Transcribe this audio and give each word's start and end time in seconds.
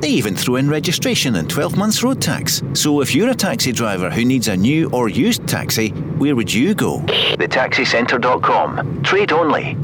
They 0.00 0.08
even 0.08 0.34
throw 0.34 0.56
in 0.56 0.68
registration 0.68 1.36
and 1.36 1.48
12 1.48 1.76
months 1.76 2.02
road 2.02 2.20
tax. 2.20 2.62
So 2.74 3.00
if 3.00 3.14
you're 3.14 3.30
a 3.30 3.34
taxi 3.34 3.72
driver 3.72 4.10
who 4.10 4.24
needs 4.24 4.48
a 4.48 4.56
new 4.56 4.90
or 4.90 5.08
used 5.08 5.46
taxi, 5.46 5.90
where 6.18 6.34
would 6.36 6.52
you 6.52 6.74
go? 6.74 6.98
TheTaxiCentre.com. 6.98 9.02
Trade 9.02 9.32
only. 9.32 9.76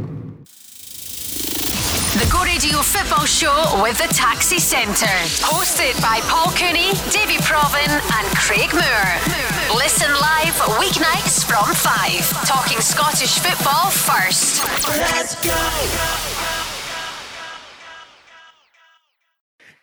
The 2.19 2.29
Go 2.33 2.43
Radio 2.43 2.79
Football 2.79 3.27
Show 3.27 3.81
with 3.81 3.97
the 3.99 4.13
Taxi 4.13 4.59
Centre. 4.59 5.07
Hosted 5.45 6.01
by 6.03 6.19
Paul 6.25 6.51
Cooney, 6.53 6.91
Davie 7.13 7.39
Provan, 7.45 7.89
and 7.89 8.27
Craig 8.35 8.73
Moore. 8.73 9.77
Listen 9.77 10.11
live 10.11 10.55
weeknights 10.83 11.45
from 11.45 11.73
5. 11.73 12.47
Talking 12.49 12.81
Scottish 12.81 13.39
football 13.39 13.91
first. 13.91 14.65
Let's 14.89 15.37
go! 15.45 16.58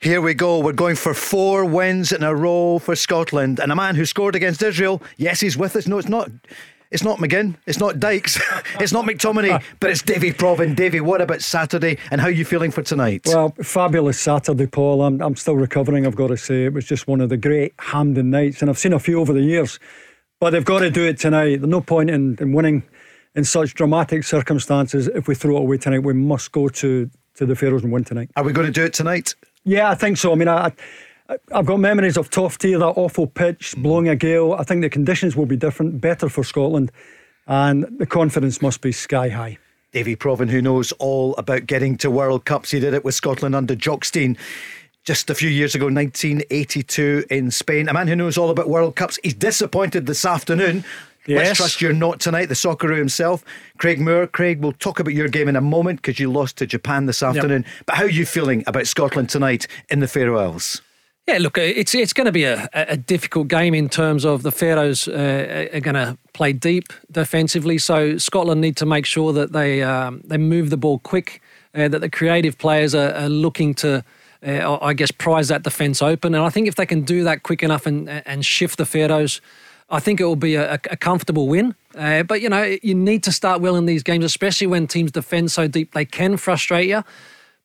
Here 0.06 0.22
we 0.22 0.36
go. 0.36 0.60
We're 0.60 0.72
going 0.72 0.98
for 0.98 1.16
four 1.16 1.66
wins 1.66 2.12
in 2.12 2.22
a 2.22 2.36
row 2.36 2.78
for 2.78 2.96
Scotland. 2.96 3.60
And 3.60 3.72
a 3.72 3.76
man 3.76 3.96
who 3.96 4.06
scored 4.06 4.36
against 4.36 4.62
Israel, 4.62 5.02
yes, 5.18 5.40
he's 5.40 5.58
with 5.58 5.76
us. 5.76 5.88
No, 5.88 5.98
it's 5.98 6.08
not. 6.08 6.30
It's 6.92 7.02
not 7.02 7.18
McGinn, 7.18 7.56
it's 7.66 7.80
not 7.80 8.00
Dykes, 8.00 8.40
it's 8.80 8.94
not 8.94 9.06
McTominay, 9.06 9.62
but 9.80 9.90
it's 9.90 10.04
Davie 10.04 10.32
Provan. 10.32 10.76
Davie, 10.76 11.02
what 11.02 11.20
about 11.20 11.42
Saturday 11.42 11.98
and 12.12 12.22
how 12.22 12.28
are 12.28 12.32
you 12.32 12.46
feeling 12.46 12.70
for 12.70 12.84
tonight? 12.84 13.24
Well, 13.26 13.56
fabulous 13.64 14.20
Saturday, 14.20 14.68
Paul. 14.68 15.02
I'm, 15.02 15.20
I'm 15.20 15.36
still 15.36 15.56
recovering, 15.56 16.06
I've 16.06 16.16
got 16.16 16.28
to 16.28 16.38
say. 16.38 16.66
It 16.66 16.74
was 16.74 16.86
just 16.86 17.08
one 17.08 17.20
of 17.20 17.30
the 17.30 17.38
great 17.38 17.74
Hampden 17.80 18.30
nights, 18.30 18.62
and 18.62 18.70
I've 18.70 18.78
seen 18.78 18.94
a 18.94 19.00
few 19.00 19.20
over 19.20 19.34
the 19.34 19.42
years, 19.42 19.80
but 20.40 20.52
they've 20.52 20.64
got 20.64 20.80
to 20.80 20.92
do 20.92 21.04
it 21.06 21.18
tonight. 21.18 21.58
There's 21.58 21.68
no 21.68 21.82
point 21.82 22.12
in, 22.12 22.38
in 22.40 22.54
winning 22.54 22.84
in 23.34 23.44
such 23.44 23.74
dramatic 23.74 24.24
circumstances 24.24 25.08
if 25.08 25.28
we 25.28 25.34
throw 25.34 25.58
it 25.58 25.62
away 25.62 25.78
tonight. 25.80 26.04
We 26.04 26.14
must 26.14 26.52
go 26.52 26.70
to, 26.70 27.10
to 27.34 27.46
the 27.48 27.56
Faroes 27.56 27.84
and 27.84 27.92
win 27.92 28.04
tonight. 28.04 28.30
Are 28.36 28.44
we 28.44 28.54
going 28.54 28.68
to 28.68 28.72
do 28.72 28.86
it 28.86 28.94
tonight? 28.94 29.34
Yeah, 29.66 29.90
I 29.90 29.96
think 29.96 30.18
so. 30.18 30.32
I 30.32 30.36
mean, 30.36 30.48
I, 30.48 30.72
I've 31.52 31.66
got 31.66 31.80
memories 31.80 32.18
of 32.18 32.30
Toftir, 32.30 32.80
that 32.80 33.00
awful 33.00 33.28
pitch, 33.28 33.76
mm. 33.76 33.84
blowing 33.84 34.08
a 34.08 34.16
gale. 34.16 34.54
I 34.54 34.64
think 34.64 34.82
the 34.82 34.90
conditions 34.90 35.36
will 35.36 35.48
be 35.48 35.58
different, 35.58 36.00
better 36.00 36.30
for 36.30 36.44
Scotland, 36.44 36.92
and 37.48 37.86
the 37.98 38.06
confidence 38.06 38.62
must 38.62 38.82
be 38.82 38.92
sky 38.92 39.30
high. 39.30 39.58
Davie 39.92 40.16
Provan, 40.16 40.50
who 40.50 40.62
knows 40.62 40.92
all 40.94 41.36
about 41.38 41.66
getting 41.66 41.98
to 41.98 42.12
World 42.12 42.46
Cups, 42.46 42.72
he 42.72 42.80
did 42.80 42.94
it 42.94 43.04
with 43.04 43.16
Scotland 43.16 43.56
under 43.56 43.76
Jock 43.76 44.06
Stein 44.06 44.38
just 45.04 45.30
a 45.30 45.36
few 45.36 45.50
years 45.50 45.74
ago, 45.76 45.86
1982 45.86 47.26
in 47.30 47.50
Spain. 47.52 47.88
A 47.88 47.94
man 47.94 48.08
who 48.08 48.16
knows 48.16 48.38
all 48.38 48.50
about 48.50 48.68
World 48.68 48.96
Cups. 48.96 49.20
He's 49.24 49.36
disappointed 49.36 50.06
this 50.08 50.26
afternoon 50.26 50.84
Yes. 51.28 51.48
Let's 51.48 51.58
trust 51.58 51.82
you're 51.82 51.94
not 51.94 52.20
tonight. 52.20 52.48
The 52.48 52.56
Socceroo 52.56 52.98
himself, 52.98 53.44
Craig 53.78 54.00
Moore. 54.00 54.28
Craig, 54.28 54.62
we'll 54.62 54.74
talk 54.74 55.00
about 55.00 55.14
your 55.14 55.28
game 55.28 55.48
in 55.48 55.56
a 55.56 55.62
moment 55.62 56.02
because 56.02 56.20
you 56.20 56.32
lost 56.32 56.58
to 56.58 56.68
Japan 56.68 57.08
this 57.08 57.24
afternoon. 57.24 57.64
Yep. 57.64 57.86
But 57.88 57.96
how 57.96 58.04
are 58.04 58.10
you 58.10 58.26
feeling 58.26 58.64
about 58.68 58.88
Scotland 58.88 59.30
tonight 59.30 59.68
in 59.90 60.00
the 60.00 60.08
Faroe 60.08 60.38
Islands? 60.38 60.82
Yeah, 61.28 61.40
look, 61.40 61.58
it's 61.58 61.96
it's 61.96 62.14
going 62.14 62.26
to 62.26 62.32
be 62.32 62.44
a, 62.44 62.70
a 62.74 62.96
difficult 62.96 63.48
game 63.48 63.74
in 63.74 63.90
terms 63.90 64.26
of 64.26 64.44
the 64.44 64.52
Faroes 64.52 65.08
uh, 65.08 65.68
are 65.74 65.80
going 65.80 65.96
to 65.96 66.20
play 66.34 66.54
deep 66.54 66.94
defensively. 67.12 67.80
So 67.80 68.20
Scotland 68.20 68.62
need 68.62 68.78
to 68.78 68.86
make 68.86 69.08
sure 69.08 69.34
that 69.34 69.52
they 69.52 69.82
um, 69.82 70.22
they 70.24 70.38
move 70.38 70.70
the 70.70 70.78
ball 70.78 71.00
quick, 71.00 71.42
uh, 71.74 71.88
that 71.88 72.02
the 72.02 72.12
creative 72.12 72.60
players 72.60 72.94
are, 72.94 73.12
are 73.14 73.30
looking 73.30 73.74
to. 73.76 74.04
Uh, 74.46 74.78
I 74.80 74.94
guess 74.94 75.10
prize 75.10 75.48
that 75.48 75.64
defence 75.64 76.04
open, 76.04 76.36
and 76.36 76.44
I 76.44 76.50
think 76.50 76.68
if 76.68 76.76
they 76.76 76.86
can 76.86 77.02
do 77.02 77.24
that 77.24 77.42
quick 77.42 77.64
enough 77.64 77.88
and 77.88 78.08
and 78.08 78.46
shift 78.46 78.78
the 78.78 78.86
Faroes 78.86 79.42
I 79.90 80.00
think 80.00 80.20
it 80.20 80.26
will 80.26 80.36
be 80.36 80.56
a, 80.56 80.74
a 80.74 80.98
comfortable 80.98 81.48
win. 81.48 81.76
Uh, 81.96 82.24
but, 82.24 82.42
you 82.42 82.50
know, 82.50 82.76
you 82.82 82.96
need 82.96 83.24
to 83.24 83.32
start 83.32 83.62
well 83.62 83.76
in 83.76 83.86
these 83.86 84.04
games, 84.04 84.26
especially 84.26 84.68
when 84.68 84.88
teams 84.88 85.12
defend 85.12 85.52
so 85.52 85.68
deep. 85.68 85.94
They 85.94 86.06
can 86.06 86.38
frustrate 86.38 86.90
you. 86.90 87.04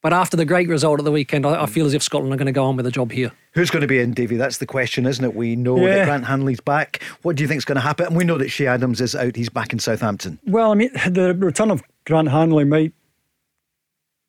But 0.03 0.15
after 0.15 0.37
the 0.37 0.47
great 0.47 0.69
result 0.69 0.99
at 0.99 1.05
the 1.05 1.13
weekend, 1.13 1.45
I, 1.45 1.65
I 1.65 1.67
feel 1.67 1.85
as 1.85 1.93
if 1.93 2.03
Scotland 2.03 2.33
are 2.33 2.37
going 2.39 2.47
to 2.47 2.53
go 2.53 2.65
on 2.65 2.77
with 2.77 2.85
the 2.87 2.91
job 2.91 3.13
here. 3.13 3.33
Who's 3.53 3.71
going 3.71 3.83
to 3.83 3.87
be 3.87 3.99
in, 3.99 4.13
Davie? 4.13 4.37
That's 4.37 4.59
the 4.59 4.67
question, 4.67 5.05
isn't 5.05 5.25
it? 5.25 5.35
We 5.35 5.57
know 5.57 5.77
yeah. 5.79 5.97
that 5.97 6.05
Grant 6.07 6.25
Hanley's 6.25 6.61
back. 6.61 7.03
What 7.23 7.37
do 7.37 7.43
you 7.43 7.49
think 7.49 7.59
is 7.59 7.65
going 7.67 7.77
to 7.77 7.83
happen? 7.83 8.07
And 8.07 8.17
we 8.17 8.25
know 8.25 8.39
that 8.39 8.49
Che 8.49 8.67
Adams 8.67 9.01
is 9.01 9.15
out. 9.15 9.37
He's 9.37 9.51
back 9.51 9.73
in 9.73 9.79
Southampton. 9.79 10.39
Well, 10.47 10.71
I 10.71 10.75
mean, 10.75 10.91
the 11.07 11.35
return 11.35 11.71
of 11.71 11.83
Grant 12.07 12.31
Hanley 12.31 12.65
might, 12.65 12.95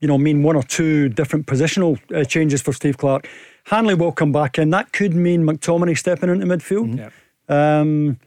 you 0.02 0.08
know, 0.08 0.18
mean 0.18 0.44
one 0.44 0.58
or 0.58 0.64
two 0.64 1.08
different 1.08 1.46
positional 1.46 2.00
uh, 2.14 2.26
changes 2.26 2.62
for 2.62 2.74
Steve 2.74 2.98
Clarke. 2.98 3.30
Hanley 3.66 3.94
will 3.94 4.12
come 4.12 4.32
back 4.32 4.58
in. 4.58 4.72
That 4.72 4.92
could 4.92 5.14
mean 5.14 5.44
McTominay 5.44 5.98
stepping 5.98 6.30
into 6.30 6.46
midfield. 6.48 6.88
Mm-hmm. 6.88 6.98
Yeah. 6.98 7.10
Um, 7.52 8.18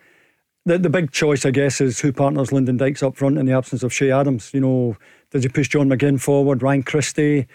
the, 0.66 0.78
the 0.78 0.90
big 0.90 1.10
choice, 1.10 1.44
I 1.44 1.50
guess, 1.50 1.80
is 1.80 2.00
who 2.00 2.12
partners 2.12 2.52
Lyndon 2.52 2.76
Dykes 2.76 3.02
up 3.02 3.16
front 3.16 3.38
in 3.38 3.46
the 3.46 3.52
absence 3.52 3.82
of 3.82 3.92
Che 3.92 4.10
Adams. 4.10 4.50
You 4.54 4.60
know, 4.60 4.96
does 5.30 5.42
he 5.42 5.48
push 5.48 5.68
John 5.68 5.88
McGinn 5.88 6.20
forward, 6.20 6.62
Ryan 6.62 6.82
Christie, 6.82 7.46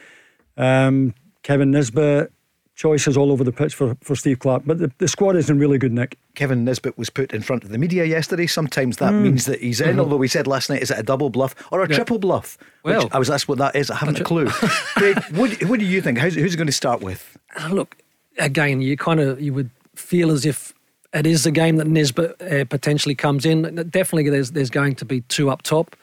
um, 0.57 1.13
Kevin 1.43 1.71
Nisbet? 1.71 2.31
Choices 2.75 3.17
all 3.17 3.33
over 3.33 3.43
the 3.43 3.51
pitch 3.51 3.75
for, 3.75 3.97
for 3.99 4.15
Steve 4.15 4.39
Clarke, 4.39 4.63
but 4.65 4.77
the, 4.77 4.89
the 4.99 5.09
squad 5.09 5.35
is 5.35 5.49
in 5.49 5.59
really 5.59 5.77
good 5.77 5.91
nick. 5.91 6.17
Kevin 6.35 6.63
Nisbet 6.63 6.97
was 6.97 7.09
put 7.09 7.33
in 7.33 7.41
front 7.41 7.65
of 7.65 7.71
the 7.71 7.77
media 7.77 8.05
yesterday. 8.05 8.47
Sometimes 8.47 8.95
that 8.97 9.11
mm. 9.11 9.23
means 9.23 9.47
that 9.47 9.59
he's 9.59 9.81
in, 9.81 9.89
mm-hmm. 9.89 9.99
although 9.99 10.15
we 10.15 10.29
said 10.29 10.47
last 10.47 10.69
night, 10.69 10.81
is 10.81 10.89
it 10.89 10.97
a 10.97 11.03
double 11.03 11.29
bluff 11.29 11.53
or 11.73 11.83
a 11.83 11.89
yeah. 11.89 11.95
triple 11.97 12.19
bluff? 12.19 12.57
Well, 12.85 13.09
I 13.11 13.19
was 13.19 13.29
asked 13.29 13.49
what 13.49 13.57
that 13.57 13.75
is. 13.75 13.91
I 13.91 13.97
haven't 13.97 14.21
a 14.21 14.23
clue. 14.23 14.47
Craig, 14.47 15.21
what, 15.31 15.61
what 15.65 15.81
do 15.81 15.85
you 15.85 16.01
think? 16.01 16.19
How's, 16.19 16.35
who's 16.35 16.55
going 16.55 16.67
to 16.67 16.71
start 16.71 17.01
with? 17.01 17.37
Uh, 17.59 17.67
look, 17.67 17.97
again, 18.37 18.79
you 18.79 18.95
kind 18.95 19.19
of 19.19 19.41
you 19.41 19.53
would 19.53 19.71
feel 19.93 20.31
as 20.31 20.45
if 20.45 20.73
it 21.13 21.25
is 21.25 21.45
a 21.45 21.51
game 21.51 21.77
that 21.77 21.87
Nisbet 21.87 22.41
uh, 22.41 22.65
potentially 22.65 23.15
comes 23.15 23.45
in. 23.45 23.63
Definitely, 23.89 24.29
there's 24.29 24.51
there's 24.51 24.69
going 24.69 24.95
to 24.95 25.05
be 25.05 25.21
two 25.21 25.49
up 25.49 25.61
top. 25.61 25.95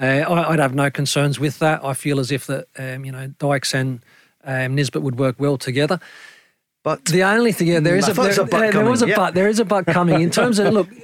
Uh, 0.00 0.24
I, 0.26 0.50
would 0.50 0.58
have 0.58 0.74
no 0.74 0.90
concerns 0.90 1.38
with 1.38 1.60
that. 1.60 1.84
I 1.84 1.94
feel 1.94 2.18
as 2.18 2.32
if 2.32 2.46
that 2.46 2.66
um, 2.78 3.04
you 3.04 3.12
know 3.12 3.28
Dykes 3.38 3.74
and 3.74 4.00
um, 4.44 4.74
Nisbet 4.74 5.02
would 5.02 5.18
work 5.18 5.36
well 5.38 5.58
together. 5.58 6.00
But 6.82 7.04
the 7.06 7.22
only 7.22 7.52
thing, 7.52 7.68
yeah, 7.68 7.80
there 7.80 7.96
is 7.96 8.08
a, 8.08 8.12
there, 8.12 8.30
a 8.30 8.44
there, 8.44 8.72
there 8.72 8.84
was 8.84 9.02
a 9.02 9.08
yeah. 9.08 9.16
but. 9.16 9.34
There 9.34 9.48
is 9.48 9.58
a 9.58 9.64
but 9.64 9.86
coming 9.86 10.20
in 10.20 10.30
terms 10.30 10.58
of 10.58 10.72
look. 10.72 10.88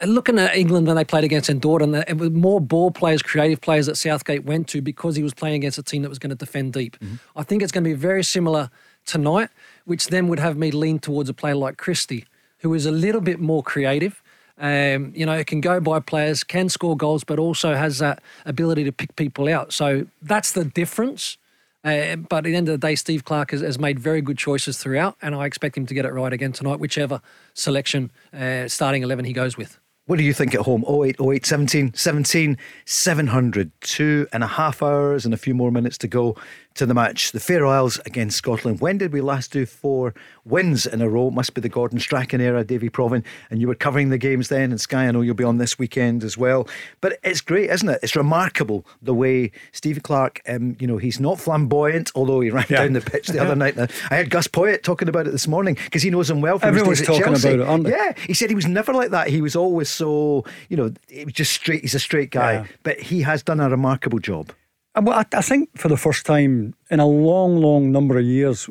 Looking 0.00 0.38
at 0.38 0.54
England 0.54 0.86
when 0.86 0.94
they 0.94 1.04
played 1.04 1.24
against 1.24 1.48
St 1.48 1.56
Andorra, 1.56 2.04
it 2.06 2.18
was 2.18 2.30
more 2.30 2.60
ball 2.60 2.92
players, 2.92 3.20
creative 3.20 3.60
players 3.60 3.86
that 3.86 3.96
Southgate 3.96 4.44
went 4.44 4.68
to 4.68 4.80
because 4.80 5.16
he 5.16 5.24
was 5.24 5.34
playing 5.34 5.56
against 5.56 5.76
a 5.76 5.82
team 5.82 6.02
that 6.02 6.08
was 6.08 6.20
going 6.20 6.30
to 6.30 6.36
defend 6.36 6.72
deep. 6.72 6.96
Mm-hmm. 7.00 7.16
I 7.34 7.42
think 7.42 7.64
it's 7.64 7.72
going 7.72 7.82
to 7.82 7.90
be 7.90 7.94
very 7.94 8.22
similar 8.22 8.70
tonight, 9.06 9.50
which 9.86 10.06
then 10.06 10.28
would 10.28 10.38
have 10.38 10.56
me 10.56 10.70
lean 10.70 11.00
towards 11.00 11.28
a 11.28 11.34
player 11.34 11.56
like 11.56 11.78
Christie, 11.78 12.26
who 12.58 12.74
is 12.74 12.86
a 12.86 12.90
little 12.90 13.20
bit 13.20 13.40
more 13.40 13.62
creative. 13.62 14.22
Um, 14.60 15.12
you 15.14 15.24
know, 15.24 15.44
can 15.44 15.60
go 15.60 15.78
by 15.80 16.00
players, 16.00 16.42
can 16.42 16.68
score 16.68 16.96
goals, 16.96 17.22
but 17.22 17.38
also 17.38 17.74
has 17.74 17.98
that 17.98 18.20
ability 18.44 18.84
to 18.84 18.92
pick 18.92 19.14
people 19.14 19.48
out. 19.48 19.72
So 19.72 20.06
that's 20.20 20.52
the 20.52 20.64
difference. 20.64 21.38
Uh, 21.84 22.16
but 22.16 22.38
at 22.38 22.44
the 22.44 22.56
end 22.56 22.68
of 22.68 22.80
the 22.80 22.86
day, 22.86 22.96
Steve 22.96 23.24
Clarke 23.24 23.52
has, 23.52 23.60
has, 23.60 23.78
made 23.78 24.00
very 24.00 24.20
good 24.20 24.36
choices 24.36 24.78
throughout, 24.78 25.16
and 25.22 25.32
I 25.32 25.46
expect 25.46 25.76
him 25.76 25.86
to 25.86 25.94
get 25.94 26.04
it 26.04 26.12
right 26.12 26.32
again 26.32 26.50
tonight, 26.50 26.80
whichever 26.80 27.20
selection 27.54 28.10
uh, 28.32 28.66
starting 28.66 29.04
11 29.04 29.24
he 29.24 29.32
goes 29.32 29.56
with. 29.56 29.78
What 30.06 30.18
do 30.18 30.24
you 30.24 30.32
think 30.32 30.54
at 30.54 30.62
home? 30.62 30.84
08, 30.88 31.16
08, 31.20 31.44
17, 31.44 31.92
17, 31.92 32.56
700. 32.86 33.70
Two 33.82 34.26
and 34.32 34.42
a 34.42 34.46
half 34.46 34.82
hours 34.82 35.26
and 35.26 35.34
a 35.34 35.36
few 35.36 35.54
more 35.54 35.70
minutes 35.70 35.98
to 35.98 36.08
go 36.08 36.34
to 36.74 36.86
the 36.86 36.94
match. 36.94 37.32
The 37.32 37.40
Fair 37.40 37.66
Isles 37.66 38.00
against 38.06 38.36
Scotland. 38.36 38.80
When 38.80 38.98
did 38.98 39.12
we 39.12 39.20
last 39.20 39.52
do 39.52 39.66
four 39.66 40.14
wins 40.44 40.86
in 40.86 41.02
a 41.02 41.08
row? 41.08 41.28
It 41.28 41.34
must 41.34 41.54
be 41.54 41.60
the 41.60 41.68
Gordon 41.68 41.98
Strachan 41.98 42.40
era, 42.40 42.64
Davie 42.64 42.88
Provan. 42.88 43.24
And 43.50 43.60
you 43.60 43.68
were 43.68 43.74
covering 43.74 44.10
the 44.10 44.18
games 44.18 44.48
then 44.48 44.72
in 44.72 44.78
Sky. 44.78 45.06
I 45.06 45.10
know 45.10 45.20
you'll 45.20 45.34
be 45.34 45.44
on 45.44 45.58
this 45.58 45.78
weekend 45.78 46.22
as 46.22 46.38
well. 46.38 46.68
But 47.00 47.18
it's 47.24 47.40
great, 47.40 47.70
isn't 47.70 47.88
it? 47.88 47.98
It's 48.02 48.14
remarkable 48.14 48.86
the 49.02 49.14
way 49.14 49.50
Steve 49.72 50.02
Clarke, 50.02 50.40
um, 50.48 50.76
you 50.78 50.86
know, 50.86 50.98
he's 50.98 51.18
not 51.18 51.40
flamboyant, 51.40 52.12
although 52.14 52.40
he 52.40 52.50
ran 52.50 52.66
yeah. 52.68 52.82
down 52.82 52.92
the 52.92 53.00
pitch 53.00 53.26
the 53.28 53.40
other 53.40 53.56
night. 53.56 53.78
I 53.78 54.16
heard 54.16 54.30
Gus 54.30 54.46
Poyet 54.46 54.82
talking 54.82 55.08
about 55.08 55.26
it 55.26 55.30
this 55.30 55.48
morning 55.48 55.76
because 55.84 56.02
he 56.02 56.10
knows 56.10 56.30
him 56.30 56.40
well 56.40 56.58
from 56.58 56.68
Everyone's 56.68 57.00
his 57.00 57.08
days 57.08 57.18
talking 57.18 57.32
Chelsea. 57.32 57.54
about 57.54 57.80
it, 57.86 57.88
Yeah, 57.88 58.12
he 58.26 58.34
said 58.34 58.50
he 58.50 58.54
was 58.54 58.66
never 58.66 58.92
like 58.92 59.10
that. 59.10 59.28
He 59.28 59.40
was 59.40 59.56
always 59.56 59.88
so, 59.88 60.44
you 60.68 60.76
know, 60.76 60.92
it 61.08 61.24
was 61.24 61.34
just 61.34 61.52
straight. 61.52 61.82
He's 61.82 61.94
a 61.94 62.00
straight 62.00 62.30
guy. 62.30 62.52
Yeah. 62.52 62.66
But 62.84 63.00
he 63.00 63.22
has 63.22 63.42
done 63.42 63.60
a 63.60 63.68
remarkable 63.68 64.20
job. 64.20 64.52
Uh, 64.98 65.02
well, 65.02 65.24
I, 65.32 65.42
think 65.42 65.70
for 65.78 65.88
the 65.88 65.96
first 65.96 66.26
time 66.26 66.74
in 66.90 67.00
a 67.00 67.06
long, 67.06 67.58
long 67.58 67.92
number 67.92 68.18
of 68.18 68.24
years, 68.24 68.68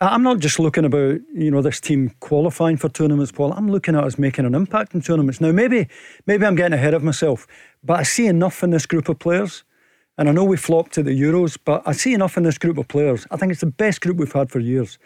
I'm 0.00 0.22
not 0.22 0.38
just 0.38 0.58
looking 0.58 0.86
about 0.86 1.20
you 1.34 1.50
know 1.50 1.62
this 1.62 1.80
team 1.80 2.12
qualifying 2.20 2.78
for 2.78 2.88
tournaments, 2.88 3.32
Paul. 3.32 3.52
I'm 3.52 3.70
looking 3.70 3.94
at 3.96 4.04
us 4.04 4.18
making 4.18 4.46
an 4.46 4.54
impact 4.54 4.94
in 4.94 5.02
tournaments. 5.02 5.40
Now, 5.40 5.52
maybe 5.52 5.88
maybe 6.26 6.46
I'm 6.46 6.56
getting 6.56 6.72
ahead 6.72 6.94
of 6.94 7.02
myself, 7.02 7.46
but 7.84 8.00
I 8.00 8.04
see 8.04 8.26
enough 8.26 8.62
in 8.62 8.70
this 8.70 8.86
group 8.86 9.10
of 9.10 9.18
players 9.18 9.64
And 10.18 10.28
I 10.28 10.32
know 10.32 10.44
we 10.44 10.56
flopped 10.56 10.98
at 10.98 11.04
the 11.04 11.20
Euros, 11.20 11.58
but 11.62 11.82
I 11.86 11.92
see 11.92 12.14
enough 12.14 12.36
in 12.36 12.42
this 12.44 12.58
group 12.58 12.78
of 12.78 12.88
players. 12.88 13.26
I 13.30 13.36
think 13.36 13.52
it's 13.52 13.60
the 13.60 13.66
best 13.66 14.00
group 14.00 14.16
we've 14.18 14.32
had 14.32 14.50
for 14.50 14.60
years 14.60 14.98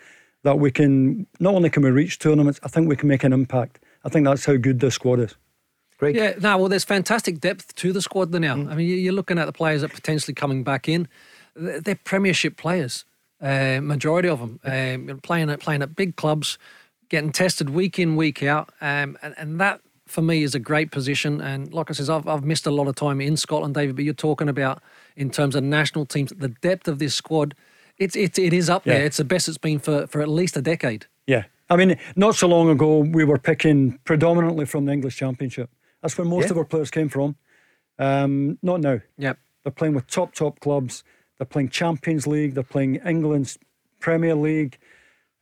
that 0.45 0.59
we 0.59 0.71
can 0.71 1.27
not 1.41 1.55
only 1.55 1.71
can 1.71 1.83
we 1.83 1.91
reach 1.91 2.19
tournaments, 2.19 2.61
I 2.63 2.69
think 2.69 2.89
we 2.89 2.97
can 2.97 3.09
make 3.09 3.25
an 3.25 3.33
impact. 3.33 3.81
I 4.05 4.09
think 4.09 4.27
that's 4.27 4.45
how 4.47 4.57
good 4.57 4.81
this 4.81 4.95
squad 4.95 5.21
is. 5.21 5.37
Great. 6.01 6.17
Yeah, 6.17 6.33
no, 6.41 6.57
well, 6.57 6.71
there's 6.71 6.83
fantastic 6.83 7.41
depth 7.41 7.75
to 7.75 7.93
the 7.93 8.01
squad 8.01 8.33
there 8.33 8.41
now. 8.41 8.55
Mm. 8.55 8.73
I 8.73 8.75
mean, 8.75 8.89
you're 8.89 9.13
looking 9.13 9.39
at 9.39 9.45
the 9.45 9.53
players 9.53 9.83
that 9.83 9.93
potentially 9.93 10.33
coming 10.33 10.65
back 10.65 10.89
in. 10.89 11.07
They're 11.55 11.95
Premiership 11.95 12.57
players, 12.57 13.05
uh, 13.43 13.81
majority 13.83 14.31
of 14.31 14.39
them, 14.39 14.61
um, 14.65 15.21
playing 15.21 15.51
at 15.51 15.61
playing 15.61 15.83
at 15.83 15.95
big 15.95 16.17
clubs, 16.17 16.57
getting 17.11 17.33
tested 17.33 17.69
week 17.69 17.99
in, 17.99 18.17
week 18.17 18.43
out, 18.43 18.71
um, 18.81 19.19
and, 19.21 19.35
and 19.37 19.61
that 19.61 19.83
for 20.07 20.23
me 20.23 20.43
is 20.43 20.55
a 20.55 20.59
great 20.59 20.91
position. 20.91 21.43
And 21.43 21.71
like 21.75 21.91
I 21.91 21.93
said, 21.93 22.09
I've, 22.09 22.27
I've 22.27 22.45
missed 22.45 22.67
a 22.67 22.71
lot 22.71 22.89
of 22.89 22.95
time 22.95 23.21
in 23.21 23.37
Scotland, 23.37 23.75
David. 23.75 23.95
But 23.95 24.07
you're 24.07 24.15
talking 24.15 24.49
about 24.49 24.83
in 25.17 25.29
terms 25.29 25.55
of 25.55 25.65
national 25.65 26.07
teams, 26.07 26.33
the 26.35 26.49
depth 26.49 26.89
of 26.89 26.99
this 26.99 27.15
squad. 27.15 27.55
It's 27.99 28.17
it, 28.17 28.39
it 28.39 28.55
is 28.55 28.71
up 28.71 28.87
yeah. 28.87 28.95
there. 28.95 29.05
It's 29.05 29.19
the 29.19 29.25
best 29.25 29.49
it's 29.49 29.59
been 29.59 29.81
for, 29.81 30.07
for 30.07 30.23
at 30.23 30.29
least 30.29 30.57
a 30.57 30.63
decade. 30.63 31.05
Yeah, 31.27 31.45
I 31.69 31.77
mean, 31.77 31.99
not 32.17 32.37
so 32.37 32.49
long 32.49 32.71
ago 32.71 33.01
we 33.01 33.25
were 33.25 33.39
picking 33.39 33.99
predominantly 34.05 34.65
from 34.65 34.87
the 34.87 34.93
English 34.93 35.17
Championship. 35.17 35.69
That's 36.03 36.17
where 36.17 36.27
most 36.27 36.47
yeah. 36.47 36.53
of 36.53 36.59
our 36.59 36.65
players 36.65 36.91
came 36.91 37.09
from. 37.09 37.37
Um, 37.99 38.59
not 38.63 38.81
now. 38.81 39.01
Yep. 39.19 39.39
They're 39.63 39.73
playing 39.73 39.95
with 39.95 40.07
top, 40.07 40.35
top 40.35 40.61
clubs. 40.61 41.05
They're 41.39 41.47
playing 41.47 41.71
Champions 41.71 42.27
League. 42.27 42.55
They're 42.55 42.63
playing 42.63 42.97
England's 42.97 43.59
Premier 43.99 44.35
League. 44.35 44.79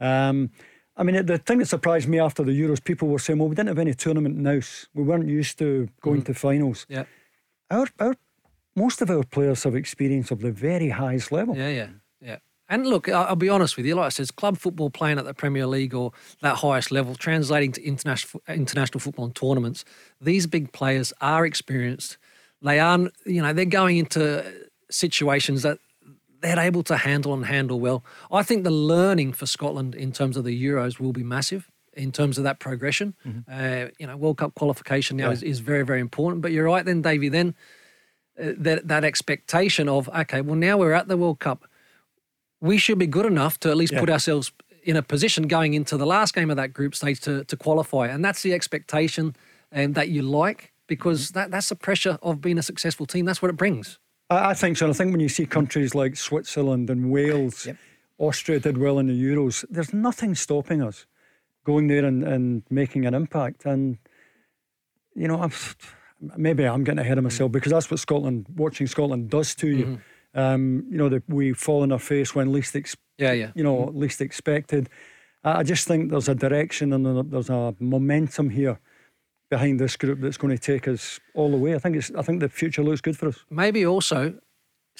Um, 0.00 0.50
I 0.96 1.04
mean, 1.04 1.24
the 1.26 1.38
thing 1.38 1.58
that 1.58 1.66
surprised 1.66 2.08
me 2.08 2.18
after 2.18 2.42
the 2.42 2.50
Euros, 2.50 2.82
people 2.82 3.08
were 3.08 3.20
saying, 3.20 3.38
well, 3.38 3.48
we 3.48 3.54
didn't 3.54 3.68
have 3.68 3.78
any 3.78 3.94
tournament 3.94 4.36
nous. 4.36 4.88
We 4.94 5.04
weren't 5.04 5.28
used 5.28 5.58
to 5.58 5.88
going 6.00 6.22
mm. 6.22 6.26
to 6.26 6.34
finals. 6.34 6.86
Yeah. 6.88 7.04
Our, 7.70 7.86
our, 8.00 8.16
most 8.74 9.00
of 9.00 9.10
our 9.10 9.22
players 9.22 9.62
have 9.62 9.76
experience 9.76 10.32
of 10.32 10.40
the 10.40 10.50
very 10.50 10.90
highest 10.90 11.30
level. 11.30 11.56
Yeah, 11.56 11.68
yeah, 11.68 11.88
yeah. 12.20 12.38
And 12.68 12.86
look, 12.86 13.08
I'll 13.08 13.36
be 13.36 13.48
honest 13.48 13.76
with 13.76 13.86
you. 13.86 13.94
Like 13.94 14.06
I 14.06 14.08
said, 14.10 14.36
club 14.36 14.58
football 14.58 14.90
playing 14.90 15.18
at 15.18 15.24
the 15.24 15.32
Premier 15.32 15.66
League 15.66 15.94
or 15.94 16.12
that 16.42 16.56
highest 16.56 16.90
level, 16.90 17.14
translating 17.14 17.72
to 17.72 17.82
international 17.82 18.42
international 18.46 19.00
football 19.00 19.24
and 19.24 19.34
tournaments. 19.34 19.84
These 20.20 20.46
big 20.46 20.72
players 20.72 21.12
are 21.20 21.46
experienced. 21.46 22.18
They 22.60 22.78
are, 22.78 22.98
you 23.24 23.42
know, 23.42 23.52
they're 23.52 23.64
going 23.64 23.96
into 23.96 24.44
situations 24.90 25.62
that 25.62 25.78
they're 26.40 26.58
able 26.58 26.82
to 26.84 26.96
handle 26.96 27.32
and 27.34 27.46
handle 27.46 27.80
well. 27.80 28.04
I 28.30 28.42
think 28.42 28.64
the 28.64 28.70
learning 28.70 29.32
for 29.32 29.46
Scotland 29.46 29.94
in 29.94 30.12
terms 30.12 30.36
of 30.36 30.44
the 30.44 30.64
Euros 30.64 31.00
will 31.00 31.12
be 31.12 31.22
massive 31.22 31.70
in 31.94 32.12
terms 32.12 32.38
of 32.38 32.44
that 32.44 32.60
progression. 32.60 33.14
Mm-hmm. 33.26 33.50
Uh, 33.50 33.88
you 33.98 34.06
know, 34.06 34.16
World 34.16 34.38
Cup 34.38 34.54
qualification 34.54 35.16
now 35.16 35.26
yeah. 35.26 35.32
is, 35.32 35.42
is 35.42 35.58
very, 35.60 35.84
very 35.84 36.00
important. 36.00 36.42
But 36.42 36.52
you're 36.52 36.66
right, 36.66 36.84
then, 36.84 37.02
Davie. 37.02 37.28
Then 37.28 37.54
uh, 38.40 38.52
that 38.58 38.88
that 38.88 39.04
expectation 39.04 39.88
of 39.88 40.08
okay, 40.10 40.42
well, 40.42 40.56
now 40.56 40.76
we're 40.76 40.92
at 40.92 41.08
the 41.08 41.16
World 41.16 41.40
Cup 41.40 41.66
we 42.60 42.78
should 42.78 42.98
be 42.98 43.06
good 43.06 43.26
enough 43.26 43.58
to 43.60 43.70
at 43.70 43.76
least 43.76 43.92
yeah. 43.92 44.00
put 44.00 44.10
ourselves 44.10 44.52
in 44.82 44.96
a 44.96 45.02
position 45.02 45.46
going 45.46 45.74
into 45.74 45.96
the 45.96 46.06
last 46.06 46.34
game 46.34 46.50
of 46.50 46.56
that 46.56 46.72
group 46.72 46.94
stage 46.94 47.20
to, 47.20 47.44
to 47.44 47.56
qualify. 47.56 48.06
And 48.06 48.24
that's 48.24 48.42
the 48.42 48.54
expectation 48.54 49.36
um, 49.72 49.92
that 49.92 50.08
you 50.08 50.22
like 50.22 50.72
because 50.86 51.26
mm-hmm. 51.26 51.38
that, 51.38 51.50
that's 51.50 51.68
the 51.68 51.76
pressure 51.76 52.18
of 52.22 52.40
being 52.40 52.58
a 52.58 52.62
successful 52.62 53.06
team. 53.06 53.24
That's 53.24 53.42
what 53.42 53.50
it 53.50 53.56
brings. 53.56 53.98
I, 54.30 54.50
I 54.50 54.54
think 54.54 54.76
so. 54.76 54.86
And 54.86 54.94
I 54.94 54.96
think 54.96 55.12
when 55.12 55.20
you 55.20 55.28
see 55.28 55.46
countries 55.46 55.94
like 55.94 56.16
Switzerland 56.16 56.90
and 56.90 57.10
Wales, 57.10 57.66
yep. 57.66 57.76
Austria 58.18 58.60
did 58.60 58.78
well 58.78 58.98
in 58.98 59.06
the 59.06 59.22
Euros, 59.22 59.64
there's 59.70 59.92
nothing 59.92 60.34
stopping 60.34 60.82
us 60.82 61.06
going 61.64 61.88
there 61.88 62.04
and, 62.04 62.24
and 62.24 62.62
making 62.70 63.04
an 63.04 63.14
impact. 63.14 63.66
And, 63.66 63.98
you 65.14 65.28
know, 65.28 65.42
I'm, 65.42 65.52
maybe 66.36 66.64
I'm 66.64 66.82
getting 66.82 67.00
ahead 67.00 67.18
of 67.18 67.24
myself 67.24 67.50
mm. 67.50 67.52
because 67.52 67.72
that's 67.72 67.90
what 67.90 68.00
Scotland, 68.00 68.46
watching 68.56 68.86
Scotland 68.86 69.28
does 69.28 69.54
to 69.56 69.68
you. 69.68 69.84
Mm-hmm 69.84 70.02
um, 70.38 70.84
you 70.88 70.96
know, 70.96 71.08
that 71.08 71.24
we 71.28 71.52
fall 71.52 71.82
on 71.82 71.90
our 71.90 71.98
face 71.98 72.34
when 72.34 72.52
least, 72.52 72.76
ex- 72.76 72.96
yeah, 73.18 73.32
yeah, 73.32 73.50
you 73.54 73.64
know, 73.64 73.86
mm-hmm. 73.86 73.98
least 73.98 74.20
expected. 74.20 74.88
I 75.44 75.62
just 75.62 75.88
think 75.88 76.10
there's 76.10 76.28
a 76.28 76.34
direction 76.34 76.92
and 76.92 77.30
there's 77.30 77.50
a 77.50 77.74
momentum 77.80 78.50
here 78.50 78.78
behind 79.50 79.80
this 79.80 79.96
group 79.96 80.20
that's 80.20 80.36
going 80.36 80.56
to 80.56 80.62
take 80.62 80.86
us 80.86 81.18
all 81.34 81.50
the 81.50 81.56
way. 81.56 81.74
I 81.74 81.78
think 81.78 81.96
it's. 81.96 82.10
I 82.16 82.22
think 82.22 82.40
the 82.40 82.48
future 82.48 82.82
looks 82.82 83.00
good 83.00 83.16
for 83.16 83.28
us. 83.28 83.44
Maybe 83.50 83.86
also 83.86 84.34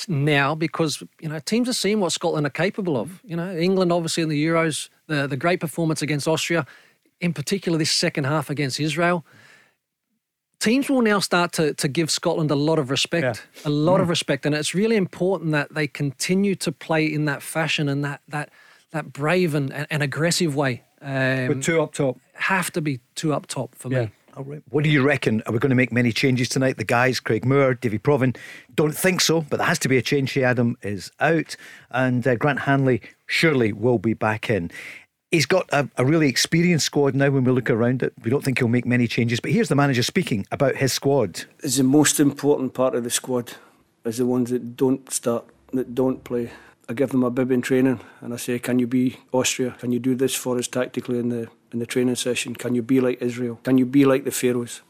now 0.07 0.55
because 0.55 1.03
you 1.21 1.29
know 1.29 1.39
teams 1.41 1.69
are 1.69 1.73
seeing 1.73 2.01
what 2.01 2.13
Scotland 2.13 2.47
are 2.47 2.51
capable 2.51 2.97
of. 2.97 3.21
You 3.25 3.37
know, 3.37 3.55
England 3.55 3.93
obviously 3.93 4.23
in 4.23 4.29
the 4.29 4.45
Euros, 4.45 4.89
the 5.07 5.27
the 5.27 5.37
great 5.37 5.61
performance 5.61 6.03
against 6.03 6.27
Austria, 6.27 6.67
in 7.21 7.33
particular 7.33 7.79
this 7.79 7.91
second 7.91 8.25
half 8.25 8.49
against 8.49 8.81
Israel 8.81 9.25
teams 10.59 10.89
will 10.89 11.03
now 11.03 11.21
start 11.21 11.53
to, 11.53 11.75
to 11.75 11.89
give 11.89 12.11
Scotland 12.11 12.51
a 12.51 12.57
lot 12.57 12.79
of 12.79 12.91
respect, 12.91 13.45
yeah. 13.55 13.69
a 13.69 13.71
lot 13.71 13.99
mm. 13.99 14.03
of 14.03 14.09
respect, 14.09 14.47
and 14.47 14.55
it's 14.55 14.75
really 14.75 14.97
important 14.97 15.53
that 15.53 15.75
they 15.75 15.87
continue 15.87 16.55
to 16.57 16.73
play 16.73 17.07
in 17.07 17.25
that 17.27 17.43
fashion 17.43 17.89
and 17.89 18.05
that 18.05 18.21
that 18.29 18.51
that 18.91 19.13
brave 19.13 19.55
and, 19.55 19.87
and 19.91 20.03
aggressive 20.03 20.55
way. 20.57 20.83
Um, 21.01 21.49
With 21.49 21.63
two 21.63 21.81
up 21.81 21.93
top, 21.93 22.19
have 22.35 22.71
to 22.73 22.81
be 22.81 23.01
two 23.15 23.33
up 23.33 23.47
top 23.47 23.75
for 23.75 23.91
yeah. 23.91 24.03
me. 24.03 24.11
All 24.37 24.45
right. 24.45 24.63
What 24.71 24.85
do 24.85 24.91
you 24.91 25.03
reckon? 25.03 25.43
Are 25.47 25.53
we 25.53 25.59
going 25.59 25.71
to 25.71 25.77
make 25.77 25.91
many 25.91 26.13
changes 26.13 26.49
tonight? 26.49 26.77
The 26.77 26.85
guys, 26.85 27.19
Craig 27.19 27.45
Moore, 27.45 27.75
Davie 27.75 27.99
Provan, 27.99 28.37
don't 28.75 28.97
think 28.97 29.21
so, 29.21 29.41
but 29.41 29.57
there 29.57 29.67
has 29.67 29.81
to 29.81 29.89
be 29.89 29.97
a 29.97 30.03
change. 30.03 30.33
Che 30.33 30.45
Adam 30.45 30.77
is 30.83 31.11
out, 31.19 31.57
and 31.91 32.27
uh, 32.27 32.37
Grant 32.37 32.61
Hanley 32.61 33.03
surely 33.27 33.73
will 33.73 33.99
be 33.99 34.15
back 34.15 34.49
in 34.49 34.71
he's 35.31 35.47
got 35.47 35.69
a, 35.73 35.89
a, 35.97 36.05
really 36.05 36.29
experienced 36.29 36.87
squad 36.87 37.15
now 37.15 37.31
when 37.31 37.45
we 37.45 37.53
look 37.53 37.71
around 37.71 38.03
it. 38.03 38.13
We 38.23 38.31
don't 38.31 38.45
think 38.45 38.59
he'll 38.59 38.69
make 38.69 38.87
many 38.87 39.07
changes. 39.07 39.41
But 39.41 39.51
here's 39.51 39.69
the 39.69 39.75
manager 39.75 40.03
speaking 40.03 40.47
about 40.51 40.77
his 40.77 40.93
squad. 40.93 41.45
It's 41.61 41.77
the 41.77 41.85
most 41.85 42.21
important 42.21 42.75
part 42.75 42.95
of 42.95 43.05
the 43.05 43.11
squad 43.11 43.55
is 44.05 44.19
the 44.19 44.27
ones 44.27 44.51
that 44.51 44.77
don't 44.77 45.11
start, 45.13 45.45
that 45.73 45.95
don't 45.95 46.25
play. 46.25 46.51
I 46.89 46.95
give 46.95 47.11
them 47.11 47.23
a 47.23 47.31
bib 47.31 47.51
in 47.51 47.61
training 47.61 48.01
and 48.21 48.33
I 48.33 48.37
say, 48.37 48.59
Can 48.59 48.79
you 48.79 48.87
be 48.87 49.19
Austria? 49.33 49.77
Can 49.79 49.93
you 49.93 49.99
do 49.99 50.15
this 50.15 50.35
for 50.35 50.57
us 50.59 50.69
tactically 50.69 51.19
in 51.19 51.29
the 51.29 51.49
in 51.71 51.81
the 51.81 51.87
training 51.87 52.17
session? 52.17 52.55
Can 52.55 52.75
you 52.75 52.83
be 52.83 53.01
like 53.01 53.21
Israel? 53.21 53.61
Can 53.63 53.77
you 53.77 53.85
be 53.85 54.07
like 54.07 54.25
the 54.25 54.31
Faroes? 54.31 54.81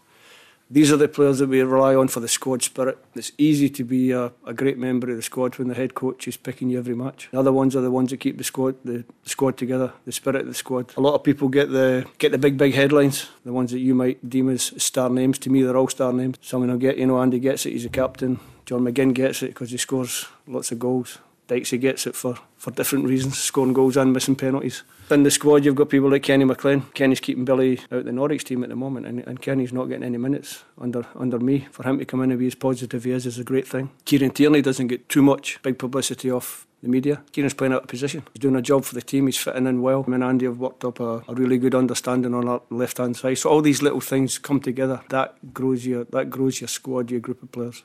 These 0.70 0.92
are 0.92 0.96
the 0.96 1.08
players 1.08 1.38
that 1.38 1.48
we 1.48 1.60
rely 1.62 1.94
on 1.94 2.08
for 2.08 2.20
the 2.20 2.28
squad 2.28 2.62
spirit. 2.62 2.98
It's 3.14 3.32
easy 3.38 3.70
to 3.70 3.84
be 3.84 4.12
a, 4.12 4.32
a, 4.44 4.52
great 4.52 4.76
member 4.78 5.10
of 5.10 5.16
the 5.16 5.22
squad 5.22 5.56
when 5.56 5.68
the 5.68 5.74
head 5.74 5.94
coach 5.94 6.28
is 6.28 6.36
picking 6.36 6.68
you 6.68 6.78
every 6.78 6.94
match. 6.94 7.28
The 7.32 7.38
other 7.38 7.52
ones 7.52 7.74
are 7.74 7.80
the 7.80 7.90
ones 7.90 8.10
that 8.10 8.18
keep 8.18 8.36
the 8.36 8.44
squad 8.44 8.76
the, 8.84 9.04
squad 9.24 9.56
together, 9.56 9.92
the 10.04 10.12
spirit 10.12 10.42
of 10.42 10.46
the 10.46 10.54
squad. 10.54 10.92
A 10.96 11.00
lot 11.00 11.14
of 11.14 11.24
people 11.24 11.48
get 11.48 11.70
the 11.70 12.06
get 12.18 12.32
the 12.32 12.38
big 12.38 12.58
big 12.58 12.74
headlines, 12.74 13.28
the 13.44 13.52
ones 13.52 13.70
that 13.72 13.78
you 13.78 13.94
might 13.94 14.28
deem 14.28 14.50
as 14.50 14.72
star 14.82 15.08
names. 15.08 15.38
To 15.40 15.50
me, 15.50 15.62
they're 15.62 15.76
all 15.76 15.88
star 15.88 16.12
names. 16.12 16.36
Someone 16.42 16.70
will 16.70 16.78
get, 16.78 16.98
you 16.98 17.06
know, 17.06 17.20
Andy 17.20 17.38
gets 17.38 17.64
it. 17.64 17.72
He's 17.72 17.86
a 17.86 17.90
captain. 17.90 18.40
John 18.66 18.80
McGinn 18.80 19.14
gets 19.14 19.42
it 19.42 19.48
because 19.48 19.70
he 19.70 19.78
scores 19.78 20.26
lots 20.46 20.70
of 20.70 20.78
goals. 20.78 21.18
Dykesy 21.48 21.80
gets 21.80 22.06
it 22.06 22.14
for, 22.14 22.36
for 22.56 22.70
different 22.70 23.06
reasons, 23.06 23.38
scoring 23.38 23.72
goals 23.72 23.96
and 23.96 24.12
missing 24.12 24.36
penalties. 24.36 24.82
In 25.10 25.22
the 25.22 25.30
squad, 25.30 25.64
you've 25.64 25.74
got 25.74 25.88
people 25.88 26.10
like 26.10 26.22
Kenny 26.22 26.44
McLean. 26.44 26.82
Kenny's 26.92 27.20
keeping 27.20 27.46
Billy 27.46 27.80
out 27.90 28.04
the 28.04 28.12
Norwich 28.12 28.44
team 28.44 28.62
at 28.62 28.68
the 28.68 28.76
moment, 28.76 29.06
and, 29.06 29.20
and 29.26 29.40
Kenny's 29.40 29.72
not 29.72 29.86
getting 29.86 30.04
any 30.04 30.18
minutes 30.18 30.64
under 30.78 31.06
under 31.16 31.38
me. 31.38 31.66
For 31.70 31.82
him 31.84 31.98
to 31.98 32.04
come 32.04 32.22
in 32.22 32.30
and 32.30 32.38
be 32.38 32.46
as 32.46 32.54
positive 32.54 33.00
as 33.00 33.04
he 33.04 33.10
is 33.12 33.26
is 33.26 33.38
a 33.38 33.44
great 33.44 33.66
thing. 33.66 33.90
Kieran 34.04 34.32
Tierney 34.32 34.60
doesn't 34.60 34.88
get 34.88 35.08
too 35.08 35.22
much 35.22 35.58
big 35.62 35.78
publicity 35.78 36.30
off 36.30 36.66
the 36.82 36.88
media. 36.88 37.22
Kieran's 37.32 37.54
playing 37.54 37.72
out 37.72 37.84
of 37.84 37.88
position. 37.88 38.22
He's 38.34 38.40
doing 38.40 38.56
a 38.56 38.62
job 38.62 38.84
for 38.84 38.94
the 38.94 39.00
team. 39.00 39.26
He's 39.26 39.38
fitting 39.38 39.66
in 39.66 39.80
well. 39.80 40.02
Him 40.02 40.12
and 40.12 40.24
Andy 40.24 40.44
have 40.44 40.58
worked 40.58 40.84
up 40.84 41.00
a, 41.00 41.24
a 41.26 41.34
really 41.34 41.56
good 41.56 41.74
understanding 41.74 42.34
on 42.34 42.46
our 42.46 42.60
left 42.68 42.98
hand 42.98 43.16
side. 43.16 43.38
So 43.38 43.48
all 43.48 43.62
these 43.62 43.80
little 43.80 44.02
things 44.02 44.38
come 44.38 44.60
together. 44.60 45.00
That 45.08 45.54
grows 45.54 45.86
your 45.86 46.04
that 46.04 46.28
grows 46.28 46.60
your 46.60 46.68
squad, 46.68 47.10
your 47.10 47.20
group 47.20 47.42
of 47.42 47.50
players. 47.50 47.82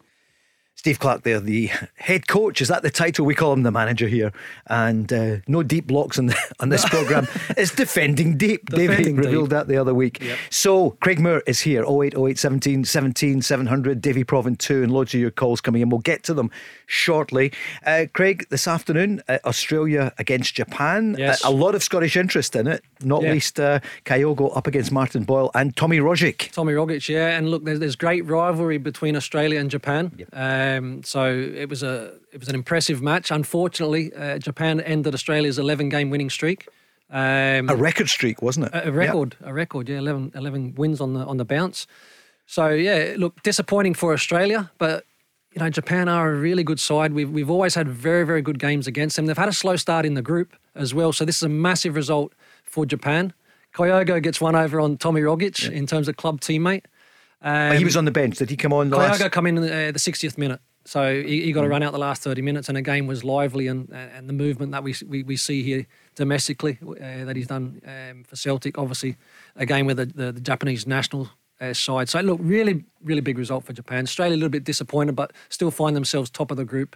Steve 0.76 1.00
Clarke 1.00 1.24
there, 1.24 1.40
the 1.40 1.72
head 1.96 2.28
coach. 2.28 2.62
Is 2.62 2.68
that 2.68 2.82
the 2.82 2.90
title? 2.90 3.26
We 3.26 3.36
call 3.36 3.54
him 3.54 3.64
the 3.64 3.72
manager 3.72 4.08
here. 4.08 4.34
And 4.68 5.14
uh, 5.14 5.38
no 5.48 5.64
deep 5.64 5.88
blocks 5.88 6.20
on, 6.20 6.26
the, 6.26 6.38
on 6.60 6.70
this 6.70 6.84
programme. 6.90 7.26
it's 7.56 7.74
defending 7.74 8.38
deep. 8.38 8.66
Defending 8.66 9.16
David 9.16 9.26
revealed 9.26 9.50
that 9.52 9.68
the 9.70 9.78
other 9.78 9.94
week. 9.94 10.22
Yep. 10.22 10.38
So 10.50 10.90
Craig 11.00 11.20
Moore 11.20 11.42
is 11.48 11.62
here. 11.62 11.86
08, 11.86 12.18
08, 12.18 12.38
17, 12.38 12.84
17, 12.84 13.42
700. 13.42 14.02
Davie 14.02 14.26
Provan 14.26 14.58
2 14.58 14.84
and 14.84 14.92
loads 14.92 15.14
of 15.14 15.22
your 15.22 15.32
calls 15.32 15.62
coming 15.62 15.82
in. 15.82 15.90
We'll 15.90 16.02
get 16.02 16.24
to 16.24 16.34
them 16.34 16.52
shortly. 16.86 17.54
Uh, 17.86 18.08
Craig, 18.12 18.48
this 18.50 18.68
afternoon, 18.68 19.22
uh, 19.30 19.38
Australia 19.46 20.12
against 20.18 20.54
Japan. 20.54 21.16
Yes. 21.18 21.44
a 21.46 21.50
lot 21.50 21.76
of 21.76 21.84
Scottish 21.84 22.18
interest 22.18 22.56
in 22.56 22.68
it, 22.68 22.84
not 23.02 23.22
yeah. 23.22 23.32
least 23.32 23.60
uh, 23.60 23.80
Kyogo 24.06 24.56
up 24.58 24.68
against 24.68 24.92
Martin 24.92 25.24
Boyle 25.24 25.50
and 25.56 25.76
Tommy 25.78 26.00
Rogic. 26.00 26.52
Tommy 26.52 26.74
Rogic, 26.74 27.08
yeah. 27.08 27.38
And 27.38 27.50
look, 27.50 27.64
there's, 27.64 27.80
there's 27.80 27.96
great 27.96 28.26
rivalry 28.26 28.80
between 28.80 29.16
Australia 29.16 29.60
and 29.60 29.72
Japan. 29.72 30.12
Yep. 30.18 30.30
Um, 30.64 31.04
so 31.04 31.32
it 31.32 31.70
was 31.70 31.84
a 31.84 32.14
it 32.32 32.40
was 32.40 32.50
an 32.50 32.56
impressive 32.56 33.02
match. 33.02 33.32
Unfortunately, 33.32 34.14
uh, 34.14 34.38
Japan 34.40 34.80
ended 34.82 35.14
Australia's 35.14 35.60
11 35.60 35.90
game 35.90 36.10
winning 36.10 36.30
streak. 36.30 36.68
Um, 37.10 37.70
a 37.70 37.76
record 37.76 38.10
streak, 38.10 38.42
wasn't 38.42 38.68
it? 38.68 38.74
A, 38.74 38.88
a 38.88 38.92
record, 38.92 39.36
a 39.42 39.54
record. 39.54 39.88
Yeah, 39.88 40.00
11, 40.00 40.32
11 40.36 40.76
wins 40.76 41.00
on 41.00 41.14
the 41.14 41.22
on 41.26 41.38
the 41.38 41.46
bounce. 41.46 41.88
So 42.46 42.70
yeah, 42.70 43.16
look, 43.18 43.42
disappointing 43.44 43.94
for 43.94 44.14
Australia, 44.14 44.72
but 44.78 45.06
you 45.54 45.62
know, 45.62 45.70
Japan 45.70 46.10
are 46.10 46.32
a 46.32 46.36
really 46.36 46.64
good 46.64 46.80
side. 46.80 47.14
We've, 47.14 47.30
we've 47.30 47.50
always 47.50 47.76
had 47.76 47.88
very, 47.88 48.26
very 48.26 48.42
good 48.42 48.60
games 48.60 48.88
against 48.88 49.16
them. 49.16 49.28
They've 49.28 49.38
had 49.38 49.50
a 49.50 49.54
slow 49.54 49.76
start 49.76 50.06
in 50.06 50.16
the 50.16 50.22
group 50.22 50.56
as 50.76 50.94
well. 50.94 51.14
So 51.14 51.26
this 51.26 51.38
is 51.38 51.44
a 51.44 51.50
massive 51.50 51.96
result 51.96 52.34
for 52.64 52.86
Japan. 52.86 53.34
Kyogo 53.76 54.22
gets 54.22 54.42
one 54.42 54.56
over 54.56 54.80
on 54.80 54.98
Tommy 54.98 55.22
Rogic 55.22 55.64
yeah. 55.64 55.78
in 55.78 55.86
terms 55.86 56.08
of 56.08 56.18
club 56.18 56.42
teammate. 56.42 56.86
Um, 57.44 57.78
he 57.78 57.84
was 57.84 57.98
on 57.98 58.06
the 58.06 58.12
bench. 58.12 58.38
Did 58.38 58.50
he 58.50 58.56
come 58.56 58.72
on? 58.72 58.90
Kyogo 58.90 59.32
come 59.32 59.46
in 59.48 59.58
uh, 59.58 59.62
the 59.62 60.00
60th 60.00 60.38
minute. 60.38 60.62
So 60.86 61.22
he, 61.22 61.44
he 61.44 61.52
got 61.52 61.64
a 61.64 61.70
run 61.70 61.84
out 61.84 61.92
the 61.92 62.00
last 62.00 62.24
30 62.24 62.42
minutes, 62.42 62.68
and 62.68 62.78
the 62.78 62.82
game 62.82 63.08
was 63.08 63.24
lively, 63.24 63.68
and 63.68 63.90
and 63.92 64.28
the 64.28 64.34
movement 64.34 64.72
that 64.74 64.84
we 64.84 64.94
we, 65.08 65.24
we 65.24 65.38
see 65.38 65.64
here 65.64 65.86
domestically 66.16 66.78
uh, 66.82 67.26
that 67.26 67.36
he's 67.36 67.48
done 67.48 67.82
um, 67.86 68.24
for 68.24 68.36
Celtic, 68.36 68.78
obviously 68.78 69.16
a 69.56 69.66
game 69.66 69.86
with 69.86 69.98
the, 69.98 70.06
the, 70.06 70.32
the 70.32 70.42
Japanese 70.42 70.86
national 70.86 71.30
uh, 71.62 71.74
side. 71.74 72.10
So 72.10 72.20
look, 72.20 72.40
really, 72.42 72.84
really 73.02 73.22
big 73.22 73.38
result 73.38 73.64
for 73.64 73.74
Japan. 73.74 74.04
Australia 74.04 74.36
a 74.36 74.38
little 74.38 74.50
bit 74.50 74.66
disappointed, 74.66 75.16
but 75.16 75.32
still 75.50 75.72
find 75.72 75.96
themselves 75.96 76.30
top 76.30 76.52
of 76.52 76.58
the 76.58 76.66
group 76.66 76.96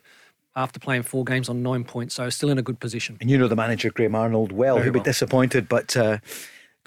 after 0.56 0.80
playing 0.80 1.04
four 1.04 1.24
games 1.24 1.50
on 1.50 1.64
nine 1.64 1.84
points. 1.84 2.16
So 2.16 2.30
still 2.30 2.50
in 2.50 2.58
a 2.58 2.64
good 2.64 2.80
position. 2.80 3.18
And 3.22 3.30
you 3.30 3.38
know 3.38 3.48
the 3.48 3.56
manager 3.56 3.90
Graham 3.92 4.16
Arnold 4.16 4.52
well. 4.52 4.76
Very 4.76 4.88
He'll 4.88 4.94
be 4.94 5.00
disappointed, 5.00 5.70
but 5.70 5.96
uh, 5.96 6.18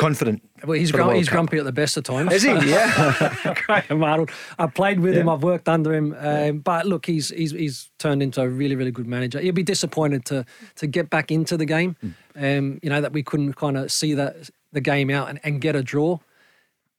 confident. 0.01 0.43
Well, 0.65 0.79
he's, 0.79 0.91
he's 0.91 1.29
grumpy 1.29 1.59
at 1.59 1.65
the 1.65 1.73
best 1.73 1.97
of 1.97 2.05
times. 2.05 2.33
Is 2.33 2.43
he? 2.43 2.51
Yeah. 2.71 3.55
Graham 3.67 4.03
Arnold. 4.03 4.31
I've 4.59 4.75
played 4.75 5.01
with 5.01 5.15
him. 5.15 5.29
I've 5.29 5.43
worked 5.43 5.69
under 5.69 5.93
him. 5.95 6.15
Um, 6.19 6.59
but 6.59 6.87
look, 6.87 7.07
he's, 7.07 7.29
he's 7.29 7.53
he's 7.53 7.91
turned 7.99 8.23
into 8.23 8.41
a 8.43 8.49
really 8.49 8.77
really 8.77 8.91
good 8.91 9.07
manager. 9.07 9.39
He'll 9.41 9.53
be 9.53 9.63
disappointed 9.63 10.25
to 10.27 10.45
to 10.77 10.87
get 10.87 11.11
back 11.11 11.31
into 11.31 11.57
the 11.57 11.67
game. 11.67 11.97
Um, 12.35 12.79
you 12.83 12.91
know 12.91 13.01
that 13.01 13.13
we 13.13 13.23
couldn't 13.23 13.55
kind 13.55 13.77
of 13.77 13.91
see 13.93 14.15
that 14.15 14.51
the 14.73 14.81
game 14.81 15.11
out 15.11 15.29
and, 15.29 15.41
and 15.45 15.61
get 15.61 15.77
a 15.77 15.83
draw. 15.83 16.19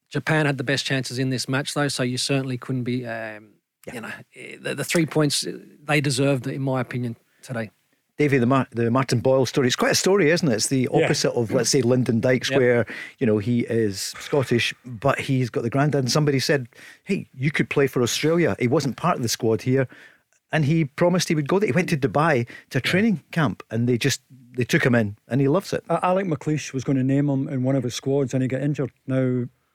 Japan 0.10 0.46
had 0.46 0.58
the 0.58 0.64
best 0.64 0.86
chances 0.86 1.18
in 1.20 1.30
this 1.30 1.48
match 1.48 1.74
though, 1.74 1.88
so 1.90 2.04
you 2.04 2.18
certainly 2.18 2.58
couldn't 2.58 2.84
be. 2.84 3.06
Um, 3.06 3.54
You 3.94 4.02
know 4.02 4.12
eh, 4.36 4.58
the, 4.62 4.76
the 4.76 4.84
three 4.84 5.06
points 5.08 5.46
eh, 5.48 5.54
they 5.84 6.02
deserved, 6.02 6.46
in 6.48 6.62
my 6.62 6.82
opinion, 6.82 7.16
today. 7.42 7.72
Davie, 8.22 8.38
the, 8.38 8.46
Mar- 8.46 8.68
the 8.72 8.92
Martin 8.92 9.20
Boyle 9.20 9.48
story, 9.48 9.66
it's 9.66 9.76
quite 9.76 9.94
a 9.94 9.96
story, 9.96 10.30
isn't 10.30 10.48
it? 10.48 10.54
It's 10.54 10.68
the 10.68 10.88
opposite 10.90 11.32
of, 11.32 11.50
let's 11.52 11.72
say, 11.72 11.82
Lyndon 11.82 12.20
Dykes, 12.20 12.52
Yep. 12.52 12.60
where, 12.60 12.86
you 13.18 13.26
know, 13.26 13.40
he 13.40 13.62
is 13.62 14.14
Scottish, 14.20 14.76
but 14.86 15.20
he's 15.20 15.50
got 15.50 15.64
the 15.64 15.72
granddad. 15.72 16.02
And 16.04 16.12
somebody 16.12 16.40
said, 16.40 16.68
hey, 17.04 17.28
you 17.34 17.50
could 17.50 17.70
play 17.72 17.88
for 17.88 18.04
Australia. 18.04 18.56
He 18.60 18.68
wasn't 18.68 18.96
part 18.96 19.16
of 19.16 19.24
the 19.24 19.28
squad 19.30 19.64
here. 19.64 19.88
And 20.52 20.66
he 20.66 20.86
promised 20.86 21.30
he 21.30 21.34
would 21.36 21.48
go 21.48 21.58
there. 21.58 21.66
He 21.68 21.74
went 21.74 21.90
to 21.90 21.98
Dubai 21.98 22.48
to 22.70 22.78
a 22.78 22.82
training 22.82 23.24
camp 23.32 23.64
and 23.72 23.90
they 23.90 23.98
just, 23.98 24.22
they 24.56 24.66
took 24.66 24.86
him 24.86 24.94
in 24.94 25.16
and 25.28 25.42
he 25.42 25.48
loves 25.48 25.74
it. 25.74 25.84
A- 25.90 26.06
Alec 26.06 26.28
McLeish 26.28 26.74
was 26.74 26.84
going 26.84 26.98
to 26.98 27.04
name 27.04 27.28
him 27.28 27.48
in 27.48 27.64
one 27.64 27.76
of 27.76 27.84
his 27.84 27.96
squads 27.96 28.34
and 28.36 28.44
he 28.44 28.48
got 28.48 28.62
injured. 28.62 28.92
Now, 29.08 29.18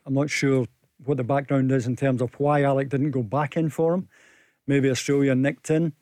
I'm 0.07 0.15
not 0.15 0.31
sure 0.31 0.67
what 1.05 1.17
the 1.17 1.25
background 1.25 1.73
is 1.73 1.87
in 1.89 1.97
terms 1.97 2.23
of 2.23 2.31
why 2.39 2.63
Alec 2.63 2.91
didn't 2.91 3.11
go 3.11 3.25
back 3.25 3.57
in 3.57 3.71
for 3.71 3.95
him. 3.95 4.09
Maybe 4.69 4.89
Australia 4.91 5.35
nicked 5.35 5.69
in 5.71 5.95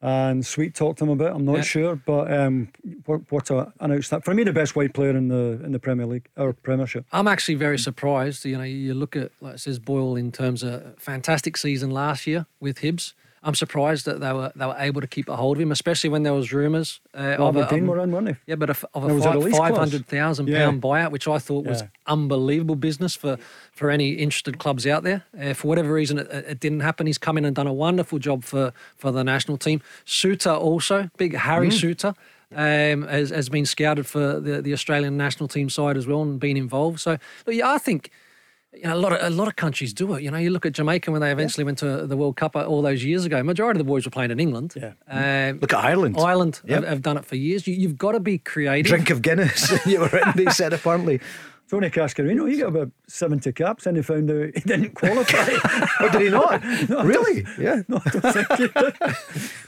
and 0.00 0.46
Sweet 0.46 0.74
talked 0.74 0.98
to 0.98 1.04
him 1.04 1.10
a 1.10 1.16
bit. 1.16 1.32
I'm 1.32 1.44
not 1.44 1.56
Yeah. 1.56 1.62
sure, 1.62 1.96
but 1.96 2.32
um, 2.32 2.68
what, 3.06 3.20
what 3.30 3.50
a, 3.50 3.72
an 3.80 3.92
outstanding 3.92 4.22
for 4.24 4.34
me, 4.34 4.44
the 4.44 4.52
best 4.52 4.76
white 4.76 4.94
player 4.94 5.16
in 5.16 5.28
the 5.28 5.60
in 5.64 5.72
the 5.72 5.78
Premier 5.80 6.06
League 6.06 6.28
or 6.36 6.52
Premiership. 6.52 7.04
I'm 7.12 7.26
actually 7.28 7.56
very 7.56 7.78
surprised. 7.78 8.44
You 8.44 8.58
know, 8.58 8.64
you 8.64 8.94
look 8.94 9.16
at 9.16 9.32
like 9.40 9.54
it 9.54 9.58
says 9.60 9.78
Boyle 9.78 10.16
in 10.16 10.30
terms 10.32 10.62
of 10.62 10.98
fantastic 10.98 11.56
season 11.56 11.90
last 11.90 12.26
year 12.26 12.46
with 12.60 12.78
Hibs. 12.80 13.12
I'm 13.48 13.54
surprised 13.54 14.04
that 14.04 14.20
they 14.20 14.32
were 14.32 14.52
they 14.54 14.66
were 14.66 14.76
able 14.78 15.00
to 15.00 15.06
keep 15.06 15.28
a 15.28 15.36
hold 15.36 15.56
of 15.56 15.60
him, 15.62 15.72
especially 15.72 16.10
when 16.10 16.22
there 16.22 16.34
was 16.34 16.52
rumours 16.52 17.00
uh, 17.16 17.36
of 17.38 17.56
a, 17.56 17.60
Aberdeen 17.60 17.84
of- 17.84 17.88
were 17.88 18.00
in, 18.04 18.12
weren't 18.12 18.26
they? 18.26 18.36
yeah, 18.46 18.56
but 18.56 18.68
of, 18.70 18.84
of 18.94 19.04
a 19.04 19.20
five, 19.20 19.52
five 19.52 19.76
hundred 19.76 20.06
thousand 20.06 20.48
Yeah. 20.48 20.58
pound 20.66 20.82
buyout, 20.82 21.10
which 21.12 21.26
I 21.26 21.38
thought 21.38 21.64
was 21.64 21.80
Yeah. 21.80 21.88
unbelievable 22.06 22.76
business 22.76 23.16
for 23.16 23.38
for 23.72 23.90
any 23.90 24.10
interested 24.24 24.58
clubs 24.58 24.86
out 24.86 25.02
there. 25.02 25.20
Uh, 25.40 25.54
for 25.54 25.68
whatever 25.68 25.92
reason, 25.92 26.18
it, 26.18 26.28
it 26.30 26.60
didn't 26.60 26.80
happen. 26.80 27.06
He's 27.06 27.18
come 27.18 27.38
in 27.38 27.44
and 27.46 27.56
done 27.56 27.66
a 27.66 27.72
wonderful 27.72 28.18
job 28.18 28.44
for 28.44 28.72
for 28.96 29.10
the 29.12 29.24
national 29.24 29.56
team. 29.56 29.80
Souttar 30.06 30.58
also, 30.60 31.08
big 31.16 31.34
Harry 31.34 31.68
Mm. 31.70 31.80
Souttar. 31.94 32.14
Um, 32.50 33.02
has, 33.08 33.28
has 33.28 33.50
been 33.50 33.66
scouted 33.66 34.06
for 34.06 34.40
the, 34.40 34.62
the 34.62 34.72
Australian 34.72 35.18
national 35.18 35.48
team 35.48 35.68
side 35.68 35.98
as 35.98 36.06
well 36.06 36.22
and 36.22 36.40
been 36.40 36.56
involved. 36.56 36.98
So, 36.98 37.18
yeah, 37.46 37.70
I 37.70 37.76
think 37.76 38.10
you 38.74 38.82
know, 38.84 38.94
a 38.94 38.96
lot 38.96 39.12
of 39.12 39.20
a 39.20 39.30
lot 39.34 39.48
of 39.48 39.56
countries 39.56 39.92
do 39.92 40.14
it. 40.14 40.22
You 40.22 40.30
know, 40.30 40.38
you 40.38 40.50
look 40.50 40.66
at 40.66 40.72
Jamaica 40.72 41.10
when 41.10 41.20
they 41.20 41.32
eventually 41.32 41.64
went 41.64 41.78
to 41.78 42.06
the 42.06 42.16
World 42.16 42.36
Cup 42.36 42.54
all 42.54 42.82
those 42.82 43.02
years 43.02 43.24
ago. 43.24 43.42
Majority 43.42 43.80
of 43.80 43.86
the 43.86 43.90
boys 43.90 44.04
were 44.04 44.10
playing 44.10 44.30
in 44.30 44.38
England. 44.38 44.74
Yeah. 44.76 44.92
Um, 45.50 45.58
Look 45.60 45.72
at 45.72 45.84
Ireland. 45.84 46.16
Ireland 46.18 46.60
Yep. 46.64 46.80
have, 46.80 46.88
have 46.88 47.02
done 47.02 47.16
it 47.16 47.24
for 47.24 47.36
years. 47.36 47.66
You, 47.66 47.74
you've 47.74 47.96
got 47.98 48.12
to 48.12 48.20
be 48.20 48.38
creative. 48.38 48.90
Drink 48.90 49.10
of 49.10 49.22
Guinness. 49.22 49.72
you 49.86 50.00
were 50.00 50.16
in, 50.18 50.32
they 50.36 50.50
said 50.52 50.72
apparently. 50.72 51.20
Tony 51.70 51.90
Cascarino, 51.90 52.50
he 52.50 52.58
got 52.58 52.68
about 52.68 52.90
70 53.08 53.52
caps 53.52 53.84
and 53.86 53.96
he 53.96 54.02
found 54.02 54.30
out 54.30 54.50
he 54.54 54.60
didn't 54.60 54.94
qualify. 54.94 55.46
Oh, 56.00 56.08
did 56.10 56.22
he 56.22 56.28
not? 56.30 56.62
No, 56.88 57.02
really? 57.04 57.42
don't- 57.42 57.58
Yeah. 57.58 57.82
no, 57.88 58.00
I 58.04 58.10
don't 58.10 58.32
think 58.32 58.52
he 58.52 58.68
did. 58.68 59.16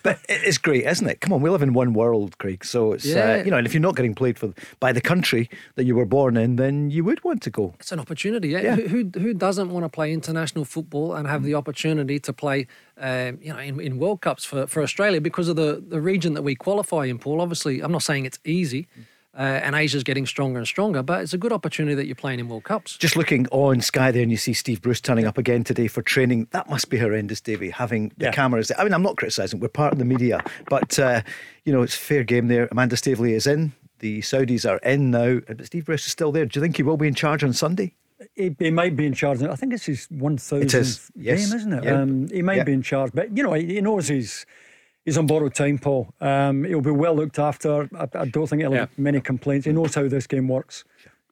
But 0.03 0.19
it's 0.29 0.59
great, 0.59 0.87
isn't 0.87 1.07
it? 1.09 1.21
Come 1.21 1.33
on, 1.33 1.43
we 1.43 1.51
live 1.51 1.61
in 1.63 1.73
one 1.75 1.93
world, 1.93 2.39
Craig. 2.39 2.65
So 2.65 2.93
it's 2.93 3.05
uh, 3.07 3.43
you 3.45 3.51
know, 3.51 3.59
and 3.59 3.67
if 3.67 3.75
you're 3.75 3.81
not 3.83 3.97
getting 3.97 4.15
played 4.15 4.39
for 4.39 4.55
by 4.79 4.93
the 4.93 5.01
country 5.01 5.51
that 5.75 5.85
you 5.85 5.95
were 5.95 6.07
born 6.07 6.37
in, 6.37 6.57
then 6.57 6.91
you 6.91 7.05
would 7.05 7.23
want 7.25 7.43
to 7.43 7.51
go. 7.51 7.75
It's 7.81 7.93
an 7.93 8.01
opportunity. 8.01 8.49
Yeah. 8.49 8.61
Yeah. 8.61 8.77
Who, 8.77 8.89
who 8.89 9.21
who 9.21 9.35
doesn't 9.35 9.71
want 9.71 9.85
to 9.85 9.89
play 9.89 10.13
international 10.13 10.65
football 10.65 11.15
and 11.15 11.27
have 11.29 11.43
the 11.43 11.55
opportunity 11.55 12.19
to 12.21 12.33
play, 12.33 12.67
um, 12.99 13.39
you 13.43 13.53
know, 13.53 13.59
in, 13.59 13.81
in 13.81 13.99
World 13.99 14.21
Cups 14.23 14.45
for, 14.45 14.67
for 14.67 14.83
Australia 14.83 15.21
because 15.21 15.49
of 15.49 15.57
the, 15.57 15.83
the 15.87 16.01
region 16.01 16.35
that 16.35 16.43
we 16.43 16.55
qualify 16.55 17.05
in, 17.07 17.19
Paul. 17.19 17.41
Obviously, 17.41 17.81
I'm 17.83 17.93
not 17.93 18.03
saying 18.03 18.25
it's 18.25 18.39
easy, 18.45 18.87
uh, 19.37 19.43
and 19.43 19.75
Asia's 19.77 20.03
getting 20.03 20.27
stronger 20.27 20.59
and 20.59 20.67
stronger, 20.67 21.03
but 21.03 21.23
it's 21.23 21.33
a 21.33 21.39
good 21.39 21.53
opportunity 21.53 21.95
that 21.95 22.07
you're 22.07 22.15
playing 22.17 22.41
in 22.41 22.49
World 22.49 22.65
Cups. 22.65 22.97
Just 22.97 23.17
looking 23.17 23.47
on 23.53 23.81
Sky 23.81 24.11
there, 24.11 24.23
and 24.23 24.31
you 24.31 24.37
see 24.37 24.53
Steve 24.53 24.83
Bruce 24.83 25.01
turning 25.01 25.25
up 25.27 25.39
again 25.39 25.63
today 25.65 25.87
for 25.87 26.03
training. 26.03 26.49
That 26.51 26.69
must 26.69 26.91
be 26.91 26.99
horrendous, 26.99 27.41
Davie, 27.41 27.71
having 27.71 28.13
the 28.17 28.27
Yeah. 28.27 28.33
cameras. 28.33 28.69
there. 28.69 28.81
I 28.81 28.85
mean, 28.85 28.93
I'm 28.93 29.03
not 29.03 29.17
criticising. 29.17 29.61
We're 29.61 29.69
part 29.69 29.93
of 29.93 29.99
the 29.99 30.05
media, 30.05 30.41
but 30.69 30.99
uh, 30.99 31.23
you 31.65 31.73
know, 31.73 31.83
it's 31.83 31.95
fair 31.95 32.25
game 32.25 32.49
there. 32.49 32.69
Amanda 32.73 32.97
Staveley 32.97 33.33
is 33.35 33.47
in. 33.47 33.73
The 34.01 34.21
Saudis 34.21 34.69
are 34.69 34.79
in 34.79 35.11
now, 35.11 35.41
but 35.47 35.65
Steve 35.67 35.85
Bruce 35.85 36.07
is 36.07 36.13
still 36.13 36.33
there. 36.33 36.47
Do 36.47 36.59
you 36.59 36.63
think 36.65 36.77
he 36.77 36.83
will 36.83 36.97
be 36.97 37.07
in 37.09 37.15
charge 37.15 37.45
on 37.45 37.53
Sunday? 37.53 37.95
He, 38.35 38.55
he 38.59 38.71
might 38.71 38.97
be 38.97 39.07
in 39.07 39.15
charge. 39.15 39.43
I 39.43 39.55
think 39.57 39.73
it's 39.73 39.85
his 39.87 40.07
1000th 40.09 40.63
It 40.63 40.75
is, 40.75 41.11
yes. 41.15 41.47
game, 41.49 41.57
isn't 41.59 41.73
it? 41.73 41.85
Yeah. 41.85 42.01
Um, 42.03 42.29
he 42.29 42.43
might 42.43 42.57
Yeah. 42.59 42.65
be 42.65 42.73
in 42.73 42.83
charge, 42.83 43.13
but 43.15 43.35
you 43.37 43.43
know, 43.43 43.53
he, 43.55 43.67
he 43.75 43.81
knows 43.81 44.09
he's 44.09 44.45
he's 45.11 45.19
on 45.19 45.27
borrowed 45.27 45.55
time, 45.55 45.77
Paul. 45.79 46.15
Um, 46.21 46.63
he'll 46.65 46.81
be 46.81 46.93
well 46.93 47.17
looked 47.17 47.39
after. 47.41 47.89
I, 47.99 48.07
I 48.15 48.27
don't 48.27 48.47
think 48.47 48.63
he'll 48.63 48.73
Yeah. 48.73 48.81
have 48.81 48.99
many 48.99 49.21
complaints. 49.21 49.67
He 49.67 49.73
knows 49.73 49.95
how 49.97 50.07
this 50.09 50.27
game 50.29 50.47
works. 50.47 50.85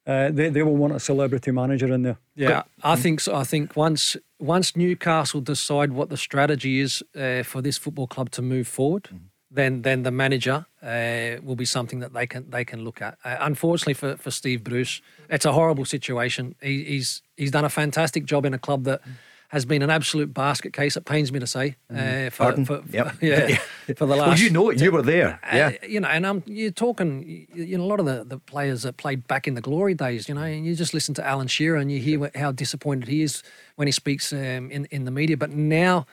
Uh, 0.05 0.29
they, 0.31 0.49
they 0.49 0.63
will 0.63 0.75
want 0.75 0.93
a 0.93 0.99
celebrity 0.99 1.51
manager 1.51 1.93
in 1.93 2.01
there. 2.01 2.17
Yeah, 2.35 2.63
I 2.83 2.95
think 2.95 3.19
so. 3.21 3.35
I 3.35 3.43
think 3.45 3.75
once 3.75 4.17
once 4.39 4.75
Newcastle 4.75 5.39
decide 5.41 5.91
what 5.93 6.09
the 6.09 6.17
strategy 6.17 6.79
is 6.81 7.03
uh, 7.15 7.43
for 7.43 7.61
this 7.61 7.77
football 7.77 8.07
club 8.07 8.29
to 8.31 8.41
move 8.41 8.67
forward, 8.67 9.07
then 9.51 9.81
then 9.83 10.03
the 10.03 10.11
manager 10.11 10.65
uh, 10.81 11.41
will 11.43 11.55
be 11.55 11.65
something 11.65 11.99
that 12.01 12.13
they 12.13 12.27
can 12.27 12.49
they 12.49 12.65
can 12.65 12.83
look 12.83 13.01
at. 13.01 13.17
Uh, 13.23 13.37
unfortunately 13.39 13.93
for, 13.93 14.17
for 14.17 14.31
Steve 14.31 14.63
Bruce, 14.63 15.01
it's 15.29 15.45
a 15.45 15.51
horrible 15.51 15.85
situation. 15.85 16.55
He, 16.61 16.83
he's 16.83 17.21
he's 17.37 17.51
done 17.51 17.65
a 17.65 17.69
fantastic 17.69 18.25
job 18.25 18.45
in 18.45 18.53
a 18.53 18.59
club 18.59 18.83
that 18.85 19.01
has 19.49 19.65
been 19.65 19.81
an 19.81 19.89
absolute 19.89 20.31
basket 20.33 20.73
case. 20.73 20.95
It 20.95 21.05
pains 21.05 21.31
me 21.31 21.39
to 21.39 21.47
say. 21.47 21.75
Uh, 21.91 22.29
for, 22.29 22.43
Pardon? 22.43 22.65
for, 22.65 22.83
Yep. 22.91 23.15
yeah, 23.21 23.57
for 23.95 24.05
the 24.05 24.15
last. 24.15 24.27
Well, 24.27 24.37
you 24.37 24.49
know 24.51 24.69
it. 24.69 24.79
You 24.79 24.91
were 24.91 25.01
there. 25.01 25.39
Uh, 25.43 25.55
Yeah. 25.55 25.71
you 25.87 25.99
know, 25.99 26.07
and 26.07 26.23
um, 26.25 26.43
you're 26.45 26.69
talking, 26.71 27.47
you 27.53 27.77
know, 27.77 27.83
a 27.83 27.87
lot 27.87 27.99
of 27.99 28.05
the, 28.05 28.23
the 28.23 28.37
players 28.37 28.83
that 28.83 28.97
played 28.97 29.27
back 29.27 29.47
in 29.47 29.55
the 29.55 29.61
glory 29.61 29.95
days, 29.95 30.29
you 30.29 30.35
know, 30.35 30.43
and 30.43 30.65
you 30.65 30.75
just 30.75 30.93
listen 30.93 31.15
to 31.15 31.25
Alan 31.27 31.47
Shearer 31.47 31.77
and 31.77 31.91
you 31.91 31.99
hear 31.99 32.29
how 32.35 32.51
disappointed 32.51 33.07
he 33.09 33.23
is 33.23 33.41
when 33.75 33.87
he 33.87 33.91
speaks 33.91 34.31
um, 34.31 34.69
in, 34.71 34.85
in 34.91 35.05
the 35.05 35.11
media. 35.11 35.35
But 35.35 35.49
now 35.51 36.05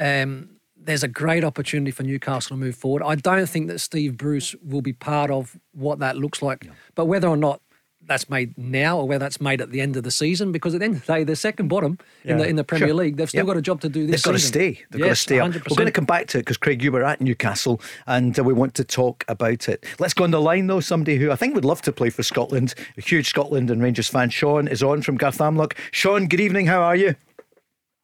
um, 0.00 0.50
there's 0.76 1.02
a 1.04 1.08
great 1.08 1.44
opportunity 1.44 1.92
for 1.92 2.02
Newcastle 2.02 2.56
to 2.56 2.60
move 2.60 2.74
forward. 2.76 3.02
I 3.04 3.14
don't 3.14 3.48
think 3.48 3.68
that 3.68 3.78
Steve 3.78 4.16
Bruce 4.16 4.54
will 4.64 4.82
be 4.82 4.92
part 4.92 5.30
of 5.30 5.56
what 5.72 6.00
that 6.00 6.16
looks 6.16 6.42
like, 6.42 6.68
but 6.96 7.06
whether 7.06 7.28
or 7.28 7.36
not 7.36 7.60
that's 8.06 8.28
made 8.28 8.56
now 8.58 8.98
or 8.98 9.08
whether 9.08 9.18
that's 9.24 9.40
made 9.40 9.60
at 9.60 9.70
the 9.70 9.80
end 9.80 9.96
of 9.96 10.02
the 10.04 10.10
season, 10.10 10.52
because 10.52 10.74
at 10.74 10.80
the 10.80 10.84
end 10.86 10.96
of 10.96 11.06
the 11.06 11.12
day, 11.12 11.24
they're 11.24 11.34
second 11.36 11.68
bottom 11.68 11.98
in 12.24 12.38
the 12.38 12.46
in 12.48 12.56
the 12.56 12.64
Premier 12.64 12.88
Sure. 12.88 12.94
League. 12.96 13.16
They've 13.16 13.28
still 13.28 13.40
Yep. 13.40 13.46
got 13.46 13.56
a 13.56 13.62
job 13.62 13.80
to 13.82 13.88
do 13.88 14.06
this 14.06 14.22
They've 14.22 14.32
got 14.32 14.38
to 14.38 14.44
stay. 14.44 14.80
They've 14.90 15.00
got 15.02 15.08
to 15.08 15.14
stay 15.16 15.40
up. 15.40 15.50
100%. 15.50 15.70
We're 15.70 15.76
going 15.76 15.86
to 15.86 15.92
come 15.92 16.04
back 16.04 16.26
to 16.28 16.38
it 16.38 16.42
because 16.42 16.56
Craig, 16.56 16.82
you 16.82 16.92
were 16.92 17.04
at 17.04 17.20
Newcastle 17.20 17.80
and 18.06 18.38
uh, 18.38 18.42
we 18.44 18.52
want 18.52 18.74
to 18.74 18.84
talk 18.84 19.24
about 19.28 19.68
it. 19.68 19.84
Let's 19.98 20.14
go 20.14 20.24
on 20.24 20.30
the 20.30 20.40
line 20.40 20.66
though. 20.66 20.80
Somebody 20.80 21.16
who 21.16 21.30
I 21.30 21.36
think 21.36 21.54
would 21.54 21.64
love 21.64 21.82
to 21.82 21.92
play 21.92 22.10
for 22.10 22.22
Scotland, 22.22 22.74
a 22.96 23.00
huge 23.00 23.28
Scotland 23.28 23.70
and 23.70 23.82
Rangers 23.82 24.08
fan. 24.08 24.30
Sean 24.30 24.68
is 24.68 24.82
on 24.82 25.02
from 25.02 25.18
Garthamlock. 25.18 25.72
Sean, 25.92 26.26
good 26.28 26.40
evening. 26.40 26.66
How 26.66 26.82
are 26.82 26.96
you? 26.96 27.14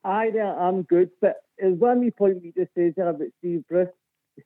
Aye, 0.05 0.31
there, 0.33 0.59
I'm 0.59 0.83
good. 0.83 1.11
But 1.21 1.37
there's 1.59 1.79
one 1.79 2.01
wee 2.01 2.11
point 2.11 2.43
we 2.43 2.53
just 2.57 2.73
said 2.75 2.95
there 2.97 3.09
about 3.11 3.29
Steve 3.39 3.65
Bruce. 3.69 3.89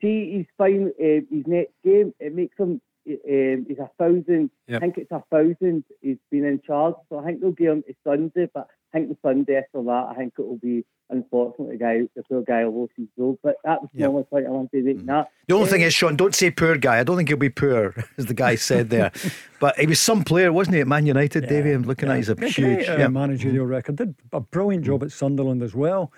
See, 0.00 0.32
he's 0.36 0.46
fine. 0.58 0.90
Uh, 1.00 1.22
his 1.30 1.46
next 1.46 1.72
game, 1.84 2.12
it 2.18 2.34
makes 2.34 2.58
him. 2.58 2.80
Um, 3.06 3.66
he's 3.68 3.78
a 3.78 3.90
thousand. 3.98 4.50
Yep. 4.68 4.76
I 4.76 4.80
think 4.80 4.98
it's 4.98 5.10
a 5.12 5.22
thousand. 5.30 5.84
He's 6.00 6.16
been 6.30 6.44
in 6.44 6.60
charge, 6.66 6.94
so 7.08 7.18
I 7.18 7.24
think 7.24 7.40
they'll 7.40 7.52
give 7.52 7.72
him 7.72 7.82
to 7.86 7.94
Sunday. 8.04 8.48
But 8.52 8.68
I 8.92 8.98
think 8.98 9.10
the 9.10 9.16
Sunday 9.22 9.56
after 9.56 9.82
that, 9.82 10.06
I 10.10 10.14
think 10.16 10.34
it 10.38 10.42
will 10.46 10.58
be 10.58 10.84
unfortunately 11.10 11.76
the 11.76 11.84
guy, 11.84 12.00
the 12.16 12.22
poor 12.22 12.42
guy, 12.42 12.64
will 12.64 12.82
lose 12.82 12.90
his 12.96 13.08
role. 13.18 13.38
But 13.42 13.56
that 13.64 13.82
was 13.82 13.90
the 13.92 14.00
Yep. 14.00 14.08
only 14.08 14.22
point 14.24 14.46
I 14.46 14.50
wanted 14.50 14.70
to 14.70 14.82
make. 14.82 15.04
That 15.04 15.28
The 15.48 15.54
only 15.54 15.66
Uh, 15.68 15.70
thing 15.70 15.80
is, 15.82 15.92
Sean, 15.92 16.16
don't 16.16 16.34
say 16.34 16.50
poor 16.50 16.76
guy. 16.78 16.98
I 17.00 17.04
don't 17.04 17.16
think 17.18 17.28
he'll 17.28 17.36
be 17.36 17.50
poor, 17.50 17.94
as 18.18 18.24
the 18.26 18.32
guy 18.34 18.54
said 18.54 18.88
there. 18.88 19.12
but 19.60 19.78
he 19.78 19.86
was 19.86 20.00
some 20.00 20.24
player, 20.24 20.50
wasn't 20.50 20.76
he, 20.76 20.80
at 20.80 20.86
Man 20.88 21.04
United, 21.04 21.46
Davie? 21.46 21.72
I'm 21.72 21.82
looking 21.82 22.08
at 22.08 22.16
he's 22.16 22.30
a 22.30 22.32
A 22.32 22.46
huge. 22.48 22.56
great, 22.86 22.88
uh, 22.88 22.96
yeah. 22.96 23.08
managerial 23.08 23.66
record. 23.66 23.96
Did 23.96 24.14
a 24.32 24.40
brilliant 24.40 24.84
job 24.86 25.02
at 25.02 25.12
Sunderland 25.12 25.62
as 25.62 25.74
well, 25.74 26.10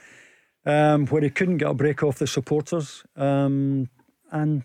um, 0.65 1.07
where 1.07 1.23
he 1.23 1.31
couldn't 1.31 1.57
get 1.59 1.69
a 1.71 1.75
break 1.75 2.05
off 2.05 2.19
the 2.21 2.27
supporters. 2.29 3.05
Um, 3.17 3.89
and 4.31 4.63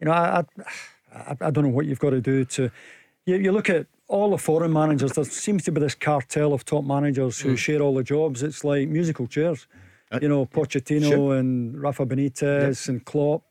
you 0.00 0.06
know, 0.06 0.12
I, 0.12 0.40
I, 0.40 0.44
I, 1.14 1.36
I 1.40 1.50
don't 1.50 1.64
know 1.64 1.70
what 1.70 1.86
you've 1.86 1.98
got 1.98 2.10
to 2.10 2.20
do 2.20 2.44
to. 2.44 2.70
You, 3.26 3.36
you 3.36 3.52
look 3.52 3.68
at 3.68 3.86
all 4.08 4.30
the 4.30 4.38
foreign 4.38 4.72
managers. 4.72 5.12
There 5.12 5.24
seems 5.24 5.64
to 5.64 5.72
be 5.72 5.80
this 5.80 5.94
cartel 5.94 6.52
of 6.52 6.64
top 6.64 6.84
managers 6.84 7.40
who 7.40 7.54
mm. 7.54 7.58
share 7.58 7.80
all 7.80 7.94
the 7.94 8.02
jobs. 8.02 8.42
It's 8.42 8.64
like 8.64 8.88
musical 8.88 9.26
chairs. 9.26 9.66
Uh, 10.10 10.18
you 10.22 10.28
know, 10.28 10.46
Pochettino 10.46 11.08
Sure. 11.08 11.36
and 11.36 11.80
Rafa 11.80 12.06
Benitez 12.06 12.88
and 12.88 13.04
Klopp. 13.04 13.42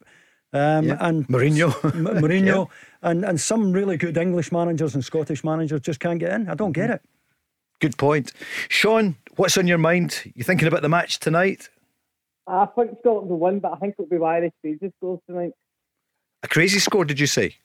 Um, 0.54 0.88
Yeah. 0.88 0.98
and 1.02 1.28
Mourinho. 1.28 1.68
M- 1.94 2.24
Mourinho, 2.24 2.70
and, 3.04 3.24
and 3.24 3.40
some 3.40 3.72
really 3.72 3.98
good 3.98 4.18
English 4.18 4.52
managers 4.52 4.96
and 4.96 5.06
Scottish 5.06 5.44
managers 5.44 5.82
just 5.82 6.00
can't 6.00 6.20
get 6.20 6.34
in. 6.34 6.50
I 6.50 6.56
don't 6.56 6.72
get 6.72 6.90
mm. 6.90 6.96
it. 6.96 7.02
Good 7.80 7.98
point. 7.98 8.32
Sean, 8.70 9.18
what's 9.36 9.58
on 9.58 9.68
your 9.68 9.78
mind? 9.78 10.32
You 10.36 10.44
thinking 10.44 10.68
about 10.68 10.82
the 10.82 10.90
match 10.90 11.20
tonight? 11.20 11.70
I 12.48 12.66
think 12.66 12.98
Scotland 13.00 13.30
will 13.30 13.40
win, 13.40 13.60
but 13.60 13.74
I 13.74 13.76
think 13.76 13.96
it'll 14.00 14.10
be 14.10 14.24
Irish 14.24 14.54
Fraser 14.62 14.92
scores 14.98 15.20
tonight. 15.28 15.52
A 16.44 16.48
crazy 16.48 16.80
score, 16.80 17.06
did 17.06 17.20
you 17.20 17.28
say? 17.28 17.56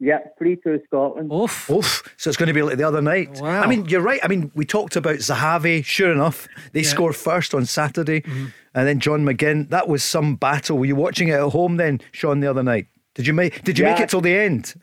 Yeah, 0.00 0.18
3 0.36 0.56
2 0.56 0.80
Scotland. 0.86 1.32
Oof. 1.32 1.70
Oof. 1.70 2.02
So 2.16 2.28
it's 2.28 2.36
going 2.36 2.48
to 2.48 2.52
be 2.52 2.62
like 2.62 2.76
the 2.76 2.82
other 2.82 3.00
night. 3.00 3.40
Wow. 3.40 3.62
I 3.62 3.68
mean, 3.68 3.86
you're 3.86 4.00
right. 4.00 4.18
I 4.24 4.26
mean, 4.26 4.50
we 4.56 4.64
talked 4.64 4.96
about 4.96 5.16
Zahavi. 5.16 5.84
Sure 5.84 6.10
enough, 6.10 6.48
they 6.72 6.82
score 6.82 7.12
first 7.12 7.54
on 7.54 7.66
Saturday. 7.66 8.22
Mm-hmm. 8.22 8.46
And 8.74 8.88
then 8.88 8.98
John 8.98 9.24
McGinn. 9.24 9.70
That 9.70 9.86
was 9.86 10.02
some 10.02 10.34
battle. 10.34 10.78
Were 10.78 10.86
you 10.86 10.96
watching 10.96 11.28
it 11.28 11.34
at 11.34 11.50
home 11.50 11.76
then, 11.76 12.00
Sean, 12.10 12.40
the 12.40 12.50
other 12.50 12.64
night? 12.64 12.88
Did 13.14 13.28
you 13.28 13.32
make 13.32 13.62
Did 13.62 13.78
you 13.78 13.84
make 13.84 14.00
it 14.00 14.08
till 14.08 14.20
the 14.20 14.34
end? 14.34 14.74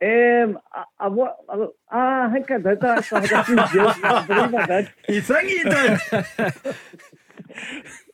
Um, 0.00 0.60
I, 0.72 0.84
I, 1.00 1.66
I, 1.90 2.26
I 2.26 2.30
think 2.32 2.50
I 2.52 2.58
did 2.58 2.84
actually. 2.84 3.20
I, 3.32 3.42
think 3.42 3.58
I. 3.58 4.20
I 4.20 4.26
believe 4.26 4.54
I 4.54 4.66
did. 4.66 4.92
You 5.08 5.20
think 5.22 5.50
you 5.50 5.64
did? 5.64 6.74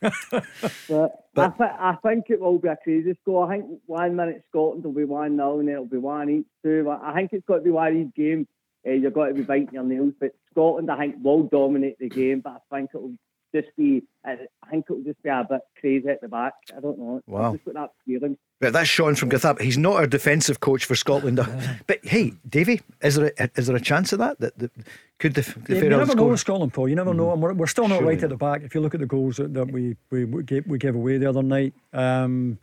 But, 0.87 1.25
I, 1.37 1.47
th- 1.49 1.79
I 1.79 1.97
think 2.03 2.25
it 2.29 2.39
will 2.39 2.59
be 2.59 2.69
a 2.69 2.77
crazy 2.81 3.17
score. 3.21 3.45
I 3.45 3.57
think 3.57 3.81
one 3.85 4.15
minute 4.15 4.43
Scotland 4.49 4.83
will 4.83 4.93
be 4.93 5.03
1 5.03 5.35
0 5.35 5.59
and 5.59 5.69
it'll 5.69 5.85
be 5.85 5.97
1 5.97 6.29
each. 6.29 6.45
Two. 6.63 6.89
I 6.89 7.13
think 7.13 7.33
it's 7.33 7.45
got 7.45 7.57
to 7.57 7.61
be 7.61 7.71
one 7.71 7.93
these 7.93 8.11
games. 8.15 8.47
Uh, 8.87 8.91
you've 8.91 9.13
got 9.13 9.27
to 9.27 9.33
be 9.33 9.41
biting 9.41 9.73
your 9.73 9.83
nails. 9.83 10.13
But 10.19 10.31
Scotland, 10.51 10.89
I 10.89 10.97
think, 10.97 11.15
will 11.21 11.43
dominate 11.43 11.99
the 11.99 12.09
game. 12.09 12.41
But 12.41 12.61
I 12.71 12.75
think 12.75 12.91
it'll 12.93 13.15
just 13.55 13.75
be, 13.77 14.03
I 14.25 14.37
think 14.69 14.85
it'll 14.89 15.03
just 15.03 15.21
be 15.23 15.29
a 15.29 15.45
bit 15.49 15.61
crazy 15.79 16.09
at 16.09 16.21
the 16.21 16.27
back. 16.27 16.53
I 16.75 16.79
don't 16.79 16.99
know. 16.99 17.21
Wow. 17.27 17.47
I've 17.47 17.53
just 17.53 17.65
got 17.65 17.73
that 17.75 17.91
feeling. 18.05 18.37
Right, 18.61 18.73
that's 18.73 18.89
Sean 18.89 19.15
from 19.15 19.29
Gathap. 19.29 19.61
He's 19.61 19.77
not 19.77 19.95
our 19.95 20.07
defensive 20.07 20.59
coach 20.59 20.85
for 20.85 20.95
Scotland. 20.95 21.39
but 21.87 21.99
hey, 22.03 22.33
Davie, 22.47 22.81
is 23.01 23.15
there 23.15 23.31
a, 23.37 23.49
is 23.55 23.67
there 23.67 23.75
a 23.75 23.81
chance 23.81 24.11
of 24.13 24.19
that? 24.19 24.39
That, 24.39 24.57
that 24.59 24.71
could 25.19 25.35
the, 25.35 25.41
the 25.41 25.75
Yeah, 25.75 25.75
you 25.75 25.81
Faroes 25.81 25.89
never 25.89 26.05
know 26.05 26.13
score? 26.13 26.29
with 26.29 26.39
Scotland, 26.39 26.73
Paul. 26.73 26.89
You 26.89 26.95
never 26.95 27.13
know. 27.13 27.31
And 27.31 27.41
we're, 27.41 27.53
we're 27.53 27.67
still 27.67 27.87
not 27.87 27.99
Sure 27.99 28.07
right 28.07 28.17
you 28.17 28.23
at 28.23 28.29
the 28.29 28.37
back. 28.37 28.63
If 28.63 28.75
you 28.75 28.81
look 28.81 28.93
at 28.93 28.99
the 28.99 29.05
goals 29.05 29.37
that, 29.37 29.53
that 29.53 29.71
we, 29.71 29.95
we, 30.09 30.25
we, 30.25 30.43
gave, 30.43 30.67
we 30.67 30.77
gave 30.77 30.95
away 30.95 31.17
the 31.17 31.29
other 31.29 31.43
night, 31.43 31.73
um, 31.93 32.57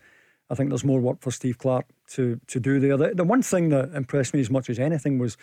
I 0.50 0.54
think 0.54 0.68
there's 0.68 0.84
more 0.84 1.00
work 1.00 1.20
for 1.20 1.30
Steve 1.30 1.58
Clarke 1.58 1.86
to, 2.10 2.38
to 2.48 2.60
do 2.60 2.78
there. 2.78 2.96
The, 2.96 3.14
the 3.14 3.24
one 3.24 3.42
thing 3.42 3.70
that 3.70 3.94
impressed 3.94 4.34
me 4.34 4.40
as 4.40 4.50
much 4.50 4.68
as 4.68 4.78
anything 4.78 5.18
was 5.18 5.36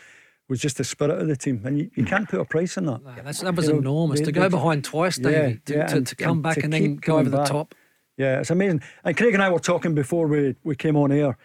was 0.49 0.59
just 0.59 0.77
the 0.77 0.83
spirit 0.83 1.19
of 1.21 1.27
the 1.27 1.35
team. 1.37 1.61
And 1.63 1.77
you, 1.77 1.91
you 1.95 2.03
can't 2.03 2.27
put 2.27 2.39
a 2.41 2.45
price 2.45 2.77
on 2.77 2.85
that. 2.87 3.03
Nah, 3.03 3.15
that's, 3.23 3.41
that 3.41 3.55
was 3.55 3.67
You 3.67 3.73
know, 3.73 3.79
enormous. 3.79 4.19
they- 4.19 4.25
to 4.25 4.31
go 4.31 4.49
behind 4.49 4.83
twice, 4.83 5.17
Yeah, 5.17 5.29
Davie, 5.31 5.59
to, 5.65 5.73
yeah, 5.73 5.85
to, 5.87 5.95
and- 5.97 6.07
to 6.07 6.15
come 6.15 6.31
and 6.37 6.43
back 6.43 6.55
to 6.55 6.63
and 6.63 6.73
then 6.73 6.95
go 6.97 7.13
over 7.19 7.29
coming 7.29 7.39
the 7.39 7.45
top. 7.49 7.75
Yeah, 8.17 8.39
it's 8.41 8.49
amazing. 8.49 8.81
And 9.05 9.15
Craig 9.15 9.33
and 9.33 9.41
I 9.41 9.49
were 9.49 9.59
talking 9.59 9.93
before 9.95 10.27
we, 10.27 10.55
we 10.65 10.75
came 10.75 10.97
on 10.97 11.11
air. 11.11 11.37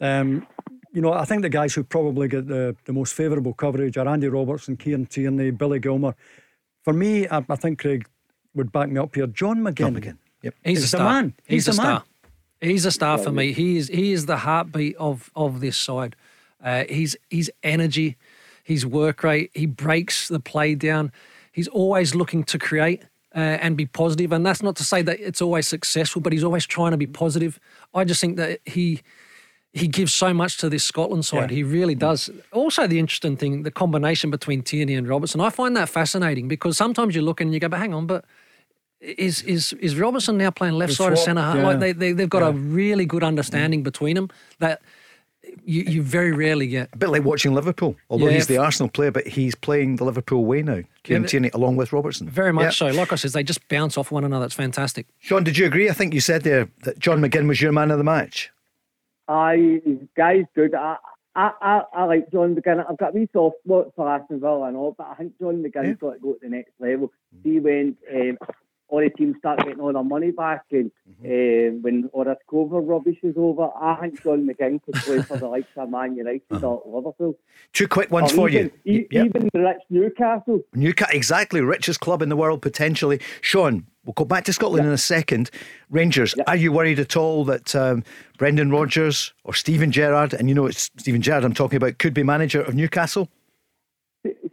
Um, 0.00 0.46
you 0.92 1.02
know, 1.02 1.12
I 1.12 1.24
think 1.24 1.42
the 1.42 1.48
guys 1.50 1.74
who 1.74 1.82
probably 1.84 2.28
get 2.28 2.46
the, 2.46 2.74
the 2.84 2.92
most 2.92 3.14
favourable 3.14 3.52
coverage 3.52 3.96
are 3.98 4.08
Andy 4.08 4.28
Robertson, 4.28 4.76
Kieran 4.76 5.06
Tierney, 5.06 5.50
Billy 5.50 5.80
Gilmour. 5.80 6.14
For 6.82 6.92
me, 6.92 7.26
I, 7.28 7.44
I 7.48 7.56
think 7.56 7.80
Craig 7.80 8.06
would 8.54 8.70
back 8.72 8.88
me 8.88 8.98
up 9.00 9.14
here. 9.14 9.26
John 9.26 9.58
McGinn. 9.62 9.74
John 9.76 9.94
McGinn. 9.96 10.18
Yep. 10.42 10.54
He's 10.64 10.78
He's 10.78 10.78
a 10.78 10.82
the 10.82 10.88
star. 10.88 11.12
man. 11.12 11.34
He's, 11.46 11.66
He's 11.66 11.68
a 11.68 11.70
the 11.80 11.82
man. 11.82 11.96
star. 11.96 12.04
He's 12.60 12.86
a 12.86 12.90
star 12.92 13.18
for 13.18 13.32
me. 13.32 13.52
He 13.52 13.76
is 13.76 13.88
he 13.88 14.12
is 14.12 14.24
the 14.26 14.38
heartbeat 14.38 14.96
of 14.96 15.30
of 15.36 15.60
this 15.60 15.76
side. 15.76 16.16
Uh, 16.62 16.84
he's 16.88 17.14
his 17.28 17.50
energy, 17.62 18.16
his 18.64 18.84
work 18.84 19.22
rate. 19.22 19.50
He 19.54 19.66
breaks 19.66 20.26
the 20.26 20.40
play 20.40 20.74
down. 20.74 21.12
He's 21.52 21.68
always 21.68 22.14
looking 22.16 22.42
to 22.44 22.58
create 22.58 23.02
uh, 23.36 23.38
and 23.62 23.76
be 23.76 23.86
positive. 23.86 24.32
And 24.32 24.44
that's 24.44 24.62
not 24.62 24.74
to 24.76 24.84
say 24.84 25.02
that 25.02 25.20
it's 25.20 25.40
always 25.40 25.68
successful, 25.68 26.20
but 26.20 26.32
he's 26.32 26.42
always 26.42 26.66
trying 26.66 26.90
to 26.90 26.96
be 26.96 27.06
positive. 27.06 27.60
I 27.94 28.02
just 28.04 28.20
think 28.20 28.36
that 28.38 28.58
he 28.64 29.02
he 29.72 29.88
gives 29.88 30.14
so 30.14 30.32
much 30.32 30.56
to 30.58 30.68
this 30.68 30.84
Scotland 30.84 31.24
side. 31.24 31.50
He 31.50 31.64
really 31.64 31.96
does. 31.96 32.30
Also, 32.52 32.86
the 32.86 33.00
interesting 33.00 33.36
thing, 33.36 33.64
the 33.64 33.72
combination 33.72 34.30
between 34.30 34.62
Tierney 34.62 34.94
and 34.94 35.08
Robertson, 35.08 35.40
I 35.40 35.50
find 35.50 35.76
that 35.76 35.88
fascinating 35.88 36.46
because 36.46 36.76
sometimes 36.76 37.16
you 37.16 37.22
look 37.22 37.40
and 37.40 37.52
you 37.52 37.58
go, 37.58 37.68
but 37.68 37.80
hang 37.80 37.92
on, 37.92 38.06
but 38.06 38.24
is 39.00 39.42
is 39.42 39.72
is 39.74 39.98
Robertson 39.98 40.38
now 40.38 40.50
playing 40.50 40.74
left 40.74 40.90
The 40.90 40.96
side 40.96 41.12
or 41.12 41.16
swap, 41.16 41.24
centre 41.26 41.42
half? 41.42 41.56
yeah. 41.56 41.66
Like 41.66 41.80
they, 41.80 41.92
they 41.92 42.12
they've 42.12 42.30
got 42.30 42.42
a 42.44 42.52
really 42.52 43.04
good 43.04 43.22
understanding 43.24 43.82
between 43.82 44.14
them 44.14 44.30
that 44.60 44.80
you, 45.64 45.82
you 45.82 46.02
very 46.02 46.32
rarely 46.32 46.66
get. 46.66 46.88
A 46.92 46.96
bit 46.96 47.08
like 47.10 47.24
watching 47.24 47.54
Liverpool, 47.54 47.96
although 48.10 48.26
Yeah, 48.28 48.32
he's 48.34 48.46
the 48.46 48.58
Arsenal 48.58 48.88
player, 48.88 49.10
but 49.10 49.26
he's 49.26 49.54
playing 49.54 49.96
the 49.96 50.04
Liverpool 50.04 50.44
way 50.44 50.62
now. 50.62 50.80
Kieran 51.02 51.22
but- 51.22 51.28
Tierney 51.30 51.50
along 51.54 51.76
with 51.76 51.92
Robertson. 51.92 52.28
Very 52.28 52.52
much 52.52 52.80
Yeah. 52.80 52.90
so. 52.92 52.96
Like 52.98 53.12
I 53.12 53.16
said, 53.16 53.32
they 53.32 53.42
just 53.42 53.66
bounce 53.68 53.96
off 53.98 54.10
one 54.10 54.24
another. 54.24 54.46
It's 54.46 54.54
fantastic. 54.54 55.06
Sean, 55.20 55.44
did 55.44 55.56
you 55.58 55.66
agree? 55.66 55.88
I 55.90 55.92
think 55.92 56.14
you 56.14 56.20
said 56.20 56.42
there 56.42 56.68
that 56.84 56.98
John 56.98 57.20
McGinn 57.20 57.48
was 57.48 57.60
your 57.60 57.72
man 57.72 57.90
of 57.90 57.98
the 57.98 58.04
match. 58.04 58.50
I 59.28 59.80
guy's 60.16 60.44
good. 60.54 60.74
I, 60.74 60.96
I, 61.34 61.50
I, 61.60 61.82
I 61.94 62.04
like 62.04 62.30
John 62.30 62.54
McGinn. 62.54 62.84
I've 62.88 62.98
got 62.98 63.10
a 63.14 63.18
wee 63.18 63.28
soft 63.32 63.56
spot 63.64 63.92
for 63.96 64.08
Aston 64.08 64.40
Villa 64.40 64.64
and 64.68 64.76
all, 64.76 64.94
but 64.96 65.08
I 65.10 65.14
think 65.14 65.38
John 65.40 65.62
McGinn's 65.62 65.88
Yeah. 65.88 65.94
got 65.94 66.12
to 66.14 66.18
go 66.20 66.32
to 66.34 66.38
the 66.42 66.48
next 66.48 66.72
level. 66.78 67.10
He 67.42 67.58
went 67.60 67.96
um, 68.14 68.38
all 68.94 69.00
the 69.00 69.10
teams 69.10 69.34
start 69.38 69.58
getting 69.58 69.80
all 69.80 69.92
their 69.92 70.04
money 70.04 70.30
back 70.30 70.62
and 70.70 70.92
um, 71.24 71.82
when 71.82 72.08
all 72.12 72.24
this 72.24 72.36
COVID 72.48 72.86
rubbish 72.88 73.18
is 73.24 73.34
over, 73.36 73.68
I 73.80 73.96
think 74.00 74.22
John 74.22 74.46
McGinn 74.46 74.80
could 74.84 74.94
play 74.94 75.20
for 75.22 75.36
the 75.36 75.48
likes 75.48 75.66
of 75.76 75.90
Man 75.90 76.16
United 76.16 76.62
or 76.62 76.80
Liverpool. 76.86 77.36
Two 77.72 77.88
quick 77.88 78.10
ones 78.12 78.30
Or 78.32 78.34
for 78.36 78.48
even, 78.50 78.70
you. 78.84 79.00
e- 79.00 79.06
Yep. 79.10 79.26
Even 79.26 79.48
the 79.52 79.60
rich 79.60 79.78
Newcastle. 79.90 80.60
Newcastle, 80.74 81.16
exactly, 81.16 81.60
richest 81.60 81.98
club 81.98 82.22
in 82.22 82.28
the 82.28 82.36
world 82.36 82.62
potentially. 82.62 83.20
Sean, 83.40 83.84
we'll 84.04 84.12
go 84.14 84.24
back 84.24 84.44
to 84.44 84.52
Scotland 84.52 84.86
in 84.86 84.92
a 84.92 84.98
second. 84.98 85.50
Rangers, 85.90 86.34
are 86.46 86.54
you 86.56 86.70
worried 86.70 87.00
at 87.00 87.16
all 87.16 87.44
that 87.46 87.74
um, 87.74 88.04
Brendan 88.38 88.70
Rodgers 88.70 89.32
or 89.42 89.54
Steven 89.54 89.90
Gerrard, 89.90 90.34
and 90.34 90.48
you 90.48 90.54
know 90.54 90.66
it's 90.66 90.88
Steven 90.98 91.20
Gerrard 91.20 91.42
I'm 91.44 91.52
talking 91.54 91.78
about, 91.78 91.98
could 91.98 92.14
be 92.14 92.22
manager 92.22 92.60
of 92.62 92.74
Newcastle? 92.76 93.28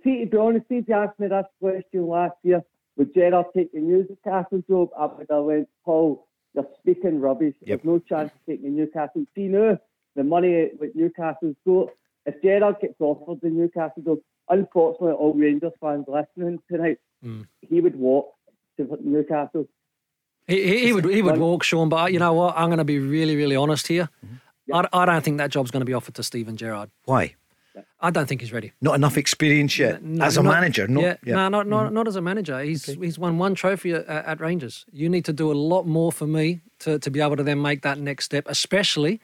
See, 0.04 0.26
to 0.26 0.30
be 0.30 0.38
honest, 0.38 0.66
if 0.70 0.88
you 0.88 0.94
asked 0.96 1.20
me 1.20 1.28
this 1.28 1.46
question 1.62 2.08
last 2.08 2.34
year, 2.44 2.62
would 2.98 3.14
Gerrard 3.14 3.48
take 3.56 3.72
the 3.72 3.80
Newcastle 3.80 4.64
job? 4.70 4.90
I 4.98 5.06
would 5.06 5.28
have 5.30 5.44
went, 5.44 5.70
Paul, 5.86 6.28
you're 6.54 6.68
speaking 6.80 7.20
rubbish. 7.20 7.56
Yep. 7.62 7.68
There's 7.68 7.86
no 7.86 8.00
chance 8.00 8.32
of 8.34 8.40
taking 8.48 8.76
the 8.76 8.82
Newcastle. 8.82 9.26
See 9.36 9.48
now, 9.48 9.80
the 10.16 10.24
money 10.24 10.70
with 10.80 10.96
Newcastle's 10.96 11.56
got. 11.66 11.90
If 12.26 12.42
Gerrard 12.42 12.76
gets 12.82 12.96
offered 13.00 13.40
the 13.42 13.50
Newcastle 13.50 14.04
job, 14.04 14.20
unfortunately, 14.50 15.14
all 15.14 15.34
Rangers 15.34 15.72
fans 15.80 16.06
listening 16.08 16.60
tonight, 16.70 16.98
he 17.62 17.82
would 17.82 17.96
walk 17.96 18.34
to 18.78 18.98
Newcastle. 19.04 19.68
He, 20.48 20.64
he, 20.64 20.86
he 20.86 20.94
would 20.94 21.06
he 21.06 21.22
would 21.22 21.38
walk, 21.38 21.64
Sean. 21.64 21.90
But 21.90 22.12
you 22.14 22.20
know 22.20 22.34
what? 22.34 22.56
I'm 22.58 22.68
going 22.68 22.80
to 22.80 22.84
be 22.84 23.00
really 23.00 23.36
really 23.36 23.56
honest 23.56 23.88
here. 23.88 24.10
Mm-hmm. 24.26 24.76
I, 24.76 24.88
I 24.94 25.06
don't 25.06 25.24
think 25.24 25.38
that 25.38 25.50
job's 25.50 25.72
going 25.72 25.82
to 25.82 25.86
be 25.86 25.94
offered 25.94 26.16
to 26.16 26.24
Steven 26.24 26.58
Gerrard. 26.58 26.90
Why? 27.06 27.36
I 28.02 28.10
don't 28.10 28.28
think 28.28 28.42
he's 28.42 28.52
ready. 28.52 28.74
Not 28.82 28.96
enough 28.96 29.18
experience 29.18 29.78
yet 29.80 30.04
No, 30.04 30.26
as 30.26 30.36
a 30.38 30.44
not- 30.44 30.52
manager. 30.54 30.88
No, 30.88 31.02
yeah, 31.02 31.16
yeah. 31.26 31.36
no, 31.36 31.50
not 31.50 31.68
not, 31.68 31.90
mm. 31.90 31.94
not 31.94 32.08
as 32.08 32.16
a 32.16 32.22
manager. 32.22 32.60
He's 32.62 32.86
he's 32.86 33.18
won 33.18 33.38
one 33.38 33.56
trophy 33.56 33.94
at, 33.94 34.06
at 34.08 34.40
Rangers. 34.42 34.86
You 34.92 35.08
need 35.10 35.26
to 35.26 35.34
do 35.34 35.52
a 35.52 35.54
lot 35.74 35.88
more 35.88 36.12
for 36.12 36.28
me 36.28 36.62
to, 36.80 37.00
to 37.00 37.10
be 37.12 37.22
able 37.22 37.38
to 37.38 37.44
then 37.44 37.62
make 37.62 37.82
that 37.84 37.98
next 38.00 38.26
step, 38.26 38.46
especially 38.48 39.22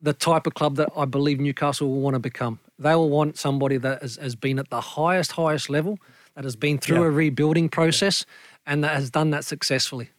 the 0.00 0.12
type 0.12 0.46
of 0.46 0.54
club 0.54 0.76
that 0.76 0.88
I 0.96 1.04
believe 1.04 1.40
Newcastle 1.40 1.88
will 1.88 2.00
want 2.00 2.14
to 2.14 2.20
become. 2.20 2.60
They 2.78 2.94
will 2.94 3.10
want 3.10 3.36
somebody 3.38 3.78
that 3.78 4.02
has, 4.02 4.16
has 4.16 4.34
been 4.36 4.58
at 4.58 4.68
the 4.70 4.80
highest, 4.80 5.32
highest 5.32 5.70
level, 5.70 5.98
that 6.34 6.44
has 6.44 6.54
been 6.56 6.78
through 6.78 7.00
Yeah. 7.02 7.06
a 7.08 7.10
rebuilding 7.10 7.68
process, 7.70 8.24
and 8.66 8.84
that 8.84 8.94
has 8.94 9.10
done 9.10 9.30
that 9.30 9.44
successfully. 9.44 10.10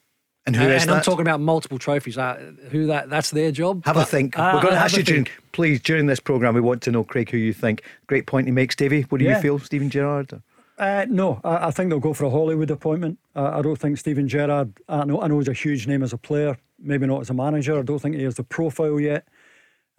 And 0.47 0.55
who 0.55 0.63
and 0.63 0.71
is 0.73 0.81
and 0.83 0.91
that? 0.91 0.95
I'm 0.95 1.03
talking 1.03 1.21
about 1.21 1.41
multiple 1.41 1.77
trophies. 1.77 2.17
Uh, 2.17 2.53
who 2.71 2.87
that? 2.87 3.09
That's 3.09 3.31
their 3.31 3.51
job. 3.51 3.85
Have 3.85 3.97
a 3.97 4.05
think. 4.05 4.39
uh, 4.39 4.53
We're 4.55 4.61
going 4.61 4.73
to 4.73 4.79
have 4.79 4.85
ask 4.85 4.97
you 4.97 5.03
during, 5.03 5.27
please, 5.51 5.81
during 5.81 6.07
this 6.07 6.21
programme, 6.21 6.55
we 6.55 6.61
want 6.61 6.81
to 6.83 6.91
know, 6.91 7.03
Craig, 7.03 7.29
who 7.29 7.37
you 7.37 7.53
think. 7.53 7.83
Great 8.07 8.25
point 8.25 8.47
he 8.47 8.51
makes, 8.51 8.75
Davie. 8.75 9.01
What 9.03 9.19
do 9.19 9.25
you 9.25 9.35
feel, 9.35 9.59
Steven 9.59 9.89
Gerrard? 9.89 10.41
Uh, 10.77 11.05
no, 11.09 11.41
I, 11.43 11.67
I 11.67 11.71
think 11.71 11.89
they'll 11.89 11.99
go 11.99 12.13
for 12.13 12.25
a 12.25 12.29
Hollywood 12.29 12.71
appointment. 12.71 13.19
Uh, 13.35 13.51
I 13.57 13.61
don't 13.61 13.77
think 13.77 13.97
Steven 13.97 14.27
Gerrard, 14.27 14.73
I 14.87 15.05
know, 15.05 15.21
I 15.21 15.27
know 15.27 15.39
he's 15.39 15.47
a 15.47 15.53
huge 15.53 15.87
name 15.87 16.03
as 16.03 16.13
a 16.13 16.17
player, 16.17 16.55
maybe 16.79 17.07
not 17.07 17.21
as 17.21 17.29
a 17.29 17.33
manager. 17.33 17.77
I 17.77 17.81
don't 17.81 17.99
think 17.99 18.15
he 18.15 18.23
has 18.23 18.35
the 18.35 18.43
profile 18.43 18.99
yet. 18.99 19.27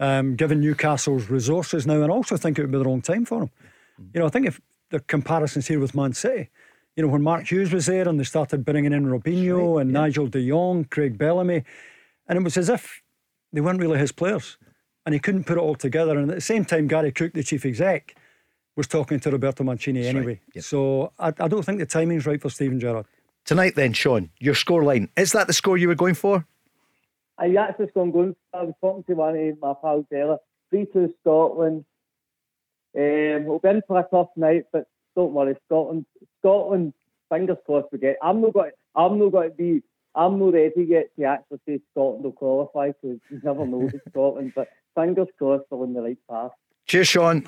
Um, 0.01 0.37
given 0.37 0.61
Newcastle's 0.61 1.29
resources 1.29 1.85
now, 1.85 2.01
and 2.01 2.13
I 2.13 2.15
also 2.15 2.37
think 2.37 2.57
it 2.57 2.63
would 2.63 2.71
be 2.71 2.79
the 2.79 2.85
wrong 2.85 3.03
time 3.03 3.25
for 3.25 3.43
him. 3.43 3.51
You 4.15 4.21
know, 4.21 4.27
I 4.27 4.29
think 4.29 4.47
if 4.47 4.61
the 4.91 5.01
comparisons 5.01 5.67
here 5.67 5.81
with 5.81 5.97
Man 5.97 6.13
City, 6.13 6.51
you 6.99 7.03
know, 7.03 7.09
when 7.09 7.23
Mark 7.23 7.49
Hughes 7.49 7.73
was 7.73 7.87
there 7.87 8.09
and 8.09 8.19
they 8.19 8.25
started 8.25 8.65
bringing 8.65 8.93
in 8.93 9.07
Robinho 9.07 9.81
and 9.81 9.93
Nigel 9.93 10.27
de 10.27 10.49
Jong, 10.49 10.83
Craig 10.83 11.17
Bellamy, 11.17 11.63
and 12.27 12.37
it 12.37 12.43
was 12.43 12.57
as 12.57 12.69
if 12.69 13.03
they 13.53 13.61
weren't 13.61 13.79
really 13.79 14.01
his 14.01 14.11
players. 14.11 14.59
And 15.07 15.13
he 15.13 15.21
couldn't 15.21 15.45
put 15.45 15.59
it 15.59 15.61
all 15.61 15.77
together. 15.77 16.19
And 16.19 16.29
at 16.29 16.35
the 16.35 16.41
same 16.41 16.65
time, 16.65 16.89
Garry 16.89 17.13
Cook, 17.13 17.35
the 17.35 17.45
chief 17.45 17.65
exec, 17.65 18.17
was 18.75 18.89
talking 18.89 19.21
to 19.21 19.31
Roberto 19.31 19.63
Mancini 19.63 20.09
anyway. 20.09 20.41
Yep. 20.55 20.65
So 20.65 21.13
I, 21.21 21.29
I 21.29 21.47
don't 21.47 21.65
think 21.65 21.79
the 21.79 21.87
timing's 21.87 22.27
right 22.27 22.43
for 22.43 22.51
Steven 22.51 22.81
Gerrard. 22.81 23.07
Tonight, 23.45 23.77
then, 23.77 23.93
Sean, 23.93 24.31
your 24.41 24.55
scoreline. 24.55 25.09
Is 25.17 25.31
that 25.33 25.47
the 25.47 25.53
score 25.53 25.79
you 25.79 25.87
were 25.87 25.95
going 25.95 26.15
for? 26.15 26.45
I 27.39 27.55
actually 27.55 27.91
going 27.95 28.11
going. 28.11 28.35
I 28.53 28.65
was 28.65 28.75
talking 28.81 29.05
to 29.05 29.15
one 29.15 29.37
of 29.39 29.61
my 29.61 29.73
pals 29.81 30.05
there. 30.11 30.37
Three 30.71 30.87
two 30.93 31.15
Scotland. 31.21 31.85
Um, 32.97 33.45
we'll 33.45 33.61
be 33.61 33.69
in 33.69 33.83
for 33.87 34.01
a 34.01 34.07
tough 34.11 34.31
night, 34.35 34.65
but 34.73 34.89
don't 35.19 35.33
worry, 35.33 35.57
Scotland. 35.67 36.07
Scotland. 36.39 36.95
Fingers 37.29 37.59
crossed 37.67 37.89
we 37.93 37.99
get. 37.99 38.17
I'm 38.23 38.41
not 38.41 38.55
going. 38.55 38.71
I'm 38.95 39.19
not 39.19 39.33
going 39.33 39.51
to 39.51 39.57
be. 39.57 39.83
I'm 40.15 40.39
not 40.39 40.55
ready 40.55 40.85
yet 40.89 41.11
to 41.17 41.25
actually 41.25 41.61
say 41.67 41.81
Scotland 41.91 42.25
will 42.25 42.33
qualify 42.33 42.89
because 42.89 43.19
you 43.29 43.41
never 43.43 43.67
know 43.67 43.79
with 43.79 44.01
Scotland. 44.11 44.53
But 44.55 44.69
fingers 44.95 45.29
crossed 45.37 45.65
they're 45.71 45.79
on 45.79 45.93
the 45.93 46.01
right 46.03 46.19
path. 46.31 46.53
Cheers, 46.87 47.09
Sean. 47.09 47.41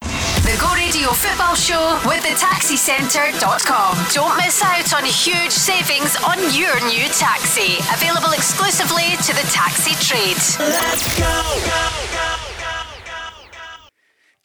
The 0.00 0.56
Go 0.60 0.72
Radio 0.74 1.08
Football 1.10 1.56
Show 1.56 2.00
with 2.06 2.22
the 2.22 2.34
taxicentre.com. 2.38 3.92
Don't 4.14 4.36
miss 4.38 4.62
out 4.62 4.94
on 4.94 5.04
huge 5.04 5.50
savings 5.50 6.16
on 6.22 6.38
your 6.54 6.78
new 6.86 7.08
taxi. 7.10 7.82
Available 7.92 8.32
exclusively 8.32 9.18
to 9.26 9.32
the 9.34 9.46
taxi 9.50 9.92
trade. 10.06 10.38
Let's 10.70 11.18
go. 11.18 12.15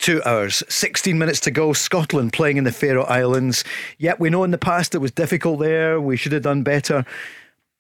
Two 0.02 0.20
hours, 0.26 0.64
16 0.68 1.16
minutes 1.16 1.40
to 1.42 1.52
go. 1.52 1.74
Scotland 1.74 2.34
playing 2.34 2.58
in 2.58 2.64
the 2.64 2.72
Faroe 2.72 3.04
Islands. 3.04 3.64
Yet 4.00 4.20
we 4.20 4.32
know 4.32 4.44
in 4.44 4.50
the 4.50 4.58
past 4.58 4.96
it 4.96 4.98
was 4.98 5.12
difficult 5.12 5.60
there. 5.60 6.02
We 6.02 6.18
should 6.18 6.32
have 6.32 6.42
done 6.42 6.64
better. 6.64 7.06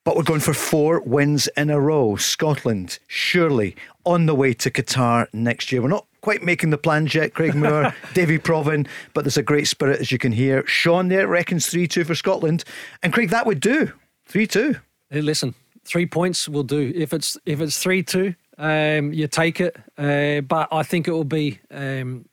But 0.04 0.16
we're 0.16 0.22
going 0.22 0.40
for 0.40 0.54
four 0.54 1.02
wins 1.02 1.50
in 1.58 1.72
a 1.72 1.80
row. 1.80 2.18
Scotland, 2.18 3.00
surely 3.08 3.76
on 4.06 4.28
the 4.28 4.36
way 4.36 4.54
to 4.54 4.70
Qatar 4.70 5.34
next 5.34 5.72
year. 5.72 5.82
We're 5.82 5.88
not 5.88 6.06
quite 6.22 6.44
making 6.44 6.70
the 6.70 6.78
plans 6.78 7.16
yet, 7.16 7.34
Craig 7.34 7.56
Moore, 7.56 7.92
Davie 8.14 8.38
Provan, 8.38 8.88
but 9.16 9.24
there's 9.24 9.38
a 9.38 9.42
great 9.42 9.68
spirit, 9.68 10.00
as 10.00 10.12
you 10.12 10.20
can 10.20 10.32
hear. 10.32 10.64
Sean 10.68 11.08
there 11.08 11.28
reckons 11.28 11.66
3 11.72 11.88
2 11.88 12.04
for 12.04 12.14
Scotland. 12.14 12.64
And 13.02 13.12
Craig, 13.12 13.32
that 13.32 13.48
would 13.48 13.60
do. 13.60 13.94
3 14.28 14.46
2. 14.46 14.76
Hey, 15.10 15.22
listen, 15.22 15.56
three 15.86 16.06
points 16.06 16.48
will 16.48 16.62
do. 16.62 16.94
If 16.96 17.14
it's 17.14 17.36
if 17.48 17.62
it's 17.62 17.82
3 17.82 18.04
2, 18.04 18.36
um, 18.58 19.14
you 19.14 19.28
take 19.28 19.60
it, 19.62 19.78
uh, 19.98 20.42
but 20.42 20.68
I 20.72 20.84
think 20.84 21.08
it 21.08 21.12
will 21.12 21.24
be. 21.24 21.60
Um, 21.70 22.26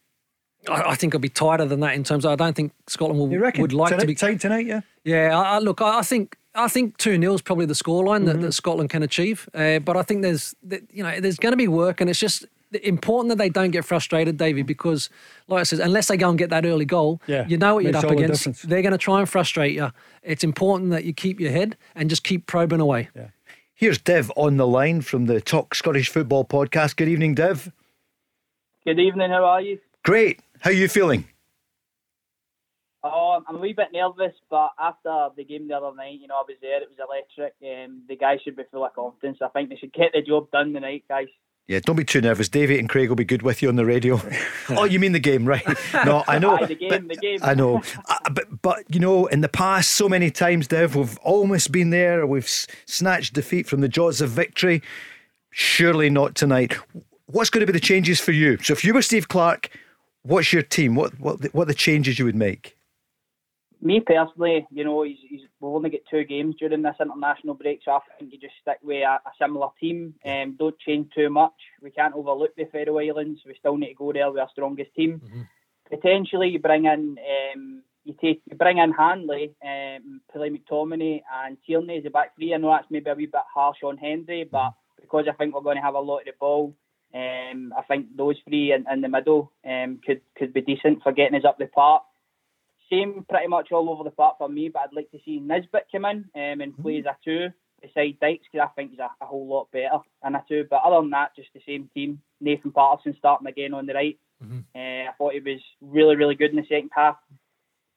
I, 0.69 0.91
I, 0.91 0.95
think 0.95 1.13
it'll 1.15 1.21
be 1.21 1.29
tighter 1.29 1.65
than 1.65 1.81
that 1.81 1.95
in 1.95 2.05
terms. 2.05 2.25
of 2.25 2.33
I 2.33 2.37
don't 2.37 2.55
think 2.55 2.73
Scotland 2.87 3.19
will, 3.19 3.29
would 3.29 3.73
like 3.73 3.91
tonight, 3.91 4.01
to 4.01 4.07
be 4.07 4.15
tight 4.15 4.41
tonight. 4.41 4.67
Yeah, 4.67 4.81
yeah. 5.05 5.39
I, 5.39 5.57
I, 5.57 5.59
look, 5.61 5.81
I, 5.81 6.03
think 6.03 6.37
I 6.55 6.69
think 6.69 6.97
two 6.99 7.19
0 7.19 7.35
is 7.35 7.43
probably 7.43 7.67
the 7.67 7.75
scoreline 7.75 8.25
mm-hmm. 8.25 8.27
that, 8.27 8.41
that 8.41 8.53
Scotland 8.53 8.91
can 8.91 9.03
achieve. 9.03 9.49
Uh, 9.55 9.79
but 9.79 9.97
I 9.97 10.03
think 10.03 10.23
there's 10.23 10.55
you 10.93 11.03
know 11.03 11.21
there's 11.21 11.39
going 11.39 11.53
to 11.53 11.57
be 11.57 11.69
work, 11.69 12.01
and 12.01 12.11
it's 12.11 12.19
just 12.19 12.45
important 12.83 13.31
that 13.31 13.39
they 13.39 13.49
don't 13.49 13.71
get 13.71 13.85
frustrated, 13.85 14.37
Davie, 14.37 14.63
because 14.63 15.09
like 15.47 15.61
I 15.61 15.63
said, 15.63 15.81
unless 15.81 16.09
they 16.09 16.17
go 16.17 16.29
and 16.29 16.39
get 16.39 16.51
that 16.51 16.67
early 16.67 16.85
goal, 16.85 17.21
yeah, 17.27 17.47
you 17.47 17.57
know 17.57 17.75
what 17.75 17.85
you're 17.85 17.97
up 17.97 18.05
against. 18.05 18.45
The 18.45 18.67
They're 18.67 18.83
going 18.83 18.93
to 18.93 18.99
try 18.99 19.21
and 19.21 19.29
frustrate 19.29 19.75
you. 19.75 19.91
It's 20.23 20.45
important 20.45 20.91
that 20.91 21.05
you 21.05 21.13
keep 21.13 21.41
your 21.41 21.53
head 21.53 21.77
and 21.95 22.11
just 22.11 22.25
keep 22.25 22.47
probing 22.47 22.81
away. 22.81 23.09
Yeah. 23.15 23.29
Here's 23.79 23.99
Dev 23.99 24.33
on 24.35 24.57
the 24.57 24.67
line 24.67 25.03
from 25.03 25.27
the 25.27 25.41
Talk 25.41 25.73
Scottish 25.73 26.09
Football 26.09 26.45
podcast. 26.45 26.97
Good 26.97 27.07
evening, 27.07 27.37
Dev. 27.37 27.71
Good 28.85 28.99
evening. 28.99 29.31
How 29.31 29.45
are 29.45 29.61
you? 29.61 29.79
Great. 30.03 30.41
How 30.59 30.71
are 30.71 30.73
you 30.73 30.89
feeling? 30.89 31.29
Oh, 33.05 33.41
I'm 33.47 33.55
a 33.55 33.59
wee 33.61 33.75
bit 33.75 33.91
nervous, 33.93 34.35
but 34.51 34.71
after 34.81 35.29
the 35.37 35.45
game 35.45 35.69
the 35.69 35.77
other 35.77 35.95
night, 35.95 36.19
you 36.21 36.27
know, 36.27 36.35
I 36.35 36.43
was 36.49 36.57
there. 36.61 36.83
It 36.83 36.89
was 36.89 36.99
electric. 36.99 37.55
Um, 37.63 38.03
the 38.09 38.17
guys 38.17 38.41
should 38.43 38.57
be 38.57 38.65
full 38.69 38.85
of 38.85 38.95
confidence. 38.95 39.39
I 39.41 39.47
think 39.47 39.69
they 39.69 39.77
should 39.77 39.93
get 39.93 40.11
the 40.13 40.23
job 40.23 40.51
done 40.51 40.73
tonight, 40.73 41.05
guys. 41.09 41.29
Yeah, 41.69 41.81
don't 41.85 41.97
be 41.97 42.05
too 42.05 42.23
nervous. 42.23 42.49
David 42.49 42.79
and 42.79 42.89
Craig 42.89 43.11
will 43.11 43.17
be 43.17 43.27
good 43.27 43.43
with 43.43 43.61
you 43.61 43.69
on 43.69 43.77
the 43.77 43.85
radio. 43.85 44.19
oh, 44.71 44.85
you 44.85 44.99
mean 44.99 45.13
the 45.13 45.21
game, 45.21 45.45
right? 45.45 45.63
No, 46.07 46.25
I 46.27 46.39
know. 46.39 46.57
Aye, 46.57 46.65
the 46.65 46.75
game, 46.75 47.09
the 47.09 47.17
game. 47.17 47.41
I 47.43 47.53
know. 47.53 47.83
uh, 48.09 48.31
but, 48.33 48.63
but, 48.63 48.85
you 48.89 48.99
know, 48.99 49.27
in 49.27 49.43
the 49.43 49.51
past, 49.51 49.93
so 49.93 50.09
many 50.09 50.31
times, 50.31 50.67
Dev, 50.67 50.97
we've 50.97 51.19
almost 51.19 51.71
been 51.71 51.91
there. 51.91 52.27
We've 52.27 52.49
snatched 52.49 53.35
defeat 53.35 53.67
from 53.67 53.83
the 53.83 53.89
jaws 53.89 54.23
of 54.23 54.31
victory. 54.31 54.83
Surely 55.51 56.09
not 56.09 56.35
tonight. 56.35 56.75
What's 57.27 57.51
going 57.51 57.61
to 57.61 57.71
be 57.71 57.79
the 57.79 57.85
changes 57.85 58.19
for 58.19 58.33
you? 58.33 58.57
So 58.63 58.73
if 58.73 58.83
you 58.83 58.95
were 58.95 59.03
Steve 59.03 59.29
Clarke, 59.29 59.69
what's 60.23 60.55
your 60.55 60.63
team? 60.63 60.95
What, 60.95 61.21
what, 61.21 61.53
what 61.55 61.65
are 61.65 61.67
the 61.67 61.75
changes 61.75 62.19
you 62.19 62.25
would 62.25 62.35
make? 62.35 62.78
Me 63.81 64.01
personally, 64.01 64.67
you 64.71 64.85
know, 64.85 65.03
he's, 65.03 65.19
he's, 65.29 65.41
we've 65.61 65.73
only 65.73 65.91
got 65.91 66.01
two 66.11 66.25
games 66.25 66.57
during 66.59 66.83
this 66.83 66.97
international 67.01 67.55
break, 67.55 67.81
so 67.85 67.93
I 67.93 68.01
think 68.19 68.33
you 68.33 68.39
just 68.39 68.55
stick 68.61 68.79
with 68.83 69.03
a, 69.03 69.21
a 69.25 69.33
similar 69.41 69.69
team 69.81 70.15
and 70.25 70.51
um, 70.51 70.57
don't 70.59 70.79
change 70.81 71.11
too 71.15 71.31
much. 71.31 71.55
We 71.81 71.91
can't 71.91 72.15
overlook 72.15 72.57
the 72.57 72.65
Faroe 72.65 72.99
Islands. 72.99 73.41
We 73.47 73.55
still 73.59 73.77
need 73.77 73.91
to 73.91 73.95
go 73.95 74.13
there 74.13 74.31
with 74.31 74.41
our 74.41 74.49
strongest 74.51 74.95
team. 74.95 75.21
Mm-hmm. 75.25 75.43
Potentially, 75.91 76.49
you 76.49 76.59
bring 76.59 76.85
in 76.85 77.17
um, 77.19 77.83
you 78.05 78.15
take 78.21 78.43
you 78.51 78.57
bring 78.57 78.79
in 78.79 78.93
Hanley, 78.93 79.55
um, 79.65 80.21
Billy 80.33 80.51
McTominay, 80.51 81.23
and 81.45 81.57
Tierney 81.67 81.99
as 81.99 82.05
a 82.07 82.11
back 82.11 82.35
three. 82.37 82.53
I 82.55 82.57
know 82.59 82.71
that's 82.71 82.91
maybe 82.91 83.11
a 83.11 83.15
wee 83.15 83.27
bit 83.27 83.41
harsh 83.55 83.79
on 83.85 83.97
Hendry, 83.97 84.49
but 84.51 84.59
mm-hmm. 84.59 85.03
because 85.03 85.27
I 85.29 85.35
think 85.35 85.55
we're 85.55 85.63
going 85.63 85.77
to 85.77 85.83
have 85.83 85.95
a 85.95 86.01
lot 86.01 86.21
of 86.21 86.27
the 86.27 86.33
ball. 86.39 86.75
Um, 87.15 87.73
I 87.77 87.83
think 87.83 88.15
those 88.17 88.37
three 88.47 88.73
in, 88.73 88.85
in 88.93 89.01
the 89.01 89.09
middle 89.09 89.53
um, 89.67 90.01
could 90.05 90.21
could 90.37 90.53
be 90.53 90.61
decent 90.61 91.03
for 91.03 91.13
getting 91.13 91.39
us 91.39 91.45
up 91.47 91.59
the 91.59 91.67
park 91.67 92.03
same 92.91 93.25
pretty 93.29 93.49
much 93.49 93.73
all 93.73 93.91
over 93.91 94.05
the 94.05 94.11
park 94.11 94.39
for 94.39 94.49
me, 94.49 94.69
but 94.69 94.83
I'd 94.83 94.95
like 94.95 95.11
to 95.13 95.19
see 95.25 95.41
Nisbet 95.41 95.89
come 95.91 96.05
in 96.05 96.25
um, 96.35 96.61
and 96.61 96.77
play 96.77 96.99
as 96.99 97.07
a 97.07 97.17
two 97.25 97.49
beside 97.81 98.19
Dykes 98.21 98.47
because 98.51 98.69
I 98.69 98.75
think 98.75 98.91
he's 98.91 98.99
a, 98.99 99.11
a, 99.21 99.27
whole 99.27 99.47
lot 99.47 99.71
better 99.73 99.99
than 100.23 100.35
a 100.35 100.45
two. 100.49 100.67
But 100.69 100.83
other 100.85 101.01
than 101.01 101.11
that, 101.11 101.37
just 101.37 101.49
the 101.55 101.61
same 101.67 101.91
team. 101.95 102.21
Nathan 102.41 102.73
Patterson 102.73 103.15
starting 103.19 103.47
again 103.47 103.75
on 103.75 103.87
the 103.87 103.95
right. 103.95 104.19
Mm-hmm. 104.43 104.59
Uh, 104.75 105.11
I 105.11 105.13
thought 105.17 105.35
he 105.35 105.41
was 105.41 105.61
really, 105.81 106.17
really 106.17 106.35
good 106.35 106.51
in 106.51 106.57
the 106.57 106.67
second 106.69 106.91
half. 106.95 107.17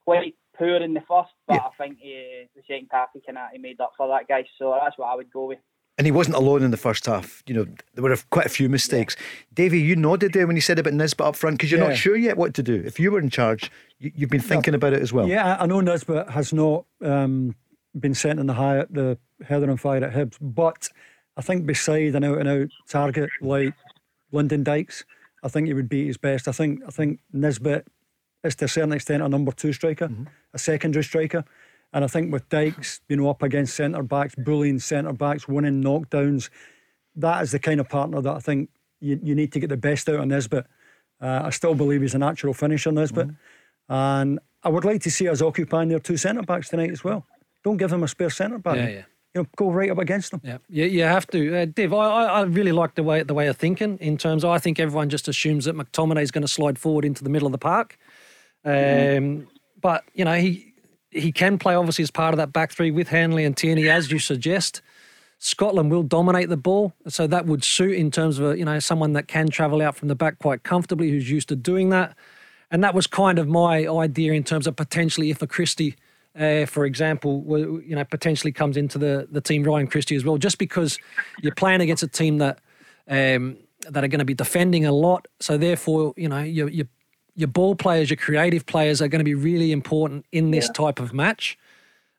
Quite 0.04 0.34
poor 0.56 0.76
in 0.76 0.94
the 0.94 1.00
first, 1.00 1.30
but 1.46 1.54
yeah. 1.54 1.60
I 1.60 1.70
think 1.78 1.98
uh, 1.98 2.46
the 2.56 2.62
second 2.68 2.88
half 2.90 3.10
he 3.12 3.20
kind 3.20 3.38
of 3.38 3.50
he 3.52 3.58
made 3.58 3.80
up 3.80 3.92
for 3.96 4.08
that, 4.08 4.28
guys. 4.28 4.46
So 4.58 4.76
that's 4.80 4.98
what 4.98 5.06
I 5.06 5.14
would 5.14 5.32
go 5.32 5.46
with. 5.46 5.58
And 5.98 6.06
he 6.06 6.10
wasn't 6.10 6.36
alone 6.36 6.62
in 6.62 6.70
the 6.70 6.76
first 6.78 7.04
half. 7.04 7.42
You 7.46 7.54
know, 7.54 7.66
there 7.94 8.02
were 8.02 8.16
quite 8.30 8.46
a 8.46 8.50
few 8.50 8.68
mistakes. 8.68 9.14
Yeah. 9.18 9.24
Davie, 9.54 9.80
you 9.80 9.94
nodded 9.94 10.32
there 10.32 10.46
when 10.46 10.56
you 10.56 10.62
said 10.62 10.78
about 10.78 10.94
Nisbet 10.94 11.26
up 11.26 11.36
front 11.36 11.58
because 11.58 11.70
you're 11.70 11.80
yeah. 11.80 11.88
not 11.88 11.96
sure 11.96 12.16
yet 12.16 12.36
what 12.36 12.54
to 12.54 12.62
do. 12.62 12.82
If 12.84 12.98
you 12.98 13.10
were 13.10 13.20
in 13.20 13.28
charge, 13.28 13.70
you, 13.98 14.10
have 14.20 14.30
been 14.30 14.40
thinking 14.40 14.74
about 14.74 14.94
it 14.94 15.02
as 15.02 15.12
well. 15.12 15.28
Yeah, 15.28 15.56
I 15.60 15.66
know 15.66 15.80
Nisbet 15.80 16.30
has 16.30 16.52
not 16.52 16.86
um, 17.02 17.54
been 17.98 18.14
sent 18.14 18.40
in 18.40 18.46
the 18.46 18.54
high 18.54 18.78
at 18.78 18.92
the 18.92 19.18
heather 19.46 19.68
and 19.68 19.80
fire 19.80 20.02
at 20.02 20.12
Hibs, 20.12 20.36
but 20.40 20.88
I 21.36 21.42
think 21.42 21.66
beside 21.66 22.14
an 22.14 22.24
out 22.24 22.38
and 22.38 22.48
out 22.48 22.68
target 22.88 23.30
like 23.40 23.74
Lyndon 24.32 24.64
Dykes, 24.64 25.04
I 25.42 25.48
think 25.48 25.66
he 25.66 25.74
would 25.74 25.88
be 25.88 26.06
his 26.06 26.16
best. 26.16 26.48
I 26.48 26.52
think 26.52 26.82
I 26.86 26.90
think 26.90 27.20
Nisbet 27.32 27.86
is 28.44 28.54
to 28.56 28.64
a 28.64 28.68
certain 28.68 28.92
extent 28.92 29.22
a 29.22 29.28
number 29.28 29.52
two 29.52 29.72
striker, 29.72 30.08
mm-hmm. 30.08 30.24
a 30.54 30.58
secondary 30.58 31.04
striker. 31.04 31.44
And 31.92 32.04
I 32.04 32.06
think 32.06 32.32
with 32.32 32.48
Dykes, 32.48 33.00
you 33.08 33.16
know, 33.16 33.28
up 33.28 33.42
against 33.42 33.74
centre 33.76 34.02
backs, 34.02 34.34
bullying 34.34 34.78
centre 34.78 35.12
backs, 35.12 35.46
winning 35.46 35.82
knockdowns, 35.82 36.48
that 37.16 37.42
is 37.42 37.52
the 37.52 37.58
kind 37.58 37.80
of 37.80 37.88
partner 37.88 38.20
that 38.22 38.34
I 38.34 38.38
think 38.38 38.70
you, 39.00 39.20
you 39.22 39.34
need 39.34 39.52
to 39.52 39.60
get 39.60 39.68
the 39.68 39.76
best 39.76 40.08
out 40.08 40.20
of 40.20 40.26
Nisbet. 40.26 40.66
Uh, 41.20 41.42
I 41.44 41.50
still 41.50 41.74
believe 41.74 42.00
he's 42.00 42.14
a 42.14 42.18
natural 42.18 42.54
finisher, 42.54 42.90
Nisbet. 42.92 43.28
Mm-hmm. 43.28 43.92
And 43.92 44.40
I 44.62 44.68
would 44.70 44.84
like 44.84 45.02
to 45.02 45.10
see 45.10 45.28
us 45.28 45.42
occupying 45.42 45.88
their 45.88 45.98
two 45.98 46.16
centre 46.16 46.42
backs 46.42 46.70
tonight 46.70 46.90
as 46.90 47.04
well. 47.04 47.26
Don't 47.62 47.76
give 47.76 47.92
him 47.92 48.02
a 48.02 48.08
spare 48.08 48.30
centre 48.30 48.58
back. 48.58 48.76
Yeah, 48.76 48.88
yeah. 48.88 49.02
You 49.34 49.42
know, 49.42 49.46
go 49.56 49.70
right 49.70 49.90
up 49.90 49.98
against 49.98 50.30
them. 50.30 50.40
Yeah, 50.44 50.58
yeah, 50.68 50.84
you 50.84 51.02
have 51.04 51.26
to. 51.28 51.56
Uh, 51.56 51.64
Div, 51.64 51.94
I, 51.94 52.26
I 52.26 52.42
really 52.42 52.72
like 52.72 52.96
the 52.96 53.02
way 53.02 53.22
the 53.22 53.32
way 53.32 53.48
of 53.48 53.56
thinking. 53.56 53.96
In 53.98 54.18
terms, 54.18 54.44
of, 54.44 54.50
I 54.50 54.58
think 54.58 54.78
everyone 54.78 55.08
just 55.08 55.26
assumes 55.26 55.64
that 55.64 55.74
McTominay 55.74 56.22
is 56.22 56.30
going 56.30 56.42
to 56.42 56.48
slide 56.48 56.78
forward 56.78 57.04
into 57.06 57.24
the 57.24 57.30
middle 57.30 57.46
of 57.46 57.52
the 57.52 57.58
park. 57.58 57.98
Um, 58.64 58.72
mm-hmm. 58.72 59.44
But 59.80 60.04
you 60.12 60.26
know, 60.26 60.34
he 60.34 60.71
he 61.12 61.30
can 61.30 61.58
play 61.58 61.74
obviously 61.74 62.02
as 62.02 62.10
part 62.10 62.34
of 62.34 62.38
that 62.38 62.52
back 62.52 62.72
three 62.72 62.90
with 62.90 63.08
Hanley 63.08 63.44
and 63.44 63.56
Tierney, 63.56 63.88
as 63.88 64.10
you 64.10 64.18
suggest. 64.18 64.82
Scotland 65.38 65.90
will 65.90 66.04
dominate 66.04 66.48
the 66.48 66.56
ball, 66.56 66.92
so 67.08 67.26
that 67.26 67.46
would 67.46 67.64
suit 67.64 67.96
in 67.96 68.10
terms 68.10 68.38
of 68.38 68.52
a, 68.52 68.58
you 68.58 68.64
know 68.64 68.78
someone 68.78 69.12
that 69.14 69.26
can 69.26 69.48
travel 69.48 69.82
out 69.82 69.96
from 69.96 70.08
the 70.08 70.14
back 70.14 70.38
quite 70.38 70.62
comfortably, 70.62 71.10
who's 71.10 71.30
used 71.30 71.48
to 71.48 71.56
doing 71.56 71.90
that. 71.90 72.16
And 72.70 72.82
that 72.84 72.94
was 72.94 73.06
kind 73.06 73.38
of 73.38 73.48
my 73.48 73.86
idea 73.86 74.32
in 74.32 74.44
terms 74.44 74.66
of 74.66 74.76
potentially 74.76 75.30
if 75.30 75.42
a 75.42 75.46
Christie, 75.46 75.96
uh, 76.38 76.64
for 76.66 76.86
example, 76.86 77.44
you 77.84 77.96
know 77.96 78.04
potentially 78.04 78.52
comes 78.52 78.76
into 78.76 78.98
the 78.98 79.26
the 79.30 79.40
team, 79.40 79.64
Ryan 79.64 79.88
Christie 79.88 80.16
as 80.16 80.24
well, 80.24 80.38
just 80.38 80.58
because 80.58 80.96
you're 81.42 81.54
playing 81.54 81.80
against 81.80 82.04
a 82.04 82.08
team 82.08 82.38
that 82.38 82.60
um, 83.08 83.58
that 83.90 84.04
are 84.04 84.08
going 84.08 84.20
to 84.20 84.24
be 84.24 84.34
defending 84.34 84.86
a 84.86 84.92
lot, 84.92 85.26
so 85.40 85.58
therefore 85.58 86.14
you 86.16 86.28
know 86.28 86.40
you're, 86.40 86.68
you're 86.68 86.88
your 87.34 87.48
ball 87.48 87.74
players, 87.74 88.10
your 88.10 88.16
creative 88.16 88.66
players 88.66 89.00
are 89.00 89.08
going 89.08 89.20
to 89.20 89.24
be 89.24 89.34
really 89.34 89.72
important 89.72 90.26
in 90.32 90.50
this 90.50 90.66
yeah. 90.66 90.72
type 90.72 91.00
of 91.00 91.12
match. 91.12 91.58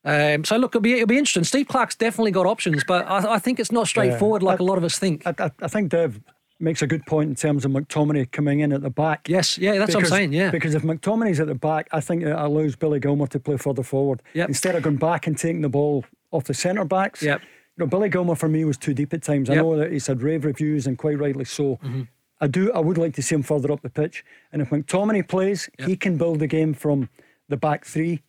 Um, 0.06 0.44
so 0.44 0.58
look, 0.58 0.72
it'll 0.72 0.82
be 0.82 0.94
it'll 0.94 1.08
be 1.08 1.18
interesting. 1.18 1.44
Steve 1.46 1.68
Clarke's 1.68 1.96
definitely 1.96 2.32
got 2.32 2.46
options, 2.46 2.84
but 2.86 3.08
I, 3.08 3.36
I 3.36 3.40
think 3.40 3.60
it's 3.60 3.72
not 3.72 3.88
straightforward 3.88 4.42
yeah. 4.42 4.48
like 4.48 4.60
I, 4.60 4.64
a 4.64 4.68
lot 4.68 4.78
of 4.78 4.84
us 4.84 5.00
think. 5.00 5.26
I, 5.26 5.52
I, 5.62 5.68
think 5.70 5.92
Dev 5.92 6.20
makes 6.60 6.82
a 6.82 6.88
good 6.88 7.06
point 7.06 7.30
in 7.30 7.36
terms 7.36 7.64
of 7.64 7.72
McTominay 7.72 8.30
coming 8.32 8.60
in 8.60 8.74
at 8.74 8.82
the 8.82 8.90
back. 8.90 9.30
Yes, 9.30 9.58
yeah, 9.58 9.78
that's 9.78 9.96
because, 9.96 10.12
what 10.12 10.18
I'm 10.18 10.20
saying. 10.24 10.34
Yeah, 10.34 10.52
because 10.52 10.76
if 10.76 10.84
McTominay's 10.84 11.40
at 11.40 11.48
the 11.48 11.56
back, 11.56 11.88
I 11.94 12.02
think 12.02 12.24
it 12.24 12.32
allows 12.32 12.76
Billy 12.76 13.00
Gilmour 13.00 13.28
to 13.28 13.40
play 13.40 13.56
further 13.56 13.84
forward 13.84 14.22
yep. 14.34 14.50
instead 14.50 14.76
of 14.76 14.84
going 14.84 14.98
back 14.98 15.26
and 15.26 15.38
taking 15.38 15.62
the 15.62 15.70
ball 15.70 16.04
off 16.32 16.44
the 16.46 16.54
centre 16.54 16.84
backs. 16.84 17.24
Yep. 17.24 17.42
You 17.42 17.48
know, 17.78 17.88
Billy 17.88 18.10
Gilmour 18.10 18.36
for 18.36 18.50
me 18.50 18.66
was 18.66 18.78
too 18.78 18.94
deep 18.94 19.14
at 19.14 19.24
times. 19.24 19.50
I 19.50 19.54
yep. 19.54 19.64
know 19.64 19.78
that 19.78 19.92
he's 19.92 20.08
had 20.08 20.22
rave 20.22 20.44
reviews 20.44 20.86
and 20.86 20.98
quite 20.98 21.18
rightly 21.18 21.46
so. 21.46 21.78
Mm-hmm. 21.78 22.02
I 22.40 22.48
do. 22.48 22.72
I 22.74 22.80
would 22.80 22.98
like 22.98 23.14
to 23.16 23.22
see 23.22 23.36
him 23.36 23.44
further 23.44 23.72
up 23.72 23.82
the 23.82 23.90
pitch. 23.90 24.26
And 24.52 24.62
if 24.62 24.70
McTominay 24.70 25.28
plays, 25.28 25.70
yep. 25.80 25.88
he 25.88 25.96
can 25.96 26.18
build 26.18 26.40
the 26.40 26.48
game 26.48 26.74
from 26.74 27.10
the 27.50 27.58
back 27.58 27.86
three. 27.86 28.22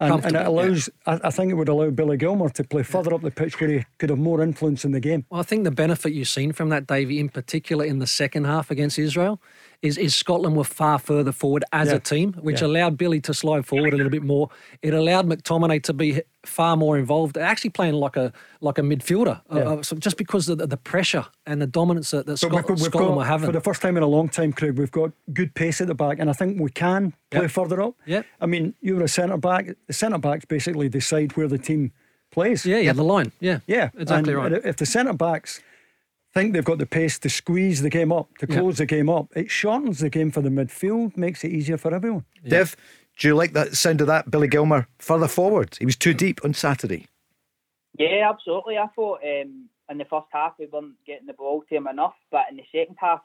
And, 0.00 0.24
and 0.24 0.36
it 0.36 0.46
allows, 0.46 0.90
yeah. 1.06 1.18
I, 1.22 1.28
I, 1.28 1.30
think 1.30 1.52
it 1.52 1.54
would 1.54 1.68
allow 1.68 1.88
Billy 1.90 2.16
Gilmour 2.16 2.50
to 2.54 2.64
play 2.64 2.82
further 2.82 3.14
up 3.14 3.22
the 3.22 3.30
pitch 3.30 3.60
where 3.60 3.70
he 3.70 3.84
could 3.98 4.10
have 4.10 4.18
more 4.18 4.42
influence 4.42 4.84
in 4.84 4.90
the 4.90 4.98
game. 4.98 5.24
Well, 5.30 5.38
I 5.38 5.44
think 5.44 5.62
the 5.62 5.70
benefit 5.70 6.12
you've 6.12 6.26
seen 6.26 6.52
from 6.52 6.70
that, 6.70 6.88
Davie, 6.88 7.20
in 7.20 7.28
particular 7.28 7.84
in 7.84 8.00
the 8.00 8.06
second 8.06 8.44
half 8.44 8.72
against 8.72 8.98
Israel, 8.98 9.40
is, 9.80 9.96
is 9.96 10.12
Scotland 10.12 10.56
were 10.56 10.64
far 10.64 10.98
further 10.98 11.30
forward 11.30 11.64
as 11.72 11.88
yeah. 11.88 11.94
a 11.94 11.98
team, 12.00 12.32
which 12.40 12.62
yeah. 12.62 12.66
allowed 12.66 12.96
Billy 12.98 13.20
to 13.20 13.32
slide 13.32 13.64
forward 13.64 13.92
a 13.92 13.96
little 13.96 14.10
bit 14.10 14.24
more. 14.24 14.50
It 14.82 14.92
allowed 14.92 15.28
McTominay 15.28 15.84
to 15.84 15.92
be 15.92 16.20
far 16.44 16.76
more 16.76 16.98
involved, 16.98 17.38
actually 17.38 17.70
playing 17.70 17.94
like 17.94 18.16
a 18.16 18.32
like 18.60 18.78
a 18.78 18.82
midfielder, 18.82 19.40
uh, 19.52 19.56
Yeah. 19.56 19.62
uh, 19.70 19.82
so 19.82 19.96
just 19.96 20.16
because 20.16 20.48
of 20.48 20.58
the, 20.58 20.66
the 20.66 20.76
pressure 20.76 21.26
and 21.46 21.60
the 21.62 21.66
dominance 21.66 22.10
that, 22.10 22.26
that 22.26 22.32
But 22.32 22.38
Scot- 22.40 22.52
we've 22.52 22.62
got- 22.62 22.68
we've 22.70 22.78
Scotland 22.86 23.10
got- 23.12 23.16
were 23.18 23.24
having. 23.24 23.46
For 23.46 23.52
the 23.52 23.60
first 23.60 23.80
time 23.82 23.96
in 23.96 24.02
a 24.02 24.06
long 24.08 24.28
time, 24.28 24.52
Craig, 24.52 24.76
we've 24.78 24.90
got 24.90 25.12
good 25.32 25.54
pace 25.54 25.80
at 25.80 25.86
the 25.86 25.94
back, 25.94 26.18
and 26.18 26.28
I 26.28 26.32
think 26.32 26.60
we 26.60 26.70
can 26.70 27.12
play 27.30 27.42
Yep. 27.42 27.50
further 27.50 27.80
up. 27.82 27.94
Yep. 28.06 28.26
I 28.40 28.46
mean, 28.46 28.74
you 28.80 28.96
were 28.96 29.04
a 29.04 29.08
centre 29.08 29.36
back. 29.36 29.68
The 29.86 29.92
centre 29.92 30.18
backs 30.18 30.44
basically 30.44 30.88
decide 30.88 31.36
where 31.36 31.48
the 31.48 31.58
team 31.58 31.92
plays. 32.30 32.64
yeah, 32.66 32.78
yeah, 32.78 32.92
the 32.92 33.04
line. 33.04 33.30
Yeah, 33.40 33.58
Yeah, 33.66 33.90
exactly 33.96 34.32
and 34.34 34.42
right. 34.42 34.52
If 34.64 34.76
the 34.76 34.86
centre 34.86 35.12
backs 35.12 35.60
think 36.34 36.54
they've 36.54 36.64
got 36.64 36.78
the 36.78 36.86
pace 36.86 37.18
to 37.18 37.28
squeeze 37.28 37.82
the 37.82 37.90
game 37.90 38.10
up, 38.10 38.26
to 38.38 38.46
Yeah. 38.48 38.56
close 38.58 38.78
the 38.78 38.86
game 38.86 39.10
up, 39.10 39.26
it 39.36 39.50
shortens 39.50 39.98
the 39.98 40.08
game 40.08 40.30
for 40.30 40.40
the 40.40 40.48
midfield, 40.48 41.14
makes 41.16 41.44
it 41.44 41.50
easier 41.52 41.76
for 41.76 41.94
everyone. 41.94 42.24
Dev, 42.48 42.74
do 43.18 43.28
you 43.28 43.34
like 43.34 43.52
that 43.52 43.74
sound 43.76 44.00
of 44.00 44.06
that? 44.06 44.30
Billy 44.30 44.48
Gilmour 44.48 44.86
further 44.98 45.28
forward. 45.28 45.76
He 45.78 45.86
was 45.86 45.96
too 45.96 46.14
deep 46.14 46.40
on 46.44 46.54
Saturday. 46.54 47.06
Yeah, 47.98 48.28
absolutely. 48.28 48.78
I 48.78 48.86
thought 48.96 49.20
um, 49.22 49.68
in 49.90 49.98
the 49.98 50.04
first 50.06 50.26
half 50.32 50.54
we 50.58 50.66
weren't 50.66 50.94
getting 51.06 51.26
the 51.26 51.34
ball 51.34 51.62
to 51.68 51.76
him 51.76 51.86
enough, 51.86 52.14
but 52.30 52.46
in 52.50 52.56
the 52.56 52.64
second 52.72 52.96
half 52.98 53.20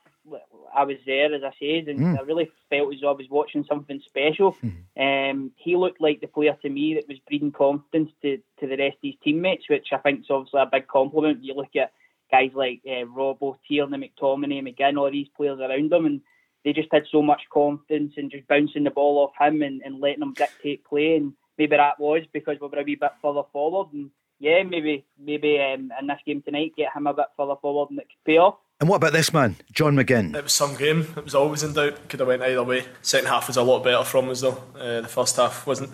I 0.76 0.84
was 0.84 0.97
there, 1.06 1.34
as 1.34 1.41
I 1.43 1.52
said, 1.60 1.88
and 1.88 2.17
I 2.17 2.21
really 2.21 2.50
felt 2.69 2.93
as 2.93 3.00
though 3.02 3.10
I 3.10 3.13
was 3.13 3.30
watching 3.30 3.63
something 3.63 4.02
special. 4.06 4.58
Um, 5.00 5.52
he 5.56 5.76
looked 5.76 6.02
like 6.02 6.19
the 6.19 6.28
player 6.28 6.58
to 6.62 6.69
me 6.69 6.95
that 6.95 7.08
was 7.08 7.19
breeding 7.28 7.52
confidence 7.52 8.12
to, 8.23 8.38
to 8.60 8.67
the 8.67 8.78
rest 8.78 8.97
of 8.97 9.04
his 9.04 9.15
teammates, 9.23 9.69
which 9.69 9.88
I 9.93 9.97
think 9.97 10.21
is 10.21 10.26
obviously 10.30 10.62
a 10.62 10.69
big 10.69 10.88
compliment. 10.88 11.43
You 11.43 11.54
look 11.54 11.76
at 11.76 11.93
guys 12.30 12.52
like 12.54 12.82
uh, 12.86 13.06
Robbo, 13.06 13.58
Tierney, 13.67 14.12
McTominay, 14.19 14.62
McGinn, 14.62 14.97
all 14.97 15.12
these 15.12 15.30
players 15.30 15.60
around 15.60 15.93
him, 15.93 16.06
and 16.06 16.21
they 16.68 16.74
just 16.74 16.90
had 16.92 17.06
so 17.10 17.22
much 17.22 17.44
confidence 17.50 18.16
and 18.18 18.30
just 18.30 18.46
bouncing 18.50 18.84
the 18.84 18.90
ball 18.90 19.20
off 19.20 19.32
him 19.40 19.62
and, 19.62 19.82
and 19.86 20.02
letting 20.02 20.22
him 20.22 20.34
dictate 20.34 20.84
play. 20.84 21.16
And 21.16 21.32
maybe 21.58 21.78
that 21.78 21.98
was 21.98 22.24
because 22.34 22.58
we 22.60 22.68
were 22.68 22.80
a 22.80 22.84
wee 22.84 22.96
bit 22.96 23.14
further 23.22 23.44
forward. 23.54 23.94
And 23.94 24.10
yeah, 24.42 24.64
maybe 24.64 25.06
maybe 25.18 25.62
um, 25.62 25.94
in 25.98 26.08
this 26.08 26.20
game 26.26 26.42
tonight, 26.42 26.74
get 26.76 26.94
him 26.94 27.08
a 27.08 27.14
bit 27.14 27.28
further 27.38 27.56
forward 27.62 27.92
and 27.92 28.00
it 28.00 28.08
could 28.10 28.30
pay 28.30 28.38
off. 28.38 28.56
And 28.82 28.90
what 28.90 28.98
about 28.98 29.14
this 29.14 29.32
man, 29.32 29.56
John 29.72 29.96
McGinn? 29.96 30.36
It 30.36 30.44
was 30.44 30.52
some 30.52 30.76
game. 30.76 31.08
It 31.16 31.24
was 31.24 31.34
always 31.34 31.64
in 31.64 31.72
doubt. 31.72 32.10
Could 32.10 32.20
have 32.20 32.28
went 32.28 32.42
either 32.42 32.66
way. 32.66 32.84
Second 33.02 33.30
half 33.30 33.48
was 33.48 33.56
a 33.56 33.64
lot 33.64 33.86
better 33.86 34.04
from 34.04 34.28
us 34.28 34.42
though. 34.42 34.62
Uh, 34.78 35.00
the 35.00 35.08
first 35.08 35.38
half 35.38 35.66
wasn't 35.66 35.92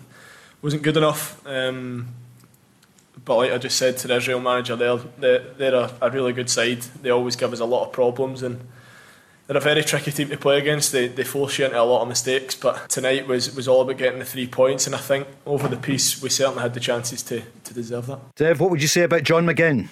wasn't 0.64 0.82
good 0.82 0.98
enough. 0.98 1.46
Um, 1.46 2.08
but 3.24 3.36
like 3.36 3.52
I 3.52 3.60
just 3.60 3.78
said 3.78 3.98
to 3.98 4.08
the 4.08 4.16
Israel 4.16 4.40
manager, 4.40 4.76
they're 4.76 4.98
they're, 5.20 5.54
they're 5.54 5.76
a, 5.76 5.92
a 6.02 6.10
really 6.10 6.34
good 6.34 6.50
side. 6.50 6.82
They 7.04 7.12
always 7.12 7.36
give 7.36 7.54
us 7.54 7.60
a 7.60 7.66
lot 7.66 7.86
of 7.86 7.92
problems 7.92 8.42
and 8.42 8.60
they're 9.48 9.58
a 9.58 9.62
very 9.62 9.84
tricky 9.84 10.12
team 10.12 10.30
to 10.30 10.38
play 10.38 10.58
against. 10.58 10.92
They 10.92 11.08
they 11.08 11.24
force 11.24 11.60
you 11.60 11.66
into 11.66 11.82
a 11.82 11.84
lot 11.84 12.02
of 12.02 12.08
mistakes. 12.08 12.56
But 12.56 12.90
tonight 12.90 13.28
was 13.28 13.56
was 13.56 13.68
all 13.68 13.82
about 13.82 13.98
getting 13.98 14.20
the 14.20 14.26
three 14.26 14.48
points, 14.48 14.86
and 14.88 14.96
I 14.96 15.00
think 15.00 15.28
over 15.46 15.68
the 15.68 15.78
piece 15.78 16.22
we 16.22 16.30
certainly 16.30 16.62
had 16.62 16.74
the 16.74 16.80
chances 16.80 17.22
to 17.24 17.42
to 17.42 17.74
deserve 17.74 18.08
that. 18.08 18.36
Dev, 18.36 18.60
what 18.60 18.72
would 18.72 18.82
you 18.82 18.88
say 18.88 19.04
about 19.04 19.24
John 19.24 19.46
McGinn? 19.46 19.90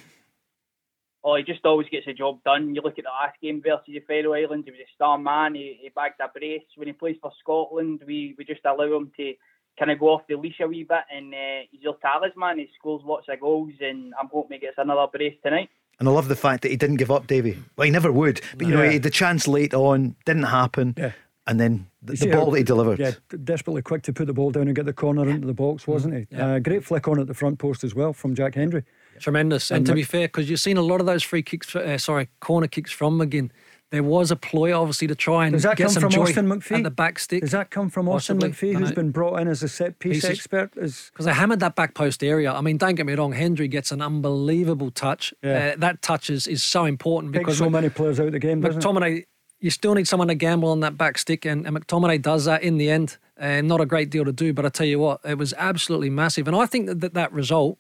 Oh, 1.23 1.35
he 1.35 1.43
just 1.43 1.63
always 1.65 1.87
gets 1.89 2.07
the 2.07 2.13
job 2.13 2.39
done. 2.43 2.73
You 2.73 2.81
look 2.81 2.97
at 2.97 3.03
the 3.03 3.09
last 3.09 3.39
game 3.41 3.61
versus 3.61 3.85
the 3.85 3.99
Faroe 3.99 4.33
Islands, 4.33 4.65
he 4.65 4.71
was 4.71 4.79
a 4.79 4.95
star 4.95 5.19
man. 5.19 5.53
He, 5.53 5.77
he 5.79 5.89
bagged 5.89 6.19
a 6.19 6.27
brace. 6.27 6.63
When 6.75 6.87
he 6.87 6.93
plays 6.93 7.17
for 7.21 7.31
Scotland, 7.39 8.01
we, 8.07 8.33
we 8.39 8.43
just 8.43 8.65
allow 8.65 8.97
him 8.97 9.11
to 9.17 9.33
kind 9.77 9.91
of 9.91 9.99
go 9.99 10.07
off 10.07 10.23
the 10.27 10.35
leash 10.35 10.59
a 10.61 10.67
wee 10.67 10.83
bit. 10.83 11.03
And 11.15 11.31
uh, 11.31 11.67
he's 11.69 11.83
your 11.83 11.97
talisman. 12.01 12.57
He 12.57 12.69
scores 12.75 13.03
lots 13.05 13.27
of 13.29 13.39
goals, 13.39 13.73
and 13.81 14.15
I'm 14.19 14.29
hoping 14.33 14.55
he 14.55 14.65
gets 14.65 14.79
another 14.79 15.05
brace 15.13 15.37
tonight. 15.43 15.69
And 16.01 16.09
I 16.09 16.11
love 16.13 16.27
the 16.29 16.35
fact 16.35 16.63
that 16.63 16.71
he 16.71 16.77
didn't 16.77 16.95
give 16.97 17.11
up, 17.11 17.27
Davie. 17.27 17.59
Well, 17.77 17.85
he 17.85 17.91
never 17.91 18.11
would. 18.11 18.41
But, 18.57 18.65
you 18.65 18.73
know, 18.73 18.81
Yeah. 18.81 18.87
he 18.87 18.93
had 18.95 19.03
the 19.03 19.11
chance 19.11 19.47
late 19.47 19.71
on, 19.75 20.15
didn't 20.25 20.45
happen. 20.45 20.95
Yeah. 20.97 21.11
And 21.45 21.59
then 21.59 21.85
the, 22.01 22.13
the 22.15 22.31
ball 22.31 22.45
how- 22.45 22.51
that 22.51 22.57
he 22.57 22.63
delivered. 22.63 22.97
Yeah, 22.99 23.11
desperately 23.43 23.83
quick 23.83 24.01
to 24.03 24.13
put 24.13 24.25
the 24.25 24.33
ball 24.33 24.49
down 24.49 24.63
and 24.67 24.75
get 24.75 24.87
the 24.87 24.93
corner 24.93 25.29
into 25.29 25.45
the 25.45 25.53
box, 25.53 25.85
wasn't 25.87 26.15
he? 26.15 26.27
Yeah. 26.31 26.53
Uh, 26.55 26.59
great 26.59 26.83
flick 26.83 27.07
on 27.07 27.19
at 27.19 27.27
the 27.27 27.35
front 27.35 27.59
post 27.59 27.83
as 27.83 27.93
well 27.93 28.13
from 28.13 28.33
Jack 28.33 28.55
Hendry. 28.55 28.83
Tremendous. 29.19 29.69
And, 29.69 29.77
And 29.77 29.85
to 29.87 29.93
be 29.93 30.01
fair, 30.01 30.27
because 30.27 30.49
you've 30.49 30.59
seen 30.59 30.77
a 30.77 30.81
lot 30.81 30.99
of 31.01 31.05
those 31.05 31.21
free 31.21 31.43
kicks, 31.43 31.75
uh, 31.75 31.99
sorry, 31.99 32.29
corner 32.39 32.65
kicks 32.67 32.91
from 32.91 33.19
McGinn. 33.19 33.51
There 33.91 34.04
was 34.04 34.32
a 34.32 34.38
ploy, 34.38 34.73
obviously, 34.73 35.08
to 35.08 35.15
try 35.15 35.45
and 35.45 35.54
Does 35.54 35.63
that 35.63 35.75
get 35.75 35.84
come 35.84 35.93
some 35.93 36.01
from 36.01 36.12
joy 36.12 36.23
Austin 36.23 36.47
McPhee? 36.47 36.77
at 36.77 36.84
the 36.84 36.91
back 36.91 37.19
stick. 37.19 37.41
Does 37.41 37.51
that 37.51 37.71
come 37.71 37.89
from 37.89 38.08
Austin. 38.08 38.39
McPhee, 38.39 38.73
who's 38.73 38.93
been 38.93 39.12
brought 39.12 39.41
in 39.41 39.49
as 39.49 39.62
a 39.63 39.67
set 39.67 39.99
piece 39.99 40.21
Pieces. 40.21 40.30
expert? 40.30 40.71
Is 40.77 41.10
Because 41.12 41.25
they 41.25 41.34
hammered 41.34 41.60
that 41.60 41.75
back 41.75 41.93
post 41.93 42.23
area. 42.23 42.54
I 42.54 42.62
mean, 42.62 42.77
don't 42.77 42.95
get 42.95 43.06
me 43.06 43.13
wrong, 43.13 43.34
Hendry 43.34 43.67
gets 43.67 43.91
an 43.91 44.01
unbelievable 44.01 44.91
touch. 44.91 45.34
Yeah. 45.43 45.73
Uh, 45.73 45.80
that 45.80 46.01
touch 46.01 46.30
is, 46.30 46.47
is 46.47 46.63
so 46.63 46.86
important 46.86 47.34
because 47.34 47.58
so 47.58 47.69
many 47.69 47.89
players 47.89 48.17
out 48.21 48.27
of 48.27 48.32
the 48.32 48.39
game? 48.39 48.62
McTominay, 48.62 49.25
you 49.60 49.69
still 49.69 49.93
need 49.93 50.08
someone 50.08 50.30
to 50.30 50.36
gamble 50.36 50.69
on 50.69 50.80
that 50.80 50.97
back 50.97 51.17
stick, 51.17 51.43
and, 51.43 51.67
and 51.67 51.75
McTominay 51.75 52.21
does 52.21 52.45
that 52.45 52.63
in 52.63 52.77
the 52.77 52.89
end. 52.89 53.17
And 53.36 53.67
not 53.67 53.82
a 53.82 53.86
great 53.86 54.10
deal 54.10 54.23
to 54.23 54.32
do, 54.32 54.54
but 54.54 54.65
I 54.65 54.69
tell 54.69 54.86
you 54.86 54.99
what, 54.99 55.19
it 55.25 55.38
was 55.38 55.54
absolutely 55.58 56.12
massive. 56.12 56.47
And 56.47 56.56
I 56.56 56.65
think 56.65 56.86
that 56.86 57.01
that, 57.01 57.13
that 57.15 57.34
result 57.34 57.77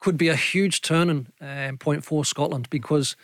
could 0.00 0.16
be 0.16 0.28
a 0.28 0.34
huge 0.34 0.80
turning 0.80 1.28
um, 1.40 1.76
point 1.76 2.04
for 2.04 2.24
Scotland 2.24 2.68
because 2.70 3.14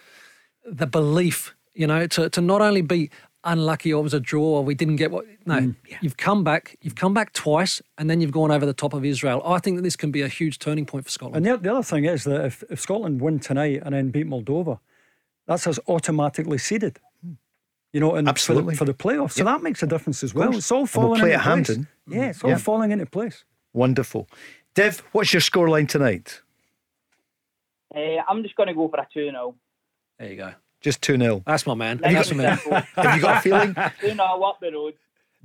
the 0.64 0.87
belief, 0.87 1.56
you 1.77 1.87
know, 1.87 2.07
to, 2.09 2.29
to 2.31 2.41
not 2.41 2.61
only 2.62 2.81
be 2.83 3.11
unlucky 3.45 3.93
or 3.95 4.01
it 4.01 4.03
was 4.03 4.15
a 4.15 4.19
draw 4.19 4.43
or 4.57 4.65
we 4.65 4.75
didn't 4.75 4.97
get 4.97 5.11
what 5.12 5.25
no 5.45 5.59
Mm. 5.61 5.77
you've 6.01 6.17
come 6.17 6.43
back 6.43 6.77
you've 6.81 6.97
come 6.97 7.15
back 7.15 7.33
twice 7.33 7.81
and 7.97 8.11
then 8.11 8.21
you've 8.21 8.33
gone 8.33 8.51
over 8.51 8.67
the 8.67 8.73
top 8.75 8.93
of 8.93 9.05
Israel 9.05 9.41
I 9.47 9.61
think 9.61 9.77
that 9.77 9.83
this 9.83 9.95
can 9.95 10.11
be 10.11 10.23
a 10.23 10.27
huge 10.27 10.59
turning 10.59 10.85
point 10.85 11.05
for 11.05 11.12
Scotland 11.12 11.37
And 11.37 11.55
the, 11.55 11.57
the 11.62 11.71
other 11.73 11.85
thing 11.85 12.07
is 12.07 12.25
that 12.25 12.45
if, 12.45 12.65
if 12.71 12.81
Scotland 12.81 13.21
win 13.21 13.39
tonight 13.39 13.83
and 13.85 13.95
then 13.95 14.11
beat 14.11 14.27
Moldova, 14.27 14.81
that's 15.47 15.65
us 15.69 15.79
automatically 15.87 16.59
seeded. 16.59 16.99
You 17.93 18.01
know, 18.01 18.17
and 18.17 18.27
Absolutely. 18.29 18.75
for 18.75 18.85
the, 18.85 18.93
for 18.93 19.09
the 19.09 19.17
playoffs. 19.17 19.33
So 19.35 19.45
that 19.45 19.62
makes 19.62 19.81
a 19.83 19.87
difference 19.87 20.25
as 20.25 20.35
well. 20.35 20.55
It's 20.57 20.73
all 20.73 20.81
And 20.81 20.89
we'll 20.95 21.03
falling 21.15 21.21
play 21.21 21.33
into 21.35 21.39
at 21.39 21.45
place. 21.55 21.67
Hampden. 21.69 21.89
Yeah, 22.09 22.25
it's 22.31 22.43
all 22.43 22.51
Yeah. 22.51 22.57
falling 22.59 22.91
into 22.91 23.07
place. 23.07 23.45
Wonderful. 23.73 24.29
Dev, 24.75 25.03
what's 25.12 25.33
your 25.33 25.41
scoreline 25.41 25.89
tonight? 25.89 26.43
Uh, 27.95 28.01
I'm 28.29 28.43
just 28.43 28.57
going 28.57 28.67
to 28.67 28.75
go 28.75 28.89
for 28.89 28.99
a 28.99 29.07
2 29.15 29.31
0. 29.31 29.55
there 30.19 30.29
you 30.31 30.37
go 30.37 30.53
Just 30.87 31.03
2 31.03 31.18
0. 31.18 31.42
that's 31.44 31.66
my 31.66 31.75
man 31.75 31.96
you 31.99 32.12
that's 32.14 32.31
got- 32.31 32.37
my 32.38 32.44
man 32.44 32.87
Have 32.94 33.16
you 33.16 33.20
got 33.22 33.38
a 33.38 33.40
feeling? 33.40 33.75
2 34.01 34.09
0 34.11 34.20
up 34.22 34.59
the 34.61 34.70
road. 34.72 34.94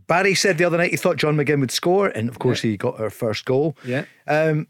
Barry 0.08 0.36
said 0.36 0.58
the 0.60 0.65
other 0.65 0.77
night 0.77 0.91
he 0.91 0.97
thought 0.97 1.17
John 1.17 1.36
McGinn 1.36 1.60
would 1.62 1.71
score, 1.71 2.08
and 2.10 2.30
of 2.30 2.38
course 2.39 2.62
he 2.62 2.77
got 2.77 2.99
our 2.99 3.10
first 3.10 3.43
goal. 3.45 3.75
yeah 3.84 4.06
Um, 4.27 4.67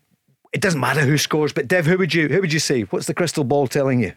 it 0.54 0.62
doesn't 0.62 0.80
matter 0.80 1.02
who 1.02 1.18
scores, 1.18 1.52
but 1.54 1.68
Dev, 1.68 1.86
who 1.86 1.98
would 1.98 2.14
you 2.14 2.28
who 2.30 2.40
would 2.42 2.54
you 2.54 2.60
say? 2.60 2.82
What's 2.84 3.06
the 3.08 3.14
crystal 3.14 3.44
ball 3.44 3.68
telling 3.68 4.00
you? 4.02 4.14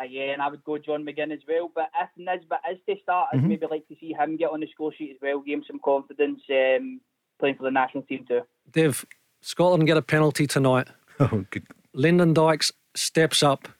Uh, 0.00 0.04
yeah, 0.04 0.32
and 0.32 0.40
I 0.42 0.48
would 0.48 0.62
go 0.62 0.78
John 0.78 1.04
McGinn 1.04 1.32
as 1.32 1.40
well. 1.48 1.70
But 1.74 1.88
if 2.00 2.08
Nisbet 2.16 2.60
is 2.70 2.78
to 2.88 2.94
start, 3.02 3.28
I'd 3.32 3.42
maybe 3.44 3.66
like 3.70 3.86
to 3.88 3.96
see 4.00 4.12
him 4.12 4.36
get 4.36 4.50
on 4.50 4.60
the 4.60 4.68
score 4.72 4.92
sheet 4.96 5.10
as 5.10 5.16
well, 5.20 5.40
give 5.40 5.58
him 5.58 5.64
some 5.66 5.80
confidence 5.84 6.40
um, 6.50 7.00
playing 7.40 7.56
for 7.56 7.64
the 7.64 7.70
national 7.70 8.04
team 8.04 8.24
too. 8.28 8.42
Dev 8.70 9.04
Scotland 9.40 9.86
get 9.86 9.96
a 9.96 10.02
penalty 10.02 10.46
tonight 10.46 10.88
Oh, 11.20 11.44
good. 11.50 11.66
Lyndon 11.94 12.32
Dykes 12.32 12.70
steps 12.94 13.42
up 13.42 13.64
Well- 13.66 13.74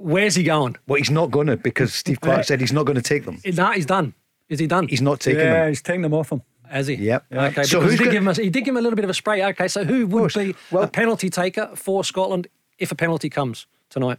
where's 0.00 0.34
he 0.34 0.42
going 0.42 0.76
Well, 0.86 0.96
he's 0.98 1.10
not 1.10 1.30
going 1.30 1.46
to 1.48 1.56
because 1.56 1.94
Steve 1.94 2.20
Clarke 2.20 2.44
said 2.44 2.60
he's 2.60 2.72
not 2.72 2.84
going 2.86 2.96
to 2.96 3.02
take 3.02 3.24
them. 3.24 3.38
nah, 3.54 3.72
he's 3.72 3.86
done 3.86 4.14
is 4.48 4.58
he 4.58 4.66
done 4.66 4.88
He's 4.88 5.02
not 5.02 5.20
taking 5.20 5.38
them. 5.38 5.46
yeah, 5.46 5.60
them. 5.60 5.68
he's 5.68 5.82
taking 5.82 6.02
them 6.02 6.14
off 6.14 6.32
him. 6.32 6.42
Has 6.68 6.86
he? 6.86 6.94
Yep. 6.94 7.24
Okay. 7.32 7.62
So 7.64 7.78
So 7.78 7.80
who's 7.80 7.92
he 7.92 7.98
did, 7.98 8.04
go- 8.06 8.10
give 8.12 8.22
him 8.22 8.28
a, 8.28 8.34
he 8.34 8.50
did 8.50 8.64
give 8.64 8.72
him 8.72 8.76
a 8.78 8.80
little 8.80 8.96
bit 8.96 9.04
of 9.04 9.10
a 9.10 9.14
spray. 9.14 9.44
Okay. 9.44 9.66
So 9.68 9.84
who 9.84 10.06
would 10.06 10.32
be 10.34 10.54
Well- 10.70 10.84
a 10.84 10.88
penalty 10.88 11.28
taker 11.30 11.70
for 11.74 12.04
Scotland 12.04 12.46
if 12.78 12.90
a 12.92 12.94
penalty 12.94 13.28
comes 13.28 13.66
tonight? 13.90 14.18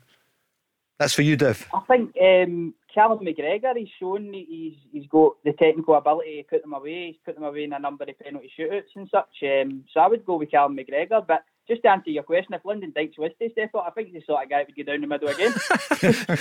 That's 1.00 1.14
for 1.14 1.22
you, 1.24 1.36
Dev. 1.36 1.68
I 1.74 1.80
think 1.88 2.14
um, 2.22 2.74
Callum 2.94 3.20
McGregor, 3.26 3.76
he's 3.76 3.88
shown 4.00 4.28
that 4.32 4.46
he's 4.48 4.76
he's 4.92 5.08
got 5.08 5.34
the 5.44 5.54
technical 5.54 5.96
ability 5.96 6.44
to 6.44 6.48
put 6.48 6.62
them 6.62 6.74
away. 6.74 7.08
He's 7.08 7.16
put 7.26 7.36
them 7.36 7.44
away 7.44 7.64
in 7.64 7.74
a 7.74 7.80
number 7.80 8.04
of 8.04 8.20
penalty 8.20 8.52
shootouts 8.58 8.96
and 8.96 9.10
such. 9.10 9.30
Um, 9.44 9.84
so 9.94 10.00
I 10.02 10.08
would 10.08 10.26
go 10.26 10.36
with 10.38 10.52
Callum 10.52 10.78
McGregor. 10.78 11.26
But 11.26 11.44
just 11.68 11.82
to 11.84 11.90
answer 11.90 12.10
your 12.10 12.24
question, 12.24 12.54
if 12.54 12.66
Lyndon 12.66 12.92
Dykes 12.96 13.18
was 13.18 13.32
to 13.42 13.50
step 13.52 13.74
up, 13.76 13.86
I 13.88 13.92
think 13.92 14.10
he's 14.10 14.22
the 14.22 14.26
sort 14.26 14.44
of 14.44 14.50
guy 14.50 14.60
that 14.60 14.68
would 14.68 14.76
go 14.86 14.92
down 14.92 15.02
the 15.02 15.08
middle 15.08 15.30
again. 15.30 15.54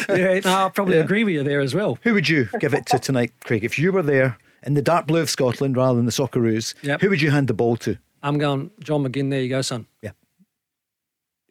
yeah, 0.18 0.40
no, 0.44 0.66
I 0.66 0.68
probably 0.70 0.98
agree 0.98 1.24
with 1.24 1.35
you 1.35 1.42
there 1.42 1.61
as 1.61 1.74
well. 1.74 1.98
Who 2.02 2.14
would 2.14 2.28
you 2.28 2.48
give 2.59 2.74
it 2.74 2.87
to 2.87 2.98
tonight, 2.98 3.33
Craig? 3.44 3.62
If 3.64 3.78
you 3.78 3.92
were 3.92 4.02
there 4.02 4.38
in 4.64 4.74
the 4.74 4.83
dark 4.83 5.06
blue 5.06 5.20
of 5.20 5.30
Scotland 5.30 5.76
rather 5.76 5.96
than 5.96 6.06
the 6.06 6.12
Socceroos, 6.12 6.74
Yep. 6.83 7.00
who 7.00 7.11
would 7.11 7.20
you 7.22 7.30
hand 7.30 7.48
the 7.48 7.54
ball 7.54 7.76
to? 7.78 7.96
I'm 8.22 8.38
going 8.38 8.70
John 8.80 9.04
McGinn. 9.04 9.30
There 9.30 9.40
you 9.40 9.48
go, 9.48 9.62
son. 9.62 9.87
Yeah, 10.02 10.11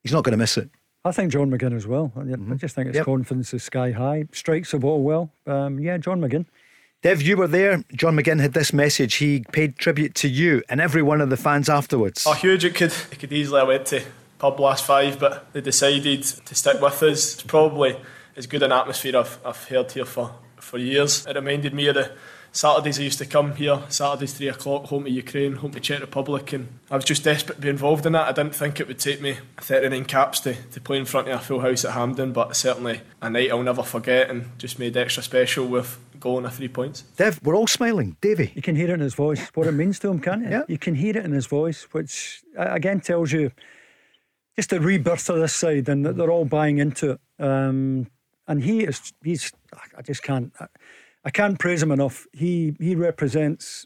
he's 0.03 0.12
not 0.13 0.23
going 0.23 0.34
to 0.34 0.38
miss 0.38 0.58
it. 0.58 0.69
I 1.05 1.12
think 1.12 1.32
John 1.32 1.49
McGinn 1.49 1.75
as 1.75 1.88
well. 1.88 2.12
I 2.15 2.21
I 2.21 2.55
just 2.55 2.75
think 2.75 2.88
his 2.88 2.97
Yep. 2.97 3.05
confidence 3.05 3.53
is 3.53 3.63
sky 3.63 3.91
high. 3.91 4.25
Strikes 4.34 4.71
the 4.71 4.79
ball 4.79 5.01
well. 5.01 5.32
Um, 5.47 5.79
yeah, 5.79 5.97
John 5.97 6.19
McGinn. 6.19 6.45
Dev, 7.01 7.21
you 7.21 7.38
were 7.38 7.47
there. 7.47 7.81
John 7.93 8.17
McGinn 8.17 8.41
had 8.41 8.53
this 8.53 8.73
message. 8.73 9.15
He 9.15 9.45
paid 9.53 9.77
tribute 9.77 10.15
to 10.15 10.27
you 10.27 10.62
and 10.67 10.81
every 10.81 11.01
one 11.01 11.21
of 11.21 11.29
the 11.29 11.38
fans 11.38 11.69
afterwards. 11.69 12.25
Oh, 12.27 12.33
huge! 12.33 12.65
It 12.65 12.75
could 12.75 12.91
it 13.12 13.19
could 13.19 13.31
easily 13.31 13.59
have 13.59 13.69
went 13.69 13.85
to 13.88 14.03
pub 14.38 14.59
last 14.59 14.83
five, 14.83 15.17
but 15.17 15.51
they 15.53 15.62
decided 15.62 16.23
to 16.23 16.55
stick 16.55 16.81
with 16.81 17.01
us. 17.03 17.35
It's 17.35 17.43
probably 17.43 17.97
as 18.35 18.47
good 18.47 18.63
an 18.63 18.73
atmosphere 18.73 19.17
I've, 19.17 19.39
I've 19.45 19.63
heard 19.65 19.91
here 19.93 20.03
for, 20.03 20.33
for 20.57 20.77
years. 20.77 21.25
It 21.25 21.35
reminded 21.35 21.73
me 21.73 21.88
of 21.88 21.95
the, 21.95 22.12
Saturdays 22.51 22.99
I 22.99 23.03
used 23.03 23.19
to 23.19 23.25
come 23.25 23.55
here, 23.55 23.81
Saturdays 23.89 24.33
three 24.33 24.47
o'clock, 24.47 24.85
home 24.85 25.03
to 25.03 25.09
Ukraine, 25.09 25.53
home 25.53 25.71
to 25.71 25.79
Czech 25.79 26.01
Republic, 26.01 26.53
and 26.53 26.67
I 26.89 26.95
was 26.95 27.05
just 27.05 27.23
desperate 27.23 27.55
to 27.55 27.62
be 27.62 27.69
involved 27.69 28.05
in 28.05 28.13
that. 28.13 28.27
I 28.27 28.31
didn't 28.31 28.55
think 28.55 28.79
it 28.79 28.88
would 28.88 28.99
take 28.99 29.21
me 29.21 29.38
39 29.57 30.05
caps 30.05 30.39
to, 30.41 30.55
to 30.55 30.81
play 30.81 30.97
in 30.97 31.05
front 31.05 31.27
of 31.27 31.39
a 31.39 31.43
full 31.43 31.62
house 31.62 31.85
at 31.85 31.91
Hampden, 31.91 32.33
but 32.33 32.55
certainly 32.55 33.01
a 33.21 33.29
night 33.29 33.51
I'll 33.51 33.63
never 33.63 33.83
forget 33.83 34.29
and 34.29 34.57
just 34.57 34.79
made 34.79 34.97
extra 34.97 35.23
special 35.23 35.67
with 35.67 35.99
goal 36.19 36.38
and 36.38 36.47
a 36.47 36.51
three 36.51 36.67
points. 36.67 37.01
Dev, 37.15 37.39
we're 37.43 37.55
all 37.55 37.67
smiling. 37.67 38.17
Davie. 38.21 38.51
You 38.55 38.62
can 38.62 38.75
hear 38.75 38.89
it 38.89 38.93
in 38.93 38.99
his 38.99 39.13
voice, 39.13 39.49
what 39.53 39.67
it 39.67 39.71
means 39.71 39.99
to 39.99 40.09
him, 40.09 40.19
can't 40.19 40.43
you? 40.43 40.49
Yeah. 40.49 40.63
You 40.67 40.77
can 40.77 40.95
hear 40.95 41.17
it 41.17 41.25
in 41.25 41.31
his 41.31 41.45
voice, 41.45 41.88
which 41.91 42.43
uh, 42.57 42.67
again 42.69 42.99
tells 42.99 43.31
you 43.31 43.51
just 44.55 44.71
the 44.71 44.79
rebirth 44.79 45.29
of 45.29 45.38
this 45.38 45.53
side 45.53 45.88
and 45.88 46.05
that 46.05 46.17
they're 46.17 46.31
all 46.31 46.45
buying 46.45 46.79
into 46.79 47.12
it. 47.12 47.21
Um, 47.39 48.07
and 48.47 48.63
he 48.63 48.83
is, 48.83 49.13
he's, 49.23 49.51
I 49.97 50.01
just 50.01 50.23
can't, 50.23 50.51
I, 50.59 50.67
I 51.23 51.29
can't 51.32 51.60
praise 51.60 51.82
him 51.84 51.91
enough. 51.91 52.27
He 52.34 52.75
he 52.79 52.95
represents 52.95 53.86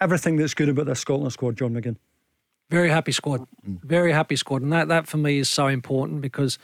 everything 0.00 0.36
that's 0.36 0.54
good 0.54 0.68
about 0.68 0.86
this 0.86 1.00
Scotland 1.00 1.32
squad, 1.32 1.56
John 1.56 1.72
McGinn. 1.72 1.96
Very 2.70 2.90
happy 2.90 3.12
squad. 3.12 3.46
Very 3.62 4.12
happy 4.12 4.36
squad. 4.36 4.62
And 4.62 4.72
that, 4.72 4.88
that 4.88 5.06
for 5.06 5.16
me 5.16 5.38
is 5.38 5.48
so 5.48 5.66
important 5.66 6.20
because 6.20 6.58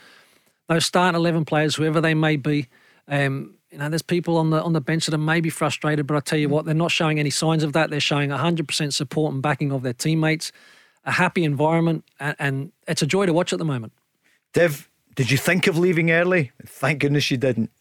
those 0.67 0.85
starting 0.85 1.15
11 1.15 1.45
players, 1.45 1.75
whoever 1.75 2.01
they 2.01 2.13
may 2.13 2.37
be, 2.37 2.67
um, 3.07 3.55
you 3.71 3.77
know, 3.77 3.87
there's 3.87 4.01
people 4.01 4.37
on 4.37 4.49
the 4.49 4.61
on 4.61 4.73
the 4.73 4.81
bench 4.81 5.05
that 5.05 5.13
are 5.13 5.19
maybe 5.19 5.49
frustrated, 5.49 6.05
but 6.07 6.17
I 6.17 6.19
tell 6.19 6.39
you 6.39 6.49
what, 6.49 6.65
they're 6.65 6.73
not 6.73 6.91
showing 6.91 7.19
any 7.19 7.29
signs 7.29 7.63
of 7.63 7.73
that. 7.73 7.89
They're 7.89 7.99
showing 7.99 8.29
100% 8.29 8.93
support 8.93 9.33
and 9.33 9.41
backing 9.41 9.71
of 9.71 9.83
their 9.83 9.93
teammates, 9.93 10.51
a 11.05 11.11
happy 11.11 11.43
environment, 11.43 12.03
and, 12.19 12.35
and 12.37 12.71
it's 12.87 13.01
a 13.01 13.07
joy 13.07 13.25
to 13.25 13.33
watch 13.33 13.53
at 13.53 13.59
the 13.59 13.65
moment. 13.65 13.93
Dev, 14.53 14.89
did 15.15 15.31
you 15.31 15.37
think 15.37 15.67
of 15.67 15.77
leaving 15.77 16.11
early? 16.11 16.51
Thank 16.65 16.99
goodness 16.99 17.31
you 17.31 17.37
didn't. 17.37 17.71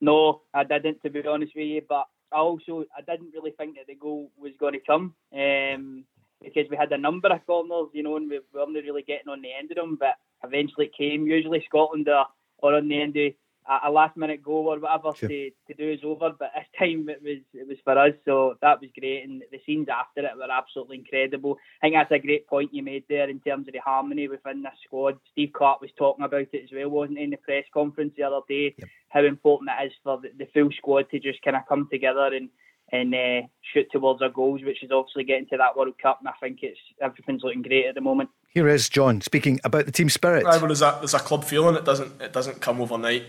No, 0.00 0.42
I 0.54 0.64
didn't, 0.64 1.02
to 1.02 1.10
be 1.10 1.26
honest 1.26 1.52
with 1.54 1.66
you. 1.66 1.82
But 1.88 2.06
I 2.32 2.38
also 2.38 2.84
I 2.96 3.00
didn't 3.02 3.32
really 3.34 3.52
think 3.52 3.76
that 3.76 3.86
the 3.86 3.94
goal 3.94 4.30
was 4.38 4.52
going 4.58 4.74
to 4.74 4.80
come 4.80 5.14
um, 5.34 6.04
because 6.42 6.66
we 6.70 6.76
had 6.76 6.92
a 6.92 6.98
number 6.98 7.28
of 7.28 7.44
corners, 7.46 7.90
you 7.92 8.02
know, 8.02 8.16
and 8.16 8.30
we 8.30 8.40
weren't 8.54 8.74
really 8.74 9.02
getting 9.02 9.28
on 9.28 9.42
the 9.42 9.52
end 9.52 9.70
of 9.70 9.76
them. 9.76 9.96
But 9.98 10.14
eventually 10.44 10.86
it 10.86 10.96
came. 10.96 11.26
Usually 11.26 11.64
Scotland 11.68 12.08
are, 12.08 12.26
are 12.62 12.74
on 12.74 12.88
the 12.88 13.00
end 13.00 13.16
of 13.16 13.32
a, 13.70 13.88
a 13.88 13.90
last 13.90 14.16
minute 14.16 14.42
goal 14.42 14.66
or 14.68 14.78
whatever 14.78 15.16
Sure. 15.16 15.28
to, 15.28 15.50
to 15.68 15.74
do 15.74 15.90
is 15.90 16.00
over. 16.04 16.30
But 16.38 16.50
this 16.54 16.66
time 16.78 17.08
it 17.08 17.22
was 17.22 17.38
it 17.54 17.68
was 17.68 17.78
for 17.84 17.96
us, 17.96 18.14
so 18.24 18.54
that 18.60 18.80
was 18.80 18.90
great. 18.98 19.24
And 19.24 19.42
the 19.52 19.60
scenes 19.64 19.88
after 19.88 20.20
it 20.20 20.36
were 20.36 20.50
absolutely 20.50 20.98
incredible. 20.98 21.56
I 21.82 21.86
think 21.86 21.94
that's 21.94 22.12
a 22.12 22.26
great 22.26 22.46
point 22.46 22.74
you 22.74 22.82
made 22.82 23.04
there 23.08 23.30
in 23.30 23.40
terms 23.40 23.68
of 23.68 23.72
the 23.72 23.80
harmony 23.80 24.28
within 24.28 24.62
the 24.62 24.70
squad. 24.84 25.18
Steve 25.32 25.52
Clarke 25.52 25.80
was 25.80 25.90
talking 25.96 26.24
about 26.24 26.48
it 26.52 26.64
as 26.64 26.70
well, 26.74 26.88
wasn't 26.90 27.18
he, 27.18 27.24
in 27.24 27.30
the 27.30 27.36
press 27.36 27.64
conference 27.72 28.12
the 28.16 28.24
other 28.24 28.40
day? 28.48 28.74
How 29.08 29.24
important 29.24 29.70
it 29.80 29.86
is 29.86 29.92
for 30.02 30.20
the, 30.20 30.30
the 30.36 30.50
full 30.52 30.70
squad 30.76 31.08
to 31.10 31.20
just 31.20 31.42
kind 31.42 31.56
of 31.56 31.62
come 31.68 31.88
together 31.90 32.30
and 32.34 32.50
and 32.92 33.14
uh, 33.14 33.46
shoot 33.72 33.86
towards 33.92 34.20
our 34.20 34.28
goals, 34.30 34.62
which 34.64 34.82
is 34.82 34.90
obviously 34.90 35.24
getting 35.24 35.46
to 35.46 35.56
that 35.56 35.76
World 35.76 35.94
Cup. 36.02 36.18
And 36.20 36.28
I 36.28 36.32
think 36.40 36.58
it's 36.62 36.78
everything's 37.00 37.42
looking 37.44 37.62
great 37.62 37.86
at 37.86 37.94
the 37.94 38.00
moment. 38.00 38.30
Here 38.48 38.66
is 38.66 38.88
John 38.88 39.20
speaking 39.20 39.60
about 39.62 39.86
the 39.86 39.92
team 39.92 40.08
spirit. 40.08 40.44
Aye, 40.44 40.56
well, 40.56 40.66
there's 40.66 40.82
a 40.82 40.96
there's 40.98 41.14
a 41.14 41.20
club 41.20 41.44
feeling. 41.44 41.76
It 41.76 41.84
doesn't 41.84 42.20
it 42.20 42.32
doesn't 42.32 42.60
come 42.60 42.80
overnight. 42.80 43.26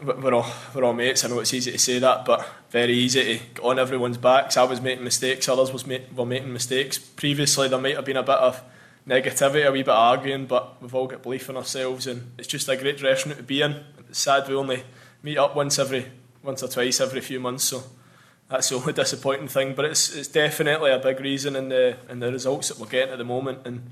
We- 0.00 0.14
We're 0.14 0.34
all 0.34 0.46
we're 0.74 0.84
all 0.84 0.92
mates. 0.92 1.24
I 1.24 1.28
know 1.28 1.38
it's 1.40 1.54
easy 1.54 1.72
to 1.72 1.78
say 1.78 1.98
that, 1.98 2.24
but 2.24 2.46
very 2.70 2.92
easy 2.94 3.38
to 3.38 3.44
get 3.54 3.64
on 3.64 3.78
everyone's 3.78 4.18
backs. 4.18 4.56
I 4.56 4.64
was 4.64 4.80
making 4.80 5.04
mistakes. 5.04 5.48
Others 5.48 5.72
was 5.72 5.86
ma- 5.86 5.98
were 6.14 6.26
making 6.26 6.52
mistakes. 6.52 6.98
Previously, 6.98 7.68
there 7.68 7.78
might 7.80 7.96
have 7.96 8.04
been 8.04 8.16
a 8.16 8.22
bit 8.22 8.36
of 8.36 8.62
negativity, 9.08 9.66
a 9.66 9.72
wee 9.72 9.82
bit 9.82 9.88
of 9.88 9.98
arguing, 9.98 10.46
but 10.46 10.80
we've 10.80 10.94
all 10.94 11.06
got 11.06 11.22
belief 11.22 11.48
in 11.50 11.56
ourselves, 11.56 12.06
and 12.06 12.32
it's 12.38 12.48
just 12.48 12.68
a 12.68 12.76
great 12.76 13.02
room 13.02 13.16
to 13.36 13.42
be 13.42 13.60
in. 13.62 13.84
It's 14.08 14.18
sad 14.20 14.48
we 14.48 14.54
only 14.54 14.84
meet 15.22 15.38
up 15.38 15.54
once 15.56 15.78
every 15.78 16.06
once 16.42 16.62
or 16.62 16.68
twice 16.68 17.00
every 17.00 17.20
few 17.20 17.38
months, 17.40 17.64
so 17.64 17.82
that's 18.48 18.68
the 18.68 18.76
only 18.80 18.92
disappointing 18.92 19.48
thing. 19.48 19.74
But 19.74 19.84
it's 19.86 20.14
it's 20.14 20.28
definitely 20.28 20.90
a 20.92 20.98
big 20.98 21.20
reason 21.20 21.56
in 21.56 21.68
the 21.68 21.96
in 22.08 22.20
the 22.20 22.30
results 22.32 22.68
that 22.68 22.78
we're 22.78 22.86
getting 22.86 23.12
at 23.12 23.18
the 23.18 23.24
moment, 23.24 23.66
and 23.66 23.90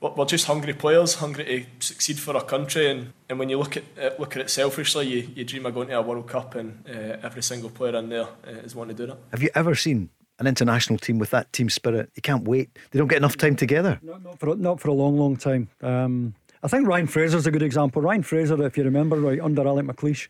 we're 0.00 0.24
just 0.24 0.46
hungry 0.46 0.72
players, 0.72 1.14
hungry 1.16 1.66
to 1.78 1.86
succeed 1.86 2.18
for 2.18 2.34
our 2.34 2.44
country. 2.44 2.90
And, 2.90 3.12
and 3.28 3.38
when 3.38 3.48
you 3.48 3.58
look 3.58 3.76
at 3.76 3.84
it, 3.96 4.18
look 4.18 4.34
at 4.34 4.42
it 4.42 4.50
selfishly, 4.50 5.06
you, 5.06 5.28
you 5.34 5.44
dream 5.44 5.66
of 5.66 5.74
going 5.74 5.88
to 5.88 5.98
a 5.98 6.02
World 6.02 6.26
Cup, 6.26 6.54
and 6.54 6.84
uh, 6.88 7.18
every 7.22 7.42
single 7.42 7.70
player 7.70 7.96
in 7.96 8.08
there 8.08 8.28
uh, 8.46 8.50
is 8.64 8.74
wanting 8.74 8.96
to 8.96 9.02
do 9.02 9.12
that. 9.12 9.18
Have 9.30 9.42
you 9.42 9.50
ever 9.54 9.74
seen 9.74 10.08
an 10.38 10.46
international 10.46 10.98
team 10.98 11.18
with 11.18 11.30
that 11.30 11.52
team 11.52 11.68
spirit? 11.68 12.10
You 12.14 12.22
can't 12.22 12.48
wait. 12.48 12.78
They 12.90 12.98
don't 12.98 13.08
get 13.08 13.18
enough 13.18 13.36
time 13.36 13.56
together. 13.56 13.98
Not, 14.02 14.22
not, 14.22 14.38
for, 14.38 14.56
not 14.56 14.80
for 14.80 14.88
a 14.88 14.94
long, 14.94 15.18
long 15.18 15.36
time. 15.36 15.68
Um, 15.82 16.34
I 16.62 16.68
think 16.68 16.86
Ryan 16.86 17.06
Fraser's 17.06 17.46
a 17.46 17.50
good 17.50 17.62
example. 17.62 18.02
Ryan 18.02 18.22
Fraser, 18.22 18.62
if 18.64 18.76
you 18.76 18.84
remember 18.84 19.16
right, 19.16 19.40
under 19.40 19.66
Alec 19.66 19.86
McLeish, 19.86 20.28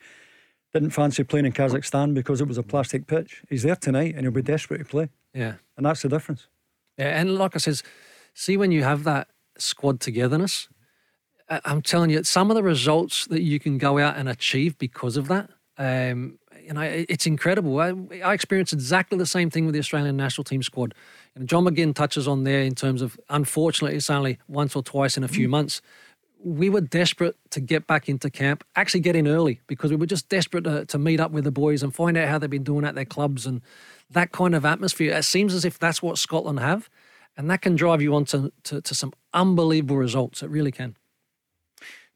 didn't 0.73 0.91
fancy 0.91 1.25
playing 1.25 1.47
in 1.47 1.53
Kazakhstan 1.53 2.15
because 2.15 2.41
it 2.41 2.47
was 2.47 2.59
a 2.59 2.63
plastic 2.63 3.07
pitch. 3.07 3.43
He's 3.49 3.65
there 3.65 3.77
tonight 3.77 4.15
and 4.15 4.23
he'll 4.23 4.31
be 4.31 4.43
desperate 4.43 4.79
to 4.79 4.85
play. 4.85 5.09
Yeah. 5.35 5.55
And 5.77 5.87
that's 5.87 6.03
the 6.03 6.09
difference. 6.09 6.47
Yeah, 6.97 7.21
and 7.21 7.37
like 7.37 7.57
I 7.57 7.59
says, 7.59 7.83
see 8.35 8.57
when 8.57 8.71
you 8.71 8.85
have 8.85 9.05
that 9.05 9.29
squad 9.61 10.01
togetherness, 10.01 10.69
I- 11.49 11.61
I'm 11.65 11.83
telling 11.83 12.11
you, 12.11 12.23
some 12.25 12.51
of 12.51 12.55
the 12.55 12.63
results 12.63 13.27
that 13.27 13.43
you 13.43 13.59
can 13.59 13.79
go 13.79 13.99
out 13.99 14.17
and 14.17 14.29
achieve 14.29 14.79
because 14.79 15.17
of 15.17 15.29
that, 15.29 15.51
um, 15.79 16.39
you 16.63 16.75
know, 16.75 16.83
it's 16.83 17.27
incredible. 17.27 17.81
I, 17.81 17.95
I 18.23 18.35
experienced 18.35 18.73
exactly 18.73 19.19
the 19.19 19.27
same 19.27 19.51
thing 19.51 19.65
with 19.65 19.73
the 19.73 19.81
Australian 19.81 20.17
national 20.17 20.45
team 20.45 20.63
squad. 20.63 20.95
And 21.35 21.49
John 21.49 21.65
McGinn 21.65 21.95
touches 21.95 22.29
on 22.29 22.45
there 22.45 22.61
in 22.63 22.75
terms 22.75 23.03
of, 23.03 23.19
unfortunately, 23.29 23.97
it's 23.97 24.11
only 24.11 24.39
once 24.47 24.77
or 24.77 24.83
twice 24.83 25.17
in 25.17 25.25
a 25.25 25.29
few 25.29 25.49
months. 25.49 25.81
We 26.43 26.71
were 26.71 26.81
desperate 26.81 27.37
to 27.51 27.61
get 27.61 27.87
back 27.87 28.09
into 28.09 28.31
camp, 28.31 28.63
actually 28.77 29.01
get 29.01 29.17
in 29.17 29.27
early 29.27 29.61
because 29.67 29.91
we 29.91 29.97
were 29.97 30.07
just 30.07 30.29
desperate 30.29 30.65
to, 30.65 30.85
to 30.87 30.99
meet 30.99 31.19
up 31.19 31.33
with 31.33 31.45
the 31.45 31.51
boys 31.51 31.83
and 31.83 31.95
find 31.95 32.17
out 32.17 32.29
how 32.29 32.39
they've 32.39 32.49
been 32.49 32.63
doing 32.63 32.85
at 32.85 32.95
their 32.95 33.05
clubs 33.05 33.47
and 33.47 33.61
that 34.11 34.31
kind 34.31 34.55
of 34.55 34.65
atmosphere. 34.65 35.13
It 35.13 35.25
seems 35.25 35.55
as 35.55 35.65
if 35.65 35.79
that's 35.79 36.03
what 36.03 36.19
Scotland 36.19 36.61
have, 36.61 36.89
and 37.37 37.51
that 37.51 37.63
can 37.63 37.75
drive 37.75 38.01
you 38.03 38.15
on 38.15 38.25
to, 38.27 38.53
to, 38.65 38.81
to 38.81 38.95
some 38.95 39.13
unbelievable 39.33 39.97
results. 39.97 40.43
It 40.43 40.51
really 40.51 40.73
can. 40.73 40.97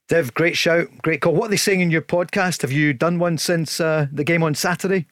Dev, 0.09 0.35
great 0.35 0.57
shout, 0.57 0.88
great 1.03 1.22
call. 1.22 1.35
What 1.35 1.46
are 1.46 1.50
they 1.50 1.57
saying 1.57 1.81
in 1.81 1.90
your 1.90 2.03
podcast? 2.03 2.61
Have 2.61 2.72
you 2.72 2.92
done 2.92 3.18
one 3.18 3.38
since 3.38 3.81
uh, 3.81 4.07
the 4.12 4.24
game 4.24 4.42
on 4.42 4.55
Saturday? 4.55 5.07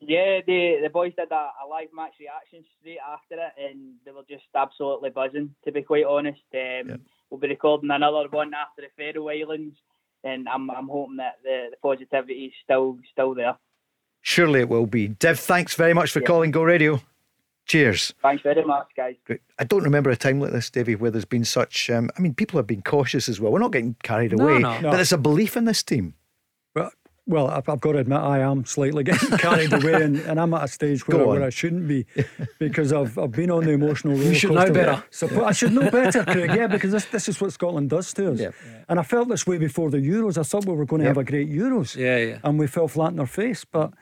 Yeah, 0.00 0.40
the 0.46 0.80
the 0.82 0.90
boys 0.90 1.14
did 1.16 1.32
a, 1.32 1.34
a 1.34 1.66
live 1.68 1.88
match 1.94 2.12
reaction 2.20 2.62
straight 2.78 2.98
after 2.98 3.36
it, 3.36 3.52
and 3.58 3.94
they 4.04 4.12
were 4.12 4.26
just 4.28 4.44
absolutely 4.54 5.10
buzzing. 5.10 5.54
To 5.64 5.72
be 5.72 5.82
quite 5.82 6.04
honest, 6.04 6.42
um, 6.54 7.00
we'll 7.30 7.40
be 7.40 7.48
recording 7.48 7.90
another 7.90 8.28
one 8.28 8.52
after 8.52 8.82
the 8.82 8.88
Faroe 8.96 9.30
Islands, 9.30 9.76
and 10.22 10.46
I'm 10.46 10.70
I'm 10.70 10.88
hoping 10.88 11.16
that 11.16 11.36
the, 11.42 11.68
the 11.70 11.76
positivity 11.82 12.46
is 12.46 12.52
still 12.62 12.98
still 13.10 13.34
there. 13.34 13.56
Surely 14.20 14.60
it 14.60 14.68
will 14.68 14.86
be. 14.86 15.08
Dev, 15.08 15.40
thanks 15.40 15.74
very 15.74 15.94
much 15.94 16.10
for 16.10 16.20
calling 16.20 16.50
Go 16.50 16.62
Radio. 16.62 17.00
Cheers. 17.66 18.14
Thanks 18.22 18.42
very 18.44 18.64
much, 18.64 18.86
guys. 18.96 19.16
Great. 19.24 19.40
I 19.58 19.64
don't 19.64 19.82
remember 19.82 20.10
a 20.10 20.16
time 20.16 20.40
like 20.40 20.52
this, 20.52 20.70
Davie, 20.70 20.94
where 20.94 21.10
there's 21.10 21.24
been 21.24 21.44
such. 21.44 21.90
Um, 21.90 22.10
I 22.16 22.20
mean, 22.20 22.32
people 22.34 22.58
have 22.58 22.66
been 22.66 22.82
cautious 22.82 23.28
as 23.28 23.40
well. 23.40 23.50
We're 23.50 23.58
not 23.58 23.72
getting 23.72 23.96
carried 24.04 24.36
No, 24.36 24.44
away, 24.48 24.58
no. 24.60 24.70
but 24.70 24.80
No. 24.82 24.90
there's 24.92 25.12
a 25.12 25.18
belief 25.18 25.56
in 25.56 25.64
this 25.64 25.82
team. 25.82 26.14
But, 26.74 26.92
well, 27.26 27.48
I've, 27.48 27.68
I've 27.68 27.80
got 27.80 27.92
to 27.92 27.98
admit, 27.98 28.18
I 28.20 28.38
am 28.38 28.64
slightly 28.66 29.02
getting 29.10 29.36
carried 29.38 29.72
away, 29.72 29.94
and, 30.00 30.16
and 30.18 30.38
I'm 30.38 30.54
at 30.54 30.62
a 30.62 30.68
stage 30.68 31.08
where, 31.08 31.26
where 31.26 31.42
I 31.42 31.50
shouldn't 31.50 31.88
be 31.88 32.06
because 32.60 32.92
I've, 32.92 33.18
I've 33.18 33.32
been 33.32 33.50
on 33.50 33.64
the 33.64 33.72
emotional 33.72 34.14
roller 34.14 34.28
You 34.28 34.34
should 34.36 34.50
know 34.52 34.58
coaster. 34.60 34.72
better. 34.72 35.04
So, 35.10 35.44
I 35.44 35.50
should 35.50 35.72
know 35.72 35.90
better, 35.90 36.22
Craig, 36.24 36.52
yeah, 36.54 36.68
because 36.68 36.92
this, 36.92 37.06
this 37.06 37.28
is 37.28 37.40
what 37.40 37.52
Scotland 37.52 37.90
does 37.90 38.14
to 38.14 38.30
us. 38.30 38.38
Yeah. 38.38 38.50
And 38.88 39.00
I 39.00 39.02
felt 39.02 39.28
this 39.28 39.44
way 39.44 39.58
before 39.58 39.90
the 39.90 39.98
Euros. 39.98 40.38
I 40.38 40.44
thought 40.44 40.66
we 40.66 40.72
were 40.74 40.86
going 40.86 41.00
to 41.00 41.06
Yep. 41.06 41.16
have 41.16 41.26
a 41.26 41.28
great 41.28 41.50
Euros. 41.50 41.96
Yeah, 41.96 42.16
yeah. 42.18 42.38
And 42.44 42.60
we 42.60 42.68
fell 42.68 42.86
flat 42.86 43.10
in 43.12 43.18
our 43.18 43.26
face. 43.26 43.64
But 43.64 43.92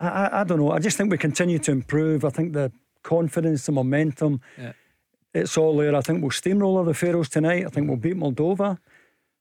I, 0.00 0.08
I, 0.08 0.40
I 0.40 0.44
don't 0.44 0.58
know. 0.58 0.70
I 0.72 0.78
just 0.78 0.96
think 0.96 1.10
we 1.10 1.18
continue 1.18 1.58
to 1.58 1.72
improve. 1.72 2.24
I 2.24 2.30
think 2.30 2.54
the 2.54 2.72
confidence, 3.02 3.66
the 3.66 3.72
momentum, 3.72 4.40
Yeah. 4.58 4.72
it's 5.34 5.56
all 5.56 5.76
there. 5.76 5.94
I 5.96 6.00
think 6.00 6.22
we'll 6.22 6.30
steamroller 6.30 6.84
the 6.84 6.94
Faroes 6.94 7.28
tonight. 7.28 7.64
I 7.66 7.68
think 7.70 7.88
we'll 7.88 7.96
beat 7.96 8.16
Moldova. 8.16 8.78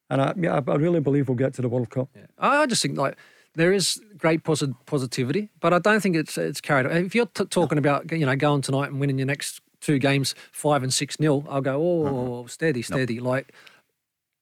And 0.09 0.21
I, 0.21 0.33
yeah, 0.37 0.59
I 0.67 0.75
really 0.75 0.99
believe 0.99 1.29
we'll 1.29 1.37
get 1.37 1.53
to 1.55 1.61
the 1.61 1.69
World 1.69 1.89
Cup. 1.89 2.09
I 2.37 2.65
just 2.65 2.81
think 2.81 2.97
like 2.97 3.15
there 3.55 3.71
is 3.71 4.01
great 4.17 4.43
posi- 4.43 4.75
positivity, 4.85 5.49
but 5.61 5.73
I 5.73 5.79
don't 5.79 6.01
think 6.01 6.15
it's 6.17 6.37
it's 6.37 6.59
carried. 6.61 6.85
If 7.05 7.15
you're 7.15 7.27
t- 7.27 7.45
talking 7.45 7.77
about 7.77 8.11
you 8.11 8.25
know 8.25 8.35
going 8.35 8.61
tonight 8.61 8.89
and 8.91 8.99
winning 8.99 9.17
your 9.19 9.27
next 9.27 9.61
two 9.79 9.99
games 9.99 10.35
five 10.51 10.83
and 10.83 10.93
six 10.93 11.19
nil, 11.19 11.45
I'll 11.49 11.61
go 11.61 11.75
oh 11.81 12.45
steady, 12.47 12.81
steady. 12.81 13.19
Like 13.21 13.53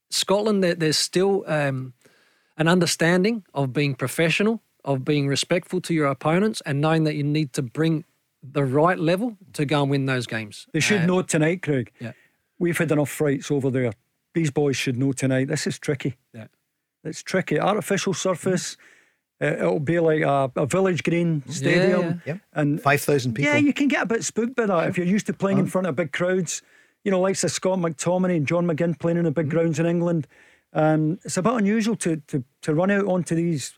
Scotland, 0.10 0.64
there, 0.64 0.76
there's 0.76 0.98
still 0.98 1.44
um, 1.48 1.94
an 2.58 2.68
understanding 2.68 3.44
of 3.54 3.72
being 3.72 3.94
professional, 3.96 4.62
of 4.84 5.06
being 5.06 5.28
respectful 5.28 5.82
to 5.82 5.94
your 5.94 6.08
opponents, 6.08 6.62
and 6.66 6.82
knowing 6.82 7.04
that 7.04 7.16
you 7.16 7.24
need 7.24 7.54
to 7.54 7.62
bring 7.62 8.06
the 8.44 8.64
right 8.64 8.98
level 9.00 9.38
to 9.54 9.66
go 9.66 9.82
and 9.82 9.92
win 9.92 10.06
those 10.06 10.28
games. 10.28 10.68
They 10.74 10.80
should 10.80 11.02
Uh, 11.02 11.06
know 11.06 11.22
tonight, 11.22 11.62
Craig. 11.62 11.92
Yeah. 12.00 12.14
We've 12.58 12.78
had 12.78 12.92
enough 12.92 13.10
frights 13.10 13.52
over 13.52 13.70
there. 13.70 13.92
These 14.34 14.52
boys 14.52 14.76
should 14.78 14.98
know 14.98 15.12
tonight. 15.14 15.48
This 15.48 15.66
is 15.68 15.80
tricky. 15.80 16.18
Yeah. 16.34 16.48
It's 17.04 17.24
tricky. 17.24 17.60
Artificial 17.60 18.14
surface. 18.14 18.78
Uh, 19.42 19.48
it'll 19.48 19.80
be 19.80 20.00
like 20.00 20.22
a, 20.22 20.52
a 20.56 20.66
village 20.66 21.04
green 21.04 21.44
stadium. 21.50 22.22
yeah. 22.26 22.38
And 22.54 22.82
5,000 22.82 23.34
people. 23.34 23.52
yeah, 23.52 23.58
you 23.58 23.74
can 23.74 23.88
get 23.88 24.04
a 24.04 24.06
bit 24.06 24.24
spooked 24.24 24.56
by 24.56 24.66
that 24.66 24.90
if 24.90 24.98
you're 24.98 25.08
used 25.08 25.28
to 25.28 25.34
playing 25.34 25.60
in 25.60 25.68
front 25.68 25.88
of 25.88 25.96
big 25.96 26.12
crowds. 26.12 26.62
You 27.06 27.12
know, 27.12 27.22
like 27.22 27.38
say 27.38 27.48
Scott 27.48 27.80
McTominay 27.80 28.36
and 28.38 28.46
John 28.48 28.66
McGinn 28.68 29.00
playing 29.00 29.18
in 29.18 29.24
the 29.24 29.32
big 29.32 29.46
Mm-hmm. 29.48 29.58
grounds 29.58 29.80
in 29.80 29.86
England. 29.86 30.28
Um, 30.74 31.20
it's 31.24 31.38
a 31.38 31.42
bit 31.42 31.54
unusual 31.54 31.96
to, 31.96 32.18
to 32.28 32.44
to 32.62 32.74
run 32.76 32.92
out 32.92 33.06
onto 33.06 33.34
these 33.36 33.74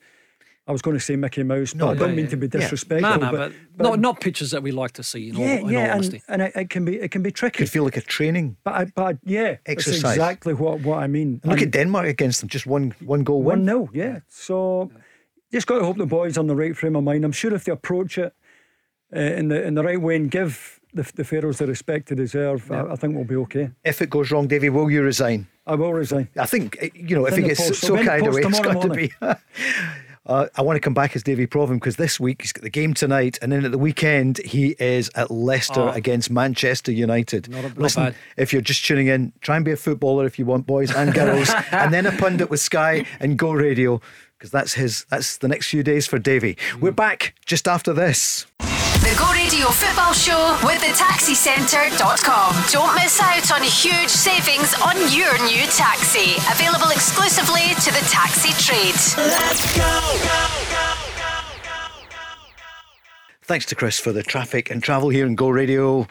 I 0.67 0.71
was 0.71 0.81
going 0.81 0.95
to 0.97 1.03
say 1.03 1.15
Mickey 1.15 1.43
Mouse, 1.43 1.73
but 1.73 1.79
No, 1.85 1.91
I 1.91 1.95
don't 1.95 2.09
yeah, 2.09 2.15
mean 2.15 2.27
to 2.29 2.37
be 2.37 2.45
yeah. 2.45 2.59
disrespectful. 2.59 3.17
No, 3.17 3.31
no, 3.31 3.51
but, 3.77 3.83
not 3.83 3.99
not 3.99 4.19
pictures 4.21 4.51
that 4.51 4.61
we 4.63 4.71
like 4.71 4.91
to 4.93 5.03
see. 5.03 5.29
In 5.29 5.35
yeah, 5.35 5.45
all, 5.61 5.67
in 5.67 5.73
yeah, 5.73 5.93
all 5.95 6.01
and, 6.03 6.21
and 6.27 6.41
it, 6.41 6.51
it 6.55 6.69
can 6.69 6.85
be 6.85 6.93
it 7.01 7.11
can 7.11 7.23
be 7.23 7.31
tricky. 7.31 7.57
Could 7.57 7.69
feel 7.71 7.83
like 7.83 7.97
a 7.97 8.01
training. 8.01 8.57
But 8.63 8.73
I, 8.73 8.85
but 8.95 9.03
I, 9.15 9.17
yeah, 9.23 9.57
it's 9.65 9.87
Exercise. 9.87 10.15
exactly 10.15 10.53
what 10.53 10.81
what 10.85 10.99
I 11.03 11.07
mean. 11.07 11.41
Look 11.43 11.61
And- 11.61 11.67
at 11.67 11.71
Denmark 11.71 12.07
against 12.07 12.39
them, 12.41 12.49
just 12.49 12.65
one 12.67 12.93
one 13.05 13.23
goal 13.23 13.41
One 13.43 13.59
win. 13.59 13.65
nil, 13.65 13.89
yeah. 13.93 14.19
So 14.29 14.91
just 15.51 15.65
got 15.67 15.79
to 15.79 15.85
hope 15.85 15.97
the 15.97 16.05
boys 16.05 16.37
on 16.37 16.47
the 16.47 16.55
right 16.55 16.77
frame 16.77 16.95
of 16.95 17.03
mind. 17.03 17.25
I'm 17.25 17.33
sure 17.33 17.53
if 17.55 17.63
they 17.63 17.71
approach 17.73 18.17
it 18.17 18.33
uh, 19.15 19.19
in 19.39 19.47
the 19.49 19.63
in 19.67 19.73
the 19.75 19.83
right 19.83 19.99
way 20.01 20.15
and 20.15 20.31
give 20.31 20.79
the, 20.93 21.03
the 21.15 21.23
Faroes 21.23 21.57
the 21.57 21.65
respect 21.67 22.07
they 22.09 22.15
deserve, 22.15 22.69
I, 22.71 22.91
I 22.93 22.95
think 22.95 23.15
we'll 23.15 23.25
be 23.25 23.35
okay. 23.47 23.69
If 23.83 24.01
it 24.01 24.09
goes 24.09 24.29
wrong, 24.31 24.47
Davie, 24.47 24.69
will 24.69 24.91
you 24.91 25.01
resign? 25.03 25.47
I 25.65 25.75
will 25.75 25.93
resign. 25.93 26.27
I 26.37 26.45
think 26.45 26.75
you 26.93 27.15
know 27.15 27.25
if 27.27 27.33
It's 27.33 27.37
he 27.37 27.41
in 27.43 27.47
gets 27.49 27.67
post. 27.67 27.81
so 27.81 27.87
It'll 27.87 27.97
be 27.97 28.05
carried 28.05 28.27
away, 28.27 28.41
it's 28.41 28.57
tomorrow 28.57 28.73
got 28.73 28.81
to 28.83 28.89
be. 28.95 29.11
Uh, 30.25 30.45
I 30.55 30.61
want 30.61 30.75
to 30.75 30.79
come 30.79 30.93
back 30.93 31.15
as 31.15 31.23
Davie 31.23 31.47
Provan 31.47 31.75
because 31.75 31.95
this 31.95 32.19
week 32.19 32.43
he's 32.43 32.53
got 32.53 32.61
the 32.63 32.69
game 32.69 32.93
tonight, 32.93 33.39
and 33.41 33.51
then 33.51 33.65
at 33.65 33.71
the 33.71 33.77
weekend 33.79 34.37
he 34.39 34.75
is 34.79 35.09
at 35.15 35.31
Leicester 35.31 35.81
Oh. 35.81 35.89
against 35.89 36.29
Manchester 36.29 36.91
United. 36.91 37.49
Not 37.49 37.59
a- 37.65 37.69
not 37.69 37.77
Listen, 37.79 38.03
bad. 38.03 38.15
if 38.37 38.53
you're 38.53 38.61
just 38.61 38.85
tuning 38.85 39.07
in, 39.07 39.33
try 39.41 39.55
and 39.55 39.65
be 39.65 39.71
a 39.71 39.75
footballer 39.77 40.25
if 40.27 40.37
you 40.37 40.45
want, 40.45 40.67
boys 40.67 40.91
and 40.93 41.11
girls, 41.13 41.49
and 41.71 41.91
then 41.91 42.05
a 42.05 42.11
pundit 42.11 42.51
with 42.51 42.59
Sky 42.59 43.03
and 43.19 43.37
Go 43.37 43.51
Radio 43.51 43.99
because 44.37 44.51
that's 44.51 44.73
his. 44.73 45.05
That's 45.09 45.37
the 45.37 45.47
next 45.47 45.67
few 45.69 45.81
days 45.81 46.05
for 46.05 46.19
Davie. 46.19 46.55
We're 46.79 46.91
back 46.91 47.33
just 47.45 47.67
after 47.67 47.91
this. 47.91 48.45
The 49.01 49.15
Go 49.17 49.31
Radio 49.33 49.65
Football 49.69 50.13
Show 50.13 50.59
with 50.63 50.79
the 50.79 50.93
taxicentre.com. 50.93 52.53
Don't 52.69 52.93
miss 52.93 53.19
out 53.19 53.51
on 53.51 53.63
huge 53.63 54.09
savings 54.09 54.75
on 54.75 54.95
your 55.11 55.33
new 55.47 55.65
taxi. 55.73 56.35
Available 56.51 56.91
exclusively 56.91 57.73
to 57.81 57.91
the 57.91 58.05
taxi 58.11 58.53
trade. 58.63 58.93
Let's 59.17 59.75
go! 59.75 60.01
Thanks 63.41 63.65
to 63.65 63.75
Chris 63.75 63.97
for 63.97 64.11
the 64.11 64.21
traffic 64.21 64.69
and 64.69 64.83
travel 64.83 65.09
here 65.09 65.25
in 65.25 65.33
Go 65.33 65.49
Radio. 65.49 66.05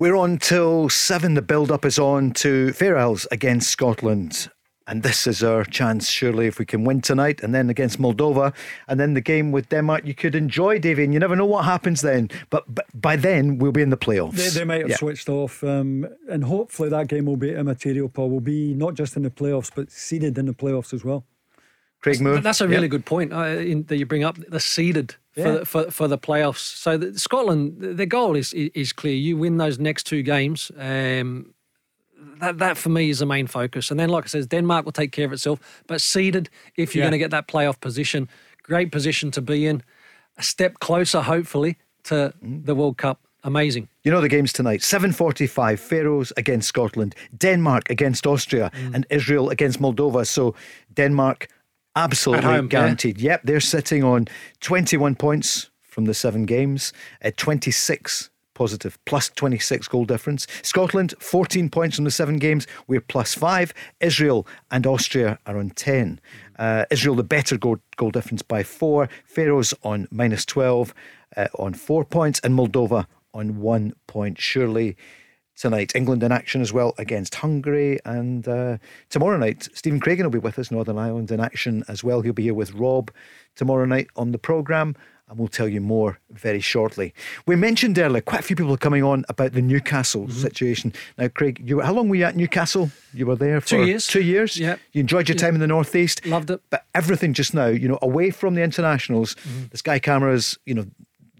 We're 0.00 0.16
on 0.16 0.38
till 0.38 0.88
seven. 0.88 1.34
The 1.34 1.42
build 1.42 1.70
up 1.70 1.84
is 1.84 2.00
on 2.00 2.32
to 2.32 2.72
Fair 2.72 2.98
Isles 2.98 3.28
against 3.30 3.70
Scotland. 3.70 4.50
And 4.88 5.02
this 5.02 5.26
is 5.26 5.42
our 5.42 5.64
chance, 5.64 6.08
surely, 6.08 6.46
if 6.46 6.58
we 6.58 6.64
can 6.64 6.82
win 6.84 7.00
tonight 7.02 7.42
and 7.42 7.54
then 7.54 7.68
against 7.70 8.00
Moldova. 8.00 8.54
And 8.88 8.98
then 8.98 9.12
the 9.14 9.20
game 9.20 9.52
with 9.52 9.68
Denmark, 9.68 10.06
you 10.06 10.14
could 10.14 10.34
enjoy, 10.34 10.78
Davie. 10.78 11.04
And 11.04 11.12
you 11.12 11.20
never 11.20 11.36
know 11.36 11.44
what 11.46 11.64
happens 11.66 12.00
then. 12.00 12.30
But, 12.50 12.64
but 12.74 12.86
by 12.94 13.16
then, 13.16 13.58
we'll 13.58 13.72
be 13.72 13.82
in 13.82 13.90
the 13.90 13.98
playoffs. 13.98 14.36
They, 14.36 14.48
they 14.48 14.64
might 14.64 14.80
have 14.80 14.88
Yeah. 14.90 14.96
switched 14.96 15.28
off, 15.28 15.62
um, 15.62 16.06
and 16.30 16.42
hopefully 16.44 16.88
that 16.88 17.08
game 17.08 17.26
will 17.26 17.36
be 17.36 17.50
immaterial. 17.54 18.08
Paul 18.08 18.30
will 18.30 18.40
be 18.40 18.72
not 18.74 18.94
just 18.94 19.14
in 19.16 19.22
the 19.22 19.30
playoffs, 19.30 19.70
but 19.74 19.90
seeded 19.92 20.38
in 20.38 20.46
the 20.46 20.54
playoffs 20.54 20.94
as 20.94 21.04
well. 21.04 21.24
Craig 22.00 22.20
Moore. 22.20 22.40
That's 22.40 22.60
a 22.60 22.66
really 22.68 22.82
Yeah. 22.82 22.88
good 22.88 23.04
point 23.04 23.32
uh, 23.32 23.44
in, 23.72 23.84
that 23.88 23.96
you 23.98 24.06
bring 24.06 24.24
up. 24.24 24.36
The 24.48 24.60
seeded 24.60 25.16
for, 25.32 25.40
Yeah. 25.40 25.50
the, 25.58 25.64
for 25.66 25.90
for 25.90 26.08
the 26.08 26.16
playoffs. 26.18 26.76
So 26.76 26.96
the, 26.96 27.18
Scotland, 27.18 27.80
th- 27.82 27.96
their 27.96 28.06
goal 28.06 28.36
is 28.36 28.52
is 28.54 28.92
clear. 28.92 29.14
You 29.16 29.36
win 29.36 29.58
those 29.58 29.78
next 29.82 30.04
two 30.06 30.22
games. 30.22 30.70
Um, 30.78 31.54
that 32.40 32.58
that 32.58 32.76
for 32.76 32.88
me 32.88 33.10
is 33.10 33.18
the 33.18 33.26
main 33.26 33.46
focus. 33.46 33.90
And 33.90 33.98
then, 34.00 34.08
like 34.08 34.24
I 34.24 34.28
says, 34.28 34.46
Denmark 34.46 34.84
will 34.84 34.92
take 34.92 35.12
care 35.12 35.26
of 35.26 35.32
itself. 35.32 35.58
But 35.86 36.00
seeded, 36.00 36.48
if 36.76 36.94
you're 36.94 37.02
Yeah. 37.04 37.10
going 37.10 37.18
to 37.20 37.24
get 37.24 37.30
that 37.30 37.46
playoff 37.48 37.80
position, 37.80 38.28
great 38.62 38.90
position 38.92 39.30
to 39.32 39.40
be 39.40 39.66
in. 39.66 39.82
A 40.36 40.42
step 40.42 40.78
closer, 40.80 41.20
hopefully, 41.22 41.76
to 42.04 42.32
the 42.42 42.74
World 42.74 42.96
Cup. 42.96 43.18
Amazing. 43.44 43.88
You 44.04 44.10
know 44.12 44.20
the 44.20 44.28
games 44.28 44.52
tonight. 44.52 44.80
7:45 44.82 45.78
Faroes 45.80 46.32
against 46.36 46.68
Scotland, 46.68 47.14
Denmark 47.36 47.88
against 47.90 48.26
Austria 48.26 48.70
Mm. 48.74 48.94
and 48.94 49.06
Israel 49.10 49.48
against 49.50 49.80
Moldova. 49.80 50.26
So 50.26 50.54
Denmark 50.96 51.48
absolutely 51.96 52.44
home, 52.46 52.64
yeah. 52.66 52.68
guaranteed. 52.80 53.20
Yep, 53.20 53.40
they're 53.44 53.60
sitting 53.60 54.04
on 54.04 54.26
21 54.60 55.14
points 55.14 55.70
from 55.82 56.04
the 56.06 56.14
7 56.14 56.46
games, 56.46 56.92
at 57.20 57.36
26 57.36 58.30
positive 58.58 58.98
plus 59.04 59.28
26 59.28 59.86
goal 59.86 60.04
difference. 60.04 60.48
Scotland 60.62 61.14
14 61.20 61.70
points 61.70 61.94
from 61.94 62.04
the 62.04 62.10
7 62.10 62.38
games, 62.38 62.66
we're 62.88 63.00
plus 63.00 63.32
5. 63.32 63.72
Israel 64.00 64.48
and 64.72 64.84
Austria 64.84 65.38
are 65.46 65.56
on 65.56 65.70
10. 65.70 66.20
Uh, 66.58 66.84
Israel 66.90 67.14
the 67.14 67.22
better 67.22 67.56
goal, 67.56 67.78
goal 67.96 68.10
difference 68.10 68.42
by 68.42 68.64
4. 68.64 69.08
Faroes 69.24 69.72
on 69.84 70.08
minus 70.10 70.44
12 70.44 70.92
uh, 71.36 71.46
on 71.56 71.72
4 71.72 72.04
points 72.04 72.40
and 72.42 72.58
Moldova 72.58 73.06
on 73.32 73.60
one 73.60 73.92
point. 74.08 74.40
Surely 74.40 74.96
tonight, 75.56 75.92
England 75.94 76.24
in 76.24 76.32
action 76.32 76.60
as 76.60 76.72
well 76.72 76.94
against 76.98 77.36
Hungary. 77.36 78.00
And 78.04 78.48
uh, 78.48 78.78
tomorrow 79.08 79.36
night, 79.36 79.68
Stephen 79.72 80.00
Craigan 80.00 80.24
will 80.24 80.30
be 80.30 80.38
with 80.40 80.58
us, 80.58 80.72
Northern 80.72 80.98
Ireland 80.98 81.30
in 81.30 81.38
action 81.38 81.84
as 81.86 82.02
well. 82.02 82.22
He'll 82.22 82.32
be 82.32 82.42
here 82.42 82.54
with 82.54 82.74
Rob 82.74 83.12
tomorrow 83.54 83.84
night 83.84 84.08
on 84.16 84.32
the 84.32 84.38
programme. 84.38 84.96
And 85.28 85.38
we'll 85.38 85.48
tell 85.48 85.68
you 85.68 85.80
more 85.82 86.18
very 86.30 86.60
shortly. 86.60 87.12
We 87.46 87.54
mentioned 87.54 87.98
earlier 87.98 88.22
quite 88.22 88.40
a 88.40 88.42
few 88.42 88.56
people 88.56 88.72
are 88.72 88.78
coming 88.78 89.02
on 89.02 89.24
about 89.28 89.52
the 89.52 89.60
Newcastle 89.60 90.22
Mm-hmm. 90.26 90.40
situation. 90.40 90.92
Now, 91.18 91.28
Craig, 91.28 91.60
you 91.64 91.76
were, 91.76 91.82
how 91.82 91.92
long 91.92 92.08
were 92.08 92.16
you 92.16 92.24
at 92.24 92.34
Newcastle? 92.36 92.90
You 93.12 93.26
were 93.26 93.36
there 93.36 93.60
for 93.60 93.68
Two 93.68 93.84
years. 93.84 94.06
Two 94.06 94.22
years. 94.22 94.56
Yeah. 94.58 94.76
You 94.92 95.00
enjoyed 95.00 95.28
your 95.28 95.36
Yeah. 95.36 95.42
time 95.42 95.54
in 95.54 95.60
the 95.60 95.66
northeast. 95.66 96.24
Loved 96.24 96.50
it. 96.50 96.60
But 96.70 96.86
everything 96.94 97.34
just 97.34 97.52
now, 97.52 97.66
you 97.66 97.88
know, 97.88 97.98
away 98.00 98.30
from 98.30 98.54
the 98.54 98.62
internationals, 98.62 99.34
Mm-hmm. 99.34 99.66
the 99.70 99.76
sky 99.76 99.98
cameras, 99.98 100.58
you 100.64 100.74
know, 100.74 100.86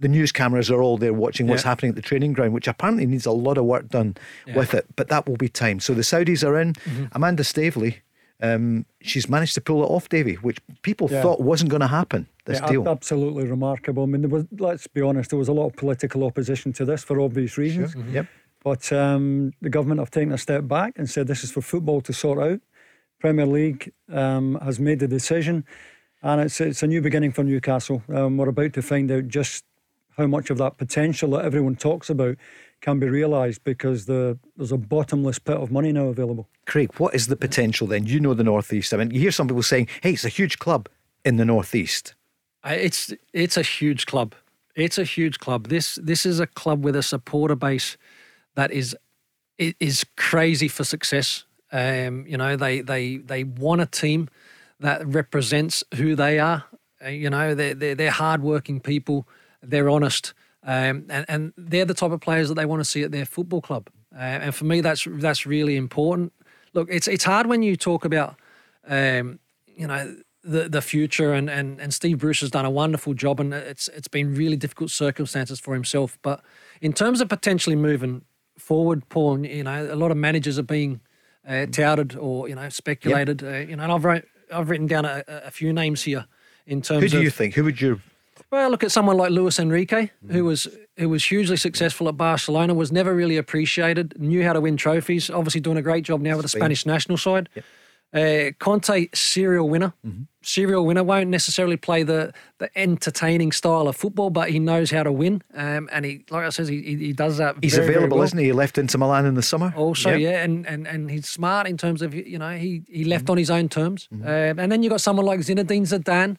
the 0.01 0.09
news 0.09 0.33
cameras 0.33 0.71
are 0.71 0.83
all 0.83 0.99
there 0.99 1.15
watching 1.15 1.47
what's 1.47 1.63
Yeah. 1.65 1.71
happening 1.71 1.89
at 1.91 1.97
the 1.97 2.03
training 2.03 2.35
ground, 2.35 2.53
which 2.53 2.69
apparently 2.69 3.07
needs 3.07 3.25
a 3.27 3.33
lot 3.33 3.57
of 3.57 3.65
work 3.65 3.89
done 3.89 4.17
Yeah. 4.47 4.51
Mm-hmm. 4.53 4.59
with 4.61 4.75
it. 4.75 4.87
But 4.97 5.09
that 5.09 5.27
will 5.27 5.37
be 5.39 5.49
time. 5.49 5.81
So 5.81 5.95
the 5.95 6.03
Saudis 6.03 6.47
are 6.47 6.61
in. 6.61 6.75
Amanda 7.13 7.43
Staveley, 7.43 7.97
um, 8.41 8.85
she's 9.01 9.29
managed 9.29 9.55
to 9.55 9.61
pull 9.61 9.83
it 9.83 9.87
off, 9.87 10.09
Davy, 10.09 10.35
which 10.35 10.59
people 10.83 11.09
thought 11.09 11.41
wasn't 11.41 11.71
going 11.71 11.81
to 11.81 11.89
happen. 11.89 12.27
This 12.49 12.61
Yeah, 12.61 12.71
deal. 12.71 12.89
absolutely 12.89 13.45
remarkable. 13.47 14.03
I 14.05 14.07
mean, 14.07 14.23
there 14.23 14.31
was, 14.31 14.47
let's 14.59 14.87
be 14.87 15.03
honest, 15.03 15.31
there 15.31 15.39
was 15.39 15.49
a 15.49 15.53
lot 15.53 15.67
of 15.67 15.77
political 15.77 16.25
opposition 16.25 16.73
to 16.75 16.85
this 16.87 17.05
for 17.05 17.21
obvious 17.21 17.59
reasons. 17.59 17.95
Yep. 18.11 18.27
But 18.65 18.91
um, 18.93 19.53
the 19.61 19.69
government 19.69 20.01
have 20.01 20.11
taken 20.11 20.33
a 20.33 20.39
step 20.39 20.67
back 20.67 20.95
and 20.99 21.09
said 21.09 21.27
this 21.27 21.45
is 21.45 21.53
for 21.53 21.61
football 21.61 22.01
to 22.01 22.13
sort 22.13 22.39
out. 22.39 22.61
Premier 23.21 23.47
League 23.47 23.93
um, 24.11 24.59
has 24.63 24.81
made 24.81 24.99
the 25.01 25.09
decision, 25.09 25.65
and 26.23 26.41
it's 26.41 26.61
it's 26.61 26.83
a 26.83 26.87
new 26.87 27.03
beginning 27.03 27.33
for 27.33 27.45
Newcastle. 27.45 28.03
Um, 28.09 28.37
we're 28.37 28.49
about 28.49 28.73
to 28.75 28.83
find 28.83 29.11
out 29.11 29.29
just 29.29 29.65
how 30.17 30.27
much 30.27 30.51
of 30.51 30.59
that 30.59 30.79
potential 30.79 31.31
that 31.31 31.45
everyone 31.45 31.77
talks 31.77 32.09
about 32.11 32.37
can 32.81 32.99
be 32.99 33.09
realised 33.09 33.63
because 33.65 34.07
the, 34.07 34.39
there's 34.57 34.73
a 34.73 34.77
bottomless 34.79 35.39
pit 35.39 35.57
of 35.57 35.71
money 35.71 35.93
now 35.93 36.07
available. 36.07 36.49
Craig, 36.67 36.91
what 36.99 37.15
is 37.15 37.27
the 37.27 37.37
potential 37.37 37.87
then? 37.87 38.07
You 38.07 38.21
know 38.21 38.35
the 38.35 38.45
northeast. 38.45 38.93
I 38.95 38.97
mean, 38.97 39.11
you 39.11 39.21
hear 39.21 39.33
some 39.33 39.49
people 39.49 39.63
saying, 39.63 39.89
"Hey, 40.03 40.13
it's 40.13 40.25
a 40.25 40.29
huge 40.29 40.59
club 40.59 40.89
in 41.25 41.37
the 41.37 41.45
northeast." 41.45 42.15
It's 42.75 43.13
it's 43.33 43.57
a 43.57 43.63
huge 43.63 44.07
club. 44.07 44.35
It's 44.75 44.99
a 44.99 45.05
huge 45.05 45.39
club. 45.39 45.69
This 45.69 45.97
this 46.03 46.25
is 46.25 46.41
a 46.41 46.47
club 46.47 46.85
with 46.85 46.97
a 46.97 47.03
supporter 47.03 47.57
base 47.57 47.97
that 48.55 48.71
is 48.71 48.97
is 49.59 50.05
crazy 50.17 50.69
for 50.69 50.85
success. 50.85 51.45
Um, 51.73 52.27
you 52.27 52.37
know, 52.37 52.57
they 52.57 52.81
they 52.81 53.17
they 53.17 53.45
want 53.45 53.81
a 53.81 53.87
team 53.87 54.29
that 54.81 55.07
represents 55.07 55.85
who 55.97 56.15
they 56.15 56.39
are. 56.39 56.65
Uh, 57.05 57.09
you 57.09 57.31
know, 57.31 57.55
they're 57.55 57.75
they're, 57.75 57.95
they're 57.95 58.11
hardworking 58.11 58.81
people. 58.81 59.27
They're 59.63 59.91
honest, 59.91 60.35
um, 60.63 61.07
and 61.09 61.25
and 61.29 61.53
they're 61.57 61.85
the 61.85 61.95
type 61.95 62.13
of 62.13 62.21
players 62.21 62.49
that 62.49 62.55
they 62.55 62.67
want 62.67 62.81
to 62.81 62.85
see 62.85 63.03
at 63.03 63.13
their 63.13 63.27
football 63.27 63.61
club. 63.61 63.89
Uh, 64.15 64.21
and 64.21 64.55
for 64.55 64.65
me, 64.65 64.81
that's 64.81 65.07
that's 65.09 65.45
really 65.47 65.77
important. 65.77 66.33
Look, 66.73 66.89
it's 66.91 67.09
it's 67.09 67.25
hard 67.25 67.47
when 67.47 67.63
you 67.63 67.77
talk 67.77 68.05
about 68.05 68.37
um, 68.87 69.39
you 69.67 69.87
know 69.87 70.17
the 70.49 70.69
the 70.69 70.83
future 70.83 71.33
and, 71.33 71.51
and 71.51 71.81
and 71.81 71.93
Steve 71.93 72.19
Bruce 72.19 72.41
has 72.41 72.51
done 72.51 72.65
a 72.65 72.71
wonderful 72.71 73.15
job 73.15 73.39
and 73.39 73.53
it's 73.53 73.89
it's 73.89 74.09
been 74.09 74.35
really 74.35 74.57
difficult 74.57 74.91
circumstances 74.91 75.61
for 75.61 75.75
himself 75.75 76.19
but 76.23 76.43
in 76.81 76.93
terms 76.93 77.21
of 77.21 77.29
potentially 77.29 77.77
moving 77.77 78.23
forward 78.57 79.09
Paul 79.09 79.45
you 79.45 79.65
know 79.65 79.93
a 79.93 79.97
lot 79.97 80.11
of 80.11 80.17
managers 80.17 80.59
are 80.59 80.65
being 80.65 81.01
uh, 81.47 81.67
touted 81.67 82.17
or 82.17 82.49
you 82.49 82.55
know 82.55 82.69
speculated 82.71 83.43
uh, 83.43 83.59
you 83.59 83.77
know 83.77 83.83
and 83.83 83.93
I've 83.93 84.05
wrote, 84.05 84.25
I've 84.53 84.71
written 84.71 84.87
down 84.87 85.05
a, 85.05 85.23
a 85.29 85.51
few 85.51 85.73
names 85.73 86.03
here 86.03 86.27
in 86.67 86.83
terms 86.83 87.03
Who 87.03 87.09
do 87.09 87.19
of 87.19 87.25
you 87.25 87.31
think? 87.31 87.55
Who 87.55 87.65
would 87.65 87.81
you? 87.81 88.01
well, 88.51 88.71
look 88.71 88.83
at 88.83 88.91
someone 88.91 89.17
like 89.17 89.31
Luis 89.31 89.59
Enrique, 89.59 90.11
who 90.31 90.45
was 90.45 90.69
who 90.97 91.09
was 91.09 91.25
hugely 91.25 91.57
successful 91.57 92.09
at 92.09 92.17
Barcelona, 92.17 92.75
was 92.75 92.91
never 92.91 93.15
really 93.15 93.37
appreciated, 93.37 94.19
knew 94.19 94.43
how 94.43 94.53
to 94.53 94.61
win 94.61 94.77
trophies, 94.77 95.29
obviously 95.29 95.61
doing 95.61 95.77
a 95.77 95.83
great 95.83 96.05
job 96.05 96.21
now 96.21 96.37
with 96.37 96.45
the 96.45 96.49
Spanish 96.49 96.87
national 96.87 97.19
side. 97.19 97.49
Uh, 98.15 98.53
Conte, 98.59 99.09
serial 99.13 99.69
winner, 99.69 99.93
serial 100.43 100.87
winner, 100.87 101.05
won't 101.05 101.29
necessarily 101.29 101.77
play 101.77 102.03
the 102.03 102.33
the 102.59 102.71
entertaining 102.75 103.53
style 103.53 103.87
of 103.87 103.97
football, 103.97 104.31
but 104.31 104.49
he 104.49 104.59
knows 104.59 104.91
how 104.91 105.03
to 105.03 105.13
win, 105.13 105.43
um, 105.55 105.91
and 105.93 106.07
he, 106.07 106.25
like 106.31 106.45
I 106.47 106.49
says, 106.49 106.69
he, 106.69 106.81
he, 106.81 107.13
does 107.13 107.37
that. 107.37 107.57
He's 107.61 107.75
very, 107.75 107.87
very 107.87 107.97
available, 107.97 108.17
well. 108.19 108.25
isn't 108.25 108.39
he? 108.39 108.47
He 108.47 108.53
left 108.53 108.79
Inter 108.79 108.99
Milan 108.99 109.27
in 109.27 109.35
the 109.35 109.43
summer. 109.43 109.75
Also, 109.77 110.13
Yep. 110.13 110.21
yeah, 110.21 110.43
and, 110.43 110.67
and 110.67 110.87
and 110.89 111.11
he's 111.11 111.29
smart 111.29 111.67
in 111.69 111.77
terms 111.77 112.01
of 112.01 112.15
you 112.15 112.39
know 112.39 112.57
he 112.57 112.83
he 112.89 113.05
left 113.05 113.25
Mm-hmm. 113.25 113.33
on 113.33 113.39
his 113.39 113.51
own 113.51 113.69
terms, 113.69 114.09
um, 114.11 114.59
and 114.59 114.73
then 114.73 114.83
you 114.83 114.89
have 114.89 114.95
got 114.95 115.01
someone 115.03 115.27
like 115.27 115.41
Zinedine 115.41 115.83
Zidane, 115.87 116.37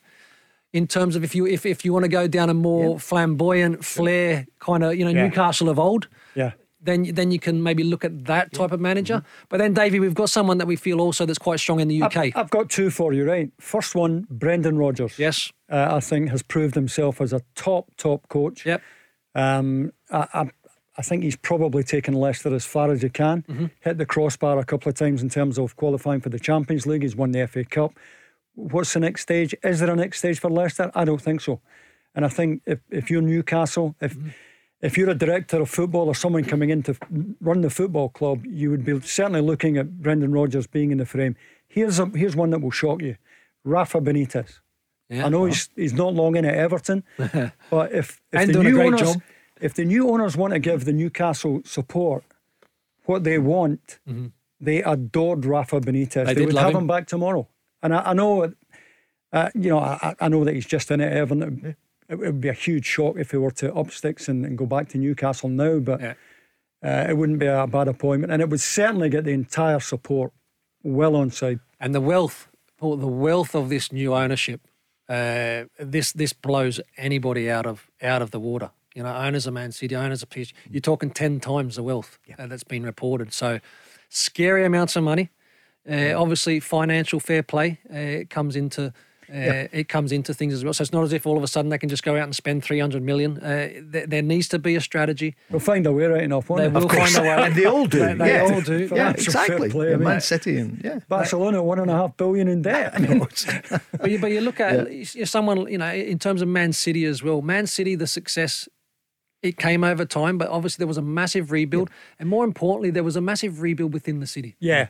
in 0.74 0.88
terms 0.88 1.15
of 1.15 1.24
if 1.24 1.36
you 1.36 1.45
if 1.45 1.67
if 1.67 1.86
you 1.86 1.93
want 1.93 2.03
to 2.03 2.09
go 2.09 2.28
down 2.28 2.49
a 2.49 2.53
more 2.55 2.99
flamboyant 2.99 3.86
flair 3.86 4.47
kind 4.59 4.84
of 4.84 4.95
you 4.95 5.05
know 5.05 5.11
Yeah. 5.11 5.28
Newcastle 5.28 5.70
of 5.70 5.78
old, 5.78 6.07
Yeah. 6.34 6.53
Then 6.82 7.03
then 7.13 7.32
you 7.32 7.39
can 7.39 7.61
maybe 7.61 7.84
look 7.84 8.05
at 8.05 8.25
that 8.25 8.53
type 8.53 8.71
of 8.71 8.80
manager. 8.80 9.21
But 9.49 9.57
then, 9.57 9.73
Davie, 9.73 9.99
we've 9.99 10.13
got 10.13 10.30
someone 10.30 10.57
that 10.59 10.67
we 10.67 10.75
feel 10.77 11.01
also 11.01 11.25
that's 11.25 11.38
quite 11.39 11.59
strong 11.59 11.80
in 11.82 11.88
the 11.89 12.01
UK. 12.03 12.17
I've, 12.17 12.36
I've 12.38 12.49
got 12.49 12.69
two 12.69 12.89
for 12.89 13.11
you, 13.13 13.25
right? 13.25 13.51
First 13.59 13.95
one, 13.95 14.27
Brendan 14.30 14.77
Rodgers. 14.77 15.19
yes. 15.19 15.51
uh, 15.69 15.88
I 15.91 15.99
think 15.99 16.30
has 16.30 16.41
proved 16.41 16.75
himself 16.75 17.19
as 17.19 17.34
a 17.34 17.41
top 17.55 17.91
top 17.97 18.30
coach. 18.30 18.65
Yep. 18.65 18.82
Um, 19.36 19.91
I, 20.09 20.27
I, 20.34 20.49
I 20.97 21.01
think 21.01 21.23
he's 21.23 21.36
probably 21.36 21.84
taken 21.84 22.13
Leicester 22.13 22.53
as 22.55 22.65
far 22.65 22.91
as 22.91 23.01
he 23.01 23.09
can. 23.09 23.43
Mm-hmm. 23.43 23.65
Hit 23.82 23.97
the 23.97 24.05
crossbar 24.05 24.57
a 24.57 24.65
couple 24.65 24.89
of 24.89 24.95
times 24.95 25.21
in 25.21 25.30
terms 25.30 25.57
of 25.59 25.75
qualifying 25.75 26.21
for 26.21 26.30
the 26.30 26.39
Champions 26.39 26.86
League. 26.86 27.03
He's 27.03 27.15
won 27.15 27.32
the 27.32 27.45
FA 27.47 27.63
Cup. 27.65 27.91
What's 28.55 28.93
the 28.93 28.99
next 28.99 29.21
stage? 29.21 29.53
Is 29.63 29.80
there 29.80 29.89
a 29.91 29.95
next 29.95 30.19
stage 30.19 30.39
for 30.39 30.49
Leicester? 30.49 30.91
I 30.95 31.05
don't 31.05 31.21
think 31.21 31.41
so. 31.41 31.61
And 32.15 32.25
I 32.25 32.27
think 32.30 32.63
if, 32.65 32.80
if 32.89 33.09
you're 33.11 33.21
Newcastle, 33.21 33.95
if 34.01 34.13
Mm-hmm. 34.15 34.30
If 34.82 34.97
you're 34.97 35.09
a 35.09 35.15
director 35.15 35.61
of 35.61 35.69
football 35.69 36.07
or 36.07 36.15
someone 36.15 36.45
coming 36.45 36.69
in 36.69 36.84
to 36.84 36.95
run 37.41 37.61
the 37.61 37.69
football 37.69 38.09
club, 38.09 38.45
you 38.45 38.69
would 38.71 38.86
be 38.86 38.99
certainly 39.01 39.41
looking 39.41 39.77
at 39.77 40.01
Brendan 40.01 40.32
Rodgers 40.32 40.67
being 40.67 40.91
in 40.91 40.97
the 40.97 41.05
frame. 41.05 41.36
Here's 41.67 41.99
a, 41.99 42.05
here's 42.05 42.36
one 42.36 42.49
that 42.51 42.61
will 42.61 42.71
shock 42.71 43.01
you: 43.01 43.17
Rafa 43.63 43.99
Benitez. 43.99 44.59
Yeah. 45.09 45.25
I 45.25 45.30
know 45.30 45.45
he's 45.45 45.69
he's 45.75 45.93
not 45.93 46.13
long 46.13 46.36
in 46.36 46.45
at 46.45 46.55
Everton, 46.55 47.03
but 47.17 47.91
if 47.91 48.21
if 48.32 48.51
the 48.51 48.63
new 48.63 48.82
owners 48.82 49.01
job. 49.01 49.21
if 49.59 49.73
the 49.73 49.86
new 49.86 50.09
owners 50.09 50.38
want 50.38 50.53
to 50.53 50.59
give 50.59 50.86
the 50.86 50.93
Newcastle 50.93 51.61
support, 51.65 52.23
what 53.05 53.23
they 53.23 53.38
want, 53.38 53.99
they 54.61 54.82
adored 54.84 55.45
Rafa 55.45 55.82
Benitez. 55.82 56.25
Mm-hmm. 56.25 56.34
They 56.34 56.45
would 56.45 56.55
have 56.55 56.71
him. 56.71 56.77
him. 56.77 56.88
back 56.88 57.07
tomorrow, 57.07 57.47
and 57.82 57.93
I, 57.93 58.11
I 58.11 58.13
know, 58.13 58.53
uh, 59.34 59.49
you 59.55 59.69
know, 59.69 59.80
I, 59.80 60.15
I 60.19 60.30
know 60.30 60.43
that 60.45 60.53
he's 60.53 60.67
just 60.67 60.89
in 60.91 61.01
at 61.01 61.11
Everton. 61.11 61.65
It, 61.65 61.75
it 62.10 62.18
would 62.20 62.41
be 62.41 62.49
a 62.49 62.53
huge 62.53 62.86
shock 62.86 63.18
if 63.18 63.32
he 63.32 63.38
were 63.38 63.51
to 63.51 63.74
up 63.76 63.91
sticks 63.91 64.28
and, 64.28 64.45
and 64.45 64.57
go 64.57 64.66
back 64.66 64.89
to 64.89 64.97
Newcastle 64.97 65.49
now, 65.49 65.80
but 65.80 66.01
Yeah. 66.01 66.14
uh, 66.84 67.05
it 67.10 67.18
wouldn't 67.18 67.39
be 67.39 67.45
a 67.45 67.68
bad 67.68 67.88
appointment, 67.88 68.32
and 68.34 68.41
it 68.41 68.49
would 68.49 68.62
certainly 68.62 69.10
get 69.10 69.24
the 69.26 69.32
entire 69.32 69.80
support 69.80 70.32
well 70.84 71.16
on 71.16 71.30
side. 71.32 71.60
And 71.80 71.93
the 71.93 72.01
wealth, 72.01 72.47
the 72.80 72.88
wealth 73.07 73.53
of 73.55 73.70
this 73.70 73.91
new 73.91 74.14
ownership, 74.16 74.62
uh, 75.07 75.66
this 75.80 76.12
this 76.14 76.34
blows 76.34 76.80
anybody 76.97 77.49
out 77.49 77.66
of 77.66 77.89
out 78.01 78.22
of 78.22 78.32
the 78.32 78.39
water. 78.39 78.72
You 78.95 79.03
know, 79.03 79.16
owners 79.16 79.45
of 79.47 79.53
Man 79.53 79.72
City, 79.72 79.95
owners 79.95 80.24
of 80.24 80.30
PSG, 80.30 80.53
you're 80.70 80.82
talking 80.82 81.12
ten 81.12 81.39
times 81.39 81.76
the 81.76 81.84
wealth 81.84 82.18
uh, 82.38 82.47
that's 82.47 82.64
been 82.64 82.84
reported. 82.84 83.34
So, 83.34 83.60
scary 84.10 84.66
amounts 84.66 84.95
of 84.95 85.03
money. 85.03 85.30
Uh, 85.89 86.14
obviously, 86.16 86.60
financial 86.60 87.20
fair 87.20 87.43
play 87.43 87.80
uh, 87.93 88.26
comes 88.30 88.55
into. 88.55 88.93
Uh, 89.32 89.67
It 89.71 89.88
comes 89.88 90.11
into 90.11 90.34
things 90.34 90.53
as 90.53 90.63
well, 90.63 90.73
so 90.73 90.82
it's 90.82 90.91
not 90.91 91.03
as 91.03 91.13
if 91.13 91.25
all 91.27 91.38
of 91.38 91.43
a 91.43 91.47
sudden 91.47 91.69
they 91.69 91.77
can 91.77 91.89
just 91.89 92.03
go 92.03 92.15
out 92.17 92.23
and 92.23 92.36
spend 92.36 92.63
three 92.63 92.80
hundred 92.80 93.03
million. 93.03 93.38
Uh, 93.38 93.69
there, 93.82 94.07
there 94.07 94.21
needs 94.21 94.47
to 94.49 94.59
be 94.59 94.75
a 94.75 94.82
strategy. 94.82 95.36
We'll 95.49 95.59
find 95.59 95.86
a 95.86 95.91
way 95.91 96.05
right 96.05 96.23
enough, 96.23 96.49
won't 96.49 96.61
They 96.63 96.67
we? 96.69 96.73
will 96.82 96.89
find 96.89 97.15
a 97.17 97.21
way. 97.21 97.30
and 97.45 97.55
they 97.55 97.65
all 97.65 97.86
do. 97.86 97.99
They- 97.99 98.13
they 98.15 98.34
yeah. 98.34 98.41
all 98.53 98.61
do. 98.61 98.77
Yeah, 98.80 98.88
Financial 98.88 99.23
exactly. 99.23 99.69
play, 99.69 99.88
I 99.88 99.89
Yeah, 99.91 99.95
mean. 99.97 100.03
Man 100.07 100.21
City 100.21 100.57
and 100.57 100.82
yeah. 100.84 100.99
Barcelona 101.07 101.61
one 101.63 101.80
and 101.80 101.89
a 101.91 101.93
half 101.93 102.17
billion 102.17 102.47
in 102.47 102.61
debt. 102.63 102.93
but, 103.99 104.11
you, 104.11 104.19
but 104.19 104.32
you 104.32 104.41
look 104.41 104.59
at 104.59 104.91
you're 105.15 105.25
someone, 105.25 105.67
you 105.71 105.77
know, 105.77 105.91
in 105.93 106.19
terms 106.19 106.41
of 106.41 106.47
Man 106.47 106.73
City 106.73 107.05
as 107.05 107.21
well. 107.23 107.41
Man 107.41 107.67
City, 107.67 107.95
the 107.95 108.07
success, 108.07 108.67
it 109.41 109.57
came 109.57 109.84
over 109.84 110.05
time, 110.05 110.38
but 110.38 110.49
obviously 110.49 110.82
there 110.82 110.88
was 110.88 110.97
a 110.97 111.01
massive 111.01 111.51
rebuild. 111.51 111.89
And 112.19 112.27
more 112.27 112.43
importantly, 112.43 112.89
there 112.89 113.03
was 113.05 113.15
a 113.15 113.21
massive 113.21 113.61
rebuild 113.61 113.93
within 113.93 114.19
the 114.19 114.27
city 114.27 114.55
yeah, 114.59 114.88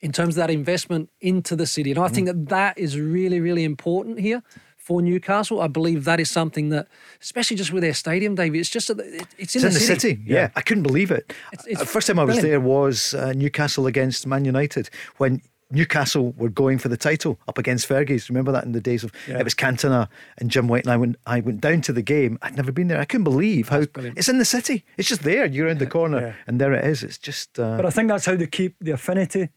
in 0.00 0.12
terms 0.12 0.36
of 0.36 0.40
that 0.46 0.50
investment 0.50 1.10
into 1.20 1.56
the 1.56 1.66
city. 1.66 1.90
And 1.90 1.98
I 1.98 2.08
think 2.08 2.26
that 2.26 2.48
that 2.48 2.78
is 2.78 2.98
really, 2.98 3.40
really 3.40 3.64
important 3.64 4.20
here. 4.20 4.42
For 4.76 5.02
Newcastle, 5.02 5.60
I 5.60 5.66
believe 5.68 6.04
that 6.04 6.18
is 6.18 6.30
something 6.30 6.70
that, 6.70 6.88
especially 7.20 7.56
just 7.58 7.72
with 7.72 7.82
their 7.82 7.92
stadium, 7.92 8.34
David, 8.36 8.58
it's 8.60 8.70
just 8.70 8.88
that 8.88 9.00
it- 9.00 9.26
it's 9.36 9.54
in, 9.54 9.60
It's 9.60 9.64
in 9.64 9.72
the 9.74 9.80
city. 9.80 10.00
city. 10.10 10.20
Yeah. 10.24 10.48
I 10.56 10.62
couldn't 10.62 10.84
believe 10.84 11.10
it. 11.10 11.30
It's- 11.52 11.66
it's 11.66 11.82
Uh, 11.82 11.84
First 11.84 12.06
time 12.06 12.18
I 12.18 12.24
was 12.24 12.36
brilliant. 12.36 12.50
there 12.52 12.60
was 12.60 13.12
uh, 13.12 13.32
Newcastle 13.34 13.86
against 13.86 14.26
Man 14.26 14.44
United 14.46 14.88
when 15.18 15.42
Newcastle 15.70 16.32
were 16.38 16.48
going 16.48 16.78
for 16.78 16.88
the 16.88 16.96
title 16.96 17.38
up 17.46 17.58
against 17.58 17.86
Fergie's. 17.86 18.30
Remember 18.30 18.50
that 18.52 18.64
in 18.64 18.72
the 18.72 18.80
days 18.80 19.04
of 19.04 19.12
it 19.26 19.44
was 19.44 19.54
Cantona 19.54 20.08
and 20.38 20.50
Jim 20.50 20.66
White 20.68 20.84
and 20.84 20.92
I 20.92 20.96
went 20.96 21.16
I 21.26 21.40
went 21.40 21.60
down 21.60 21.82
to 21.82 21.92
the 21.92 22.00
game. 22.00 22.38
I'd 22.40 22.56
never 22.56 22.72
been 22.72 22.88
there. 22.88 22.98
I 22.98 23.04
couldn't 23.04 23.24
believe 23.24 23.68
how 23.68 23.84
it's 24.16 24.28
in 24.30 24.38
the 24.38 24.46
city. 24.46 24.86
It's 24.96 25.08
just 25.10 25.24
there. 25.24 25.44
You're 25.44 25.68
in 25.68 25.76
the 25.76 25.86
corner 25.86 26.20
Yeah. 26.20 26.32
and 26.46 26.58
there 26.58 26.72
it 26.72 26.86
is. 26.86 27.02
It's 27.02 27.18
just 27.18 27.58
uh, 27.60 27.76
but 27.76 27.84
I 27.84 27.90
think 27.90 28.08
that's 28.08 28.24
how 28.24 28.36
they 28.36 28.46
keep 28.46 28.76
the 28.80 28.92
affinity. 28.92 29.50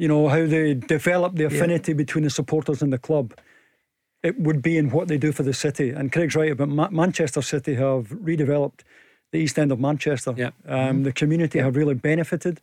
You 0.00 0.06
know 0.08 0.28
how 0.28 0.46
they 0.46 0.74
develop 0.74 1.34
the 1.34 1.44
affinity 1.46 1.92
between 1.92 2.24
the 2.24 2.30
supporters 2.30 2.82
and 2.82 2.92
the 2.92 2.98
club. 3.08 3.34
It 4.22 4.38
would 4.46 4.60
be 4.62 4.76
in 4.76 4.90
what 4.90 5.08
they 5.08 5.18
do 5.18 5.32
for 5.32 5.42
the 5.44 5.52
city. 5.52 5.90
And 5.90 6.12
Craig's 6.12 6.36
right 6.36 6.52
about 6.52 6.68
Ma- 6.68 6.90
Manchester 6.90 7.42
City 7.42 7.74
have 7.74 8.08
redeveloped 8.30 8.80
the 9.32 9.38
east 9.38 9.58
end 9.58 9.72
of 9.72 9.78
Manchester. 9.80 10.34
Yeah. 10.36 10.50
Um, 10.66 11.02
The 11.02 11.12
community 11.12 11.58
have 11.58 11.74
really 11.76 11.94
benefited 11.94 12.60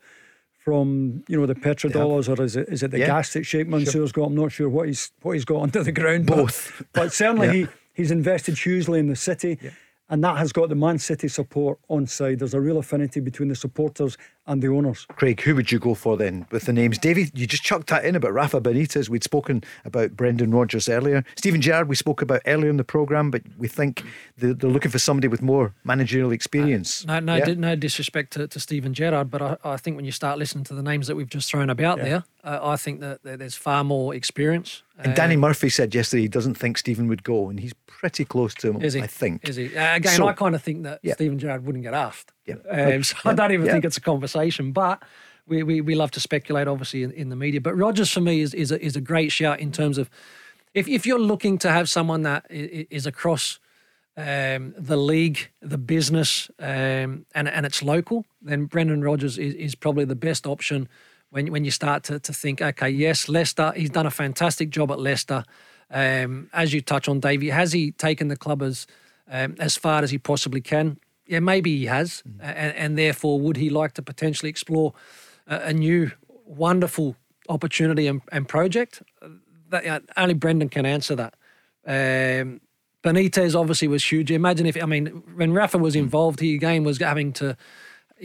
from 0.63 1.23
you 1.27 1.37
know 1.39 1.45
the 1.45 1.55
petrodollars 1.55 2.27
or 2.29 2.41
is 2.43 2.55
it 2.55 2.67
is 2.69 2.81
it 2.83 2.91
the 2.91 2.99
Yeah. 2.99 3.07
gas 3.07 3.33
that 3.33 3.45
Sheikh 3.45 3.67
Mansour's 3.67 4.11
got? 4.11 4.25
I'm 4.29 4.35
not 4.35 4.51
sure 4.51 4.69
what 4.69 4.87
he's 4.87 5.11
what 5.21 5.33
he's 5.33 5.45
got 5.45 5.61
under 5.65 5.83
the 5.83 5.91
ground. 5.91 6.25
but- 6.27 6.37
Both. 6.37 6.83
but, 6.93 7.13
certainly 7.13 7.47
Yeah. 7.47 7.53
he 7.53 7.67
he's 7.93 8.11
invested 8.11 8.57
hugely 8.57 8.99
in 8.99 9.07
the 9.07 9.15
city. 9.29 9.59
And 10.07 10.23
that 10.23 10.37
has 10.37 10.51
got 10.53 10.69
the 10.69 10.75
Man 10.75 10.99
City 10.99 11.27
support 11.27 11.79
on 11.89 12.05
side. 12.05 12.37
There's 12.39 12.53
a 12.53 12.61
real 12.61 12.77
affinity 12.77 13.19
between 13.19 13.49
the 13.49 13.55
supporters 13.55 14.17
and 14.45 14.61
the 14.61 14.67
owners. 14.67 15.07
Craig, 15.15 15.41
who 15.41 15.55
would 15.55 15.71
you 15.71 15.79
go 15.79 15.95
for 15.95 16.15
then 16.15 16.45
with 16.51 16.65
the 16.65 16.73
names? 16.73 16.99
Davie, 16.99 17.31
you 17.33 17.47
just 17.47 17.63
chucked 17.63 17.87
that 17.87 18.05
in 18.05 18.15
about 18.15 18.31
Rafa 18.31 18.61
Benitez. 18.61 19.09
We'd 19.09 19.23
spoken 19.23 19.63
about 19.83 20.11
Brendan 20.15 20.51
Rodgers 20.51 20.87
earlier. 20.87 21.23
Steven 21.35 21.59
Gerrard, 21.59 21.89
we 21.89 21.95
spoke 21.95 22.21
about 22.21 22.41
earlier 22.45 22.69
in 22.69 22.77
the 22.77 22.83
programme, 22.83 23.31
but 23.31 23.41
we 23.57 23.67
think 23.67 24.03
they're, 24.37 24.53
they're 24.53 24.69
looking 24.69 24.91
for 24.91 24.99
somebody 24.99 25.27
with 25.27 25.41
more 25.41 25.73
managerial 25.83 26.31
experience. 26.31 27.03
No, 27.07 27.19
no, 27.19 27.37
Yeah? 27.37 27.55
no 27.55 27.75
disrespect 27.75 28.33
to, 28.33 28.47
to 28.47 28.59
Steven 28.59 28.93
Gerrard, 28.93 29.31
but 29.31 29.41
I, 29.41 29.57
I 29.63 29.77
think 29.77 29.95
when 29.95 30.05
you 30.05 30.11
start 30.11 30.37
listening 30.37 30.65
to 30.65 30.75
the 30.75 30.83
names 30.83 31.07
that 31.07 31.15
we've 31.15 31.29
just 31.29 31.49
thrown 31.49 31.71
about 31.71 31.97
there, 31.97 32.23
uh, 32.43 32.59
I 32.61 32.75
think 32.77 32.99
that 32.99 33.23
there- 33.23 33.37
there's 33.37 33.55
far 33.55 33.83
more 33.83 34.13
experience. 34.13 34.83
And 34.99 35.13
Uh, 35.13 35.15
Danny 35.15 35.35
Murphy 35.35 35.69
said 35.69 35.95
yesterday 35.95 36.21
he 36.21 36.27
doesn't 36.27 36.53
think 36.55 36.77
Stephen 36.77 37.07
would 37.07 37.23
go, 37.23 37.49
and 37.49 37.59
he's 37.59 37.73
pretty 37.99 38.25
close 38.25 38.53
to 38.55 38.69
him, 38.69 38.81
Is 38.81 38.93
he? 38.93 39.01
I 39.01 39.07
think. 39.07 39.47
Is 39.49 39.55
he? 39.55 39.65
Uh, 39.75 39.95
again, 39.95 40.15
So- 40.15 40.27
I 40.27 40.33
kind 40.33 40.55
of 40.55 40.61
think 40.63 40.83
that 40.83 40.99
Yeah. 41.03 41.13
Steven 41.15 41.37
Gerrard 41.39 41.65
wouldn't 41.65 41.83
get 41.83 41.93
asked. 41.93 42.31
Yeah. 42.45 42.55
Um, 42.69 43.03
so 43.03 43.15
I 43.25 43.33
don't 43.33 43.51
even 43.51 43.65
Yeah. 43.65 43.71
think 43.73 43.85
it's 43.85 43.97
a 43.97 44.01
conversation. 44.01 44.71
But 44.71 45.01
we, 45.47 45.63
we, 45.63 45.81
we 45.81 45.95
love 45.95 46.11
to 46.11 46.19
speculate, 46.19 46.67
obviously, 46.67 47.03
in, 47.03 47.11
in 47.11 47.29
the 47.29 47.35
media. 47.35 47.61
But 47.61 47.75
Rodgers, 47.75 48.11
for 48.11 48.21
me, 48.21 48.41
is 48.41 48.53
is 48.53 48.71
a, 48.71 48.83
is 48.83 48.95
a 48.95 49.01
great 49.01 49.31
shout 49.31 49.59
in 49.59 49.71
terms 49.71 49.97
of 49.97 50.09
if, 50.73 50.87
if 50.87 51.05
you're 51.05 51.19
looking 51.19 51.57
to 51.59 51.69
have 51.71 51.87
someone 51.87 52.23
that 52.23 52.45
is 52.49 53.05
across 53.05 53.59
um, 54.17 54.73
the 54.77 54.97
league, 54.97 55.49
the 55.61 55.77
business, 55.77 56.49
um, 56.59 57.25
and 57.35 57.47
and 57.49 57.65
it's 57.65 57.81
local, 57.83 58.25
then 58.41 58.65
Brendan 58.65 59.01
Rodgers 59.01 59.37
is, 59.37 59.53
is 59.55 59.75
probably 59.75 60.05
the 60.05 60.15
best 60.15 60.47
option 60.47 60.87
when 61.31 61.51
when 61.51 61.65
you 61.65 61.71
start 61.71 62.03
to, 62.05 62.19
to 62.19 62.33
think, 62.33 62.61
okay, 62.61 62.89
yes, 62.89 63.27
Leicester, 63.27 63.73
he's 63.75 63.89
done 63.89 64.05
a 64.05 64.11
fantastic 64.11 64.69
job 64.69 64.91
at 64.91 64.99
Leicester. 64.99 65.43
Um, 65.95 66.49
as 66.51 66.73
you 66.73 66.81
touch 66.81 67.07
on, 67.07 67.21
Davie, 67.21 67.49
has 67.49 67.71
he 67.71 67.91
taken 67.91 68.27
the 68.27 68.35
club 68.35 68.61
as 68.61 68.85
um, 69.31 69.55
as 69.59 69.77
far 69.77 70.03
as 70.03 70.11
he 70.11 70.17
possibly 70.17 70.59
can? 70.59 70.99
Yeah, 71.25 71.39
maybe 71.39 71.75
he 71.77 71.85
has, 71.85 72.21
and, 72.39 72.75
and 72.75 72.97
therefore, 72.97 73.39
would 73.39 73.57
he 73.57 73.69
like 73.69 73.93
to 73.93 74.01
potentially 74.01 74.49
explore 74.49 74.93
a, 75.47 75.55
a 75.69 75.73
new, 75.73 76.11
wonderful 76.45 77.15
opportunity 77.49 78.07
and, 78.07 78.21
and 78.31 78.47
project? 78.47 79.01
That, 79.69 79.87
uh, 79.87 79.99
only 80.17 80.35
Brendan 80.35 80.69
can 80.69 80.85
answer 80.85 81.15
that. 81.15 81.33
Um, 81.87 82.61
Benitez 83.01 83.59
obviously 83.59 83.87
was 83.87 84.03
huge. 84.03 84.31
Imagine 84.31 84.65
if 84.65 84.81
I 84.81 84.85
mean 84.85 85.23
when 85.35 85.53
Rafa 85.53 85.77
was 85.77 85.95
involved, 85.95 86.41
he 86.41 86.55
again 86.55 86.83
was 86.83 86.99
having 86.99 87.31
to, 87.33 87.55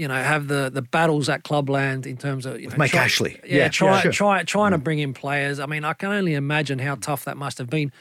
you 0.01 0.09
know, 0.09 0.14
have 0.14 0.48
the 0.48 0.70
the 0.72 0.82
battles 0.82 1.28
at 1.28 1.44
Clubland 1.44 2.07
in 2.07 2.16
terms 2.16 2.46
of 2.46 2.61
you 2.61 2.68
know, 2.68 2.76
Mike 2.78 2.92
try- 2.92 3.05
Ashley. 3.05 3.38
Yeah, 3.44 3.57
Yeah, 3.59 3.68
try, 3.68 3.88
yeah, 3.96 4.01
sure. 4.03 4.12
try, 4.12 4.42
trying 4.44 4.72
to 4.72 4.78
bring 4.78 4.98
in 4.98 5.12
players. 5.14 5.61
I 5.61 5.66
mean, 5.66 5.84
I 5.84 5.92
can 5.92 6.11
only 6.11 6.34
imagine 6.34 6.78
how 6.78 6.94
tough 6.96 7.24
that 7.26 7.36
must 7.36 7.59
have 7.59 7.68
been. 7.68 7.92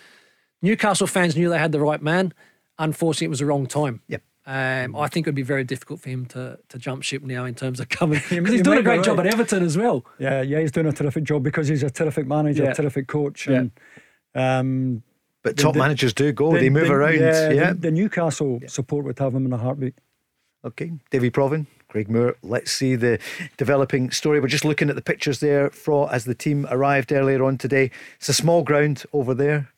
Newcastle 0.62 1.08
fans 1.08 1.36
knew 1.36 1.50
they 1.50 1.58
had 1.60 1.72
the 1.72 1.80
right 1.80 2.02
man. 2.02 2.34
Unfortunately, 2.78 3.26
it 3.26 3.30
was 3.30 3.40
the 3.40 3.46
wrong 3.46 3.66
time. 3.68 4.02
Yep. 4.08 4.22
Um, 4.46 4.96
I 4.96 5.08
think 5.10 5.28
it 5.28 5.30
would 5.30 5.36
be 5.36 5.42
very 5.56 5.64
difficult 5.64 6.00
for 6.02 6.10
him 6.10 6.26
to 6.28 6.58
to 6.70 6.78
jump 6.80 7.04
ship 7.04 7.22
now 7.24 7.46
in 7.46 7.54
terms 7.56 7.80
of 7.80 7.90
coming. 8.00 8.22
You- 8.30 8.42
Because 8.42 8.52
he's 8.52 8.58
you 8.60 8.64
doing 8.64 8.80
a 8.80 8.82
might 8.82 8.92
be 8.92 8.96
great 8.98 9.06
job 9.06 9.20
at 9.20 9.28
Everton 9.28 9.64
as 9.64 9.78
well. 9.78 10.06
Yeah, 10.18 10.42
yeah, 10.42 10.60
he's 10.62 10.72
doing 10.72 10.88
a 10.88 10.92
terrific 10.94 11.24
job 11.26 11.44
because 11.44 11.68
he's 11.68 11.84
a 11.84 11.90
terrific 11.90 12.26
manager, 12.28 12.64
Yeah. 12.64 12.72
a 12.72 12.76
terrific 12.76 13.08
coach, 13.08 13.48
Yeah. 13.48 13.58
and 13.60 13.72
um, 14.36 15.04
But 15.44 15.58
top 15.58 15.74
the- 15.74 15.80
managers 15.80 16.14
do 16.14 16.32
go, 16.32 16.54
the- 16.54 16.60
they 16.60 16.70
move 16.70 16.88
the- 16.88 16.94
around. 16.94 17.16
Yeah, 17.20 17.50
Yeah. 17.52 17.74
The, 17.74 17.80
the 17.88 17.92
Newcastle 17.92 18.60
support 18.68 19.06
would 19.06 19.20
have 19.20 19.36
him 19.36 19.46
in 19.46 19.54
a 19.54 19.58
heartbeat. 19.58 19.96
Okay, 20.66 20.92
Davie 21.12 21.32
Provan, 21.32 21.68
Craig 21.90 22.08
Moore. 22.08 22.36
Let's 22.44 22.72
see 22.72 22.96
the 22.96 23.20
developing 23.58 24.12
story. 24.12 24.40
We're 24.40 24.48
just 24.48 24.64
looking 24.64 24.90
at 24.90 24.96
the 24.96 25.02
pictures 25.02 25.40
there 25.40 25.72
for 25.72 26.12
as 26.14 26.26
the 26.26 26.36
team 26.36 26.68
arrived 26.70 27.12
earlier 27.12 27.44
on 27.44 27.58
today. 27.58 27.90
It's 28.18 28.30
a 28.30 28.34
small 28.34 28.64
ground 28.64 29.04
over 29.12 29.34
there, 29.34 29.70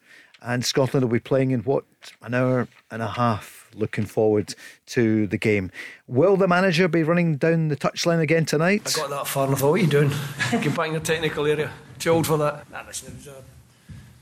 and 0.42 0.66
Scotland 0.66 1.06
will 1.06 1.12
be 1.14 1.20
playing 1.20 1.52
in 1.52 1.62
what 1.62 1.86
an 2.22 2.34
hour 2.34 2.68
and 2.92 3.02
a 3.02 3.08
half. 3.08 3.70
Looking 3.74 4.06
forward 4.06 4.54
to 4.88 5.28
the 5.28 5.38
game. 5.38 5.72
Will 6.06 6.36
the 6.36 6.48
manager 6.50 6.90
be 6.90 7.04
running 7.04 7.38
down 7.38 7.70
the 7.70 7.78
touchline 7.78 8.20
again 8.20 8.44
tonight? 8.44 8.94
I 8.98 9.00
got 9.00 9.10
that 9.12 9.28
far 9.28 9.46
and 9.46 9.56
I 9.56 9.58
thought, 9.58 9.70
what 9.70 9.80
are 9.80 9.84
you 9.84 9.90
doing? 9.90 10.10
Back 10.52 10.88
in 10.88 10.94
the 10.94 11.00
technical 11.00 11.46
area. 11.46 11.72
Too 11.98 12.10
old 12.10 12.28
for 12.28 12.38
that. 12.40 12.70
Nah, 12.70 12.84
listen, 12.86 13.14
it 13.14 13.16
was 13.16 13.28
a, 13.28 13.44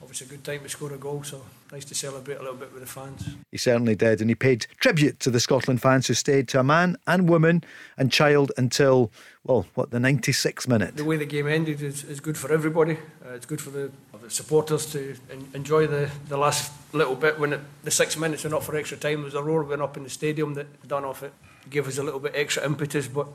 obviously 0.03 0.27
a 0.27 0.29
good 0.29 0.43
time 0.43 0.61
to 0.61 0.69
score 0.69 0.93
a 0.93 0.97
goal, 0.97 1.23
so 1.23 1.41
nice 1.71 1.85
to 1.85 1.95
celebrate 1.95 2.35
a 2.35 2.41
little 2.41 2.55
bit 2.55 2.71
with 2.73 2.81
the 2.81 2.87
fans. 2.87 3.27
He 3.51 3.57
certainly 3.57 3.95
did, 3.95 4.21
and 4.21 4.29
he 4.29 4.35
paid 4.35 4.65
tribute 4.79 5.19
to 5.21 5.29
the 5.29 5.39
Scotland 5.39 5.81
fans 5.81 6.07
who 6.07 6.13
stayed 6.13 6.47
to 6.49 6.59
a 6.59 6.63
man 6.63 6.97
and 7.05 7.29
woman 7.29 7.63
and 7.97 8.11
child 8.11 8.51
until, 8.57 9.11
well, 9.43 9.67
what, 9.75 9.91
the 9.91 9.99
96th 9.99 10.67
minute. 10.67 10.97
The 10.97 11.05
way 11.05 11.17
the 11.17 11.25
game 11.25 11.47
ended 11.47 11.81
is, 11.81 12.03
is 12.03 12.19
good 12.19 12.37
for 12.37 12.51
everybody. 12.51 12.97
Uh, 13.25 13.33
it's 13.33 13.45
good 13.45 13.61
for 13.61 13.69
the, 13.69 13.91
the 14.21 14.29
supporters 14.29 14.85
to 14.93 15.15
en- 15.31 15.47
enjoy 15.53 15.85
the, 15.87 16.09
the 16.27 16.37
last 16.37 16.71
little 16.93 17.15
bit 17.15 17.39
when 17.39 17.53
it, 17.53 17.61
the 17.83 17.91
six 17.91 18.17
minutes 18.17 18.45
are 18.45 18.49
not 18.49 18.63
for 18.63 18.75
extra 18.75 18.97
time. 18.97 19.17
There 19.17 19.25
was 19.25 19.35
a 19.35 19.43
roar 19.43 19.63
going 19.63 19.81
up 19.81 19.95
in 19.97 20.03
the 20.03 20.09
stadium 20.09 20.55
that 20.55 20.87
done 20.87 21.05
off 21.05 21.23
it. 21.23 21.33
Gave 21.69 21.87
us 21.87 21.97
a 21.97 22.03
little 22.03 22.19
bit 22.19 22.33
extra 22.35 22.65
impetus, 22.65 23.07
but 23.07 23.27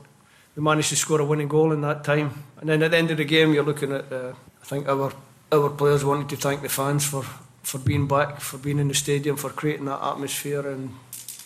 we 0.55 0.63
managed 0.63 0.89
to 0.89 0.95
score 0.95 1.21
a 1.21 1.25
winning 1.25 1.47
goal 1.47 1.71
in 1.71 1.81
that 1.81 2.03
time. 2.03 2.43
And 2.59 2.69
then 2.69 2.83
at 2.83 2.91
the 2.91 2.97
end 2.97 3.11
of 3.11 3.17
the 3.17 3.25
game, 3.25 3.53
you're 3.53 3.63
looking 3.63 3.93
at, 3.93 4.11
uh, 4.11 4.33
I 4.61 4.65
think 4.65 4.87
our 4.89 5.13
our 5.51 5.69
players 5.69 6.03
wanted 6.03 6.29
to 6.29 6.35
thank 6.35 6.61
the 6.61 6.69
fans 6.69 7.05
for, 7.05 7.23
for 7.65 7.79
being 7.79 8.07
back, 8.07 8.39
for 8.39 8.57
being 8.57 8.77
in 8.77 8.87
the 8.87 8.93
stadium, 8.93 9.35
for 9.35 9.49
creating 9.49 9.85
that 9.85 9.99
atmosphere, 10.01 10.67
and 10.69 10.93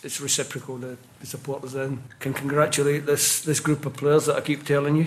it's 0.02 0.20
reciprocal. 0.20 0.76
The, 0.76 0.98
the 1.18 1.26
supporters 1.26 1.72
then 1.72 2.02
can 2.18 2.34
congratulate 2.34 3.06
this 3.06 3.40
this 3.40 3.58
group 3.58 3.86
of 3.86 3.94
players 3.94 4.26
that 4.26 4.36
I 4.36 4.42
keep 4.42 4.64
telling 4.64 4.96
you 4.96 5.06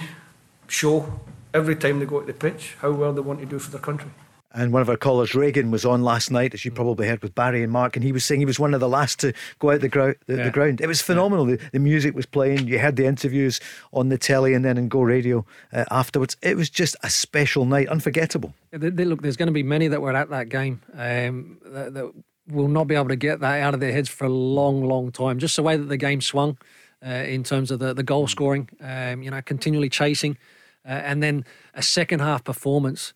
show 0.68 1.22
every 1.54 1.76
time 1.76 2.00
they 2.00 2.06
go 2.06 2.20
to 2.20 2.26
the 2.26 2.34
pitch 2.34 2.76
how 2.80 2.92
well 2.92 3.14
they 3.14 3.22
want 3.22 3.40
to 3.42 3.46
do 3.46 3.60
for 3.60 3.70
their 3.70 3.80
country. 3.80 4.10
And 4.56 4.72
one 4.72 4.84
of 4.84 4.90
our 4.90 4.98
callers, 4.98 5.34
Reagan, 5.34 5.72
was 5.72 5.84
on 5.84 6.04
last 6.04 6.30
night, 6.30 6.54
as 6.54 6.64
you 6.64 6.70
probably 6.70 7.08
heard 7.08 7.24
with 7.24 7.34
Barry 7.34 7.64
and 7.64 7.72
Mark, 7.72 7.96
and 7.96 8.04
he 8.06 8.12
was 8.12 8.24
saying 8.24 8.40
he 8.40 8.46
was 8.46 8.60
one 8.60 8.76
of 8.76 8.80
the 8.80 8.88
last 8.88 9.20
to 9.22 9.34
go 9.58 9.72
out 9.72 9.82
the, 9.82 9.90
grou- 9.90 10.16
the, 10.28 10.36
Yeah. 10.38 10.44
the 10.44 10.52
ground. 10.52 10.80
It 10.80 10.86
was 10.88 11.02
phenomenal. 11.02 11.46
The, 11.46 11.60
the 11.72 11.80
music 11.80 12.14
was 12.16 12.28
playing. 12.28 12.68
You 12.68 12.78
heard 12.78 12.96
the 12.96 13.06
interviews 13.08 13.60
on 13.94 14.10
the 14.10 14.18
telly 14.20 14.54
and 14.54 14.64
then 14.64 14.78
in 14.78 14.90
Go 14.90 15.02
Radio 15.02 15.44
uh, 15.74 15.86
afterwards. 15.90 16.38
It 16.44 16.56
was 16.56 16.70
just 16.70 16.96
a 17.02 17.10
special 17.10 17.66
night, 17.66 17.88
unforgettable. 17.90 18.54
They- 18.72 18.90
they- 18.92 19.06
look, 19.06 19.24
there's 19.24 19.38
going 19.38 19.48
to 19.48 19.54
be 19.54 19.64
many 19.64 19.88
that 19.88 20.02
were 20.04 20.16
at 20.16 20.30
that 20.30 20.50
game 20.50 20.82
um, 20.94 21.58
that, 21.66 21.96
that 21.96 22.12
will 22.48 22.68
not 22.68 22.86
be 22.88 22.94
able 22.94 23.08
to 23.08 23.16
get 23.16 23.40
that 23.40 23.60
out 23.62 23.74
of 23.74 23.80
their 23.80 23.92
heads 23.92 24.08
for 24.10 24.26
a 24.26 24.30
long, 24.30 24.84
long 24.86 25.12
time. 25.12 25.40
Just 25.40 25.56
the 25.56 25.64
way 25.64 25.78
that 25.78 25.86
the 25.86 25.98
game 25.98 26.22
swung 26.22 26.60
uh, 27.04 27.10
in 27.10 27.44
terms 27.44 27.72
of 27.72 27.80
the, 27.80 27.94
the 27.96 28.04
goal 28.04 28.28
scoring, 28.28 28.70
um, 28.82 29.24
you 29.24 29.32
know, 29.32 29.42
continually 29.42 29.90
chasing, 29.90 30.38
uh, 30.86 30.90
and 30.90 31.24
then 31.24 31.44
a 31.74 31.82
second 31.82 32.20
half 32.20 32.44
performance 32.44 33.14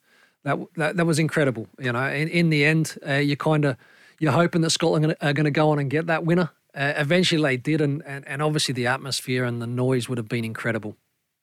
that 0.48 0.58
that, 0.76 0.98
that 0.98 1.06
was 1.06 1.20
incredible. 1.20 1.68
You 1.78 1.92
know, 1.92 2.08
in, 2.08 2.28
in 2.30 2.50
the 2.50 2.66
end, 2.66 2.98
uh, 3.08 3.16
you 3.16 3.36
kind 3.36 3.66
of 3.66 3.78
you're 4.20 4.32
hoping 4.32 4.62
that 4.62 4.72
Scotland 4.72 5.16
are 5.22 5.34
going 5.34 5.46
to 5.46 5.52
go 5.52 5.70
on 5.70 5.80
and 5.80 5.90
get 5.90 6.08
that 6.08 6.26
winner. 6.26 6.50
Uh, 6.74 6.94
eventually, 6.96 7.42
they 7.42 7.58
did, 7.58 7.82
and, 7.82 8.04
and 8.06 8.28
and 8.28 8.42
obviously 8.42 8.74
the 8.74 8.88
atmosphere 8.88 9.44
and 9.44 9.62
the 9.62 9.68
noise 9.68 10.08
would 10.08 10.18
have 10.18 10.30
been 10.30 10.46
incredible. 10.46 10.96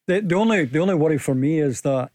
The, 0.07 0.21
the 0.21 0.35
only 0.35 0.65
the 0.65 0.79
only 0.79 0.95
worry 0.95 1.17
for 1.17 1.35
me 1.35 1.59
is 1.59 1.81
that 1.81 2.11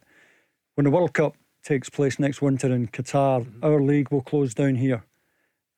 when 0.74 0.84
the 0.84 0.91
World 0.91 1.12
Cup 1.12 1.34
takes 1.62 1.88
place 1.91 2.18
next 2.18 2.43
winter 2.43 2.72
in 2.72 2.88
Qatar, 2.88 3.47
our 3.62 3.80
league 3.80 4.11
will 4.11 4.22
close 4.22 4.55
down 4.55 4.76
here, 4.76 5.05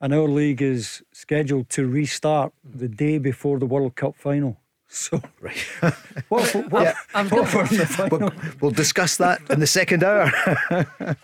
and 0.01 0.15
our 0.15 0.29
league 0.29 0.63
is 0.63 1.03
scheduled 1.13 1.69
to 1.71 1.87
restart 1.87 2.53
the 2.65 2.89
day 2.89 3.19
before 3.19 3.59
the 3.59 3.67
World 3.67 3.97
Cup 3.97 4.17
final. 4.17 4.57
So, 4.95 5.22
Right. 5.40 5.57
what, 6.28 6.53
what, 6.70 6.82
Yeah. 6.82 7.24
what 7.30 7.49
for 7.49 7.62
in 7.62 7.78
the 7.78 7.86
final? 7.86 8.18
We'll, 8.18 8.32
we'll 8.61 8.70
discuss 8.70 9.16
that 9.16 9.40
in 9.49 9.59
the 9.59 9.66
second 9.66 10.05
hour. 10.05 10.30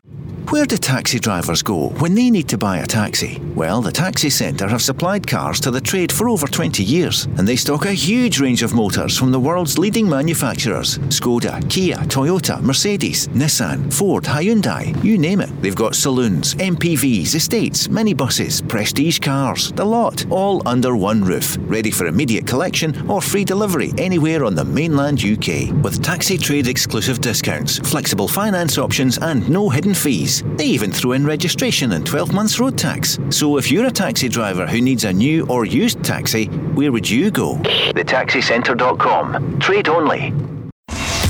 Where 0.49 0.65
do 0.65 0.79
taxi 0.79 1.19
drivers 1.19 1.61
go 1.63 1.91
when 2.01 2.15
they 2.15 2.31
need 2.31 2.49
to 2.49 2.57
buy 2.57 2.79
a 2.79 2.87
taxi? 2.87 3.39
Well, 3.55 3.83
the 3.83 3.93
Taxi 3.93 4.31
Centre 4.31 4.67
have 4.67 4.81
supplied 4.81 5.27
cars 5.27 5.61
to 5.61 5.71
the 5.71 5.83
trade 5.83 6.11
for 6.11 6.31
over 6.31 6.47
20 6.47 6.83
years, 6.83 7.27
and 7.37 7.47
they 7.47 7.57
stock 7.57 7.85
a 7.85 7.93
huge 7.93 8.41
range 8.41 8.63
of 8.63 8.73
motors 8.73 9.19
from 9.19 9.31
the 9.31 9.39
world's 9.39 9.77
leading 9.77 10.09
manufacturers 10.09 10.97
Skoda, 11.11 11.61
Kia, 11.69 11.97
Toyota, 12.09 12.63
Mercedes, 12.63 13.29
Nissan, 13.29 13.93
Ford, 13.93 14.25
Hyundai, 14.25 15.05
you 15.05 15.19
name 15.19 15.43
it. 15.43 15.51
They've 15.61 15.77
got 15.77 15.95
saloons, 15.95 16.55
MPVs, 16.55 17.35
estates, 17.35 17.89
minibuses, 17.89 18.67
prestige 18.67 19.19
cars, 19.19 19.73
the 19.73 19.85
lot, 19.85 20.25
all 20.31 20.67
under 20.67 20.97
one 20.97 21.23
roof, 21.23 21.59
ready 21.61 21.91
for 21.91 22.07
immediate 22.07 22.47
collection 22.47 23.07
or 23.11 23.21
free 23.21 23.45
delivery 23.45 23.58
anywhere 23.99 24.45
on 24.45 24.55
the 24.55 24.65
mainland 24.65 25.23
UK. 25.23 25.73
With 25.83 26.03
taxi 26.03 26.39
trade 26.39 26.69
exclusive 26.69 27.21
discounts, 27.21 27.79
flexible 27.79 28.29
finance 28.29 28.79
options, 28.79 29.19
and 29.19 29.49
no 29.49 29.69
hidden 29.69 29.95
fees. 29.95 30.43
They 30.57 30.67
even 30.67 30.93
throw 30.93 31.13
in 31.13 31.27
registration 31.27 31.93
and 31.93 32.07
12 32.07 32.33
months 32.33 32.59
road 32.61 32.79
tax. 32.79 33.19
So 33.31 33.57
if 33.59 33.71
you're 33.71 33.87
a 33.87 33.91
taxi 33.91 34.29
driver 34.29 34.67
who 34.67 34.81
needs 34.81 35.05
a 35.05 35.13
new 35.13 35.47
or 35.49 35.65
used 35.65 36.03
taxi, 36.05 36.47
where 36.75 36.93
would 36.93 37.09
you 37.09 37.31
go? 37.31 37.55
TheTaxiCentre.com. 37.57 39.59
Trade 39.59 39.89
only. 39.89 40.33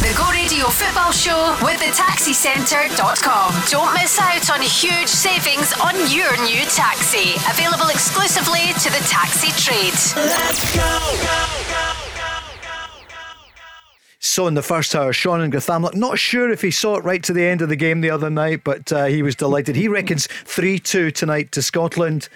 The 0.09 0.15
Go 0.17 0.31
Radio 0.31 0.65
Football 0.67 1.13
Show 1.13 1.57
with 1.63 1.81
thetaxicentre.com. 1.81 3.53
Don't 3.69 3.93
miss 3.95 4.19
out 4.21 4.51
on 4.51 4.61
huge 4.63 5.09
savings 5.09 5.73
on 5.85 5.95
your 6.11 6.31
new 6.47 6.65
taxi. 6.71 7.35
Available 7.51 7.89
exclusively 7.91 8.73
to 8.81 8.91
the 8.91 9.05
taxi 9.09 9.51
trade. 9.61 9.93
So 14.29 14.47
in 14.47 14.53
the 14.53 14.63
first 14.63 14.95
hour, 14.95 15.13
Sean 15.15 15.41
and 15.41 15.51
Grathamlock, 15.51 15.95
not 15.95 16.19
sure 16.19 16.51
if 16.51 16.61
he 16.61 16.71
saw 16.71 16.97
it 16.97 17.03
right 17.03 17.23
to 17.25 17.33
the 17.33 17.45
end 17.45 17.63
of 17.63 17.71
the 17.71 17.77
game 17.77 18.03
the 18.03 18.11
other 18.11 18.29
night, 18.29 18.63
but 18.63 18.93
uh, 18.93 19.07
he 19.07 19.23
was 19.23 19.35
delighted. 19.35 19.75
He 19.75 19.89
reckons 19.89 20.27
3 20.45 20.79
2 20.79 21.11
tonight 21.11 21.51
to 21.53 21.63
Scotland. 21.63 22.29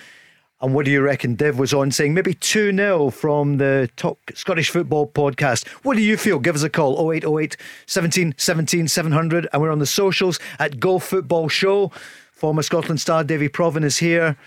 And 0.63 0.75
what 0.75 0.87
do 0.87 0.91
you 0.91 1.03
reckon? 1.03 1.35
Dev 1.35 1.59
was 1.59 1.75
on 1.75 1.91
saying 1.91 2.15
maybe 2.15 2.33
2 2.33 2.75
0 2.75 3.11
from 3.11 3.59
the 3.59 3.91
Talk 3.97 4.19
Scottish 4.35 4.71
Football 4.71 5.07
podcast. 5.07 5.69
What 5.85 5.99
do 5.99 6.03
you 6.03 6.17
feel? 6.17 6.39
Give 6.39 6.55
us 6.55 6.63
a 6.63 6.71
call 6.71 7.13
0808 7.13 7.59
17 7.87 8.35
17 8.39 8.89
700. 8.89 9.47
And 9.53 9.61
we're 9.61 9.71
on 9.71 9.79
the 9.79 9.87
socials 9.87 10.41
at 10.59 10.81
Go 10.81 10.99
Football 10.99 11.51
Show. 11.51 11.93
Former 12.33 12.63
Scotland 12.63 13.03
star 13.03 13.23
Davie 13.23 13.51
Provan 13.51 13.85
is 13.85 13.99
here. 13.99 14.39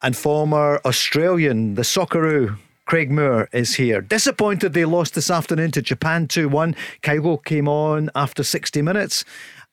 And 0.00 0.16
former 0.16 0.80
Australian, 0.84 1.74
the 1.74 1.82
Socceroo, 1.82 2.56
Craig 2.90 3.08
Moore 3.08 3.48
is 3.52 3.76
here. 3.76 4.00
Disappointed 4.00 4.72
they 4.72 4.84
lost 4.84 5.14
this 5.14 5.30
afternoon 5.30 5.70
to 5.70 5.80
Japan 5.80 6.26
2 6.26 6.48
1. 6.48 6.74
Kyogo 7.04 7.44
came 7.44 7.68
on 7.68 8.10
after 8.16 8.42
60 8.42 8.82
minutes. 8.82 9.24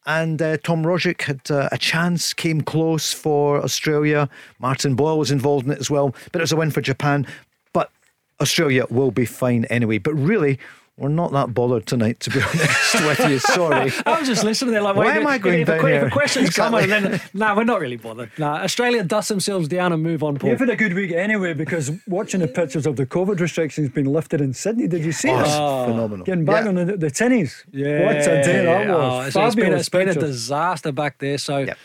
And 0.05 0.39
uh, 0.39 0.57
Tom 0.57 0.83
Rogic 0.83 1.23
had 1.23 1.41
uh, 1.49 1.67
a 1.71 1.79
chance, 1.79 2.31
came 2.31 2.61
close 2.61 3.13
for 3.13 3.59
Australia. 3.63 4.29
Martin 4.59 4.93
Boyle 4.93 5.17
was 5.17 5.31
involved 5.31 5.65
in 5.65 5.71
it 5.71 5.79
as 5.79 5.89
well. 5.89 6.13
But 6.31 6.41
it 6.41 6.43
was 6.43 6.51
a 6.51 6.55
win 6.57 6.69
for 6.69 6.81
Japan. 6.81 7.25
But 7.73 7.89
Australia 8.39 8.85
will 8.91 9.09
be 9.09 9.25
fine 9.25 9.65
anyway. 9.65 9.97
But 9.97 10.13
really, 10.13 10.59
we're 10.97 11.09
not 11.09 11.31
that 11.31 11.53
bothered 11.53 11.85
tonight, 11.85 12.19
to 12.21 12.31
be 12.31 12.41
honest 12.41 12.93
with 12.95 13.29
you. 13.29 13.39
Sorry. 13.39 13.91
I 14.05 14.17
was 14.19 14.27
just 14.27 14.43
listening 14.43 14.71
there, 14.73 14.81
like, 14.81 14.95
Why 14.95 15.05
wait, 15.05 15.17
am 15.17 15.27
I 15.27 15.35
if- 15.35 15.41
going 15.43 15.61
if, 15.61 15.67
down 15.67 15.77
a, 15.77 15.81
que- 15.81 15.87
if 15.93 15.99
here? 16.01 16.07
a 16.07 16.11
question's 16.11 16.47
Exactly. 16.47 16.81
come 16.87 16.91
and 16.91 17.05
then, 17.13 17.21
no, 17.35 17.55
we're 17.55 17.63
not 17.65 17.79
really 17.79 17.97
bothered. 17.97 18.31
No, 18.39 18.47
Australia 18.47 19.03
dust 19.03 19.29
themselves 19.29 19.67
down 19.67 19.93
and 19.93 20.01
move 20.01 20.23
on, 20.23 20.37
Paul. 20.37 20.49
You've 20.49 20.59
had 20.59 20.69
a 20.71 20.75
good 20.75 20.93
week 20.93 21.11
anyway 21.11 21.53
because 21.53 21.91
watching 22.07 22.39
the 22.39 22.47
pictures 22.47 22.85
of 22.87 22.95
the 22.95 23.05
COVID 23.05 23.39
restrictions 23.39 23.89
being 23.89 24.07
lifted 24.07 24.41
in 24.41 24.53
Sydney, 24.53 24.87
did 24.87 25.05
you 25.05 25.11
see 25.11 25.29
Oh, 25.29 25.37
it? 25.37 25.41
it's 25.43 25.51
phenomenal. 25.91 26.25
Getting 26.25 26.45
back 26.45 26.63
Yeah. 26.63 26.69
on 26.69 26.75
the, 26.75 26.85
the 26.97 27.11
Yeah. 27.71 28.05
What 28.05 28.15
a 28.17 28.23
day 28.43 28.65
that 28.65 28.89
Oh, 28.89 28.97
was. 29.17 29.27
it's, 29.27 29.35
it's 29.35 29.55
been, 29.55 29.63
Fabulous 29.65 29.81
it's 29.81 29.89
been 29.89 30.09
a 30.09 30.13
disaster 30.15 30.91
back 30.91 31.19
there. 31.19 31.37
So 31.37 31.59
Yep. 31.59 31.77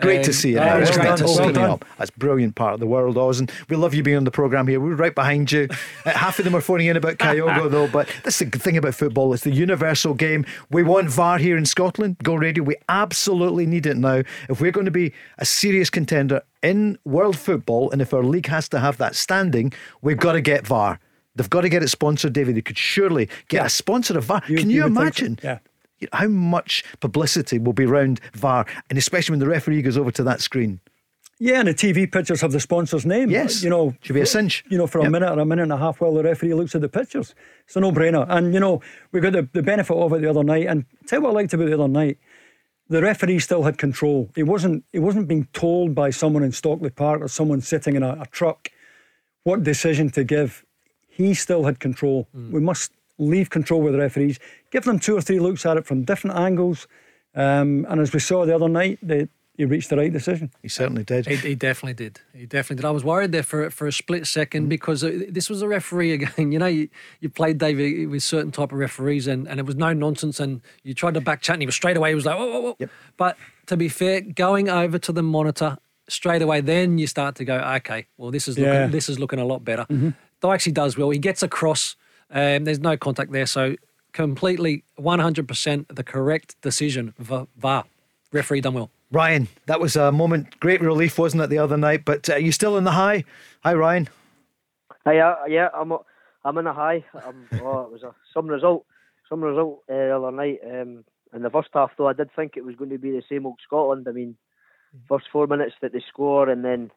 Great 0.00 0.22
to 0.24 0.30
um, 0.30 0.32
see 0.34 0.50
you. 0.52 0.58
Anyway. 0.58 0.82
it's 0.86 0.96
great 0.96 1.16
to 1.16 1.22
to 1.24 1.28
see 1.28 1.44
you. 1.44 1.60
up. 1.60 1.84
That's 1.98 2.10
a 2.10 2.18
brilliant 2.18 2.54
part 2.54 2.74
of 2.74 2.80
the 2.80 2.86
world, 2.86 3.18
Oz. 3.18 3.40
And 3.40 3.50
we 3.68 3.76
love 3.76 3.94
you 3.94 4.02
being 4.02 4.16
on 4.16 4.24
the 4.24 4.30
programme 4.30 4.66
here. 4.66 4.80
We're 4.80 4.94
right 4.94 5.14
behind 5.14 5.50
you. 5.50 5.68
Uh, 6.04 6.10
half 6.10 6.38
of 6.38 6.44
them 6.44 6.54
are 6.54 6.60
phoning 6.60 6.86
in 6.86 6.96
about 6.96 7.14
Kyogo, 7.18 7.70
though. 7.70 7.88
But 7.88 8.08
that's 8.24 8.38
the 8.38 8.44
good 8.44 8.62
thing 8.62 8.76
about 8.76 8.94
football. 8.94 9.32
It's 9.34 9.44
the 9.44 9.50
universal 9.50 10.14
game. 10.14 10.44
We 10.70 10.82
want 10.82 11.10
VAR 11.10 11.38
here 11.38 11.56
in 11.56 11.66
Scotland. 11.66 12.16
Go 12.22 12.34
Radio. 12.34 12.62
We 12.62 12.76
absolutely 12.88 13.66
need 13.66 13.86
it 13.86 13.96
now. 13.96 14.22
If 14.48 14.60
we're 14.60 14.70
going 14.72 14.84
to 14.86 14.90
be 14.90 15.12
a 15.38 15.44
serious 15.44 15.90
contender 15.90 16.42
in 16.62 16.98
world 17.04 17.36
football, 17.36 17.90
and 17.90 18.00
if 18.02 18.12
our 18.14 18.22
league 18.24 18.46
has 18.46 18.68
to 18.70 18.78
have 18.80 18.96
that 18.98 19.14
standing, 19.16 19.72
we've 20.02 20.18
got 20.18 20.32
to 20.32 20.40
get 20.40 20.66
VAR. 20.66 21.00
They've 21.36 21.48
got 21.50 21.60
to 21.60 21.68
get 21.68 21.84
it 21.84 21.88
sponsored, 21.88 22.32
David. 22.32 22.56
They 22.56 22.62
could 22.62 22.76
surely 22.78 23.28
get 23.48 23.64
a 23.64 23.68
sponsor 23.68 24.18
of 24.18 24.24
VAR. 24.24 24.42
You- 24.48 24.56
Can 24.58 24.70
you 24.70 24.76
you, 24.76 24.82
think 24.84 24.94
so, 24.96 25.00
imagine? 25.02 25.38
yeah. 25.44 25.58
How 26.12 26.28
much 26.28 26.84
publicity 27.00 27.58
will 27.58 27.72
be 27.72 27.84
around 27.84 28.20
VAR, 28.34 28.66
and 28.88 28.98
especially 28.98 29.32
when 29.34 29.40
the 29.40 29.48
referee 29.48 29.82
goes 29.82 29.96
over 29.96 30.10
to 30.12 30.22
that 30.24 30.40
screen. 30.40 30.80
Yeah, 31.40 31.60
and 31.60 31.68
the 31.68 31.74
TV 31.74 32.10
pictures 32.10 32.40
have 32.40 32.50
the 32.50 32.58
sponsor's 32.58 33.06
name. 33.06 33.30
Yes. 33.30 33.62
You 33.62 33.70
know, 33.70 33.94
Should 34.02 34.14
be 34.14 34.20
a 34.20 34.26
cinch. 34.26 34.64
You 34.68 34.76
know, 34.76 34.88
for 34.88 34.98
a 34.98 35.02
Yep. 35.04 35.12
minute 35.12 35.30
or 35.30 35.38
a 35.38 35.44
minute 35.44 35.62
and 35.62 35.72
a 35.72 35.76
half 35.76 36.00
while 36.00 36.12
the 36.12 36.22
referee 36.24 36.52
looks 36.54 36.74
at 36.74 36.80
the 36.80 36.88
pictures. 36.88 37.32
It's 37.64 37.76
a 37.76 37.80
no 37.80 37.92
brainer. 37.92 38.26
And, 38.28 38.52
you 38.52 38.58
know, 38.58 38.82
we 39.12 39.20
got 39.20 39.34
the, 39.34 39.48
the 39.52 39.62
benefit 39.62 39.94
of 39.96 40.12
it 40.14 40.20
the 40.22 40.30
other 40.30 40.42
night. 40.42 40.66
And 40.66 40.84
tell 41.06 41.20
what 41.20 41.30
I 41.30 41.34
liked 41.34 41.52
about 41.54 41.66
the 41.68 41.74
other 41.74 41.86
night. 41.86 42.18
The 42.88 43.02
referee 43.02 43.38
still 43.38 43.62
had 43.62 43.78
control. 43.78 44.30
He 44.34 44.42
wasn't 44.42 44.82
he 44.92 44.98
wasn't 44.98 45.28
being 45.28 45.46
told 45.52 45.94
by 45.94 46.10
someone 46.10 46.42
in 46.42 46.50
Stockley 46.52 46.90
Park 46.90 47.20
or 47.20 47.28
someone 47.28 47.60
sitting 47.60 47.94
in 47.94 48.02
a, 48.02 48.12
a 48.22 48.26
truck 48.32 48.70
what 49.44 49.62
decision 49.62 50.10
to 50.10 50.24
give. 50.24 50.64
He 51.06 51.34
still 51.34 51.64
had 51.64 51.78
control. 51.80 52.28
Mm. 52.34 52.50
We 52.50 52.60
must 52.60 52.90
leave 53.18 53.50
control 53.50 53.82
with 53.82 53.92
the 53.92 53.98
referees, 53.98 54.38
give 54.70 54.84
them 54.84 54.98
two 54.98 55.16
or 55.16 55.20
three 55.20 55.38
looks 55.40 55.64
at 55.66 55.76
it 55.76 55.86
from 55.86 56.04
different 56.04 56.36
angles. 56.36 56.86
Um, 57.34 57.86
and 57.88 58.00
as 58.00 58.12
we 58.12 58.20
saw 58.20 58.44
the 58.46 58.54
other 58.54 58.68
night, 58.68 58.98
they, 59.02 59.28
he 59.56 59.64
reached 59.64 59.90
the 59.90 59.96
right 59.96 60.12
decision. 60.12 60.50
He 60.62 60.68
certainly 60.68 61.02
did. 61.04 61.26
He, 61.26 61.34
he 61.36 61.54
definitely 61.54 61.94
did. 61.94 62.20
He 62.32 62.46
definitely 62.46 62.76
did. 62.82 62.84
I 62.86 62.90
was 62.90 63.04
worried 63.04 63.32
there 63.32 63.42
for 63.42 63.68
for 63.70 63.86
a 63.86 63.92
split 63.92 64.26
second 64.26 64.68
because 64.68 65.02
uh, 65.04 65.22
this 65.28 65.50
was 65.50 65.62
a 65.62 65.68
referee 65.68 66.12
again. 66.12 66.52
You 66.52 66.58
know, 66.58 66.66
you, 66.66 66.88
you 67.20 67.28
played 67.28 67.58
David 67.58 68.08
with 68.08 68.22
certain 68.22 68.50
type 68.52 68.72
of 68.72 68.78
referees, 68.78 69.26
and, 69.26 69.48
and 69.48 69.58
it 69.60 69.66
was 69.66 69.74
no 69.76 69.92
nonsense. 69.92 70.38
And 70.40 70.60
you 70.84 70.94
tried 70.94 71.14
to 71.14 71.20
back 71.20 71.42
chat, 71.42 71.54
and 71.54 71.62
he 71.62 71.66
was 71.66 71.74
straight 71.74 71.96
away. 71.96 72.10
He 72.10 72.14
was 72.14 72.24
like, 72.26 72.38
whoa, 72.38 72.46
whoa, 72.60 72.76
whoa. 72.78 72.88
But 73.16 73.36
to 73.66 73.76
be 73.76 73.88
fair, 73.88 74.20
going 74.20 74.68
over 74.68 74.98
to 74.98 75.12
the 75.12 75.22
monitor 75.22 75.76
straight 76.08 76.40
away, 76.40 76.60
then 76.60 76.96
you 76.98 77.06
start 77.06 77.34
to 77.36 77.44
go, 77.44 77.56
okay, 77.58 78.06
well, 78.16 78.30
this 78.30 78.48
is 78.48 78.56
looking, 78.58 78.72
Yeah. 78.72 78.86
this 78.86 79.08
is 79.08 79.18
looking 79.18 79.38
a 79.40 79.44
lot 79.44 79.64
better. 79.64 79.86
Dykesy 80.42 80.72
does 80.72 80.96
well. 80.96 81.10
He 81.10 81.18
gets 81.18 81.42
across. 81.42 81.96
Um, 82.30 82.64
there's 82.64 82.78
no 82.80 82.96
contact 82.96 83.32
there, 83.32 83.46
so 83.46 83.74
completely 84.12 84.84
100% 84.98 85.86
the 85.94 86.04
correct 86.04 86.60
decision. 86.60 87.14
Va- 87.18 87.48
VAR. 87.56 87.84
Referee 88.32 88.60
done 88.60 88.74
well. 88.74 88.90
Ryan, 89.10 89.48
that 89.66 89.80
was 89.80 89.96
a 89.96 90.12
moment, 90.12 90.60
great 90.60 90.82
relief, 90.82 91.18
wasn't 91.18 91.42
it, 91.42 91.48
the 91.48 91.58
other 91.58 91.78
night? 91.78 92.04
But 92.04 92.28
uh, 92.28 92.36
you 92.36 92.52
still 92.52 92.76
in 92.76 92.84
the 92.84 92.90
high? 92.90 93.24
Hi, 93.64 93.72
Ryan. 93.72 94.08
Hi, 95.06 95.18
uh, 95.18 95.36
yeah, 95.48 95.68
I'm 95.74 95.92
I'm 96.44 96.58
in 96.58 96.66
a 96.66 96.74
high. 96.74 97.04
Um, 97.26 97.46
oh, 97.62 97.82
it 97.82 97.92
was 97.92 98.02
a 98.02 98.14
some 98.34 98.46
result, 98.46 98.84
some 99.28 99.42
result 99.42 99.82
uh, 99.88 99.94
the 99.94 100.16
other 100.16 100.30
night. 100.30 100.58
Um, 100.62 101.04
in 101.34 101.42
the 101.42 101.50
first 101.50 101.68
half, 101.72 101.90
though, 101.96 102.08
I 102.08 102.12
did 102.12 102.28
think 102.34 102.56
it 102.56 102.64
was 102.64 102.76
going 102.76 102.90
to 102.90 102.98
be 102.98 103.10
the 103.10 103.22
same 103.30 103.46
old 103.46 103.60
Scotland. 103.64 104.06
I 104.08 104.12
mean, 104.12 104.36
first 105.08 105.26
four 105.32 105.46
minutes 105.46 105.74
that 105.80 105.92
they 105.92 106.02
score, 106.06 106.50
and 106.50 106.62
then 106.62 106.90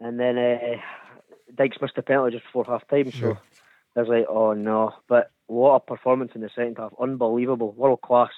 and 0.00 0.20
then 0.20 0.36
uh, 0.36 0.76
Dykes 1.54 1.78
missed 1.80 1.96
a 1.96 2.02
penalty 2.02 2.36
just 2.36 2.44
before 2.44 2.64
half 2.64 2.86
time. 2.88 3.10
So 3.12 3.38
I 3.96 4.00
was 4.00 4.08
like, 4.08 4.26
oh 4.28 4.52
no! 4.52 4.94
But 5.08 5.30
what 5.46 5.74
a 5.74 5.80
performance 5.80 6.32
in 6.34 6.40
the 6.40 6.50
second 6.54 6.76
half! 6.78 6.92
Unbelievable, 7.00 7.72
world 7.72 8.00
class. 8.00 8.30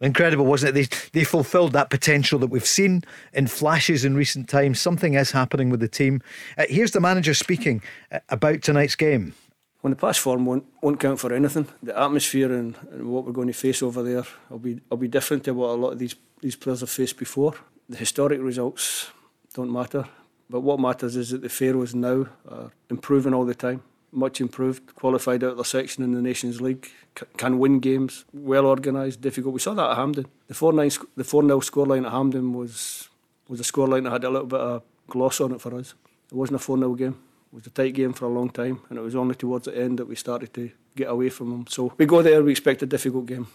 Incredible, 0.00 0.44
wasn't 0.44 0.76
it? 0.76 0.90
They, 0.90 1.20
they 1.20 1.24
fulfilled 1.24 1.72
that 1.72 1.88
potential 1.88 2.38
that 2.40 2.48
we've 2.48 2.66
seen 2.66 3.04
in 3.32 3.46
flashes 3.46 4.04
in 4.04 4.16
recent 4.16 4.48
times. 4.48 4.80
Something 4.80 5.14
is 5.14 5.30
happening 5.30 5.70
with 5.70 5.80
the 5.80 5.88
team. 5.88 6.20
Uh, 6.58 6.64
here's 6.68 6.90
the 6.90 7.00
manager 7.00 7.32
speaking 7.32 7.80
uh, 8.10 8.18
about 8.28 8.60
tonight's 8.62 8.96
game. 8.96 9.34
When 9.80 9.92
the 9.92 9.96
past 9.96 10.20
form 10.20 10.46
won't, 10.46 10.64
won't 10.82 10.98
count 10.98 11.20
for 11.20 11.32
anything, 11.32 11.68
the 11.82 11.98
atmosphere 11.98 12.52
and, 12.52 12.74
and 12.90 13.06
what 13.10 13.24
we're 13.24 13.32
going 13.32 13.48
to 13.48 13.52
face 13.52 13.82
over 13.82 14.02
there 14.02 14.24
will 14.48 14.58
be 14.58 14.80
will 14.88 14.96
be 14.96 15.08
different 15.08 15.44
to 15.44 15.54
what 15.54 15.70
a 15.70 15.80
lot 15.80 15.92
of 15.92 15.98
these 15.98 16.16
these 16.40 16.56
players 16.56 16.80
have 16.80 16.90
faced 16.90 17.18
before. 17.18 17.54
The 17.88 17.98
historic 17.98 18.40
results 18.40 19.10
don't 19.54 19.70
matter, 19.72 20.06
but 20.48 20.60
what 20.60 20.80
matters 20.80 21.16
is 21.16 21.30
that 21.30 21.42
the 21.42 21.50
Faroes 21.50 21.94
now 21.94 22.26
are 22.48 22.72
improving 22.88 23.34
all 23.34 23.44
the 23.44 23.54
time, 23.54 23.82
much 24.14 24.40
improved, 24.40 24.94
qualified 24.94 25.42
out 25.44 25.50
of 25.52 25.56
their 25.56 25.64
section 25.64 26.02
in 26.04 26.12
the 26.12 26.22
Nations 26.22 26.60
League, 26.60 26.90
c- 27.18 27.26
can 27.36 27.58
win 27.58 27.80
games, 27.80 28.24
well 28.32 28.66
organised, 28.66 29.20
difficult. 29.20 29.54
We 29.54 29.60
saw 29.60 29.74
that 29.74 29.90
at 29.90 29.96
Hampden. 29.96 30.26
The 30.48 30.54
four 30.54 30.72
nine 30.72 30.90
sc- 30.90 31.06
the 31.16 31.24
four 31.24 31.42
0 31.42 31.60
scoreline 31.60 32.06
at 32.06 32.12
Hampden 32.12 32.52
was 32.52 33.08
was 33.48 33.60
a 33.60 33.64
scoreline 33.64 34.04
that 34.04 34.12
had 34.12 34.24
a 34.24 34.30
little 34.30 34.46
bit 34.46 34.60
of 34.60 34.82
gloss 35.08 35.40
on 35.40 35.52
it 35.52 35.60
for 35.60 35.74
us. 35.74 35.94
It 36.30 36.34
wasn't 36.34 36.56
a 36.56 36.64
four 36.64 36.78
0 36.78 36.94
game. 36.94 37.16
It 37.52 37.56
was 37.56 37.66
a 37.66 37.70
tight 37.70 37.94
game 37.94 38.12
for 38.12 38.24
a 38.24 38.28
long 38.28 38.50
time, 38.50 38.80
and 38.88 38.98
it 38.98 39.02
was 39.02 39.14
only 39.14 39.34
towards 39.34 39.66
the 39.66 39.76
end 39.78 39.98
that 39.98 40.06
we 40.06 40.16
started 40.16 40.52
to 40.54 40.70
get 40.96 41.08
away 41.08 41.28
from 41.28 41.50
them. 41.50 41.66
So 41.68 41.92
we 41.98 42.06
go 42.06 42.22
there, 42.22 42.42
we 42.42 42.50
expect 42.50 42.82
a 42.82 42.86
difficult 42.86 43.26
game. 43.26 43.46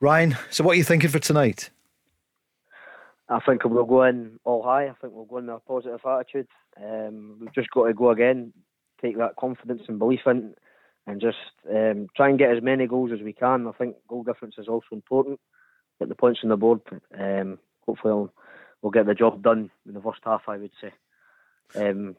Ryan, 0.00 0.36
so 0.50 0.64
what 0.64 0.72
are 0.72 0.76
you 0.76 0.84
thinking 0.84 1.10
for 1.10 1.18
tonight? 1.18 1.70
I 3.28 3.40
think 3.40 3.64
we'll 3.64 3.84
go 3.84 4.02
in 4.04 4.38
all 4.44 4.62
high. 4.62 4.88
I 4.88 4.92
think 5.00 5.12
we'll 5.14 5.24
go 5.24 5.38
in 5.38 5.46
with 5.46 5.56
a 5.56 5.60
positive 5.60 6.00
attitude. 6.04 6.48
Um, 6.82 7.36
we've 7.40 7.54
just 7.54 7.70
got 7.70 7.86
to 7.86 7.94
go 7.94 8.10
again, 8.10 8.52
take 9.02 9.18
that 9.18 9.36
confidence 9.36 9.82
and 9.88 9.98
belief 9.98 10.20
in, 10.26 10.54
and 11.06 11.20
just 11.20 11.38
um, 11.70 12.06
try 12.16 12.28
and 12.28 12.38
get 12.38 12.56
as 12.56 12.62
many 12.62 12.86
goals 12.86 13.10
as 13.12 13.20
we 13.20 13.32
can. 13.32 13.66
I 13.66 13.72
think 13.72 13.96
goal 14.08 14.22
difference 14.22 14.54
is 14.58 14.68
also 14.68 14.86
important. 14.92 15.40
Get 15.98 16.08
the 16.08 16.14
points 16.14 16.40
on 16.42 16.50
the 16.50 16.56
board. 16.56 16.80
Um, 17.18 17.58
hopefully, 17.86 18.14
we'll, 18.14 18.32
we'll 18.80 18.92
get 18.92 19.06
the 19.06 19.14
job 19.14 19.42
done 19.42 19.70
in 19.86 19.94
the 19.94 20.00
first 20.00 20.20
half. 20.24 20.42
I 20.48 20.56
would 20.56 20.72
say. 20.80 20.92
Um, 21.74 22.16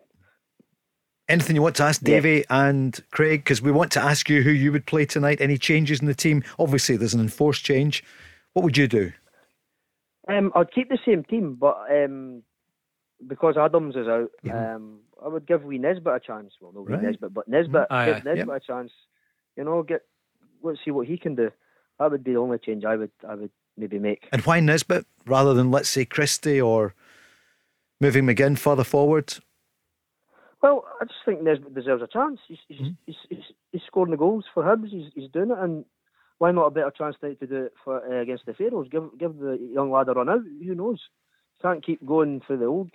Anything 1.29 1.55
you 1.55 1.61
want 1.61 1.77
to 1.77 1.83
ask 1.83 2.01
Yeah. 2.01 2.15
Davie 2.15 2.43
and 2.49 2.99
Craig? 3.11 3.41
Because 3.41 3.61
we 3.61 3.71
want 3.71 3.91
to 3.93 4.01
ask 4.01 4.29
you 4.29 4.41
who 4.41 4.51
you 4.51 4.73
would 4.73 4.85
play 4.85 5.05
tonight. 5.05 5.39
Any 5.39 5.57
changes 5.57 6.01
in 6.01 6.07
the 6.07 6.13
team? 6.13 6.43
Obviously, 6.59 6.97
there's 6.97 7.13
an 7.13 7.21
enforced 7.21 7.63
change. 7.63 8.03
What 8.53 8.63
would 8.63 8.77
you 8.77 8.87
do? 8.87 9.13
Um, 10.27 10.51
I'd 10.55 10.71
keep 10.71 10.89
the 10.89 10.99
same 11.05 11.23
team, 11.23 11.55
but 11.55 11.77
um, 11.89 12.43
because 13.25 13.57
Adams 13.57 13.95
is 13.95 14.07
out, 14.07 14.31
um, 14.51 14.99
I 15.23 15.27
would 15.27 15.45
give 15.45 15.63
Wee 15.63 15.77
Nisbet 15.77 16.15
a 16.15 16.19
chance. 16.19 16.53
Well, 16.59 16.71
no 16.73 16.81
Wee 16.81 16.93
Right. 16.93 17.03
Nisbet, 17.03 17.33
but 17.33 17.47
Nisbet, 17.47 17.87
Aye, 17.89 18.05
give 18.05 18.15
aye. 18.15 18.21
Nisbet 18.25 18.47
Yep. 18.47 18.57
a 18.57 18.59
chance. 18.59 18.91
You 19.55 19.63
know, 19.63 19.83
get 19.83 20.01
let's 20.61 20.79
see 20.83 20.91
what 20.91 21.07
he 21.07 21.17
can 21.17 21.35
do. 21.35 21.51
That 21.99 22.11
would 22.11 22.23
be 22.23 22.33
the 22.33 22.39
only 22.39 22.57
change 22.57 22.83
I 22.85 22.95
would 22.95 23.11
I 23.27 23.35
would 23.35 23.51
maybe 23.77 23.99
make. 23.99 24.27
And 24.31 24.41
why 24.43 24.59
Nisbet 24.59 25.05
rather 25.25 25.53
than, 25.53 25.71
let's 25.71 25.89
say, 25.89 26.05
Christie 26.05 26.59
or 26.61 26.93
moving 28.01 28.25
McGinn 28.25 28.57
further 28.57 28.83
forward? 28.83 29.33
Well, 30.61 30.85
I 31.01 31.05
just 31.05 31.19
think 31.25 31.41
Nisbet 31.41 31.73
deserves 31.75 32.01
a 32.01 32.07
chance. 32.07 32.39
He's 32.47 32.57
he's, 32.67 32.87
he's, 33.05 33.15
he's, 33.29 33.39
he's 33.71 33.81
scoring 33.87 34.11
the 34.11 34.17
goals 34.17 34.45
for 34.53 34.63
Hibs. 34.63 34.89
He's, 34.89 35.11
he's 35.13 35.29
doing 35.31 35.51
it, 35.51 35.57
and 35.59 35.83
why 36.37 36.51
not 36.51 36.67
a 36.67 36.71
better 36.71 36.91
chance 36.91 37.15
tonight 37.19 37.39
to 37.41 37.47
do 37.47 37.65
it 37.65 37.73
for 37.83 38.01
uh, 38.05 38.21
against 38.21 38.45
the 38.45 38.53
Faroes? 38.53 38.87
Give 38.89 39.09
give 39.19 39.37
the 39.37 39.57
young 39.73 39.91
lad 39.91 40.07
a 40.07 40.13
run 40.13 40.29
out. 40.29 40.41
Who 40.65 40.75
knows? 40.75 41.01
Can't 41.61 41.85
keep 41.85 42.05
going 42.05 42.41
for 42.45 42.55
the 42.57 42.65
old. 42.65 42.91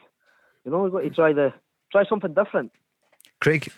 You 0.65 0.71
know, 0.73 0.83
we've 0.83 0.93
got 0.93 1.01
to 1.01 1.11
try 1.11 1.33
the 1.33 1.53
try 1.91 2.05
something 2.09 2.35
different. 2.35 2.73
Craig? 3.41 3.71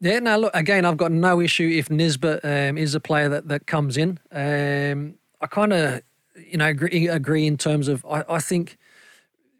Yeah, 0.00 0.18
now 0.18 0.36
look, 0.36 0.54
again, 0.54 0.84
I've 0.84 0.96
got 0.98 1.10
no 1.10 1.40
issue 1.40 1.68
if 1.68 1.90
Nisbet 1.90 2.40
um, 2.44 2.76
is 2.76 2.94
a 2.94 3.00
player 3.00 3.28
that, 3.30 3.48
that 3.48 3.66
comes 3.66 3.96
in. 3.96 4.18
Um, 4.30 5.14
I 5.40 5.46
kind 5.46 5.72
of, 5.72 6.02
you 6.36 6.58
know, 6.58 6.66
agree, 6.66 7.08
agree 7.08 7.46
in 7.46 7.56
terms 7.56 7.88
of, 7.88 8.04
I, 8.04 8.24
I 8.28 8.38
think 8.38 8.76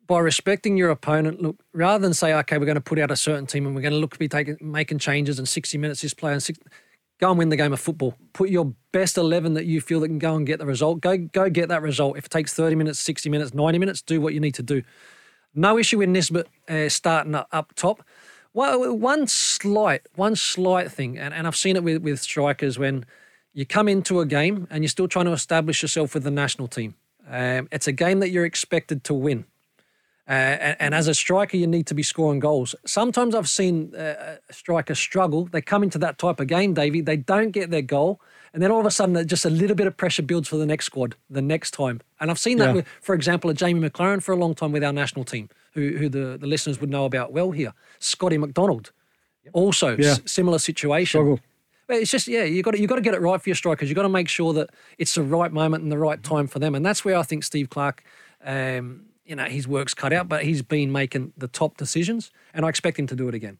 by 0.06 0.18
respecting 0.18 0.76
your 0.76 0.90
opponent, 0.90 1.42
look, 1.42 1.56
rather 1.72 2.02
than 2.02 2.12
say, 2.12 2.34
okay, 2.34 2.58
we're 2.58 2.66
going 2.66 2.76
to 2.76 2.80
put 2.80 2.98
out 2.98 3.10
a 3.10 3.16
certain 3.16 3.46
team 3.46 3.66
and 3.66 3.74
we're 3.74 3.82
going 3.82 3.94
to 3.94 3.98
look 3.98 4.12
to 4.12 4.18
be 4.18 4.28
taking, 4.28 4.56
making 4.60 4.98
changes 4.98 5.38
in 5.38 5.46
60 5.46 5.78
minutes, 5.78 6.02
this 6.02 6.14
player, 6.14 6.34
and 6.34 6.42
six, 6.42 6.58
go 7.18 7.30
and 7.30 7.38
win 7.38 7.48
the 7.48 7.56
game 7.56 7.72
of 7.72 7.80
football. 7.80 8.14
Put 8.34 8.50
your 8.50 8.74
best 8.92 9.16
11 9.16 9.54
that 9.54 9.64
you 9.64 9.80
feel 9.80 10.00
that 10.00 10.08
can 10.08 10.18
go 10.18 10.36
and 10.36 10.46
get 10.46 10.58
the 10.58 10.66
result. 10.66 11.00
Go, 11.00 11.16
go 11.16 11.48
get 11.48 11.68
that 11.70 11.82
result. 11.82 12.18
If 12.18 12.26
it 12.26 12.30
takes 12.30 12.52
30 12.52 12.76
minutes, 12.76 12.98
60 13.00 13.30
minutes, 13.30 13.54
90 13.54 13.78
minutes, 13.78 14.02
do 14.02 14.20
what 14.20 14.34
you 14.34 14.40
need 14.40 14.54
to 14.54 14.62
do. 14.62 14.82
No 15.56 15.78
issue 15.78 15.98
with 15.98 16.10
Nisbet 16.10 16.46
uh, 16.68 16.88
starting 16.88 17.34
up, 17.34 17.74
top. 17.74 18.04
Well, 18.52 18.94
one 18.96 19.26
slight, 19.26 20.02
one 20.14 20.36
slight 20.36 20.92
thing, 20.92 21.18
and, 21.18 21.34
and 21.34 21.46
I've 21.46 21.56
seen 21.56 21.76
it 21.76 21.82
with, 21.82 22.02
with 22.02 22.20
strikers 22.20 22.78
when 22.78 23.04
you 23.52 23.66
come 23.66 23.88
into 23.88 24.20
a 24.20 24.26
game 24.26 24.68
and 24.70 24.84
you're 24.84 24.88
still 24.88 25.08
trying 25.08 25.24
to 25.24 25.32
establish 25.32 25.82
yourself 25.82 26.14
with 26.14 26.24
the 26.24 26.30
national 26.30 26.68
team. 26.68 26.94
Um, 27.28 27.68
it's 27.72 27.88
a 27.88 27.92
game 27.92 28.20
that 28.20 28.28
you're 28.28 28.44
expected 28.44 29.02
to 29.04 29.14
win. 29.14 29.46
Uh, 30.28 30.32
and, 30.32 30.76
and 30.80 30.94
as 30.94 31.08
a 31.08 31.14
striker, 31.14 31.56
you 31.56 31.66
need 31.66 31.86
to 31.86 31.94
be 31.94 32.02
scoring 32.02 32.40
goals. 32.40 32.74
Sometimes 32.84 33.34
I've 33.34 33.48
seen 33.48 33.94
uh, 33.94 34.36
struggle. 34.94 35.46
They 35.46 35.62
come 35.62 35.82
into 35.82 35.98
that 35.98 36.18
type 36.18 36.40
of 36.40 36.48
game, 36.48 36.74
Davie. 36.74 37.00
They 37.00 37.16
don't 37.16 37.50
get 37.50 37.70
their 37.70 37.82
goal, 37.82 38.20
and 38.52 38.62
then 38.62 38.70
all 38.70 38.80
of 38.80 38.86
a 38.86 38.90
sudden, 38.90 39.26
just 39.26 39.44
a 39.44 39.50
little 39.50 39.76
bit 39.76 39.86
of 39.86 39.96
pressure 39.96 40.22
builds 40.22 40.48
for 40.48 40.56
the 40.56 40.66
next 40.66 40.86
squad 40.86 41.14
the 41.30 41.42
next 41.42 41.72
time. 41.72 42.00
And 42.20 42.30
I've 42.30 42.38
seen 42.38 42.58
that, 42.58 42.66
Yeah. 42.68 42.72
with, 42.72 42.86
for 43.02 43.14
example, 43.14 43.50
a 43.50 43.54
Jamie 43.54 43.88
McLaren 43.88 44.22
for 44.22 44.32
a 44.32 44.36
long 44.36 44.54
time 44.54 44.72
with 44.72 44.82
our 44.84 44.92
national 44.92 45.24
team, 45.24 45.48
who, 45.74 45.96
who 45.98 46.08
the, 46.08 46.38
the 46.38 46.46
listeners 46.46 46.80
would 46.80 46.90
know 46.90 47.04
about 47.04 47.32
well 47.32 47.50
here. 47.50 47.72
Scotty 47.98 48.38
McDonald, 48.38 48.92
also 49.52 49.96
Yeah. 49.96 50.12
s- 50.12 50.20
similar 50.26 50.58
situation. 50.58 51.18
Struggle. 51.20 51.40
But 51.88 51.98
it's 51.98 52.10
just 52.10 52.26
yeah, 52.26 52.42
you 52.42 52.62
got 52.64 52.72
to 52.72 52.80
you 52.80 52.88
got 52.88 52.96
to 52.96 53.00
get 53.00 53.14
it 53.14 53.20
right 53.20 53.40
for 53.40 53.48
your 53.48 53.54
strikers. 53.54 53.88
You 53.88 53.94
got 53.94 54.02
to 54.02 54.08
make 54.08 54.28
sure 54.28 54.52
that 54.54 54.70
it's 54.98 55.14
the 55.14 55.22
right 55.22 55.52
moment 55.52 55.84
and 55.84 55.92
the 55.92 55.98
right 55.98 56.20
time 56.22 56.48
for 56.48 56.58
them, 56.58 56.74
and 56.74 56.84
that's 56.84 57.04
where 57.04 57.16
I 57.16 57.22
think 57.22 57.44
Steve 57.44 57.70
Clarke, 57.70 58.02
um, 58.44 59.04
you 59.24 59.36
know, 59.36 59.44
his 59.44 59.68
work's 59.68 59.94
cut 59.94 60.12
out, 60.12 60.28
but 60.28 60.42
he's 60.42 60.62
been 60.62 60.90
making 60.90 61.32
the 61.36 61.46
top 61.46 61.76
decisions, 61.76 62.32
and 62.52 62.66
I 62.66 62.70
expect 62.70 62.98
him 62.98 63.06
to 63.06 63.14
do 63.14 63.28
it 63.28 63.36
again. 63.36 63.58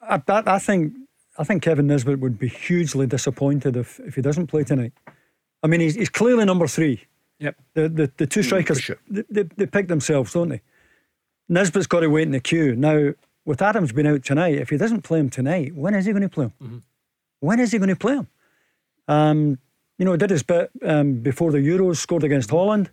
I, 0.00 0.22
I 0.28 0.58
think 0.58 0.94
I 1.38 1.44
think 1.44 1.62
Kevin 1.62 1.86
Nisbet 1.86 2.18
would 2.18 2.38
be 2.38 2.48
hugely 2.48 3.06
disappointed 3.06 3.76
if, 3.76 4.00
if 4.00 4.16
he 4.16 4.22
doesn't 4.22 4.48
play 4.48 4.64
tonight. 4.64 4.92
I 5.62 5.66
mean, 5.68 5.80
he's, 5.80 5.94
he's 5.94 6.08
clearly 6.08 6.44
number 6.44 6.66
three. 6.66 7.04
Yep. 7.38 7.56
The 7.74 7.88
the, 7.88 8.12
the 8.16 8.26
two 8.26 8.42
strikers, 8.42 8.80
sure. 8.80 8.98
they, 9.08 9.22
they, 9.30 9.42
they 9.56 9.66
pick 9.66 9.86
themselves, 9.88 10.32
don't 10.32 10.48
they? 10.48 10.60
Nisbet's 11.48 11.86
got 11.86 12.00
to 12.00 12.08
wait 12.08 12.22
in 12.26 12.32
the 12.32 12.40
queue. 12.40 12.74
Now, 12.76 13.14
with 13.44 13.62
Adams 13.62 13.92
being 13.92 14.06
out 14.08 14.24
tonight, 14.24 14.54
if 14.56 14.68
he 14.70 14.76
doesn't 14.76 15.02
play 15.02 15.18
him 15.20 15.30
tonight, 15.30 15.74
when 15.74 15.94
is 15.94 16.04
he 16.04 16.12
going 16.12 16.22
to 16.22 16.28
play 16.28 16.46
him? 16.46 16.82
When 17.40 17.60
is 17.60 17.72
he 17.72 17.78
going 17.78 17.88
to 17.88 17.96
play 17.96 18.14
him? 18.14 18.26
Um, 19.06 19.58
you 19.98 20.04
know, 20.04 20.12
he 20.12 20.18
did 20.18 20.30
his 20.30 20.42
bit 20.42 20.70
um, 20.84 21.14
before 21.20 21.52
the 21.52 21.58
Euros, 21.58 21.96
scored 21.96 22.24
against 22.24 22.50
Holland. 22.50 22.90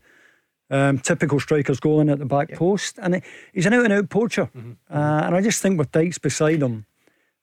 Um, 0.69 0.97
typical 0.99 1.39
strikers 1.39 1.79
goal 1.79 1.99
in 2.01 2.09
at 2.09 2.17
the 2.19 2.25
back 2.25 2.51
post. 2.53 2.97
And 3.01 3.15
he- 3.15 3.21
he's 3.53 3.65
an 3.65 3.73
out 3.73 3.83
and 3.85 3.93
out 3.93 4.09
poacher. 4.09 4.49
Uh, 4.89 5.21
and 5.25 5.35
I 5.35 5.41
just 5.41 5.61
think 5.61 5.77
with 5.77 5.91
Dykes 5.91 6.17
beside 6.17 6.61
him, 6.63 6.85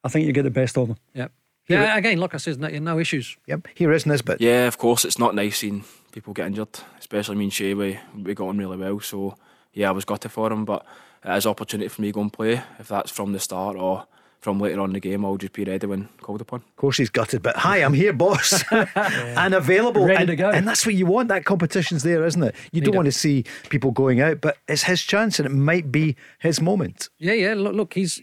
I 0.05 0.09
think 0.09 0.27
you 0.27 0.33
get 0.33 0.43
the 0.43 0.51
best 0.51 0.77
of 0.77 0.89
them. 0.89 0.97
Yep. 1.15 1.33
Yeah. 1.69 1.97
Again, 1.97 2.19
like 2.19 2.35
I 2.35 2.39
said, 2.39 2.59
no, 2.59 2.69
no 2.69 2.99
issues. 2.99 3.37
Yep, 3.47 3.69
here 3.75 3.93
is 3.93 4.05
Nisbet. 4.05 4.41
Yeah, 4.41 4.67
of 4.67 4.79
course, 4.79 5.05
it's 5.05 5.19
not 5.19 5.35
nice 5.35 5.59
seeing 5.59 5.85
people 6.11 6.33
get 6.33 6.49
injured, 6.49 6.81
especially 6.99 7.37
me 7.37 7.45
and 7.45 7.53
Che. 7.53 7.75
We, 7.75 7.99
we 8.21 8.35
got 8.35 8.49
on 8.49 8.59
really 8.59 8.77
well, 8.77 9.01
so 9.01 9.37
yeah, 9.73 9.89
I 9.89 9.93
was 9.93 10.05
gutted 10.05 10.33
for 10.33 10.53
him, 10.53 10.65
but 10.65 10.85
it 11.25 11.37
is 11.37 11.47
opportunity 11.47 11.89
for 11.89 12.03
me 12.03 12.09
to 12.09 12.13
go 12.13 12.21
and 12.21 12.33
play. 12.33 12.63
If 12.79 12.89
that's 12.89 13.11
from 13.11 13.33
the 13.33 13.39
start 13.39 13.77
or 13.77 14.07
from 14.41 14.59
later 14.59 14.81
on 14.81 14.91
in 14.91 14.95
the 14.95 15.01
game, 15.01 15.25
I'll 15.25 15.37
just 15.37 15.53
be 15.53 15.63
ready 15.65 15.87
when 15.87 16.09
called 16.21 16.41
upon. 16.41 16.61
Of 16.61 16.77
course, 16.77 16.97
he's 16.97 17.11
gutted, 17.11 17.43
but 17.43 17.57
hi, 17.57 17.79
I'm 17.79 17.95
here, 17.95 18.13
boss, 18.13 18.65
and 18.73 19.55
available, 19.55 20.05
Ready 20.05 20.19
and, 20.23 20.27
to 20.27 20.37
go. 20.37 20.51
and 20.51 20.67
that's 20.67 20.85
what 20.85 20.97
you 20.97 21.07
want. 21.07 21.29
That 21.29 21.45
competition's 21.45 22.03
there, 22.03 22.27
isn't 22.27 22.43
it? 22.43 22.57
You 22.73 22.81
don't 22.81 22.95
it. 22.95 22.97
want 22.97 23.07
to 23.07 23.13
see 23.13 23.45
people 23.71 23.93
going 23.93 24.21
out, 24.21 24.41
but 24.41 24.59
it's 24.67 24.83
his 24.83 25.01
chance, 25.01 25.39
and 25.39 25.47
it 25.47 25.53
might 25.53 25.93
be 25.93 26.17
his 26.41 26.61
moment. 26.61 27.09
Yeah, 27.19 27.35
yeah. 27.35 27.55
Look, 27.55 27.75
look, 27.75 27.95
he's 27.95 28.21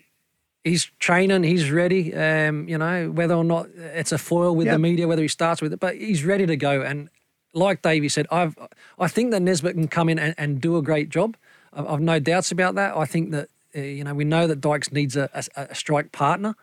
he's 0.63 0.85
training, 0.99 1.43
he's 1.43 1.71
ready. 1.71 2.13
Um, 2.13 2.67
you 2.67 2.77
know, 2.77 3.11
whether 3.11 3.35
or 3.35 3.43
not 3.43 3.67
it's 3.75 4.11
a 4.11 4.17
foil 4.17 4.55
with 4.55 4.67
Yeah. 4.67 4.73
the 4.73 4.79
media, 4.79 5.07
whether 5.07 5.21
he 5.21 5.27
starts 5.27 5.61
with 5.61 5.73
it, 5.73 5.79
but 5.79 5.95
he's 5.95 6.23
ready 6.25 6.45
to 6.45 6.55
go. 6.55 6.81
And 6.81 7.09
like 7.53 7.81
Davie 7.81 8.09
said, 8.09 8.27
I've 8.31 8.55
I 8.99 9.07
think 9.07 9.31
that 9.31 9.41
Nisbet 9.41 9.73
can 9.73 9.87
come 9.87 10.09
in 10.09 10.19
and, 10.19 10.35
and 10.37 10.61
do 10.61 10.77
a 10.77 10.81
great 10.81 11.09
job. 11.09 11.35
I've, 11.73 11.87
I've 11.87 12.01
no 12.01 12.19
doubts 12.19 12.51
about 12.51 12.75
that. 12.75 12.95
I 12.95 13.05
think 13.05 13.31
that 13.31 13.49
uh, 13.75 13.81
you 13.81 14.03
know 14.03 14.13
we 14.13 14.23
know 14.23 14.47
that 14.47 14.61
Dykes 14.61 14.91
needs 14.91 15.15
a, 15.15 15.29
a, 15.33 15.61
a 15.71 15.75
strike 15.75 16.11
partner. 16.11 16.55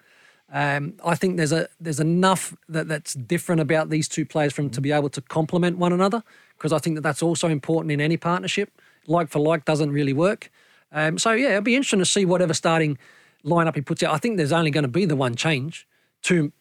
Um, 0.53 0.95
I 1.05 1.17
think 1.17 1.37
there's 1.39 1.53
a 1.53 1.69
there's 1.81 1.99
enough 1.99 2.55
that, 2.69 2.87
that's 2.87 3.15
different 3.15 3.61
about 3.61 3.91
these 3.91 4.07
two 4.09 4.25
players 4.25 4.53
from 4.53 4.71
to 4.71 4.81
be 4.81 4.93
able 4.93 5.09
to 5.11 5.21
complement 5.21 5.79
one 5.79 5.93
another 5.93 6.23
because 6.57 6.73
I 6.73 6.79
think 6.79 6.95
that 6.97 7.03
that's 7.03 7.23
also 7.23 7.49
important 7.49 7.91
in 7.91 8.01
any 8.01 8.17
partnership. 8.17 8.71
Like 9.09 9.29
for 9.29 9.41
like 9.41 9.65
doesn't 9.65 9.91
really 9.91 10.13
work. 10.13 10.51
Um, 10.93 11.19
so 11.19 11.33
yeah, 11.33 11.51
it'll 11.51 11.63
be 11.63 11.75
interesting 11.75 11.99
to 11.99 12.07
see 12.07 12.25
whatever 12.25 12.55
starting 12.55 12.97
lineup 13.47 13.75
he 13.75 13.81
puts 13.81 14.03
out. 14.03 14.13
I 14.15 14.19
think 14.19 14.37
there's 14.37 14.53
only 14.53 14.71
going 14.71 14.83
to 14.83 14.89
be 14.89 15.05
the 15.05 15.17
one 15.17 15.35
change, 15.35 15.87
two, 16.23 16.53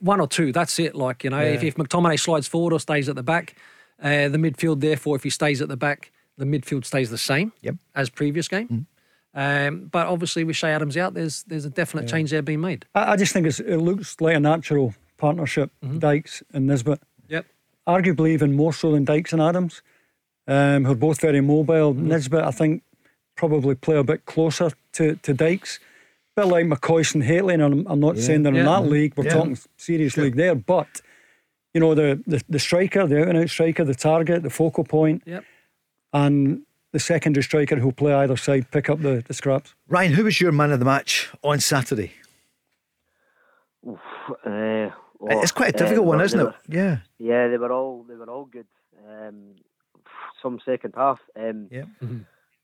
one 0.00 0.20
or 0.20 0.26
two. 0.26 0.52
That's 0.52 0.78
it. 0.78 0.94
Like 0.94 1.24
you 1.24 1.30
know, 1.30 1.40
if, 1.40 1.62
Yeah. 1.62 1.68
if 1.68 1.76
McTominay 1.76 2.18
slides 2.18 2.48
forward 2.48 2.72
or 2.72 2.80
stays 2.80 3.08
at 3.08 3.16
the 3.16 3.22
back, 3.22 3.56
uh, 4.02 4.28
the 4.28 4.38
midfield. 4.38 4.80
Therefore, 4.80 5.16
if 5.16 5.22
he 5.22 5.30
stays 5.30 5.62
at 5.62 5.68
the 5.68 5.76
back, 5.76 6.10
the 6.36 6.44
midfield 6.44 6.84
stays 6.84 7.10
the 7.10 7.18
same 7.18 7.52
Yep. 7.62 7.76
as 7.94 8.10
previous 8.10 8.48
game. 8.48 8.86
Um, 9.34 9.88
but 9.90 10.06
obviously, 10.08 10.44
with 10.44 10.56
Che 10.56 10.68
Adams 10.68 10.96
out, 10.96 11.14
there's 11.14 11.44
there's 11.44 11.64
a 11.64 11.70
definite 11.70 12.06
change 12.08 12.30
there 12.30 12.42
being 12.42 12.60
made. 12.60 12.84
I, 12.94 13.12
I 13.12 13.16
just 13.16 13.32
think 13.32 13.46
it's, 13.46 13.60
it 13.60 13.78
looks 13.78 14.20
like 14.20 14.36
a 14.36 14.40
natural 14.40 14.94
partnership, 15.16 15.70
Dykes 15.98 16.42
and 16.52 16.66
Nisbet. 16.66 17.00
Yep. 17.28 17.46
Arguably 17.86 18.30
even 18.30 18.54
more 18.54 18.72
so 18.74 18.92
than 18.92 19.04
Dykes 19.04 19.32
and 19.32 19.40
Adams, 19.40 19.80
um, 20.46 20.84
who 20.84 20.92
are 20.92 20.96
both 20.96 21.20
very 21.20 21.40
mobile. 21.40 21.94
Nisbet, 21.94 22.44
I 22.44 22.50
think, 22.50 22.82
probably 23.36 23.74
play 23.74 23.96
a 23.96 24.04
bit 24.04 24.26
closer 24.26 24.70
to, 24.92 25.16
to 25.16 25.32
Dykes. 25.32 25.78
Bit 26.34 26.46
like 26.46 26.64
McCoist 26.66 27.14
and 27.14 27.22
Hateley, 27.22 27.54
and 27.54 27.62
I'm, 27.62 27.86
I'm 27.86 28.00
not 28.00 28.16
saying 28.16 28.42
they're 28.42 28.52
in 28.54 28.64
Yeah. 28.64 28.80
that 28.80 28.88
league. 28.88 29.12
We're 29.16 29.24
Yeah. 29.24 29.34
talking 29.34 29.58
serious 29.76 30.16
league 30.16 30.36
there, 30.36 30.54
but 30.54 31.02
you 31.74 31.80
know 31.80 31.94
the, 31.94 32.22
the 32.26 32.42
the 32.48 32.58
striker, 32.58 33.06
the 33.06 33.20
out 33.22 33.28
and 33.28 33.38
out 33.38 33.50
striker, 33.50 33.84
the 33.84 33.94
target, 33.94 34.42
the 34.42 34.48
focal 34.50 34.84
point, 34.84 35.22
Yep. 35.26 35.44
and 36.14 36.62
the 36.92 36.98
secondary 36.98 37.42
striker 37.42 37.76
who'll 37.76 37.92
play 37.92 38.14
either 38.14 38.36
side, 38.36 38.70
pick 38.70 38.88
up 38.88 39.00
the, 39.02 39.22
the 39.26 39.34
scraps. 39.34 39.74
Ryan, 39.88 40.12
who 40.12 40.24
was 40.24 40.40
your 40.40 40.52
man 40.52 40.72
of 40.72 40.78
the 40.78 40.84
match 40.86 41.30
on 41.42 41.60
Saturday? 41.60 42.12
Oof, 43.86 43.98
uh, 44.46 44.90
well, 45.18 45.42
it's 45.42 45.52
quite 45.52 45.74
a 45.74 45.76
uh, 45.76 45.78
difficult 45.78 46.06
one, 46.06 46.20
isn't 46.22 46.40
it? 46.40 46.54
Yeah. 46.68 46.98
Yeah, 47.18 47.48
they 47.48 47.58
were 47.58 47.72
all 47.72 48.04
they 48.08 48.14
were 48.14 48.30
all 48.30 48.46
good. 48.46 48.66
Um, 49.06 49.56
some 50.42 50.60
second 50.64 50.94
half. 50.96 51.18
Um, 51.38 51.68
Yeah. 51.70 51.84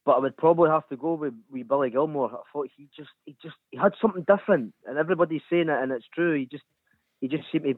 But 0.08 0.16
I 0.16 0.20
would 0.20 0.38
probably 0.38 0.70
have 0.70 0.88
to 0.88 0.96
go 0.96 1.12
with, 1.14 1.34
with 1.50 1.68
Billy 1.68 1.90
Gilmour. 1.90 2.30
I 2.32 2.40
thought 2.50 2.70
he 2.74 2.88
just 2.96 3.10
he 3.26 3.36
just 3.42 3.56
he 3.70 3.76
had 3.76 3.92
something 4.00 4.24
different, 4.26 4.72
and 4.86 4.96
everybody's 4.96 5.42
saying 5.50 5.68
it, 5.68 5.82
and 5.82 5.92
it's 5.92 6.06
true. 6.14 6.34
He 6.34 6.46
just 6.46 6.64
he 7.20 7.28
just 7.28 7.44
seemed 7.52 7.64
to 7.66 7.74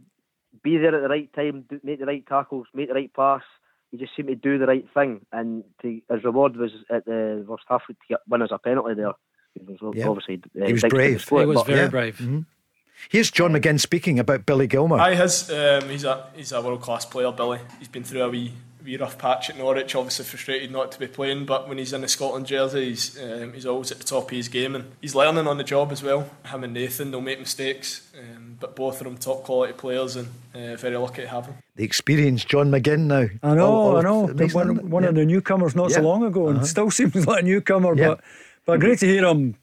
be 0.63 0.77
there 0.79 0.95
at 0.95 1.03
the 1.03 1.09
right 1.09 1.29
time, 1.33 1.65
do, 1.69 1.81
make 1.83 1.99
the 1.99 2.07
right 2.07 2.25
tackles, 2.25 2.69
make 2.73 2.87
the 2.87 2.95
right 2.95 3.13
pass. 3.13 3.43
He 3.91 3.99
just 3.99 4.15
seemed 4.15 4.29
to 4.29 4.37
do 4.37 4.59
the 4.59 4.67
right 4.69 4.87
thing, 4.95 5.27
and 5.33 5.65
to, 5.83 6.01
his 6.09 6.23
reward 6.23 6.55
was 6.57 6.71
at 6.89 7.05
the 7.05 7.45
first 7.49 7.65
half 7.69 7.85
to 7.89 7.97
get, 8.09 8.21
win 8.29 8.43
as 8.43 8.53
a 8.53 8.59
penalty 8.59 8.95
there. 8.95 9.11
Was 9.67 9.97
Yeah. 9.97 10.07
Obviously, 10.07 10.41
uh, 10.63 10.67
He 10.67 10.73
was 10.75 10.83
Dykes 10.83 10.95
brave. 10.95 11.25
didn't 11.27 11.41
He 11.41 11.47
was 11.47 11.57
but- 11.57 11.67
very 11.67 11.81
yeah. 11.81 11.89
brave. 11.89 12.45
Here's 13.09 13.33
John 13.33 13.53
McGinn 13.55 13.81
speaking 13.81 14.21
about 14.21 14.47
Billy 14.47 14.69
Gilmour. 14.69 15.01
Aye, 15.01 15.17
his 15.17 15.51
um, 15.51 15.89
he's 15.89 16.05
a 16.05 16.31
he's 16.37 16.53
a 16.53 16.63
world 16.63 16.81
class 16.81 17.05
player, 17.05 17.33
Billy. 17.33 17.59
He's 17.81 17.89
been 17.89 18.05
through 18.05 18.23
a 18.23 18.31
wee 18.31 18.53
wee 18.85 18.97
rough 18.97 19.19
patch 19.19 19.51
at 19.51 19.59
Norwich. 19.59 19.95
Obviously 19.95 20.25
frustrated 20.25 20.71
not 20.71 20.93
to 20.93 20.99
be 20.99 21.07
playing, 21.07 21.45
but 21.47 21.69
when 21.69 21.79
he's 21.79 21.93
in 21.93 22.01
the 22.01 22.09
Scotland 22.09 22.47
jersey, 22.47 22.91
he's 22.91 23.19
um, 23.23 23.53
he's 23.53 23.67
always 23.67 23.91
at 23.91 23.99
the 23.99 24.05
top 24.05 24.25
of 24.25 24.31
his 24.31 24.49
game, 24.49 24.75
and 24.75 24.85
he's 25.01 25.15
learning 25.15 25.47
on 25.47 25.59
the 25.59 25.65
job 25.65 25.93
as 25.93 26.03
well. 26.03 26.29
Him 26.47 26.65
and 26.65 26.75
Nathan, 26.75 27.11
they'll 27.11 27.21
make 27.21 27.39
mistakes, 27.39 28.11
um, 28.19 28.57
but 28.61 28.77
both 28.77 29.01
of 29.01 29.05
them 29.05 29.17
top 29.17 29.45
quality 29.45 29.73
players, 29.73 30.17
and 30.17 30.29
uh, 30.55 30.77
very 30.77 30.97
lucky 30.97 31.23
to 31.23 31.29
have 31.29 31.47
them. 31.47 31.57
the 31.77 31.85
experienced 31.85 32.49
John 32.49 32.71
McGinn 32.71 33.07
now. 33.07 33.27
I 33.43 33.55
know, 33.55 33.67
All- 33.67 33.91
all 33.93 33.97
I 33.99 34.03
know. 34.03 34.29
amazing, 34.29 34.91
one 34.91 35.05
isn't 35.05 35.09
of 35.11 35.15
the 35.17 35.25
newcomers 35.27 35.75
not 35.77 35.91
so 35.93 36.03
long 36.03 36.25
ago, 36.25 36.49
and 36.49 36.59
Uh-huh. 36.59 36.67
still 36.67 36.91
seems 36.99 37.27
like 37.27 37.43
a 37.43 37.47
newcomer. 37.47 37.95
Yeah. 37.97 38.09
But 38.09 38.21
but 38.67 38.81
great 38.81 38.99
to 39.01 39.07
hear 39.07 39.25
him 39.25 39.57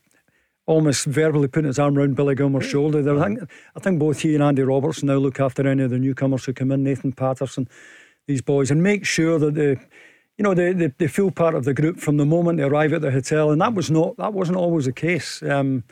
almost 0.66 1.06
verbally 1.06 1.48
putting 1.48 1.68
his 1.68 1.80
arm 1.80 1.98
around 1.98 2.16
Billy 2.16 2.36
Gilmour's 2.36 2.66
shoulder. 2.66 3.02
There, 3.02 3.18
I 3.18 3.24
think 3.28 3.40
I 3.76 3.80
think 3.80 4.00
both 4.00 4.20
he 4.20 4.34
and 4.36 4.44
Andy 4.44 4.64
Roberts 4.64 5.02
now 5.04 5.16
look 5.16 5.40
after 5.40 5.66
any 5.68 5.84
of 5.84 5.92
the 5.92 6.00
newcomers 6.00 6.44
who 6.46 6.52
come 6.54 6.72
in. 6.74 6.84
Nathan 6.84 7.14
Patterson, 7.14 7.70
these 8.28 8.42
boys, 8.42 8.72
and 8.72 8.84
make 8.84 9.06
sure 9.06 9.40
that 9.40 9.56
they. 9.56 9.78
You 10.40 10.44
know 10.44 10.54
they, 10.54 10.72
they 10.72 10.94
they 11.00 11.08
feel 11.08 11.32
part 11.32 11.56
of 11.56 11.64
the 11.64 11.74
group 11.74 12.00
from 12.00 12.18
the 12.18 12.26
moment 12.26 12.60
they 12.60 12.64
arrive 12.64 12.94
at 12.94 13.02
the 13.02 13.10
hotel, 13.10 13.50
and 13.50 13.60
that 13.60 13.74
was 13.74 13.90
not 13.90 14.18
that 14.18 14.34
wasn't 14.34 14.60
always 14.60 14.86
the 14.86 14.94
case. 14.94 15.42
Um, 15.42 15.84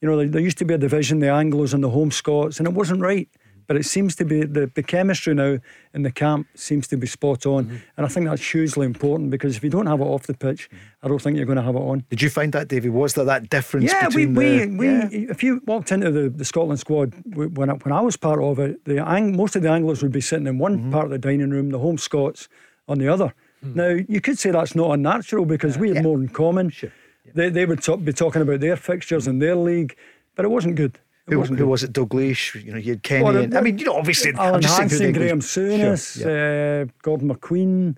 you 0.00 0.08
know, 0.08 0.16
there, 0.16 0.26
there 0.26 0.40
used 0.40 0.56
to 0.58 0.64
be 0.64 0.72
a 0.72 0.78
division, 0.78 1.18
the 1.18 1.26
Anglos 1.26 1.74
and 1.74 1.84
the 1.84 1.90
home 1.90 2.10
Scots, 2.10 2.58
and 2.58 2.66
it 2.66 2.72
wasn't 2.72 3.02
right. 3.02 3.28
But 3.70 3.76
it 3.76 3.84
seems 3.84 4.16
to 4.16 4.24
be 4.24 4.42
the, 4.42 4.66
the 4.74 4.82
chemistry 4.82 5.32
now 5.32 5.60
in 5.94 6.02
the 6.02 6.10
camp 6.10 6.48
seems 6.56 6.88
to 6.88 6.96
be 6.96 7.06
spot 7.06 7.46
on. 7.46 7.66
Mm-hmm. 7.66 7.76
And 7.96 8.04
I 8.04 8.08
think 8.08 8.26
that's 8.26 8.44
hugely 8.50 8.84
important 8.84 9.30
because 9.30 9.56
if 9.56 9.62
you 9.62 9.70
don't 9.70 9.86
have 9.86 10.00
it 10.00 10.04
off 10.06 10.24
the 10.26 10.34
pitch, 10.34 10.68
I 11.04 11.06
don't 11.06 11.22
think 11.22 11.36
you're 11.36 11.46
going 11.46 11.54
to 11.54 11.62
have 11.62 11.76
it 11.76 11.78
on. 11.78 12.02
Did 12.10 12.20
you 12.20 12.30
find 12.30 12.52
that, 12.54 12.66
Davie? 12.66 12.88
Was 12.88 13.14
there 13.14 13.24
that 13.26 13.48
difference 13.48 13.92
Yeah, 13.92 14.08
we, 14.08 14.26
between 14.26 14.34
we, 14.34 14.58
the, 14.58 14.76
we 14.76 14.86
yeah. 14.88 15.08
if 15.30 15.44
you 15.44 15.62
walked 15.66 15.92
into 15.92 16.10
the, 16.10 16.28
the 16.28 16.44
Scotland 16.44 16.80
squad 16.80 17.14
when 17.32 17.70
I, 17.70 17.74
when 17.74 17.92
I 17.92 18.00
was 18.00 18.16
part 18.16 18.42
of 18.42 18.58
it, 18.58 18.84
the 18.86 18.98
Ang, 19.06 19.36
most 19.36 19.54
of 19.54 19.62
the 19.62 19.68
Anglos 19.68 20.02
would 20.02 20.10
be 20.10 20.20
sitting 20.20 20.48
in 20.48 20.58
one 20.58 20.76
Mm-hmm. 20.78 20.90
part 20.90 21.04
of 21.04 21.12
the 21.12 21.18
dining 21.18 21.50
room, 21.50 21.70
the 21.70 21.78
home 21.78 21.96
Scots 21.96 22.48
on 22.88 22.98
the 22.98 23.06
other. 23.06 23.32
Now, 23.62 23.90
you 24.08 24.20
could 24.20 24.36
say 24.36 24.50
that's 24.50 24.74
not 24.74 24.90
unnatural 24.90 25.44
because 25.44 25.78
we 25.78 25.90
had 25.90 25.98
Yeah. 25.98 26.02
more 26.02 26.18
in 26.20 26.26
common. 26.30 26.70
Sure. 26.70 26.90
They, 27.36 27.50
they 27.50 27.66
would 27.66 27.82
talk, 27.84 28.02
be 28.02 28.12
talking 28.12 28.42
about 28.42 28.58
their 28.58 28.74
fixtures 28.74 29.28
and 29.28 29.40
their 29.40 29.54
league, 29.54 29.94
but 30.34 30.44
it 30.44 30.48
wasn't 30.48 30.74
good. 30.74 30.98
It 31.30 31.34
Who, 31.34 31.38
wasn't 31.40 31.58
who 31.58 31.66
was 31.68 31.82
it? 31.84 31.92
Douglas. 31.92 32.54
You 32.54 32.72
know, 32.72 32.78
you 32.78 32.92
had 32.92 33.02
Kenny. 33.02 33.24
Well, 33.24 33.36
and, 33.36 33.56
I 33.56 33.60
mean, 33.60 33.78
you 33.78 33.84
know, 33.86 33.94
obviously, 33.94 34.32
I'm 34.32 34.38
Alan 34.38 34.62
just 34.62 34.76
saying 34.76 34.88
who 34.90 34.96
Hansen, 34.96 35.12
Graham 35.12 35.40
Souness, 35.40 36.20
Sure, 36.20 36.30
yeah. 36.30 36.82
uh, 36.82 36.86
Gordon 37.02 37.28
McQueen. 37.34 37.96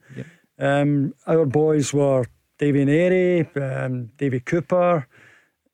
Um, 0.59 1.14
our 1.26 1.47
boys 1.47 1.93
were 1.93 2.24
Davy 2.59 2.83
Airy, 2.83 3.49
um, 3.57 4.11
Davy 4.18 4.41
Cooper. 4.41 5.07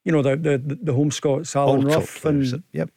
You 0.04 0.12
know 0.12 0.22
the 0.22 0.36
the, 0.36 0.78
the 0.82 0.92
home 0.94 1.10
Scots, 1.10 1.54
All 1.56 1.70
Alan 1.70 1.88
top 1.88 1.94
Rough, 1.96 2.24
and 2.24 2.62
Yep. 2.72 2.90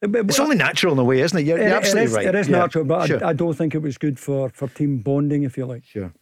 But- 0.00 0.26
It's 0.28 0.40
only 0.40 0.56
natural 0.56 0.92
in 0.94 0.98
a 0.98 1.04
way, 1.04 1.20
isn't 1.20 1.38
it? 1.38 1.46
You're, 1.46 1.58
it- 1.58 1.68
you're 1.68 1.76
absolutely 1.76 2.04
is- 2.06 2.12
right. 2.14 2.26
It 2.26 2.34
is 2.34 2.48
Yeah, 2.48 2.58
natural, 2.58 2.84
but 2.84 3.06
sure. 3.06 3.24
I, 3.24 3.28
I 3.30 3.32
don't 3.32 3.54
think 3.54 3.74
it 3.74 3.78
was 3.82 3.96
good 3.98 4.18
for, 4.18 4.48
for 4.50 4.66
team 4.68 4.98
bonding, 4.98 5.44
if 5.44 5.56
you 5.56 5.64
like. 5.64 5.84
Sure. 5.84 6.12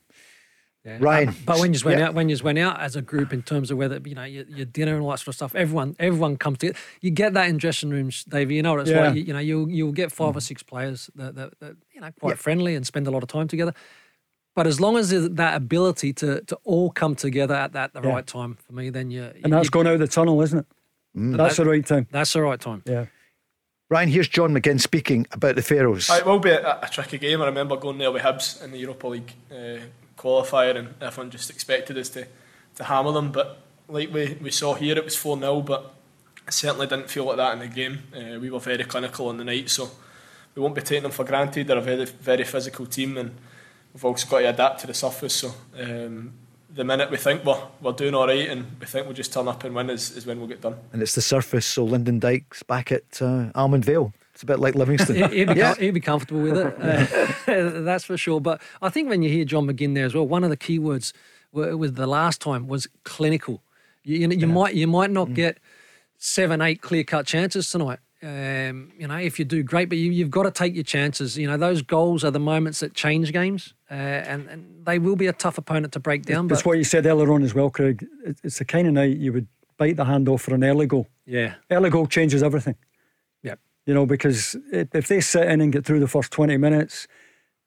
Yeah. 0.85 0.97
Ryan. 0.99 1.29
Um, 1.29 1.37
but 1.45 1.59
when 1.59 1.71
you 1.71 1.75
just 1.75 1.85
went 1.85 1.99
Yeah. 1.99 2.09
out, 2.09 2.15
when 2.15 2.29
you 2.29 2.35
just 2.35 2.43
went 2.43 2.59
out 2.59 2.81
as 2.81 2.97
a 2.97 3.03
group 3.03 3.33
in 3.35 3.43
terms 3.43 3.71
of 3.71 3.77
whether 3.77 4.01
you 4.05 4.15
know 4.15 4.25
your, 4.25 4.45
your 4.45 4.65
dinner 4.65 4.95
and 4.95 5.03
all 5.03 5.11
that 5.11 5.19
sort 5.19 5.29
of 5.29 5.35
stuff, 5.35 5.55
everyone 5.55 5.95
everyone 5.99 6.37
comes 6.37 6.59
together. 6.59 6.79
You 7.03 7.11
get 7.11 7.35
that 7.35 7.49
in 7.49 7.59
dressing 7.59 7.91
rooms, 7.91 8.25
Davie. 8.25 8.55
You 8.55 8.63
know 8.63 8.73
what 8.73 8.81
it's 8.83 8.91
Yeah. 8.91 9.09
like. 9.09 9.17
You, 9.17 9.23
you 9.25 9.33
know 9.33 9.41
you'll 9.41 9.69
you'll 9.71 9.93
get 9.93 10.11
five 10.11 10.37
or 10.37 10.41
mm. 10.41 10.43
six 10.43 10.63
players 10.63 11.11
that, 11.17 11.35
that, 11.35 11.59
that 11.61 11.77
you 11.93 12.01
know 12.01 12.11
quite 12.19 12.31
Yeah. 12.31 12.37
friendly 12.37 12.75
and 12.77 12.87
spend 12.87 13.07
a 13.07 13.11
lot 13.11 13.23
of 13.23 13.29
time 13.29 13.47
together. 13.47 13.75
But 14.57 14.67
as 14.67 14.81
long 14.81 14.97
as 14.97 15.11
there's 15.11 15.29
that 15.31 15.55
ability 15.55 16.15
to 16.15 16.41
to 16.43 16.57
all 16.65 16.91
come 16.91 17.15
together 17.15 17.55
at 17.55 17.73
that 17.73 17.93
the 17.93 18.01
Yeah. 18.01 18.09
right 18.09 18.27
time 18.27 18.57
for 18.67 18.73
me, 18.73 18.89
then 18.89 19.11
you 19.11 19.31
And 19.45 19.53
that's 19.53 19.67
you, 19.67 19.71
going 19.71 19.87
out 19.87 19.99
the 19.99 20.09
tunnel, 20.09 20.41
isn't 20.41 20.61
it? 20.61 20.67
Mm. 21.15 21.37
That's 21.37 21.57
the 21.57 21.67
right 21.67 21.85
time. 21.85 22.07
that's 22.11 22.33
the 22.33 22.41
right 22.41 22.61
time. 22.61 22.83
Yeah. 22.87 23.07
Ryan, 23.91 24.09
here's 24.09 24.29
John 24.29 24.55
McGinn 24.55 24.81
speaking 24.81 25.27
about 25.33 25.57
the 25.57 25.63
Faroes. 25.63 26.09
It 26.11 26.25
will 26.25 26.39
be 26.39 26.51
a, 26.51 26.79
a 26.81 26.89
tricky 26.89 27.19
game. 27.19 27.43
I 27.43 27.47
remember 27.47 27.77
going 27.77 27.99
there 27.99 28.13
with 28.13 28.23
Hibs 28.23 28.63
in 28.63 28.71
the 28.71 28.79
Europa 28.79 29.09
League 29.09 29.33
uh, 29.51 29.79
qualifier, 30.21 30.77
and 30.77 30.95
everyone 31.01 31.31
just 31.31 31.51
expected 31.51 31.97
us 31.97 32.09
to, 32.11 32.27
to 32.77 32.85
hammer 32.85 33.13
them. 33.13 33.33
But 33.33 33.59
like 33.89 34.13
we, 34.13 34.37
we 34.41 34.51
saw 34.51 34.75
here, 34.75 34.97
it 34.97 35.05
was 35.05 35.17
4 35.17 35.39
0, 35.39 35.63
but 35.63 35.95
it 36.47 36.53
certainly 36.53 36.87
didn't 36.87 37.11
feel 37.11 37.25
like 37.25 37.37
that 37.37 37.55
in 37.55 37.59
the 37.61 37.69
game. 37.69 38.03
Uh, 38.15 38.39
we 38.39 38.51
were 38.51 38.61
very 38.61 38.85
clinical 38.85 39.29
on 39.29 39.39
the 39.39 39.45
night, 39.45 39.71
so 39.71 39.91
we 40.55 40.63
won't 40.63 40.75
be 40.75 40.83
taking 40.83 41.05
them 41.05 41.13
for 41.13 41.25
granted. 41.25 41.67
They're 41.67 41.79
a 41.79 41.83
very, 41.83 42.05
very 42.05 42.45
physical 42.45 42.87
team, 42.87 43.17
and 43.17 43.35
we've 43.95 44.05
also 44.05 44.29
got 44.29 44.41
to 44.41 44.51
adapt 44.51 44.81
to 44.81 44.87
the 44.87 44.95
surface. 44.95 45.35
So 45.35 45.55
um, 45.79 46.33
the 46.73 46.85
minute 46.85 47.11
we 47.11 47.17
think 47.17 47.45
we're, 47.45 47.63
we're 47.81 47.93
doing 47.93 48.15
all 48.15 48.27
right 48.27 48.49
and 48.49 48.65
we 48.79 48.87
think 48.87 49.07
we'll 49.07 49.15
just 49.15 49.33
turn 49.33 49.49
up 49.49 49.65
and 49.65 49.75
win 49.75 49.91
is, 49.91 50.17
is 50.17 50.27
when 50.27 50.39
we'll 50.39 50.49
get 50.49 50.61
done. 50.61 50.77
and 50.93 51.03
it's 51.03 51.15
the 51.15 51.21
surface, 51.21 51.67
so 51.67 51.85
Lyndon 51.85 52.19
Dykes 52.19 52.63
back 52.63 52.93
at 52.93 53.21
uh, 53.21 53.51
Almond 53.55 53.85
Vale. 53.85 54.13
It's 54.41 54.45
a 54.45 54.47
bit 54.47 54.59
like 54.59 54.75
Livingston. 54.75 55.17
He- 55.17 55.23
He'd 55.41 55.49
be, 55.49 55.55
Yeah. 55.55 55.75
com- 55.75 55.83
he'd 55.83 55.91
be 55.93 56.01
comfortable 56.01 56.41
with 56.41 56.57
it. 56.57 57.27
Uh, 57.51 57.81
that's 57.85 58.05
for 58.05 58.17
sure. 58.17 58.41
But 58.41 58.63
I 58.81 58.89
think 58.89 59.11
when 59.11 59.21
you 59.23 59.29
hear 59.29 59.45
John 59.45 59.67
McGinn 59.67 59.95
there 59.95 60.07
as 60.07 60.15
well, 60.15 60.27
one 60.27 60.45
of 60.45 60.51
the 60.51 60.57
key 60.57 60.79
words 60.79 61.13
wa- 61.53 61.75
with 61.77 61.97
the 61.97 62.07
last 62.07 62.41
time 62.41 62.67
was 62.69 62.89
clinical. 63.05 63.63
You, 64.03 64.17
you, 64.21 64.29
know, 64.29 64.35
you 64.37 64.47
might 64.47 64.75
you 64.75 64.87
might 64.87 65.11
Mm. 65.11 65.15
not 65.15 65.35
get 65.35 65.59
seven, 66.17 66.63
eight 66.63 66.81
clear 66.81 67.05
cut 67.05 67.27
chances 67.27 67.71
tonight. 67.71 67.99
Um, 68.23 68.93
you 68.99 69.07
know, 69.09 69.17
if 69.17 69.39
you 69.39 69.45
do 69.45 69.63
great, 69.63 69.89
but 69.91 69.99
you, 69.99 70.11
you've 70.11 70.31
got 70.31 70.45
to 70.45 70.51
take 70.51 70.75
your 70.75 70.85
chances. 70.85 71.37
You 71.37 71.47
know, 71.49 71.57
those 71.59 71.83
goals 71.83 72.23
are 72.25 72.31
the 72.31 72.41
moments 72.41 72.81
that 72.81 72.95
change 72.95 73.31
games, 73.33 73.75
uh, 73.91 73.95
and, 73.95 74.49
and 74.49 74.87
they 74.87 74.99
will 74.99 75.17
be 75.17 75.27
a 75.27 75.33
tough 75.35 75.59
opponent 75.59 75.93
to 75.95 76.01
break 76.01 76.23
down. 76.25 76.47
That's 76.49 76.63
But 76.63 76.69
what 76.69 76.79
you 76.79 76.85
said 76.85 77.05
earlier 77.07 77.31
on 77.33 77.43
as 77.43 77.55
well, 77.55 77.69
Craig. 77.71 78.07
It's 78.45 78.59
the 78.59 78.65
kind 78.65 78.87
of 78.87 78.93
night 78.95 79.17
you 79.19 79.33
would 79.33 79.49
bite 79.77 79.97
the 79.97 80.05
hand 80.05 80.29
off 80.29 80.43
for 80.43 80.55
an 80.55 80.63
early 80.65 80.87
goal. 80.87 81.07
yeah, 81.27 81.55
Early 81.71 81.91
goal 81.91 82.07
changes 82.07 82.43
everything. 82.43 82.77
You 83.91 83.95
know, 83.95 84.07
because 84.07 84.55
if 84.71 85.09
they 85.09 85.21
sit 85.21 85.49
in 85.49 85.61
and 85.61 85.73
get 85.73 85.85
through 85.85 85.99
the 85.99 86.07
first 86.07 86.31
20 86.31 86.57
minutes, 86.59 87.09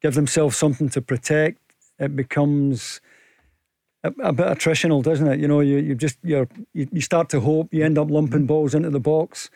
give 0.00 0.14
themselves 0.14 0.56
something 0.56 0.88
to 0.88 1.02
protect, 1.02 1.60
it 1.98 2.16
becomes 2.16 3.02
a, 4.02 4.08
a 4.22 4.32
bit 4.32 4.46
attritional, 4.46 5.02
doesn't 5.02 5.26
it? 5.26 5.38
You 5.38 5.46
know, 5.46 5.60
you, 5.60 5.76
you 5.76 5.94
just 5.94 6.16
you, 6.22 6.48
you 6.72 7.02
start 7.02 7.28
to 7.28 7.40
hope, 7.40 7.74
you 7.74 7.84
end 7.84 7.98
up 7.98 8.10
lumping 8.10 8.46
balls 8.46 8.74
into 8.74 8.88
the 8.88 9.00
box. 9.00 9.50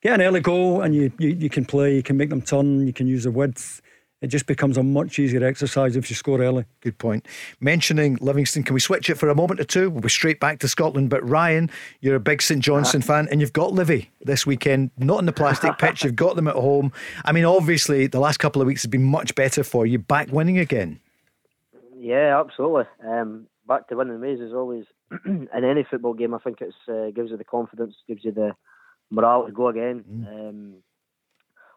Get 0.00 0.14
an 0.14 0.22
early 0.22 0.40
goal 0.40 0.80
and 0.80 0.94
you, 0.94 1.12
you, 1.18 1.28
you 1.28 1.50
can 1.50 1.66
play, 1.66 1.94
you 1.94 2.02
can 2.02 2.16
make 2.16 2.30
them 2.30 2.40
turn, 2.40 2.86
you 2.86 2.94
can 2.94 3.06
use 3.06 3.24
the 3.24 3.30
width 3.30 3.82
it 4.24 4.28
just 4.28 4.46
becomes 4.46 4.78
a 4.78 4.82
much 4.82 5.18
easier 5.18 5.44
exercise 5.44 5.96
if 5.96 6.08
you 6.08 6.16
score 6.16 6.40
early. 6.40 6.64
Good 6.80 6.96
point. 6.96 7.26
Mentioning 7.60 8.16
Livingston, 8.22 8.62
can 8.62 8.72
we 8.72 8.80
switch 8.80 9.10
it 9.10 9.16
for 9.16 9.28
a 9.28 9.34
moment 9.34 9.60
or 9.60 9.64
two? 9.64 9.90
We'll 9.90 10.00
be 10.00 10.08
straight 10.08 10.40
back 10.40 10.60
to 10.60 10.68
Scotland. 10.68 11.10
But 11.10 11.28
Ryan, 11.28 11.70
you're 12.00 12.16
a 12.16 12.20
big 12.20 12.40
St 12.40 12.62
Johnstone 12.62 13.02
fan, 13.02 13.28
and 13.30 13.42
you've 13.42 13.52
got 13.52 13.72
Livy 13.72 14.10
this 14.22 14.46
weekend, 14.46 14.90
not 14.96 15.18
in 15.18 15.26
the 15.26 15.32
plastic 15.32 15.76
pitch. 15.78 16.04
You've 16.04 16.16
got 16.16 16.36
them 16.36 16.48
at 16.48 16.54
home. 16.54 16.90
I 17.24 17.32
mean, 17.32 17.44
obviously, 17.44 18.06
the 18.06 18.18
last 18.18 18.38
couple 18.38 18.62
of 18.62 18.66
weeks 18.66 18.82
have 18.82 18.90
been 18.90 19.04
much 19.04 19.34
better 19.34 19.62
for 19.62 19.84
you. 19.84 19.98
Back 19.98 20.32
winning 20.32 20.58
again. 20.58 21.00
Yeah, 21.98 22.40
absolutely. 22.40 22.84
Um, 23.06 23.46
back 23.68 23.88
to 23.88 23.96
winning 23.96 24.20
ways 24.20 24.40
is 24.40 24.54
always 24.54 24.84
in 25.26 25.48
any 25.52 25.84
football 25.84 26.14
game. 26.14 26.32
I 26.32 26.38
think 26.38 26.62
it 26.62 26.74
uh, 26.88 27.10
gives 27.10 27.30
you 27.30 27.36
the 27.36 27.44
confidence, 27.44 27.94
gives 28.08 28.24
you 28.24 28.32
the 28.32 28.52
morale 29.10 29.44
to 29.44 29.52
go 29.52 29.68
again. 29.68 30.04
Mm. 30.10 30.48
Um, 30.48 30.74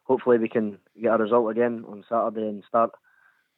hopefully 0.08 0.38
we 0.38 0.50
can 0.50 0.78
get 1.02 1.14
a 1.14 1.24
result 1.24 1.52
again 1.52 1.84
on 1.88 2.04
Saturday 2.10 2.48
and 2.48 2.64
start. 2.68 2.92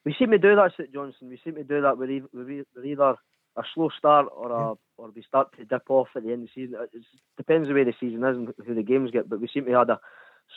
We 0.04 0.14
seem 0.18 0.30
to 0.30 0.38
do 0.38 0.56
that, 0.56 0.72
St 0.76 0.92
Johnson. 0.92 1.28
We 1.28 1.40
seem 1.42 1.54
to 1.54 1.64
do 1.64 1.82
that 1.82 1.98
with, 1.98 2.10
either 2.10 3.14
a 3.56 3.62
slow 3.74 3.90
start 3.96 4.26
or 4.34 4.50
a 4.50 4.74
or 4.96 5.10
we 5.14 5.22
start 5.22 5.48
to 5.56 5.64
dip 5.64 5.88
off 5.88 6.08
at 6.14 6.22
the 6.22 6.32
end 6.32 6.42
of 6.42 6.48
the 6.54 6.62
season. 6.62 6.78
It 6.80 7.02
depends 7.36 7.68
the 7.68 7.74
way 7.74 7.84
the 7.84 7.94
season 7.98 8.24
is 8.24 8.36
and 8.36 8.48
who 8.66 8.74
the 8.74 8.82
games 8.82 9.10
get. 9.10 9.28
But 9.28 9.40
we 9.40 9.48
seem 9.48 9.64
to 9.64 9.72
have 9.72 9.88
had 9.88 9.96
a 9.96 10.00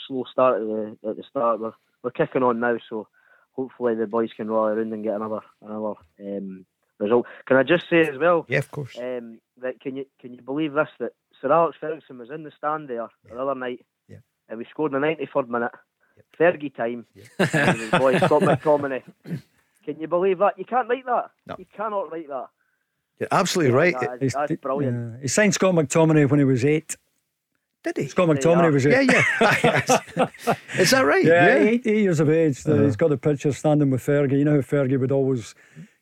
slow 0.08 0.26
start 0.30 0.62
at 0.62 0.68
the, 0.68 1.10
at 1.10 1.16
the 1.18 1.24
start. 1.30 1.60
We're, 1.60 1.72
we're 2.04 2.12
kicking 2.12 2.44
on 2.44 2.60
now, 2.60 2.78
so 2.90 3.08
hopefully 3.54 3.96
the 3.96 4.08
boys 4.08 4.30
can 4.36 4.52
rally 4.52 4.74
around 4.74 4.94
and 4.94 5.04
get 5.04 5.16
another 5.16 5.40
another 5.62 5.94
um, 6.20 6.66
result. 7.00 7.26
Can 7.46 7.58
I 7.58 7.64
just 7.64 7.90
say 7.90 8.02
as 8.02 8.18
well? 8.20 8.46
Yeah, 8.48 8.60
of 8.60 8.72
course. 8.72 8.98
Um, 8.98 9.40
that 9.62 9.80
can 9.80 9.96
you 9.96 10.06
can 10.20 10.34
you 10.34 10.42
believe 10.42 10.74
this 10.74 10.90
that 11.00 11.14
Sir 11.42 11.52
Alex 11.52 11.78
Ferguson 11.80 12.18
was 12.18 12.30
in 12.30 12.44
the 12.44 12.52
stand 12.58 12.90
there 12.90 13.08
the 13.30 13.40
other 13.40 13.56
night 13.56 13.86
and 14.50 14.58
we 14.58 14.66
scored 14.70 14.94
in 14.94 15.02
the 15.02 15.08
93rd 15.08 15.50
minute. 15.50 15.72
Yep. 16.40 16.60
Fergie 16.60 16.76
time. 16.76 17.06
Yep. 17.16 17.92
boy 18.00 18.18
Scott 18.18 18.42
McTominay. 18.42 19.04
Can 19.86 20.00
you 20.00 20.08
believe 20.08 20.40
that? 20.40 20.58
You 20.58 20.66
can't 20.66 20.88
write 20.88 21.06
that. 21.06 21.32
No. 21.46 21.56
You 21.58 21.66
cannot 21.76 22.12
write 22.12 22.28
that. 22.30 22.48
You're 23.20 23.30
absolutely 23.32 23.74
right. 23.74 23.96
That, 24.00 24.20
that's, 24.20 24.62
brilliant. 24.62 25.16
Yeah. 25.16 25.22
He 25.22 25.28
signed 25.28 25.54
Scott 25.54 25.76
McTominay 25.76 26.30
when 26.30 26.40
he 26.40 26.46
was 26.46 26.66
eight. 26.66 26.96
Did 27.84 27.98
he? 27.98 28.08
Scott 28.08 28.30
McTominay 28.30 28.72
was 28.72 28.86
eight. 28.86 29.12
Yeah, 29.12 29.58
yeah. 29.64 30.56
Is 30.80 30.92
that 30.92 31.06
right? 31.06 31.24
Yeah, 31.24 31.48
yeah. 31.48 31.64
Eight, 31.64 31.82
eight, 31.86 32.02
years 32.04 32.20
of 32.20 32.30
age. 32.30 32.66
Uh-huh. 32.66 32.84
He's 32.84 32.96
got 32.96 33.10
the 33.10 33.18
picture 33.18 33.52
standing 33.52 33.90
with 33.90 34.06
Fergie. 34.06 34.38
You 34.40 34.46
know 34.46 34.56
how 34.56 34.62
Fergie 34.62 35.00
would 35.00 35.12
always 35.12 35.54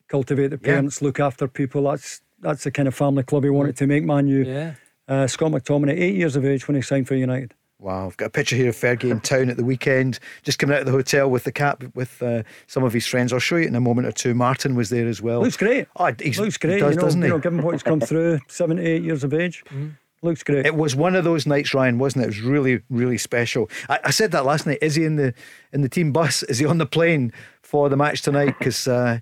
cultivate 0.08 0.48
the 0.48 0.58
parents, 0.58 1.00
yeah. 1.00 1.06
look 1.06 1.18
after 1.18 1.48
people. 1.48 1.82
That's 1.84 2.20
that's 2.40 2.64
the 2.64 2.70
kind 2.70 2.86
of 2.86 2.94
family 2.94 3.22
club 3.22 3.44
he 3.44 3.50
wanted 3.50 3.76
to 3.78 3.86
make 3.86 4.04
Man 4.04 4.26
U. 4.28 4.44
Yeah. 4.44 4.74
Uh, 5.08 5.26
Scott 5.26 5.52
McTominay, 5.52 5.98
eight 5.98 6.14
years 6.14 6.36
of 6.36 6.44
age 6.44 6.68
when 6.68 6.76
he 6.76 6.82
signed 6.82 7.08
for 7.08 7.14
United. 7.14 7.54
Wow, 7.82 8.06
I've 8.06 8.16
got 8.16 8.26
a 8.26 8.30
picture 8.30 8.54
here 8.54 8.68
of 8.68 8.76
Fergie 8.76 9.10
in 9.10 9.18
town 9.18 9.50
at 9.50 9.56
the 9.56 9.64
weekend, 9.64 10.20
just 10.44 10.60
coming 10.60 10.76
out 10.76 10.82
of 10.82 10.86
the 10.86 10.92
hotel 10.92 11.28
with 11.28 11.42
the 11.42 11.50
cap 11.50 11.82
with 11.96 12.22
uh, 12.22 12.44
some 12.68 12.84
of 12.84 12.92
his 12.92 13.08
friends. 13.08 13.32
I'll 13.32 13.40
show 13.40 13.56
you 13.56 13.66
in 13.66 13.74
a 13.74 13.80
moment 13.80 14.06
or 14.06 14.12
two. 14.12 14.34
Martin 14.34 14.76
was 14.76 14.88
there 14.88 15.08
as 15.08 15.20
well. 15.20 15.40
Looks 15.40 15.56
great. 15.56 15.88
Oh, 15.96 16.12
he 16.22 16.32
looks 16.34 16.58
great. 16.58 16.74
He 16.74 16.78
does, 16.78 16.90
you 16.90 16.96
know, 16.96 17.02
doesn't 17.02 17.22
he? 17.22 17.26
You 17.26 17.34
know, 17.34 17.40
given 17.40 17.60
what 17.60 17.72
he's 17.72 17.82
come 17.82 17.98
through, 18.00 18.38
seven 18.46 18.76
to 18.76 18.86
eight 18.86 19.02
years 19.02 19.24
of 19.24 19.34
age. 19.34 19.64
Mm-hmm. 19.64 19.88
Looks 20.24 20.44
great. 20.44 20.64
It 20.64 20.76
was 20.76 20.94
one 20.94 21.16
of 21.16 21.24
those 21.24 21.44
nights, 21.44 21.74
Ryan, 21.74 21.98
wasn't 21.98 22.22
it? 22.22 22.26
It 22.26 22.28
was 22.28 22.40
really, 22.42 22.82
really 22.88 23.18
special. 23.18 23.68
I, 23.88 23.98
I 24.04 24.10
said 24.12 24.30
that 24.30 24.44
last 24.44 24.64
night. 24.64 24.78
Is 24.80 24.94
he 24.94 25.04
in 25.04 25.16
the 25.16 25.34
in 25.72 25.82
the 25.82 25.88
team 25.88 26.12
bus? 26.12 26.44
Is 26.44 26.60
he 26.60 26.64
on 26.64 26.78
the 26.78 26.86
plane 26.86 27.32
for 27.62 27.88
the 27.88 27.96
match 27.96 28.22
tonight? 28.22 28.54
Because 28.60 28.86
uh, 28.86 29.18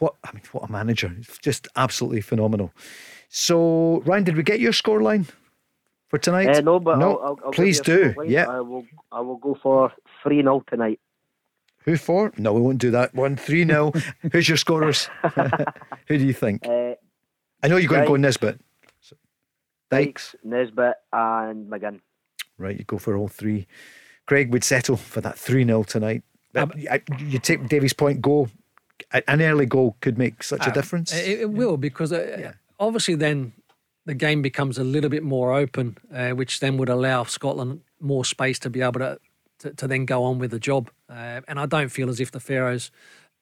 what 0.00 0.16
I 0.24 0.32
mean, 0.32 0.42
what 0.50 0.68
a 0.68 0.72
manager! 0.72 1.14
It's 1.20 1.38
just 1.38 1.68
absolutely 1.76 2.20
phenomenal. 2.20 2.72
So, 3.28 4.02
Ryan, 4.04 4.24
did 4.24 4.36
we 4.36 4.42
get 4.42 4.58
your 4.58 4.72
scoreline? 4.72 5.28
For 6.08 6.18
tonight? 6.18 6.48
Uh, 6.48 6.60
no, 6.60 6.78
but 6.78 6.98
no, 6.98 7.16
I'll, 7.16 7.38
I'll 7.44 7.52
please 7.52 7.80
do. 7.80 8.14
Yeah, 8.26 8.46
I 8.48 8.60
will. 8.60 8.84
I 9.10 9.20
will 9.20 9.38
go 9.38 9.56
for 9.60 9.92
three 10.22 10.40
0 10.40 10.62
tonight. 10.68 11.00
Who 11.84 11.96
for? 11.96 12.32
No, 12.36 12.52
we 12.52 12.60
won't 12.60 12.78
do 12.78 12.90
that. 12.92 13.14
One 13.14 13.36
three 13.36 13.64
0 13.64 13.92
Who's 14.32 14.48
your 14.48 14.56
scorers? 14.56 15.08
Who 16.08 16.18
do 16.18 16.24
you 16.24 16.32
think? 16.32 16.66
Uh, 16.66 16.94
I 17.62 17.68
know 17.68 17.76
you're 17.76 17.88
going 17.88 18.02
to 18.02 18.08
go 18.08 18.16
Nisbet. 18.16 18.60
So, 19.00 19.16
Dykes, 19.90 20.36
Nisbet, 20.44 20.94
and 21.12 21.68
McGinn. 21.70 22.00
Right, 22.58 22.78
you 22.78 22.84
go 22.84 22.98
for 22.98 23.16
all 23.16 23.28
three. 23.28 23.66
Craig 24.26 24.52
would 24.52 24.64
settle 24.64 24.96
for 24.96 25.20
that 25.20 25.38
three 25.38 25.64
0 25.64 25.82
tonight. 25.84 26.22
Um, 26.54 26.72
you 27.18 27.38
take 27.38 27.68
Davie's 27.68 27.92
point. 27.92 28.20
Goal, 28.20 28.48
an 29.12 29.42
early 29.42 29.66
goal 29.66 29.96
could 30.00 30.18
make 30.18 30.42
such 30.42 30.66
a 30.66 30.70
uh, 30.70 30.72
difference. 30.72 31.12
It, 31.12 31.40
it 31.40 31.50
will 31.50 31.76
because 31.76 32.12
uh, 32.12 32.36
yeah. 32.38 32.52
obviously 32.78 33.14
then 33.14 33.52
the 34.06 34.14
game 34.14 34.40
becomes 34.40 34.78
a 34.78 34.84
little 34.84 35.10
bit 35.10 35.22
more 35.22 35.52
open, 35.52 35.98
uh, 36.14 36.30
which 36.30 36.60
then 36.60 36.78
would 36.78 36.88
allow 36.88 37.24
Scotland 37.24 37.82
more 38.00 38.24
space 38.24 38.58
to 38.60 38.70
be 38.70 38.80
able 38.80 39.00
to 39.00 39.18
to, 39.58 39.72
to 39.72 39.86
then 39.86 40.04
go 40.04 40.22
on 40.22 40.38
with 40.38 40.50
the 40.50 40.58
job. 40.58 40.90
Uh, 41.08 41.40
and 41.48 41.58
I 41.58 41.66
don't 41.66 41.88
feel 41.88 42.08
as 42.08 42.20
if 42.20 42.30
the 42.30 42.40
Faroes 42.40 42.90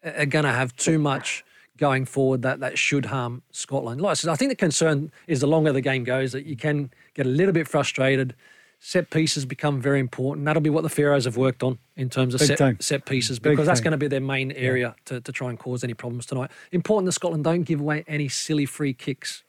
are 0.05 0.27
going 0.27 0.45
to 0.45 0.53
have 0.53 0.75
too 0.77 0.99
much 0.99 1.45
going 1.77 2.05
forward 2.05 2.43
that 2.43 2.61
that 2.61 2.79
should 2.79 3.07
harm 3.07 3.43
Scotland. 3.51 4.01
Like 4.01 4.13
I 4.13 4.15
said, 4.15 4.31
I 4.31 4.37
think 4.37 4.51
the 4.51 4.57
concern 4.57 5.11
is 5.27 5.41
the 5.41 5.49
longer 5.49 5.73
the 5.73 5.81
game 5.81 6.05
goes 6.05 6.31
that 6.33 6.47
you 6.47 6.57
can 6.57 6.93
get 7.15 7.27
a 7.27 7.29
little 7.29 7.53
bit 7.53 7.67
frustrated. 7.67 8.35
Set 8.79 9.11
pieces 9.11 9.45
become 9.45 9.81
very 9.81 9.99
important. 9.99 10.45
That'll 10.45 10.63
be 10.63 10.71
what 10.71 10.83
the 10.83 10.89
Faroes 10.89 11.25
have 11.25 11.37
worked 11.37 11.63
on 11.63 11.79
in 11.97 12.11
terms 12.11 12.35
of 12.35 12.43
set, 12.43 12.83
set 12.83 13.07
pieces 13.07 13.39
because 13.39 13.59
Big 13.59 13.67
that's 13.67 13.81
time. 13.81 13.85
going 13.85 13.93
to 13.93 13.99
be 13.99 14.09
their 14.09 14.21
main 14.21 14.53
area 14.53 14.95
yeah. 14.97 15.03
to, 15.07 15.21
to 15.21 15.33
try 15.33 15.49
and 15.49 15.59
cause 15.59 15.83
any 15.83 15.95
problems 15.95 16.27
tonight. 16.27 16.51
Important 16.71 17.07
that 17.07 17.13
Scotland 17.13 17.43
don't 17.45 17.63
give 17.63 17.81
away 17.81 18.05
any 18.07 18.29
silly 18.29 18.67
free 18.67 18.93
kicks 18.93 19.43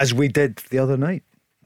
as 0.00 0.12
we 0.12 0.26
did 0.26 0.56
the 0.70 0.78
other 0.78 0.96
night. 0.96 1.22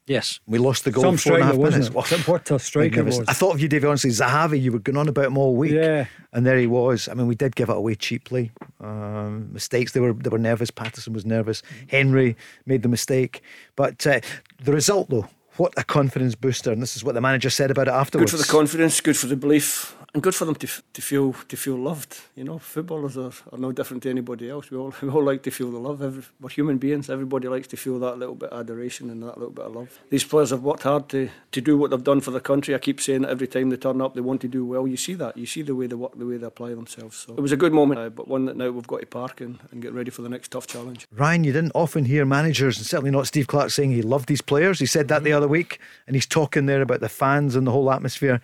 Yes. 0.07 0.41
We 0.47 0.59
lost 0.59 0.85
the 0.85 0.91
goal 0.91 1.03
Some 1.03 1.16
four 1.16 1.35
and 1.35 1.43
a 1.43 1.47
half 1.47 1.57
minutes. 1.57 1.91
What 1.91 2.51
a 2.51 2.59
striker 2.59 3.03
was. 3.05 3.20
I 3.20 3.32
thought 3.32 3.55
of 3.55 3.61
you, 3.61 3.68
David, 3.68 3.89
honestly. 3.89 4.11
Zahavi, 4.11 4.61
you 4.61 4.70
were 4.70 4.78
going 4.78 4.99
on 4.99 5.09
about 5.09 5.24
him 5.24 5.39
all 5.39 5.57
week. 5.57 5.72
Yeah. 5.72 6.05
And 6.35 6.45
there 6.45 6.59
he 6.59 6.66
was. 6.66 7.09
I 7.09 7.14
mean, 7.14 7.26
we 7.26 7.35
did 7.35 7.57
give 7.57 7.70
it 7.70 7.76
away 7.76 7.95
cheaply. 7.95 8.51
Um, 8.80 9.51
mistakes, 9.51 9.93
they 9.93 10.01
were 10.01 10.12
they 10.12 10.28
were 10.28 10.39
nervous. 10.39 10.70
Patterson 10.70 11.14
was 11.14 11.24
nervous. 11.24 11.62
Hendry 11.89 12.37
made 12.66 12.82
the 12.82 12.89
mistake. 12.89 13.41
But 13.76 14.07
uh, 14.07 14.20
the 14.62 14.72
result, 14.72 15.09
though, 15.09 15.26
what 15.57 15.72
a 15.78 15.85
confidence 15.85 16.35
booster. 16.35 16.70
And 16.70 16.82
this 16.82 16.97
is 16.97 17.03
what 17.05 17.14
the 17.14 17.22
manager 17.22 17.49
said 17.49 17.70
about 17.70 17.89
it 17.89 17.93
afterwards. 17.93 18.30
Good 18.30 18.39
for 18.39 18.45
the 18.45 18.51
confidence, 18.51 19.01
good 19.01 19.16
for 19.16 19.26
the 19.26 19.37
belief 19.37 19.97
and 20.14 20.22
good 20.22 20.34
for 20.34 20.44
them 20.44 20.54
to, 20.54 20.68
to 20.92 21.02
feel 21.02 21.32
to 21.48 21.56
feel 21.56 21.76
loved. 21.76 22.20
You 22.36 22.44
know, 22.44 22.58
footballers 22.58 23.18
are, 23.18 23.32
are 23.52 23.58
no 23.58 23.72
different 23.72 24.04
to 24.04 24.10
anybody 24.10 24.48
else. 24.48 24.70
We 24.70 24.76
all 24.78 24.94
we 25.02 25.08
all 25.08 25.24
like 25.24 25.42
to 25.42 25.50
feel 25.50 25.72
the 25.72 25.78
love. 25.78 26.00
Every, 26.00 26.22
we're 26.40 26.50
human 26.50 26.78
beings. 26.78 27.10
Everybody 27.10 27.48
likes 27.48 27.66
to 27.68 27.76
feel 27.76 27.98
that 27.98 28.18
little 28.18 28.36
bit 28.36 28.50
of 28.50 28.60
adoration 28.60 29.10
and 29.10 29.22
that 29.24 29.36
little 29.38 29.50
bit 29.52 29.64
of 29.64 29.74
love. 29.74 29.98
These 30.10 30.24
players 30.24 30.50
have 30.50 30.62
worked 30.62 30.84
hard 30.84 31.08
to, 31.08 31.28
to 31.50 31.60
do 31.60 31.76
what 31.76 31.90
they've 31.90 32.02
done 32.02 32.20
for 32.20 32.30
the 32.30 32.40
country. 32.40 32.74
I 32.74 32.78
keep 32.78 33.00
saying 33.00 33.24
it 33.24 33.30
every 33.30 33.48
time 33.48 33.70
they 33.70 33.76
turn 33.76 34.00
up, 34.00 34.14
they 34.14 34.20
want 34.20 34.40
to 34.42 34.48
do 34.48 34.64
well. 34.64 34.86
You 34.86 34.96
see 34.96 35.14
that. 35.14 35.36
You 35.36 35.46
see 35.46 35.62
the 35.62 35.74
way 35.74 35.88
they 35.88 35.96
work, 35.96 36.16
the 36.16 36.26
way 36.26 36.36
they 36.36 36.46
apply 36.46 36.70
themselves. 36.70 37.16
So 37.16 37.34
it 37.34 37.40
was 37.40 37.52
a 37.52 37.56
good 37.56 37.72
moment, 37.72 37.98
uh, 37.98 38.08
but 38.10 38.28
one 38.28 38.44
that 38.44 38.56
now 38.56 38.70
we've 38.70 38.86
got 38.86 39.00
to 39.00 39.06
park 39.06 39.40
and, 39.40 39.58
and 39.72 39.82
get 39.82 39.92
ready 39.92 40.12
for 40.12 40.22
the 40.22 40.28
next 40.28 40.52
tough 40.52 40.68
challenge. 40.68 41.06
Ryan, 41.12 41.42
you 41.42 41.52
didn't 41.52 41.72
often 41.74 42.04
hear 42.04 42.24
managers, 42.24 42.78
and 42.78 42.86
certainly 42.86 43.10
not 43.10 43.26
Steve 43.26 43.48
Clarke, 43.48 43.70
saying 43.70 43.90
he 43.90 44.02
loved 44.02 44.28
these 44.28 44.42
players. 44.42 44.78
He 44.78 44.86
said 44.86 45.08
that 45.08 45.16
mm-hmm. 45.16 45.24
the 45.24 45.32
other 45.32 45.48
week, 45.48 45.80
and 46.06 46.14
he's 46.14 46.26
talking 46.26 46.66
there 46.66 46.82
about 46.82 47.00
the 47.00 47.08
fans 47.08 47.56
and 47.56 47.66
the 47.66 47.72
whole 47.72 47.90
atmosphere. 47.90 48.40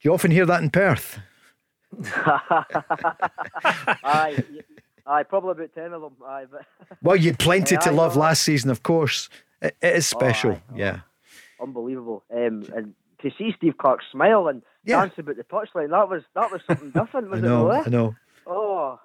You 0.00 0.14
often 0.14 0.30
hear 0.30 0.46
that 0.46 0.62
in 0.62 0.70
Perth. 0.70 1.18
aye, 4.04 4.42
aye, 5.06 5.22
probably 5.24 5.50
about 5.50 5.74
ten 5.74 5.92
of 5.92 6.02
them. 6.02 6.12
Aye, 6.24 6.46
but 6.50 6.64
well, 7.02 7.16
you'd 7.16 7.38
plenty 7.38 7.76
to 7.76 7.90
love 7.90 8.16
last 8.16 8.42
season, 8.42 8.70
of 8.70 8.82
course. 8.82 9.28
it, 9.60 9.76
it 9.82 9.96
is 9.96 10.06
special, 10.06 10.52
oh, 10.52 10.74
aye, 10.74 10.76
yeah. 10.76 11.00
Unbelievable, 11.60 12.22
um, 12.32 12.64
and 12.74 12.94
to 13.22 13.30
see 13.36 13.52
Steve 13.56 13.76
Clarke 13.76 14.00
smile 14.10 14.48
and 14.48 14.62
yeah. 14.84 15.00
dance 15.00 15.14
about 15.18 15.36
the 15.36 15.44
touchline, 15.44 15.90
that 15.90 16.08
was 16.08 16.22
that 16.34 16.50
was 16.52 16.60
something 16.66 16.90
different, 16.90 17.28
was 17.30 17.42
I 17.42 17.46
know, 17.46 17.70
it? 17.72 17.86
I 17.86 17.90
know. 17.90 18.14
Oh, 18.46 19.00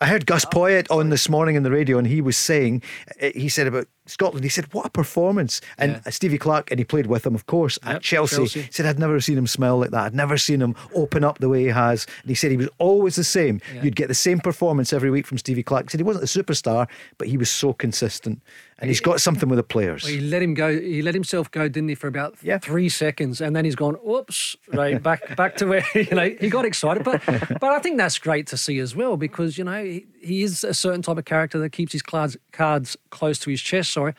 I 0.00 0.06
heard 0.06 0.26
Gus 0.26 0.44
Poyet 0.44 0.90
on 0.90 1.08
this 1.08 1.28
morning 1.28 1.56
in 1.56 1.62
the 1.62 1.70
radio, 1.70 1.96
and 1.96 2.06
he 2.06 2.20
was 2.20 2.36
saying, 2.36 2.82
eh, 3.18 3.32
he 3.34 3.48
said 3.48 3.66
about 3.66 3.88
Scotland, 4.06 4.44
he 4.44 4.48
said, 4.48 4.72
what 4.72 4.86
a 4.86 4.90
performance. 4.90 5.60
And 5.78 6.00
yeah. 6.04 6.10
Stevie 6.10 6.38
Clarke, 6.38 6.70
and 6.70 6.78
he 6.78 6.84
played 6.84 7.06
with 7.06 7.26
him, 7.26 7.34
of 7.34 7.46
course, 7.46 7.78
yep, 7.84 7.96
at 7.96 8.02
Chelsea, 8.02 8.36
Chelsea, 8.36 8.62
he 8.62 8.72
said, 8.72 8.86
I'd 8.86 8.98
never 8.98 9.20
seen 9.20 9.38
him 9.38 9.46
smile 9.46 9.78
like 9.78 9.90
that. 9.90 10.04
I'd 10.06 10.14
never 10.14 10.38
seen 10.38 10.60
him 10.60 10.74
open 10.94 11.24
up 11.24 11.38
the 11.38 11.48
way 11.48 11.62
he 11.62 11.68
has. 11.68 12.06
And 12.22 12.28
he 12.28 12.34
said 12.34 12.50
he 12.50 12.56
was 12.56 12.68
always 12.78 13.16
the 13.16 13.24
same. 13.24 13.60
Yeah. 13.74 13.84
You'd 13.84 13.96
get 13.96 14.08
the 14.08 14.14
same 14.14 14.40
performance 14.40 14.92
every 14.92 15.10
week 15.10 15.26
from 15.26 15.38
Stevie 15.38 15.62
Clarke. 15.62 15.86
He 15.86 15.90
said 15.90 16.00
he 16.00 16.04
wasn't 16.04 16.24
a 16.24 16.42
superstar, 16.42 16.88
but 17.18 17.28
he 17.28 17.36
was 17.36 17.50
so 17.50 17.72
consistent 17.72 18.40
and 18.78 18.88
he's 18.88 19.00
got 19.00 19.20
something 19.20 19.48
with 19.48 19.56
the 19.56 19.62
players. 19.62 20.04
Well, 20.04 20.12
he 20.12 20.20
let 20.20 20.42
him 20.42 20.54
go. 20.54 20.78
He 20.78 21.00
let 21.00 21.14
himself 21.14 21.50
go, 21.50 21.66
didn't 21.68 21.88
he, 21.88 21.94
for 21.94 22.08
about 22.08 22.36
yeah. 22.42 22.58
three 22.58 22.88
seconds, 22.88 23.40
and 23.40 23.56
then 23.56 23.64
he's 23.64 23.74
gone. 23.74 23.96
Oops, 24.06 24.56
right 24.68 25.02
back 25.02 25.34
back 25.36 25.56
to 25.56 25.66
where 25.66 25.84
you 25.94 26.14
know 26.14 26.34
he 26.38 26.50
got 26.50 26.66
excited. 26.66 27.02
But 27.02 27.22
but 27.26 27.64
I 27.64 27.78
think 27.78 27.96
that's 27.96 28.18
great 28.18 28.46
to 28.48 28.56
see 28.56 28.78
as 28.78 28.94
well 28.94 29.16
because 29.16 29.56
you 29.56 29.64
know 29.64 29.82
he, 29.82 30.06
he 30.26 30.42
is 30.42 30.64
a 30.64 30.74
certain 30.74 31.02
type 31.02 31.18
of 31.18 31.24
character 31.24 31.58
that 31.58 31.70
keeps 31.70 31.92
his 31.92 32.02
cards 32.02 32.36
cards 32.52 32.96
close 33.10 33.38
to 33.40 33.50
his 33.50 33.60
chest. 33.60 33.92
Sorry. 33.92 34.14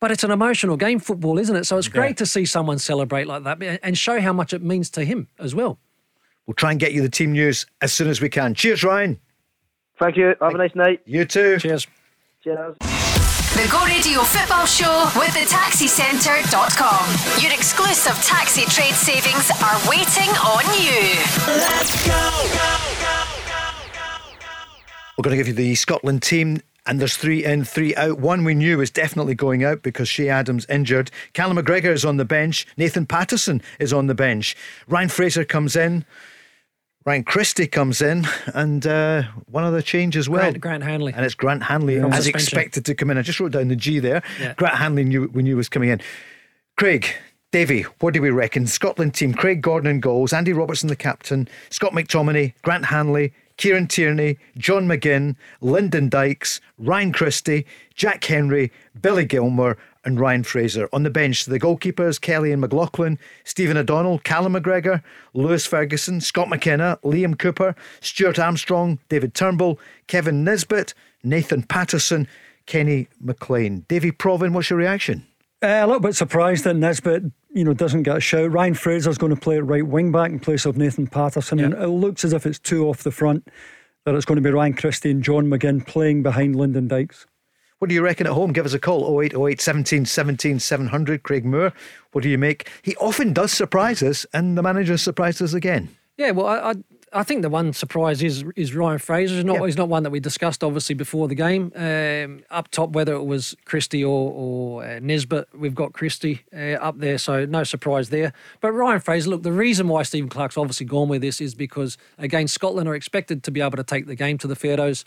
But 0.00 0.10
it's 0.10 0.24
an 0.24 0.32
emotional 0.32 0.76
game, 0.76 0.98
football, 0.98 1.38
isn't 1.38 1.54
it? 1.54 1.64
So 1.64 1.78
it's 1.78 1.86
great 1.86 2.10
yeah. 2.10 2.14
to 2.14 2.26
see 2.26 2.44
someone 2.44 2.78
celebrate 2.80 3.28
like 3.28 3.44
that 3.44 3.80
and 3.84 3.96
show 3.96 4.20
how 4.20 4.32
much 4.32 4.52
it 4.52 4.60
means 4.60 4.90
to 4.90 5.04
him 5.04 5.28
as 5.38 5.54
well. 5.54 5.78
We'll 6.46 6.54
try 6.54 6.72
and 6.72 6.80
get 6.80 6.92
you 6.92 7.02
the 7.02 7.08
team 7.08 7.32
news 7.32 7.66
as 7.80 7.92
soon 7.92 8.08
as 8.08 8.20
we 8.20 8.28
can. 8.28 8.54
Cheers, 8.54 8.82
Ryan. 8.82 9.20
Thank 10.00 10.16
you. 10.16 10.34
Have 10.40 10.54
a 10.54 10.58
nice 10.58 10.74
night. 10.74 11.02
You 11.04 11.24
too. 11.24 11.58
Cheers. 11.60 11.86
Cheers. 12.42 12.76
The 12.80 13.68
Go 13.70 13.84
Radio 13.84 14.22
Football 14.22 14.66
Show 14.66 15.10
with 15.14 15.34
the 15.34 15.46
taxicentre.com. 15.46 17.42
Your 17.42 17.52
exclusive 17.52 18.16
taxi 18.24 18.62
trade 18.62 18.94
savings 18.94 19.50
are 19.62 19.78
waiting 19.88 20.30
on 20.40 20.64
you. 20.82 21.20
Let's 21.46 22.04
go, 22.04 22.12
go, 22.12 22.58
go, 22.58 22.94
go. 22.96 23.01
We're 25.22 25.30
going 25.30 25.38
to 25.38 25.44
give 25.44 25.56
you 25.56 25.64
the 25.64 25.76
Scotland 25.76 26.20
team. 26.20 26.60
And 26.84 26.98
there's 26.98 27.16
three 27.16 27.44
in, 27.44 27.62
three 27.62 27.94
out. 27.94 28.18
One 28.18 28.42
we 28.42 28.56
knew 28.56 28.78
was 28.78 28.90
definitely 28.90 29.36
going 29.36 29.62
out 29.62 29.84
because 29.84 30.10
Che 30.10 30.28
Adams 30.28 30.66
injured. 30.68 31.12
Callum 31.32 31.58
McGregor 31.58 31.92
is 31.92 32.04
on 32.04 32.16
the 32.16 32.24
bench. 32.24 32.66
Nathan 32.76 33.06
Patterson 33.06 33.62
is 33.78 33.92
on 33.92 34.08
the 34.08 34.16
bench. 34.16 34.56
Ryan 34.88 35.08
Fraser 35.08 35.44
comes 35.44 35.76
in. 35.76 36.04
Ryan 37.04 37.22
Christie 37.22 37.68
comes 37.68 38.02
in, 38.02 38.26
and 38.52 38.84
uh, 38.84 39.22
one 39.46 39.62
other 39.62 39.80
change 39.80 40.16
as 40.16 40.28
well. 40.28 40.42
Grant, 40.42 40.60
Grant 40.60 40.82
Hanley. 40.82 41.12
And 41.14 41.24
it's 41.24 41.36
Grant 41.36 41.62
Hanley 41.62 42.00
From 42.00 42.12
as 42.12 42.26
expected 42.26 42.84
to 42.86 42.94
come 42.96 43.08
in. 43.10 43.16
I 43.16 43.22
just 43.22 43.38
wrote 43.38 43.52
down 43.52 43.68
the 43.68 43.76
G 43.76 44.00
there. 44.00 44.24
Yeah. 44.40 44.54
Grant 44.54 44.74
Hanley 44.74 45.04
knew, 45.04 45.30
we 45.32 45.44
knew 45.44 45.56
was 45.56 45.68
coming 45.68 45.88
in. 45.88 46.00
Craig, 46.76 47.06
Davie, 47.52 47.82
what 48.00 48.12
do 48.12 48.20
we 48.20 48.30
reckon? 48.30 48.66
Scotland 48.66 49.14
team, 49.14 49.34
Craig 49.34 49.62
Gordon 49.62 49.88
in 49.88 50.00
goals, 50.00 50.32
Andy 50.32 50.52
Robertson 50.52 50.88
the 50.88 50.96
captain, 50.96 51.48
Scott 51.70 51.92
McTominay, 51.92 52.54
Grant 52.62 52.86
Hanley, 52.86 53.32
Kieran 53.56 53.86
Tierney, 53.86 54.38
John 54.56 54.86
McGinn, 54.86 55.36
Lyndon 55.60 56.08
Dykes, 56.08 56.60
Ryan 56.78 57.12
Christie, 57.12 57.66
Jack 57.94 58.24
Hendry, 58.24 58.72
Billy 59.00 59.24
Gilmour, 59.24 59.76
and 60.04 60.18
Ryan 60.18 60.42
Fraser. 60.42 60.88
On 60.92 61.02
the 61.02 61.10
bench, 61.10 61.44
the 61.44 61.60
goalkeepers, 61.60 62.20
Kelly 62.20 62.52
and 62.52 62.60
McLaughlin, 62.60 63.18
Stephen 63.44 63.76
O'Donnell, 63.76 64.18
Callum 64.18 64.54
McGregor, 64.54 65.02
Lewis 65.34 65.64
Ferguson, 65.66 66.20
Scott 66.20 66.48
McKenna, 66.48 66.98
Liam 67.04 67.38
Cooper, 67.38 67.74
Stuart 68.00 68.38
Armstrong, 68.38 68.98
David 69.08 69.34
Turnbull, 69.34 69.78
Kevin 70.08 70.44
Nisbet, 70.44 70.94
Nathan 71.22 71.62
Patterson, 71.62 72.26
Kenny 72.66 73.08
McLean. 73.20 73.84
Davie 73.88 74.12
Provan, 74.12 74.52
what's 74.52 74.70
your 74.70 74.78
reaction? 74.78 75.26
Uh, 75.62 75.80
a 75.82 75.86
little 75.86 76.00
bit 76.00 76.16
surprised 76.16 76.64
that 76.64 76.74
Nisbet, 76.74 77.22
you 77.54 77.64
know, 77.64 77.74
doesn't 77.74 78.04
get 78.04 78.16
a 78.16 78.20
shout. 78.20 78.50
Ryan 78.50 78.74
Fraser's 78.74 79.18
going 79.18 79.34
to 79.34 79.40
play 79.40 79.56
at 79.56 79.66
right 79.66 79.86
wing 79.86 80.12
back 80.12 80.30
in 80.30 80.38
place 80.38 80.64
of 80.66 80.76
Nathan 80.76 81.06
Patterson, 81.06 81.60
and 81.60 81.74
it 81.74 81.88
looks 81.88 82.24
as 82.24 82.32
if 82.32 82.46
it's 82.46 82.58
two 82.58 82.88
off 82.88 83.02
the 83.02 83.10
front. 83.10 83.48
That 84.04 84.14
it's 84.16 84.24
going 84.24 84.36
to 84.36 84.42
be 84.42 84.50
Ryan 84.50 84.74
Christie 84.74 85.12
and 85.12 85.22
John 85.22 85.46
McGinn 85.46 85.86
playing 85.86 86.24
behind 86.24 86.56
Lyndon 86.56 86.88
Dykes. 86.88 87.26
What 87.78 87.88
do 87.88 87.94
you 87.94 88.02
reckon 88.02 88.26
at 88.26 88.32
home? 88.32 88.52
Give 88.52 88.64
us 88.64 88.74
a 88.74 88.78
call 88.78 89.20
0808 89.20 89.60
17 89.60 90.06
17 90.06 90.58
700. 90.58 91.22
Craig 91.22 91.44
Moore, 91.44 91.72
what 92.12 92.22
do 92.22 92.28
you 92.28 92.38
make? 92.38 92.68
He 92.82 92.96
often 92.96 93.32
does 93.32 93.52
surprise 93.52 94.02
us, 94.02 94.26
and 94.32 94.56
the 94.56 94.62
manager 94.62 94.96
surprised 94.96 95.42
us 95.42 95.52
again. 95.54 95.88
Yeah, 96.16 96.32
well, 96.32 96.46
I, 96.46 96.70
I 96.70 96.74
I 97.12 97.22
think 97.22 97.42
the 97.42 97.48
one 97.48 97.72
surprise 97.72 98.22
is 98.22 98.44
is 98.56 98.74
Ryan 98.74 98.98
Fraser. 98.98 99.34
He's 99.36 99.44
not 99.44 99.62
he's 99.64 99.76
not 99.76 99.88
one 99.88 100.02
that 100.02 100.10
we 100.10 100.20
discussed 100.20 100.64
obviously 100.64 100.94
before 100.94 101.28
the 101.28 101.34
game. 101.34 101.72
Um, 101.76 102.44
up 102.50 102.68
top, 102.70 102.90
whether 102.90 103.14
it 103.14 103.24
was 103.24 103.54
Christie 103.64 104.04
or 104.04 104.32
or 104.32 104.84
uh, 104.84 104.98
Nisbet, 105.00 105.48
we've 105.54 105.74
got 105.74 105.92
Christie 105.92 106.42
uh, 106.54 106.78
up 106.80 106.98
there, 106.98 107.18
so 107.18 107.44
no 107.44 107.64
surprise 107.64 108.08
there. 108.10 108.32
But 108.60 108.72
Ryan 108.72 109.00
Fraser, 109.00 109.30
look, 109.30 109.42
the 109.42 109.52
reason 109.52 109.88
why 109.88 110.02
Stephen 110.02 110.28
Clarke's 110.28 110.56
obviously 110.56 110.86
gone 110.86 111.08
with 111.08 111.22
this 111.22 111.40
is 111.40 111.54
because 111.54 111.98
again 112.18 112.48
Scotland 112.48 112.88
are 112.88 112.94
expected 112.94 113.42
to 113.44 113.50
be 113.50 113.60
able 113.60 113.76
to 113.76 113.84
take 113.84 114.06
the 114.06 114.16
game 114.16 114.38
to 114.38 114.46
the 114.46 114.56
Faroes. 114.56 115.04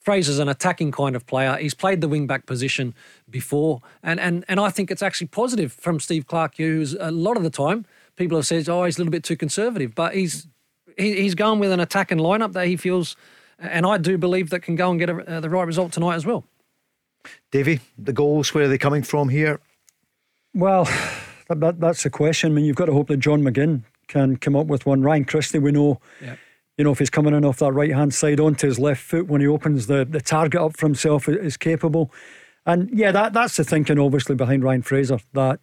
Fraser's 0.00 0.38
an 0.38 0.48
attacking 0.48 0.92
kind 0.92 1.16
of 1.16 1.26
player. 1.26 1.56
He's 1.56 1.74
played 1.74 2.00
the 2.00 2.08
wing 2.08 2.26
back 2.26 2.46
position 2.46 2.94
before, 3.28 3.82
and 4.02 4.20
and 4.20 4.44
and 4.48 4.60
I 4.60 4.70
think 4.70 4.90
it's 4.90 5.02
actually 5.02 5.26
positive 5.28 5.72
from 5.72 6.00
Steve 6.00 6.26
Clarke, 6.26 6.56
who's 6.56 6.94
a 6.94 7.10
lot 7.10 7.36
of 7.36 7.42
the 7.42 7.50
time 7.50 7.84
people 8.18 8.36
have 8.36 8.46
said, 8.46 8.68
oh, 8.68 8.84
he's 8.84 8.98
a 8.98 9.00
little 9.00 9.12
bit 9.12 9.24
too 9.24 9.36
conservative, 9.36 9.94
but 9.94 10.14
he's 10.14 10.46
he, 10.98 11.22
he's 11.22 11.34
going 11.34 11.58
with 11.60 11.72
an 11.72 11.80
attacking 11.80 12.18
lineup 12.18 12.52
that 12.52 12.66
he 12.66 12.76
feels, 12.76 13.16
and 13.58 13.86
I 13.86 13.98
do 13.98 14.18
believe 14.18 14.50
that 14.50 14.60
can 14.60 14.76
go 14.76 14.90
and 14.90 14.98
get 14.98 15.08
a, 15.10 15.36
uh, 15.36 15.40
the 15.40 15.50
right 15.50 15.66
result 15.66 15.92
tonight 15.92 16.14
as 16.16 16.26
well. 16.26 16.44
Davie, 17.50 17.80
the 17.96 18.12
goals, 18.12 18.52
where 18.54 18.64
are 18.64 18.68
they 18.68 18.78
coming 18.78 19.02
from 19.02 19.28
here? 19.28 19.60
Well, 20.54 20.84
that, 21.48 21.60
that, 21.60 21.80
that's 21.80 22.02
the 22.02 22.10
question. 22.10 22.52
I 22.52 22.54
mean, 22.54 22.64
you've 22.64 22.76
got 22.76 22.86
to 22.86 22.92
hope 22.92 23.08
that 23.08 23.18
John 23.18 23.42
McGinn 23.42 23.82
can 24.06 24.36
come 24.36 24.56
up 24.56 24.66
with 24.66 24.86
one. 24.86 25.02
Ryan 25.02 25.24
Christie, 25.24 25.58
we 25.58 25.72
know, 25.72 26.00
Yeah. 26.22 26.36
you 26.76 26.84
know, 26.84 26.92
if 26.92 26.98
he's 26.98 27.10
coming 27.10 27.34
in 27.34 27.44
off 27.44 27.58
that 27.58 27.72
right 27.72 27.92
hand 27.92 28.14
side 28.14 28.40
onto 28.40 28.66
his 28.66 28.78
left 28.78 29.02
foot 29.02 29.26
when 29.26 29.40
he 29.40 29.46
opens 29.46 29.86
the, 29.86 30.04
the 30.04 30.20
target 30.20 30.60
up 30.60 30.76
for 30.76 30.86
himself, 30.86 31.28
is 31.28 31.56
capable. 31.56 32.10
And 32.64 32.90
yeah, 32.92 33.12
that 33.12 33.32
that's 33.32 33.56
the 33.56 33.64
thinking, 33.64 33.98
obviously, 33.98 34.34
behind 34.34 34.62
Ryan 34.62 34.82
Fraser. 34.82 35.18
That, 35.32 35.60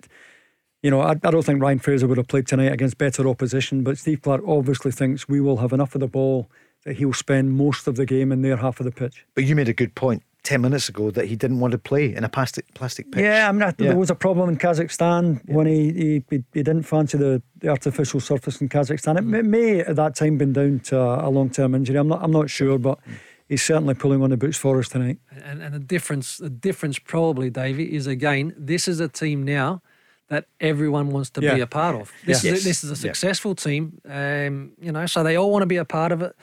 you 0.85 0.91
know, 0.91 1.01
I, 1.01 1.13
I 1.23 1.31
don't 1.31 1.43
think 1.43 1.63
Ryan 1.63 1.79
Fraser 1.79 2.05
would 2.05 2.17
have 2.17 2.27
played 2.27 2.45
tonight 2.45 2.71
against 2.71 2.99
better 2.99 3.27
opposition, 3.27 3.83
but 3.83 3.97
Steve 3.97 4.21
Clarke 4.21 4.43
obviously 4.47 4.91
thinks 4.91 5.27
we 5.27 5.41
will 5.41 5.57
have 5.57 5.73
enough 5.73 5.95
of 5.95 6.01
the 6.01 6.07
ball 6.07 6.47
that 6.83 6.97
he'll 6.97 7.11
spend 7.11 7.53
most 7.53 7.87
of 7.87 7.95
the 7.95 8.05
game 8.05 8.31
in 8.31 8.43
their 8.43 8.57
half 8.57 8.79
of 8.79 8.83
the 8.83 8.91
pitch. 8.91 9.25
But 9.33 9.45
you 9.45 9.55
made 9.55 9.67
a 9.67 9.73
good 9.73 9.95
point 9.95 10.21
10 10.43 10.61
minutes 10.61 10.87
ago 10.87 11.09
that 11.09 11.25
he 11.25 11.35
didn't 11.35 11.59
want 11.59 11.71
to 11.71 11.79
play 11.79 12.13
in 12.13 12.23
a 12.23 12.29
plastic, 12.29 12.71
plastic 12.75 13.11
pitch. 13.11 13.23
Yeah, 13.23 13.49
I 13.49 13.51
mean, 13.51 13.63
I- 13.63 13.73
Yeah. 13.79 13.87
there 13.87 13.97
was 13.97 14.11
a 14.11 14.15
problem 14.15 14.47
in 14.47 14.57
Kazakhstan 14.57 15.41
when 15.49 15.65
he, 15.65 15.91
he 15.91 16.23
he 16.29 16.43
he 16.53 16.61
didn't 16.61 16.83
fancy 16.83 17.17
the, 17.17 17.41
the 17.61 17.69
artificial 17.69 18.19
surface 18.19 18.61
in 18.61 18.69
Kazakhstan. 18.69 19.17
It 19.17 19.23
mm. 19.23 19.27
may, 19.27 19.41
may 19.41 19.79
at 19.79 19.95
that 19.95 20.15
time 20.15 20.37
been 20.37 20.53
down 20.53 20.81
to 20.81 20.99
a, 20.99 21.27
a 21.27 21.31
long 21.31 21.49
term 21.49 21.73
injury. 21.73 21.97
I'm 21.97 22.09
not 22.09 22.21
I'm 22.21 22.29
not 22.29 22.51
sure, 22.51 22.77
but 22.77 22.99
mm. 22.99 23.13
he's 23.49 23.63
certainly 23.63 23.95
pulling 23.95 24.21
on 24.21 24.29
the 24.29 24.37
boots 24.37 24.59
for 24.59 24.77
us 24.77 24.89
tonight. 24.89 25.17
And, 25.43 25.63
and 25.63 25.73
the 25.73 25.79
difference, 25.79 26.37
the 26.37 26.51
difference 26.51 26.99
probably, 26.99 27.49
Davie, 27.49 27.95
is 27.95 28.05
again, 28.05 28.53
this 28.55 28.87
is 28.87 28.99
a 28.99 29.07
team 29.07 29.41
now 29.41 29.81
that 30.29 30.45
everyone 30.59 31.09
wants 31.11 31.29
to 31.31 31.41
be 31.41 31.59
a 31.61 31.67
part 31.67 31.95
of. 31.95 32.11
This 32.25 32.43
Yeah. 32.43 32.53
is 32.53 32.57
Yes. 32.57 32.61
a, 32.63 32.67
this 32.67 32.83
is 32.83 32.89
a 32.91 32.93
Yeah. 33.07 33.11
successful 33.13 33.53
team, 33.55 34.01
um, 34.09 34.71
you 34.81 34.91
know, 34.91 35.05
so 35.05 35.23
they 35.23 35.35
all 35.35 35.51
want 35.51 35.61
to 35.61 35.67
be 35.67 35.77
a 35.77 35.85
part 35.85 36.11
of 36.11 36.21
it. 36.21 36.35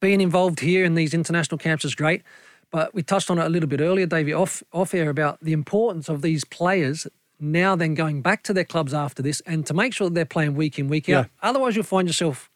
Being 0.00 0.20
involved 0.22 0.60
here 0.60 0.84
in 0.84 0.94
these 0.94 1.12
international 1.12 1.58
camps 1.58 1.84
is 1.84 1.94
great, 1.94 2.22
but 2.70 2.94
we 2.94 3.02
touched 3.02 3.30
on 3.30 3.38
it 3.38 3.44
a 3.44 3.50
little 3.50 3.68
bit 3.68 3.80
earlier, 3.82 4.06
Davie, 4.06 4.32
off 4.32 4.62
off 4.72 4.94
air 4.94 5.10
about 5.10 5.38
the 5.42 5.52
importance 5.52 6.08
of 6.08 6.22
these 6.22 6.44
players 6.44 7.06
now 7.38 7.74
then 7.76 7.94
going 7.94 8.22
back 8.22 8.42
to 8.44 8.52
their 8.54 8.64
clubs 8.64 8.92
after 8.94 9.22
this 9.22 9.40
and 9.46 9.64
to 9.66 9.74
make 9.74 9.92
sure 9.94 10.08
that 10.08 10.14
they're 10.14 10.24
playing 10.26 10.54
week 10.54 10.78
in 10.78 10.88
week 10.88 11.08
out. 11.08 11.28
Otherwise, 11.42 11.74
you'll 11.74 11.84
find 11.84 12.06
yourself 12.08 12.50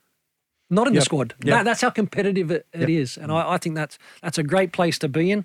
not 0.71 0.87
in 0.87 0.95
the 0.95 1.01
squad. 1.03 1.35
Yep. 1.43 1.53
That, 1.55 1.65
that's 1.65 1.81
how 1.83 1.91
competitive 1.91 2.51
it, 2.51 2.67
it 2.73 2.89
is, 2.89 3.19
and 3.19 3.31
I, 3.31 3.53
I 3.55 3.59
think 3.59 3.75
that's 3.75 3.99
that's 4.23 4.39
a 4.39 4.43
great 4.43 4.73
place 4.73 4.99
to 5.01 5.09
be 5.09 5.31
in. 5.31 5.45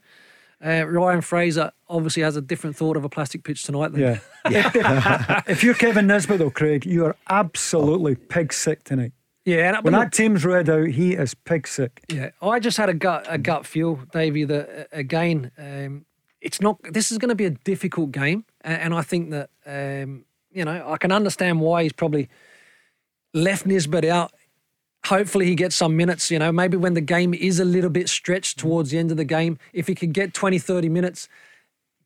Uh, 0.63 0.85
Ryan 0.85 1.21
Fraser 1.21 1.71
obviously 1.87 2.23
has 2.23 2.35
a 2.35 2.41
different 2.41 2.75
thought 2.75 2.97
of 2.97 3.05
a 3.05 3.09
plastic 3.09 3.43
pitch 3.43 3.63
tonight. 3.63 3.93
Than, 3.93 4.01
Yeah. 4.01 5.41
if 5.47 5.63
you're 5.63 5.73
Kevin 5.73 6.07
Nisbet 6.07 6.39
though, 6.39 6.49
Craig, 6.49 6.85
you 6.85 7.05
are 7.05 7.15
absolutely 7.29 8.15
pig 8.15 8.51
sick 8.51 8.83
tonight. 8.83 9.13
Yeah, 9.45 9.73
and 9.75 9.83
When 9.83 9.93
look- 9.93 10.03
that 10.03 10.13
team's 10.13 10.43
read 10.45 10.69
out, 10.69 10.87
he 10.89 11.13
is 11.13 11.33
pig 11.33 11.65
sick. 11.67 12.01
Yeah, 12.09 12.31
I 12.41 12.59
just 12.59 12.77
had 12.77 12.89
a 12.89 12.93
gut 12.93 13.25
a 13.29 13.37
gut 13.37 13.65
feel, 13.65 13.95
Davie. 14.11 14.43
That 14.43 14.69
uh, 14.69 14.83
again, 14.91 15.51
um, 15.57 16.05
it's 16.41 16.59
not. 16.61 16.77
This 16.83 17.11
is 17.11 17.17
going 17.17 17.29
to 17.29 17.35
be 17.35 17.45
a 17.45 17.51
difficult 17.51 18.11
game, 18.11 18.43
and, 18.61 18.81
and 18.81 18.93
I 18.93 19.01
think 19.01 19.31
that 19.31 19.49
um, 19.65 20.25
you 20.51 20.65
know 20.65 20.83
I 20.91 20.97
can 20.97 21.11
understand 21.13 21.61
why 21.61 21.83
he's 21.83 21.93
probably 21.93 22.27
left 23.33 23.65
Nisbet 23.65 24.05
out. 24.05 24.33
Hopefully 25.05 25.45
he 25.45 25.55
gets 25.55 25.75
some 25.75 25.95
minutes, 25.95 26.29
you 26.29 26.37
know, 26.39 26.51
maybe 26.51 26.75
when 26.77 26.93
the 26.93 27.01
game 27.01 27.33
is 27.33 27.59
a 27.59 27.65
little 27.65 27.89
bit 27.89 28.09
stretched 28.09 28.59
towards 28.59 28.91
the 28.91 28.97
end 28.99 29.11
of 29.11 29.17
the 29.17 29.23
game, 29.25 29.57
if 29.73 29.87
he 29.87 29.95
could 29.95 30.13
get 30.13 30.33
20, 30.33 30.59
30 30.59 30.89
minutes, 30.89 31.29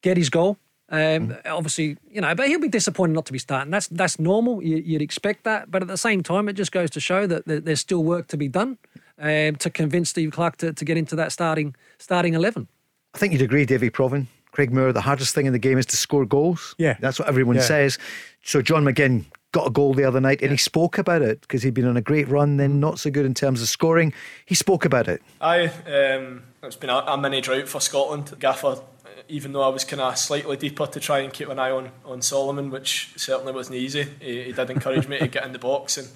get 0.02 0.16
his 0.16 0.30
goal. 0.30 0.58
Um, 0.90 1.36
Obviously, 1.46 1.98
you 2.12 2.22
know, 2.22 2.36
but 2.36 2.48
he'll 2.48 2.60
be 2.60 2.68
disappointed 2.68 3.14
not 3.14 3.26
to 3.26 3.34
be 3.34 3.40
starting. 3.40 3.72
That's 3.72 3.88
that's 3.88 4.20
normal. 4.20 4.62
You, 4.62 4.78
you'd 4.78 5.02
expect 5.02 5.44
that, 5.46 5.72
but 5.72 5.82
at 5.82 5.88
the 5.88 5.98
same 5.98 6.22
time, 6.22 6.48
it 6.48 6.54
just 6.54 6.72
goes 6.72 6.92
to 6.92 7.00
show 7.00 7.26
that 7.26 7.46
there- 7.48 7.60
there's 7.62 7.80
still 7.80 8.04
work 8.04 8.28
to 8.28 8.38
be 8.38 8.48
done 8.48 8.78
um, 9.18 9.56
to 9.56 9.70
convince 9.72 10.10
Steve 10.10 10.32
Clarke 10.32 10.58
to, 10.58 10.72
to 10.74 10.86
get 10.86 10.96
into 10.98 11.16
that 11.16 11.32
starting 11.32 11.74
starting 11.98 12.36
eleven. 12.36 12.68
I 13.16 13.18
think 13.18 13.34
you'd 13.34 13.42
agree, 13.42 13.66
Davie 13.66 13.90
Provan 13.90 14.28
Craig 14.52 14.72
Moore, 14.72 14.92
the 14.94 15.02
hardest 15.02 15.34
thing 15.34 15.48
in 15.48 15.54
the 15.54 15.58
game 15.60 15.80
is 15.80 15.86
to 15.88 15.98
score 15.98 16.26
goals. 16.26 16.76
Yeah. 16.78 16.96
That's 17.00 17.18
what 17.18 17.28
everyone 17.28 17.56
Yeah. 17.56 17.64
says. 17.64 17.98
So 18.44 18.62
John 18.62 18.84
McGinn 18.84 19.26
got 19.54 19.68
a 19.68 19.70
goal 19.70 19.94
the 19.94 20.04
other 20.04 20.20
night 20.20 20.42
and 20.42 20.52
he 20.52 20.58
spoke 20.58 20.98
about 20.98 21.22
it 21.22 21.40
because 21.42 21.64
he'd 21.64 21.74
been 21.74 21.88
on 21.88 21.96
a 21.96 22.02
great 22.02 22.28
run, 22.28 22.58
then 22.58 22.82
not 22.82 23.00
so 23.00 23.10
good 23.10 23.26
in 23.26 23.34
terms 23.34 23.62
of 23.62 23.70
scoring. 23.70 24.12
He 24.46 24.56
spoke 24.56 24.84
about 24.84 25.08
it. 25.08 25.22
I 25.40 25.68
um, 25.68 26.44
it's 26.62 26.76
been 26.76 26.90
a, 26.90 26.98
a 26.98 27.18
mini 27.18 27.40
drought 27.40 27.70
for 27.70 27.80
Scotland. 27.80 28.34
Gaffer, 28.40 28.82
even 29.30 29.54
though 29.54 29.62
I 29.62 29.70
was 29.70 29.86
kind 29.86 30.02
of 30.02 30.18
slightly 30.18 30.58
deeper 30.58 30.88
to 30.88 31.00
try 31.00 31.20
and 31.20 31.32
keep 31.32 31.48
an 31.48 31.60
eye 31.60 31.72
on, 31.72 31.92
on 32.04 32.22
Solomon, 32.22 32.70
which 32.70 33.14
certainly 33.16 33.54
wasn't 33.54 33.78
easy, 33.78 34.08
he, 34.20 34.44
he 34.44 34.52
did 34.52 34.70
encourage 34.70 35.08
me 35.08 35.20
to 35.20 35.28
get 35.28 35.46
in 35.46 35.54
the 35.54 35.60
box. 35.60 35.98
And 35.98 36.08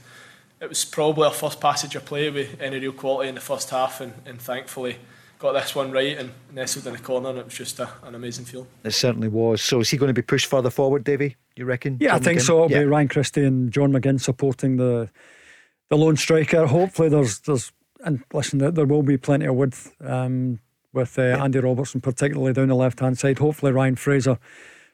it 0.60 0.68
was 0.68 0.84
probably 0.84 1.26
our 1.26 1.34
first 1.34 1.62
passage 1.62 1.96
of 1.96 2.06
play 2.06 2.30
with 2.30 2.60
any 2.60 2.80
real 2.80 2.92
quality 2.92 3.30
in 3.30 3.36
the 3.36 3.42
first 3.42 3.70
half. 3.70 4.02
And, 4.02 4.14
and 4.26 4.42
thankfully, 4.42 4.98
got 5.38 5.52
this 5.52 5.76
one 5.76 5.92
right 5.92 6.18
and 6.18 6.32
nestled 6.52 6.88
in 6.88 6.94
the 6.94 7.00
corner. 7.00 7.30
And 7.30 7.38
it 7.38 7.46
was 7.46 7.54
just 7.54 7.80
a, 7.80 7.90
an 8.04 8.16
amazing 8.16 8.46
feel. 8.46 8.68
It 8.84 8.92
certainly 8.92 9.28
was. 9.28 9.62
So 9.62 9.80
is 9.80 9.90
he 9.92 9.98
going 9.98 10.10
to 10.10 10.14
be 10.14 10.24
pushed 10.24 10.48
further 10.48 10.72
forward, 10.72 11.04
Davie? 11.04 11.36
You 11.58 11.66
reckon? 11.66 11.98
Yeah, 12.00 12.16
I 12.16 12.20
think 12.20 12.40
McGinn? 12.40 12.46
so. 12.46 12.66
It'll 12.66 12.72
Yeah. 12.72 12.80
be 12.80 12.86
Ryan 12.86 13.08
Christie 13.08 13.44
and 13.44 13.72
John 13.72 13.92
McGinn 13.92 14.20
supporting 14.20 14.78
the 14.78 15.10
the 15.90 15.98
lone 15.98 16.18
striker. 16.18 16.66
Hopefully, 16.68 17.10
there's 17.10 17.40
there's 17.40 17.72
and 18.04 18.24
listen, 18.32 18.60
there, 18.60 18.86
will 18.86 19.02
be 19.04 19.18
plenty 19.18 19.46
of 19.46 19.56
width 19.56 19.92
um, 20.02 20.60
with 20.94 21.18
uh, 21.18 21.22
Andy 21.24 21.60
Robertson, 21.60 22.00
particularly 22.00 22.54
down 22.54 22.68
the 22.68 22.76
left 22.76 23.00
hand 23.00 23.18
side. 23.18 23.40
Hopefully, 23.40 23.72
Ryan 23.72 23.96
Fraser 23.96 24.38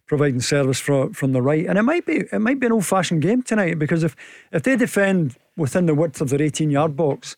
providing 0.05 0.39
service 0.41 0.79
from 0.79 1.13
from 1.13 1.33
the 1.33 1.41
right, 1.41 1.65
and 1.65 1.77
it 1.77 1.83
might 1.83 2.05
be 2.05 2.23
it 2.31 2.39
might 2.39 2.59
be 2.59 2.65
an 2.67 2.71
old 2.71 2.85
fashioned 2.85 3.21
game 3.21 3.41
tonight 3.43 3.77
because 3.79 4.03
if 4.03 4.15
if 4.51 4.63
they 4.63 4.75
defend 4.75 5.35
within 5.57 5.85
the 5.85 5.95
width 5.95 6.21
of 6.21 6.29
their 6.29 6.41
18 6.41 6.69
yard 6.71 6.95
box. 6.95 7.35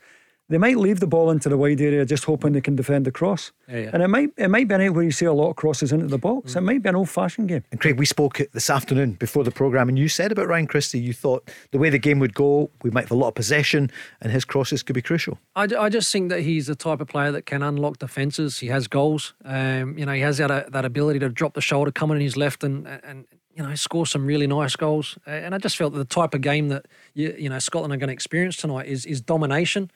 They 0.49 0.57
might 0.57 0.77
leave 0.77 0.99
the 0.99 1.07
ball 1.07 1.31
into 1.31 1.49
the 1.49 1.57
wide 1.57 1.81
area 1.81 2.05
just 2.05 2.26
hoping 2.26 2.53
they 2.53 2.61
can 2.61 2.76
defend 2.76 3.05
the 3.05 3.11
cross. 3.11 3.51
Yeah, 3.67 3.77
yeah. 3.77 3.89
And 3.93 4.03
it 4.03 4.07
might 4.07 4.30
it 4.38 4.49
might 4.49 4.67
be 4.67 4.76
an 4.76 4.81
area 4.81 4.91
where 4.91 5.03
you 5.03 5.11
see 5.11 5.26
a 5.26 5.34
lot 5.34 5.49
of 5.49 5.55
crosses 5.55 5.91
into 5.91 6.07
the 6.07 6.17
box. 6.17 6.53
Mm. 6.53 6.57
It 6.57 6.61
might 6.61 6.84
be 6.84 6.89
an 6.89 6.95
old 6.95 7.09
fashioned 7.09 7.47
game. 7.47 7.63
And 7.72 7.80
Craig, 7.80 7.97
we 7.97 8.05
spoke 8.05 8.39
this 8.51 8.69
afternoon 8.69 9.13
before 9.13 9.43
the 9.43 9.51
programme, 9.51 9.89
and 9.89 9.97
you 9.97 10.07
said 10.07 10.31
about 10.31 10.47
Ryan 10.47 10.67
Christie, 10.67 10.99
you 10.99 11.13
thought 11.13 11.49
the 11.72 11.80
way 11.80 11.89
the 11.89 11.99
game 11.99 12.19
would 12.19 12.35
go, 12.35 12.69
we 12.84 12.91
might 12.91 13.05
have 13.05 13.11
a 13.11 13.15
lot 13.15 13.30
of 13.30 13.35
possession, 13.35 13.91
and 14.22 14.31
his 14.31 14.45
crosses 14.45 14.84
could 14.84 14.93
be 14.93 15.01
crucial. 15.01 15.39
I, 15.55 15.63
I 15.63 15.89
just 15.89 16.11
think 16.11 16.30
that 16.30 16.41
he's 16.41 16.67
the 16.67 16.76
type 16.76 17.01
of 17.01 17.07
player 17.07 17.31
that 17.31 17.45
can 17.45 17.63
unlock 17.63 17.97
defences. 17.97 18.59
He 18.59 18.67
has 18.67 18.88
goals. 18.88 19.34
Um, 19.43 19.97
you 19.97 20.05
know, 20.05 20.13
he 20.13 20.22
has 20.22 20.38
that, 20.38 20.72
that 20.72 20.85
ability 20.85 21.19
to 21.19 21.30
drop 21.30 21.53
the 21.53 21.61
shoulder, 21.61 21.91
come 21.91 22.11
in 22.11 22.17
on 22.17 22.22
his 22.22 22.38
left, 22.38 22.63
and 22.63 22.88
and 22.88 23.26
you 23.55 23.63
know 23.63 23.73
score 23.76 24.05
some 24.05 24.26
really 24.26 24.47
nice 24.47 24.76
goals. 24.76 25.17
Uh, 25.26 25.31
And 25.31 25.55
I 25.55 25.57
just 25.57 25.77
felt 25.77 25.93
that 25.93 25.99
the 25.99 26.05
type 26.22 26.34
of 26.34 26.41
game 26.41 26.67
that 26.67 26.85
you, 27.13 27.35
you 27.38 27.49
know 27.49 27.59
Scotland 27.59 27.93
are 27.93 27.97
going 27.97 28.09
to 28.09 28.13
experience 28.13 28.57
tonight 28.57 28.88
is 28.88 29.05
is 29.05 29.22
domination 29.22 29.89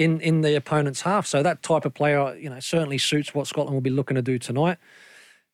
in 0.00 0.18
in 0.22 0.40
the 0.40 0.56
opponent's 0.56 1.02
half. 1.02 1.26
So 1.26 1.42
that 1.42 1.62
type 1.62 1.84
of 1.84 1.92
player, 1.92 2.34
you 2.34 2.48
know, 2.48 2.58
certainly 2.58 2.96
suits 2.96 3.34
what 3.34 3.46
Scotland 3.46 3.74
will 3.74 3.82
be 3.82 3.90
looking 3.90 4.14
to 4.14 4.22
do 4.22 4.38
tonight. 4.38 4.78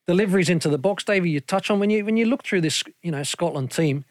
Deliveries 0.07 0.49
into 0.49 0.69
the 0.69 0.79
box, 0.79 1.03
Davie. 1.03 1.31
You 1.31 1.41
touch 1.41 1.69
on 1.69 1.81
when 1.81 1.91
you 1.91 2.05
when 2.05 2.17
you 2.17 2.27
look 2.27 2.45
through 2.45 2.61
this, 2.61 2.85
you 3.03 3.11
know, 3.11 3.25
Scotland 3.25 3.73
team. 3.73 4.05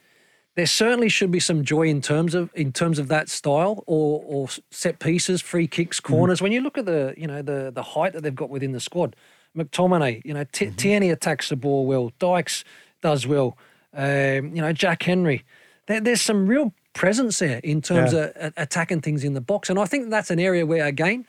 There 0.56 0.66
certainly 0.66 1.10
should 1.10 1.32
be 1.32 1.40
some 1.40 1.64
joy 1.64 1.84
in 1.84 2.02
terms 2.02 2.36
of 2.36 2.50
in 2.54 2.74
terms 2.74 3.00
of 3.00 3.08
that 3.08 3.30
style 3.30 3.84
or 3.88 4.22
or 4.26 4.50
set 4.72 5.00
pieces, 5.00 5.42
free 5.42 5.68
kicks, 5.68 6.02
corners. 6.02 6.42
When 6.42 6.52
you 6.52 6.60
look 6.60 6.78
at 6.78 6.86
the 6.86 7.14
you 7.18 7.28
know 7.28 7.42
the 7.42 7.72
the 7.74 7.84
height 7.84 8.12
that 8.12 8.24
they've 8.24 8.36
got 8.36 8.50
within 8.50 8.74
the 8.74 8.82
squad, 8.82 9.16
McTominay, 9.56 10.22
you 10.26 10.34
know, 10.34 10.44
T- 10.52 10.72
Tierney 10.72 11.12
attacks 11.12 11.48
the 11.48 11.56
ball 11.56 11.86
well, 11.86 12.12
Dykes 12.20 12.66
does 13.02 13.26
well, 13.26 13.58
um, 13.94 14.54
you 14.54 14.62
know, 14.62 14.74
Jack 14.74 15.04
Hendry. 15.04 15.46
There, 15.88 16.02
there's 16.02 16.22
some 16.22 16.46
real 16.46 16.74
presence 16.96 17.38
there 17.40 17.60
in 17.64 17.82
terms 17.82 18.12
Yeah. 18.14 18.32
of 18.48 18.54
attacking 18.58 19.02
things 19.02 19.24
in 19.24 19.34
the 19.34 19.42
box, 19.42 19.70
and 19.70 19.78
I 19.78 19.86
think 19.86 20.10
that's 20.10 20.32
an 20.32 20.40
area 20.40 20.66
where 20.66 20.86
again, 20.86 21.26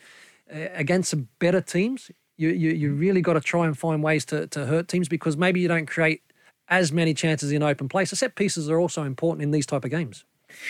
against 0.51 1.11
some 1.11 1.29
better 1.39 1.61
teams, 1.61 2.11
you 2.39 2.49
you, 2.49 2.71
you 2.71 2.95
really 2.95 3.21
got 3.21 3.35
to 3.35 3.41
try 3.41 3.67
and 3.67 3.77
find 3.79 4.03
ways 4.03 4.25
to 4.27 4.47
to 4.49 4.67
hurt 4.67 4.89
teams 4.89 5.09
because 5.09 5.37
maybe 5.37 5.61
you 5.61 5.69
don't 5.69 5.87
create 5.87 6.23
as 6.69 6.91
many 6.93 7.15
chances 7.15 7.53
in 7.53 7.63
open 7.63 7.89
play. 7.89 8.05
So 8.05 8.17
set 8.17 8.35
pieces 8.35 8.69
are 8.71 8.81
also 8.81 9.03
important 9.03 9.43
in 9.43 9.51
these 9.51 9.67
type 9.67 9.85
of 9.85 9.91
games. 9.91 10.25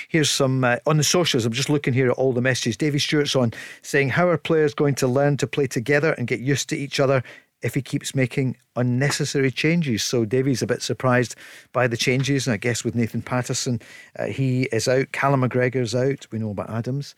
Here's 0.09 0.31
some 0.31 0.65
uh, 0.65 0.77
on 0.87 0.97
the 0.97 1.05
socials. 1.05 1.45
I'm 1.45 1.53
just 1.53 1.71
looking 1.71 1.95
here 1.95 2.11
at 2.11 2.17
all 2.17 2.33
the 2.33 2.41
messages. 2.41 2.77
Davy 2.77 2.99
Stewart's 2.99 3.37
on 3.37 3.53
saying, 3.83 4.09
How 4.11 4.29
are 4.29 4.39
players 4.39 4.75
going 4.75 4.95
to 4.97 5.07
learn 5.07 5.37
to 5.37 5.47
play 5.47 5.67
together 5.67 6.13
and 6.19 6.27
get 6.27 6.41
used 6.41 6.69
to 6.71 6.77
each 6.77 6.99
other 6.99 7.23
if 7.63 7.75
he 7.75 7.83
keeps 7.83 8.15
making 8.15 8.57
unnecessary 8.77 9.51
changes? 9.51 10.05
So 10.05 10.25
Davy's 10.25 10.63
a 10.63 10.67
bit 10.67 10.83
surprised 10.83 11.35
by 11.73 11.87
the 11.87 11.97
changes. 11.97 12.47
And 12.47 12.55
I 12.55 12.59
guess 12.59 12.85
with 12.85 12.95
Nathan 12.95 13.23
Patterson, 13.23 13.81
uh, 14.19 14.27
he 14.27 14.65
is 14.65 14.89
out. 14.89 15.13
Callum 15.13 15.43
McGregor's 15.43 15.95
out. 15.95 16.27
We 16.31 16.39
know 16.39 16.51
about 16.51 16.71
Adams. 16.71 17.15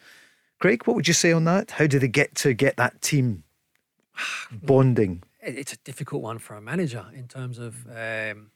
Craig, 0.59 0.86
what 0.86 0.97
would 0.97 1.09
you 1.09 1.15
say 1.15 1.32
on 1.32 1.44
that? 1.44 1.73
How 1.73 1.86
do 1.86 1.98
they 1.98 2.09
get 2.09 2.35
to 2.36 2.52
get 2.52 2.77
that 2.77 3.01
team 3.01 3.44
bonding? 4.62 5.23
It's 5.40 5.73
a 5.73 5.78
difficult 5.78 6.23
one 6.23 6.39
for 6.39 6.55
a 6.55 6.60
manager 6.60 7.06
in 7.15 7.28
terms 7.28 7.59
of. 7.59 7.86
Um, 7.86 8.51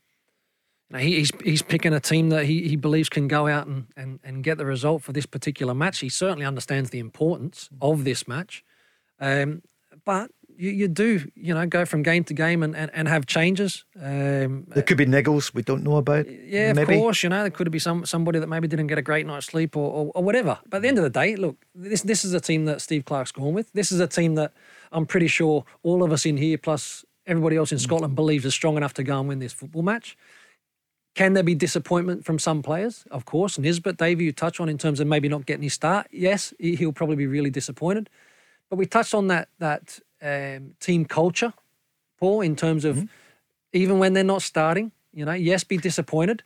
he's 0.98 1.30
he's 1.42 1.62
picking 1.62 1.94
a 1.94 2.00
team 2.00 2.28
that 2.30 2.44
he, 2.44 2.68
he 2.68 2.76
believes 2.76 3.08
can 3.08 3.28
go 3.28 3.46
out 3.46 3.66
and, 3.66 3.86
and, 3.96 4.20
and 4.24 4.44
get 4.44 4.58
the 4.58 4.66
result 4.66 5.02
for 5.02 5.12
this 5.12 5.26
particular 5.26 5.74
match. 5.74 6.00
He 6.00 6.08
certainly 6.08 6.44
understands 6.44 6.90
the 6.90 6.98
importance 6.98 7.68
of 7.80 8.04
this 8.04 8.28
match, 8.28 8.64
um, 9.20 9.62
but 10.04 10.30
you, 10.56 10.70
you 10.70 10.88
do 10.88 11.30
you 11.34 11.54
know 11.54 11.66
go 11.66 11.84
from 11.84 12.02
game 12.02 12.24
to 12.24 12.34
game 12.34 12.62
and, 12.62 12.74
and, 12.76 12.90
and 12.94 13.08
have 13.08 13.26
changes. 13.26 13.84
Um, 14.00 14.64
There 14.68 14.82
could 14.82 14.96
be 14.98 15.06
niggles 15.06 15.54
we 15.54 15.62
don't 15.62 15.82
know 15.82 15.96
about. 15.96 16.26
yeah, 16.28 16.72
maybe. 16.72 16.94
of 16.94 17.00
course. 17.00 17.22
You 17.22 17.28
know, 17.30 17.40
there 17.42 17.50
could 17.50 17.70
be 17.70 17.78
some 17.78 18.04
somebody 18.06 18.38
that 18.38 18.48
maybe 18.48 18.68
didn't 18.68 18.86
get 18.88 18.98
a 18.98 19.02
great 19.02 19.26
night's 19.26 19.46
sleep 19.46 19.76
or, 19.76 19.90
or, 19.90 20.12
or 20.14 20.22
whatever. 20.24 20.58
But 20.68 20.76
at 20.78 20.82
the 20.82 20.88
end 20.88 20.98
of 20.98 21.04
the 21.04 21.10
day, 21.10 21.36
look, 21.36 21.56
this 21.74 22.02
this 22.02 22.24
is 22.24 22.32
a 22.34 22.40
team 22.40 22.64
that 22.66 22.80
Steve 22.80 23.04
Clarke's 23.04 23.32
gone 23.32 23.54
with. 23.54 23.72
This 23.72 23.92
is 23.92 24.00
a 24.00 24.06
team 24.06 24.34
that 24.36 24.52
I'm 24.92 25.06
pretty 25.06 25.28
sure 25.28 25.64
all 25.82 26.02
of 26.02 26.12
us 26.12 26.24
in 26.26 26.36
here, 26.36 26.58
plus 26.58 27.04
everybody 27.26 27.56
else 27.56 27.72
in 27.72 27.78
Scotland, 27.78 28.14
believes 28.14 28.44
is 28.44 28.54
strong 28.54 28.76
enough 28.76 28.94
to 28.94 29.02
go 29.02 29.18
and 29.20 29.28
win 29.28 29.38
this 29.38 29.52
football 29.52 29.82
match. 29.82 30.16
Can 31.14 31.34
there 31.34 31.42
be 31.42 31.54
disappointment 31.54 32.24
from 32.24 32.38
some 32.38 32.62
players? 32.62 33.04
Of 33.10 33.26
course. 33.26 33.58
Nisbet, 33.58 33.98
Davie, 33.98 34.24
you 34.24 34.32
touch 34.32 34.60
on 34.60 34.68
in 34.70 34.78
terms 34.78 34.98
of 34.98 35.06
maybe 35.06 35.28
not 35.28 35.44
getting 35.44 35.62
his 35.62 35.74
start. 35.74 36.06
Yes, 36.10 36.54
he- 36.58 36.74
he'll 36.74 36.92
probably 36.92 37.16
be 37.16 37.26
really 37.26 37.50
disappointed. 37.50 38.08
But 38.70 38.76
we 38.78 38.86
touched 38.86 39.12
on 39.12 39.26
that 39.28 39.48
that 39.58 40.00
um, 40.22 40.74
team 40.80 41.04
culture, 41.04 41.52
Paul, 42.18 42.40
in 42.42 42.56
terms 42.56 42.84
of 42.84 43.08
even 43.72 43.98
when 43.98 44.12
they're 44.12 44.24
not 44.24 44.42
starting, 44.42 44.92
you 45.12 45.24
know, 45.24 45.32
yes, 45.32 45.64
be 45.64 45.76
disappointed, 45.76 46.42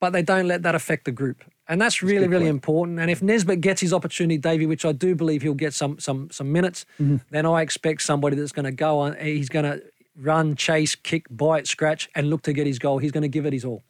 but 0.00 0.10
they 0.12 0.22
don't 0.22 0.48
let 0.48 0.62
that 0.62 0.74
affect 0.74 1.04
the 1.04 1.12
group. 1.12 1.44
And 1.68 1.80
that's 1.80 2.02
really, 2.02 2.26
really 2.26 2.48
important. 2.48 2.98
And 2.98 3.10
if 3.10 3.22
Nisbet 3.22 3.60
gets 3.60 3.80
his 3.80 3.92
opportunity, 3.92 4.38
Davie, 4.38 4.66
which 4.66 4.84
I 4.84 4.92
do 4.92 5.14
believe 5.14 5.42
he'll 5.42 5.54
get 5.54 5.72
some 5.74 5.98
some 5.98 6.28
some 6.30 6.50
minutes, 6.50 6.84
then 7.30 7.46
I 7.46 7.62
expect 7.62 8.02
somebody 8.02 8.34
that's 8.36 8.52
going 8.52 8.64
to 8.64 8.72
go 8.72 8.98
on. 8.98 9.16
He's 9.16 9.48
going 9.48 9.64
to 9.66 9.82
run, 10.16 10.56
chase, 10.56 10.96
kick, 10.96 11.26
bite, 11.30 11.66
scratch, 11.68 12.10
and 12.14 12.28
look 12.28 12.42
to 12.42 12.52
get 12.52 12.66
his 12.66 12.78
goal. 12.78 12.98
He's 12.98 13.12
going 13.12 13.22
to 13.22 13.28
give 13.28 13.46
it 13.46 13.52
his 13.52 13.64
all. 13.64 13.84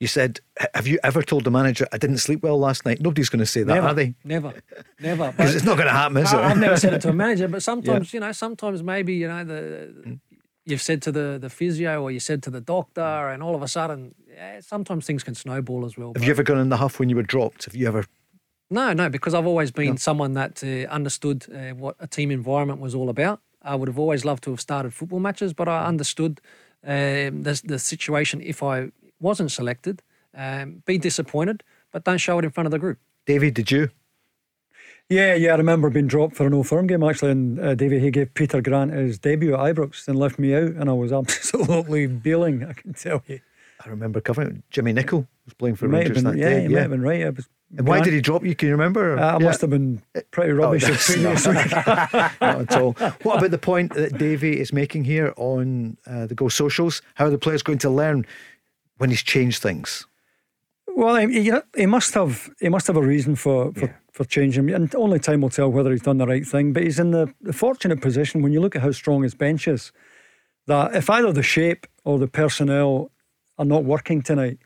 You 0.00 0.06
said, 0.06 0.40
Have 0.74 0.86
you 0.86 0.98
ever 1.02 1.22
told 1.22 1.44
the 1.44 1.50
manager, 1.50 1.86
I 1.92 1.98
didn't 1.98 2.18
sleep 2.18 2.42
well 2.42 2.58
last 2.58 2.86
night? 2.86 3.00
Nobody's 3.00 3.28
going 3.28 3.40
to 3.40 3.46
say 3.46 3.64
that, 3.64 3.74
never, 3.74 3.88
are 3.88 3.94
they? 3.94 4.14
Never, 4.24 4.54
never. 5.00 5.32
Because 5.32 5.56
it's 5.56 5.64
not 5.64 5.76
going 5.76 5.88
to 5.88 5.92
happen, 5.92 6.18
is 6.18 6.32
it? 6.32 6.36
I, 6.36 6.48
have 6.50 6.58
never 6.58 6.76
said 6.76 6.94
it 6.94 7.02
to 7.02 7.08
a 7.08 7.12
manager, 7.12 7.48
but 7.48 7.62
sometimes 7.72 8.14
you 8.14 8.20
know, 8.20 8.32
sometimes 8.32 8.82
maybe 8.82 9.14
you 9.14 9.26
know 9.26 9.44
the 9.44 10.18
you've 10.64 10.82
said 10.82 11.02
to 11.02 11.12
the 11.12 11.38
the 11.40 11.50
physio 11.50 12.02
or 12.02 12.10
you 12.10 12.20
said 12.20 12.42
to 12.44 12.50
the 12.50 12.60
doctor, 12.60 13.00
and 13.00 13.42
all 13.42 13.56
of 13.56 13.62
a 13.62 13.68
sudden, 13.68 14.14
yeah, 14.32 14.60
sometimes 14.60 15.04
things 15.04 15.24
can 15.24 15.34
snowball 15.34 15.84
as 15.84 15.98
well. 15.98 16.12
Have 16.14 16.22
you 16.22 16.30
ever 16.30 16.44
gone 16.44 16.58
in 16.58 16.68
the 16.68 16.76
huff 16.76 17.00
when 17.00 17.08
you 17.08 17.16
were 17.16 17.22
dropped? 17.22 17.64
Have 17.64 17.74
you 17.74 17.88
ever? 17.88 18.04
No, 18.70 18.92
no, 18.92 19.08
because 19.08 19.34
I've 19.34 19.46
always 19.46 19.70
been 19.70 19.96
someone 19.96 20.34
that 20.34 20.62
uh, 20.62 20.86
understood 20.92 21.46
uh, 21.50 21.74
what 21.74 21.96
a 22.00 22.06
team 22.06 22.30
environment 22.30 22.80
was 22.80 22.94
all 22.94 23.08
about. 23.08 23.40
I 23.62 23.74
would 23.74 23.88
have 23.88 23.98
always 23.98 24.24
loved 24.24 24.44
to 24.44 24.50
have 24.50 24.60
started 24.60 24.92
football 24.92 25.20
matches, 25.20 25.54
but 25.54 25.68
I 25.68 25.86
understood 25.86 26.40
um, 26.84 27.42
the, 27.42 27.60
the 27.64 27.78
situation 27.78 28.40
if 28.42 28.62
I 28.62 28.90
wasn't 29.20 29.50
selected. 29.52 30.02
Um, 30.36 30.82
be 30.86 30.98
disappointed, 30.98 31.62
but 31.92 32.04
don't 32.04 32.18
show 32.18 32.38
it 32.38 32.44
in 32.44 32.50
front 32.50 32.66
of 32.66 32.70
the 32.70 32.78
group. 32.78 32.98
David, 33.26 33.54
did 33.54 33.70
you? 33.70 33.90
Yeah, 35.08 35.34
yeah, 35.34 35.54
I 35.54 35.56
remember 35.56 35.88
being 35.88 36.06
dropped 36.06 36.36
for 36.36 36.46
an 36.46 36.52
old 36.52 36.68
firm 36.68 36.86
game 36.86 37.02
actually, 37.02 37.30
and 37.30 37.58
uh, 37.58 37.74
David 37.74 38.02
he 38.02 38.10
gave 38.10 38.34
Peter 38.34 38.60
Grant 38.60 38.92
his 38.92 39.18
debut 39.18 39.54
at 39.54 39.60
Ibrox 39.60 40.06
and 40.06 40.18
left 40.18 40.38
me 40.38 40.54
out, 40.54 40.72
and 40.74 40.90
I 40.90 40.92
was 40.92 41.12
absolutely 41.20 42.06
bailing. 42.06 42.62
I 42.64 42.74
can 42.74 42.92
tell 42.92 43.22
you. 43.26 43.40
I 43.84 43.88
remember 43.88 44.20
covering. 44.20 44.62
Jimmy 44.70 44.92
Nicholl 44.92 45.26
was 45.46 45.54
playing 45.54 45.76
for 45.76 45.86
He 45.86 45.92
might 45.92 45.98
Rangers 46.00 46.16
been, 46.22 46.24
that 46.32 46.36
yeah, 46.36 46.48
day. 46.50 46.62
he 46.62 46.68
might 46.68 46.80
have 46.80 46.90
been 46.90 47.00
right. 47.00 47.34
Was 47.34 47.48
And 47.76 47.86
why 47.86 48.00
did 48.02 48.12
he 48.12 48.20
drop 48.20 48.44
you? 48.44 48.54
Can 48.54 48.68
you 48.68 48.74
remember? 48.74 49.16
Uh, 49.18 49.22
I 49.36 49.38
Yeah. 49.38 49.46
must 49.46 49.60
have 49.62 49.70
been 49.70 50.02
pretty 50.32 50.52
rubbish 50.52 50.84
the 50.84 50.90
that's 50.90 51.06
previous 51.12 51.46
not- 51.46 51.54
week. 51.64 51.72
Not 52.40 52.60
at 52.60 52.76
all. 52.76 52.92
What 53.22 53.38
about 53.38 53.50
the 53.52 53.58
point 53.58 53.94
that 53.94 54.18
Davey 54.18 54.58
is 54.60 54.72
making 54.72 55.04
here 55.04 55.32
on 55.36 55.96
uh, 56.06 56.26
the 56.26 56.34
Go 56.34 56.48
Socials? 56.48 57.00
How 57.14 57.26
are 57.26 57.30
the 57.30 57.38
players 57.38 57.62
going 57.62 57.78
to 57.78 57.88
learn 57.90 58.26
when 58.98 59.10
he's 59.10 59.22
changed 59.22 59.62
things? 59.62 60.06
Well, 60.88 61.16
he, 61.16 61.42
he, 61.44 61.52
he 61.76 61.86
must 61.86 62.14
have 62.14 62.50
he 62.60 62.68
must 62.68 62.86
have 62.88 62.96
a 62.96 63.02
reason 63.02 63.36
for 63.36 63.72
for, 63.72 64.00
for 64.12 64.24
changing, 64.24 64.70
and 64.70 64.94
only 64.94 65.18
time 65.20 65.40
will 65.40 65.50
tell 65.50 65.70
whether 65.70 65.90
he's 65.90 66.02
done 66.02 66.18
the 66.18 66.26
right 66.26 66.46
thing. 66.46 66.72
But 66.72 66.82
he's 66.82 66.98
in 66.98 67.12
the, 67.12 67.32
the 67.40 67.52
fortunate 67.52 68.00
position 68.00 68.42
when 68.42 68.52
you 68.52 68.60
look 68.60 68.74
at 68.74 68.82
how 68.82 68.90
strong 68.92 69.22
his 69.22 69.34
bench 69.34 69.68
is, 69.68 69.92
that 70.66 70.94
if 70.94 71.08
either 71.08 71.32
the 71.32 71.42
shape 71.42 71.86
or 72.04 72.18
the 72.18 72.26
personnel 72.26 73.10
are 73.58 73.64
not 73.64 73.84
working 73.84 74.22
tonight, 74.22 74.58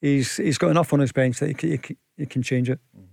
he's 0.00 0.36
he's 0.36 0.58
got 0.58 0.70
enough 0.70 0.92
on 0.92 1.00
his 1.00 1.12
bench 1.12 1.38
that 1.38 1.48
he, 1.48 1.54
can- 1.54 1.70
he, 1.70 1.96
he 2.16 2.26
can 2.26 2.42
change 2.42 2.68
it. 2.68 2.80
Mm-hmm. 2.96 3.04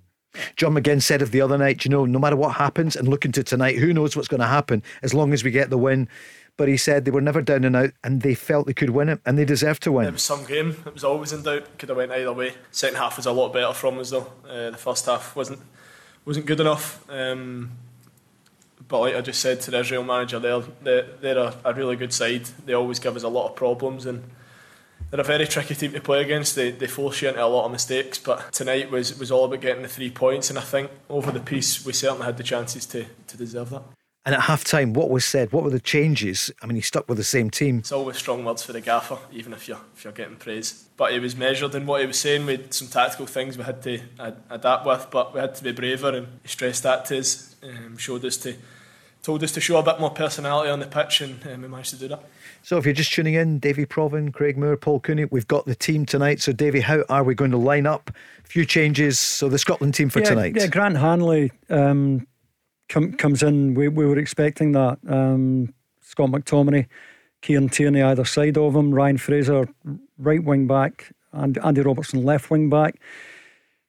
John 0.56 0.74
McGinn 0.74 1.02
said 1.02 1.22
of 1.22 1.32
the 1.32 1.42
other 1.42 1.58
night, 1.58 1.86
you 1.86 1.92
know, 1.92 2.06
no 2.06 2.20
matter 2.20 2.36
what 2.36 2.56
happens, 2.56 2.96
and 2.96 3.08
looking 3.08 3.32
to 3.34 3.44
tonight, 3.44 3.78
who 3.78 3.94
knows 3.94 4.16
what's 4.16 4.28
going 4.28 4.42
to 4.42 4.48
happen 4.48 4.84
as 5.02 5.14
long 5.14 5.34
as 5.34 5.44
we 5.44 5.52
get 5.52 5.70
the 5.70 5.78
win. 5.78 6.10
But 6.58 6.70
he 6.70 6.78
said 6.78 7.04
they 7.04 7.12
were 7.12 7.22
never 7.22 7.42
down 7.42 7.66
and 7.66 7.76
out, 7.76 7.92
and 8.04 8.22
they 8.22 8.34
felt 8.34 8.66
they 8.66 8.74
could 8.74 8.92
win 8.92 9.10
it, 9.10 9.20
and 9.26 9.38
they 9.38 9.44
deserved 9.44 9.84
to 9.84 9.92
win. 9.92 10.08
It 10.08 10.14
was 10.14 10.24
some 10.24 10.46
game. 10.46 10.78
It 10.86 10.94
was 10.94 11.04
always 11.04 11.34
in 11.34 11.44
doubt. 11.44 11.78
Could 11.78 11.90
have 11.90 11.98
went 11.98 12.14
either 12.14 12.32
way. 12.32 12.54
Second 12.72 12.98
half 12.98 13.18
was 13.18 13.26
a 13.26 13.32
lot 13.32 13.52
better 13.52 13.74
from 13.74 14.00
us 14.00 14.12
though. 14.12 14.32
Uh, 14.48 14.72
the 14.72 14.78
first 14.78 15.06
half 15.06 15.36
wasn't 15.36 15.60
wasn't 16.24 16.46
good 16.46 16.62
enough. 16.62 17.04
Um, 17.10 17.72
but 18.88 19.00
like 19.00 19.16
I 19.16 19.22
just 19.22 19.42
said 19.42 19.60
to 19.62 19.72
the 19.72 19.80
Israel 19.80 20.04
manager, 20.04 20.40
they're 20.40 20.64
they're, 20.82 21.08
they're 21.20 21.38
a, 21.38 21.56
a 21.66 21.74
really 21.74 21.98
good 21.98 22.14
side. 22.14 22.46
They 22.66 22.74
always 22.74 23.00
give 23.00 23.16
us 23.16 23.24
a 23.24 23.30
lot 23.30 23.50
of 23.50 23.56
problems 23.56 24.06
and. 24.06 24.24
They're 25.12 25.20
a 25.20 25.24
very 25.24 25.46
tricky 25.46 25.76
team 25.76 25.92
to 25.92 26.02
play 26.02 26.22
against. 26.22 26.56
They, 26.56 26.72
they 26.72 26.88
force 26.88 27.22
you 27.22 27.30
into 27.30 27.42
a 27.42 27.46
lot 27.46 27.66
of 27.66 27.72
mistakes, 27.72 28.18
but 28.18 28.52
tonight 28.52 28.90
was, 28.90 29.18
was 29.20 29.32
all 29.32 29.46
about 29.46 29.62
getting 29.62 29.84
the 29.84 29.88
three 29.88 30.10
points, 30.10 30.50
and 30.50 30.58
I 30.58 30.64
think 30.64 30.90
over 31.10 31.32
the 31.32 31.40
piece 31.40 31.86
we 31.86 31.94
certainly 31.94 32.26
had 32.26 32.38
the 32.38 32.44
chances 32.44 32.88
to, 32.88 33.06
to 33.28 33.38
deserve 33.38 33.70
that. 33.70 33.84
And 34.26 34.34
at 34.34 34.42
half 34.42 34.64
time, 34.64 34.94
what 34.94 35.12
was 35.12 35.24
said? 35.24 35.52
What 35.52 35.64
were 35.64 35.70
the 35.70 35.80
changes? 35.80 36.52
I 36.60 36.66
mean, 36.66 36.76
he 36.76 36.82
stuck 36.82 37.08
with 37.08 37.20
the 37.20 37.24
same 37.24 37.52
team. 37.52 37.80
It's 37.80 37.92
always 37.92 38.18
strong 38.18 38.44
words 38.44 38.64
for 38.64 38.74
the 38.74 38.82
gaffer, 38.82 39.20
even 39.32 39.54
if 39.54 39.68
you're 39.68 39.82
if 39.96 40.04
you're 40.04 40.14
getting 40.14 40.36
praise. 40.36 40.86
But 40.98 41.12
he 41.12 41.20
was 41.20 41.36
measured 41.36 41.76
in 41.76 41.86
what 41.86 42.02
he 42.02 42.08
was 42.08 42.20
saying. 42.20 42.48
We 42.48 42.54
had 42.54 42.74
some 42.74 42.88
tactical 42.88 43.28
things 43.28 43.56
we 43.56 43.64
had 43.64 43.84
to 43.84 44.02
ad- 44.20 44.42
adapt 44.50 44.88
with, 44.88 45.08
but 45.12 45.36
we 45.36 45.40
had 45.40 45.54
to 45.56 45.64
be 45.64 45.74
braver, 45.74 46.10
and 46.10 46.28
he 46.42 46.48
stressed 46.48 46.82
that 46.84 47.06
to 47.06 47.20
us. 47.20 47.56
Um, 47.62 47.98
showed 47.98 48.26
us 48.26 48.38
to, 48.38 48.56
told 49.22 49.44
us 49.44 49.52
to 49.52 49.62
show 49.62 49.78
a 49.78 49.84
bit 49.84 50.00
more 50.00 50.10
personality 50.10 50.72
on 50.72 50.80
the 50.80 50.88
pitch, 50.88 51.22
and 51.22 51.46
um, 51.46 51.62
we 51.62 51.68
managed 51.68 51.92
to 51.92 51.98
do 51.98 52.08
that. 52.08 52.24
So 52.64 52.78
if 52.78 52.86
you're 52.86 52.96
just 52.96 53.14
tuning 53.14 53.36
in, 53.36 53.60
Davie 53.60 53.86
Provan, 53.86 54.34
Craig 54.34 54.58
Moore, 54.58 54.76
Paul 54.76 55.02
Cooney, 55.02 55.26
we've 55.26 55.48
got 55.48 55.68
the 55.68 55.76
team 55.76 56.04
tonight. 56.04 56.42
So, 56.42 56.52
Davie, 56.52 56.82
how 56.82 57.04
are 57.10 57.24
we 57.24 57.36
going 57.36 57.52
to 57.52 57.58
line 57.58 57.86
up? 57.86 58.10
A 58.44 58.48
few 58.48 58.66
changes. 58.66 59.20
So, 59.20 59.50
the 59.50 59.60
Scotland 59.60 59.94
team 59.94 60.10
for 60.10 60.20
yeah, 60.22 60.30
tonight. 60.30 60.56
Yeah, 60.56 60.66
Grant 60.66 60.98
Hanley 60.98 61.52
um, 61.70 62.26
com, 62.90 63.14
comes 63.14 63.44
in. 63.44 63.74
We, 63.74 63.88
we 63.88 64.06
were 64.06 64.18
expecting 64.18 64.72
that. 64.74 65.00
Um, 65.08 65.74
Scott 66.02 66.30
McTominay, 66.30 66.88
Kieran 67.42 67.70
Tierney 67.70 68.02
either 68.02 68.26
side 68.26 68.58
of 68.58 68.76
him, 68.76 68.94
Ryan 68.94 69.18
Fraser 69.18 69.68
right 70.18 70.44
wing 70.44 70.68
back, 70.68 71.12
and 71.32 71.58
Andy 71.60 71.82
Robertson 71.82 72.24
left 72.24 72.50
wing 72.50 72.70
back. 72.70 73.00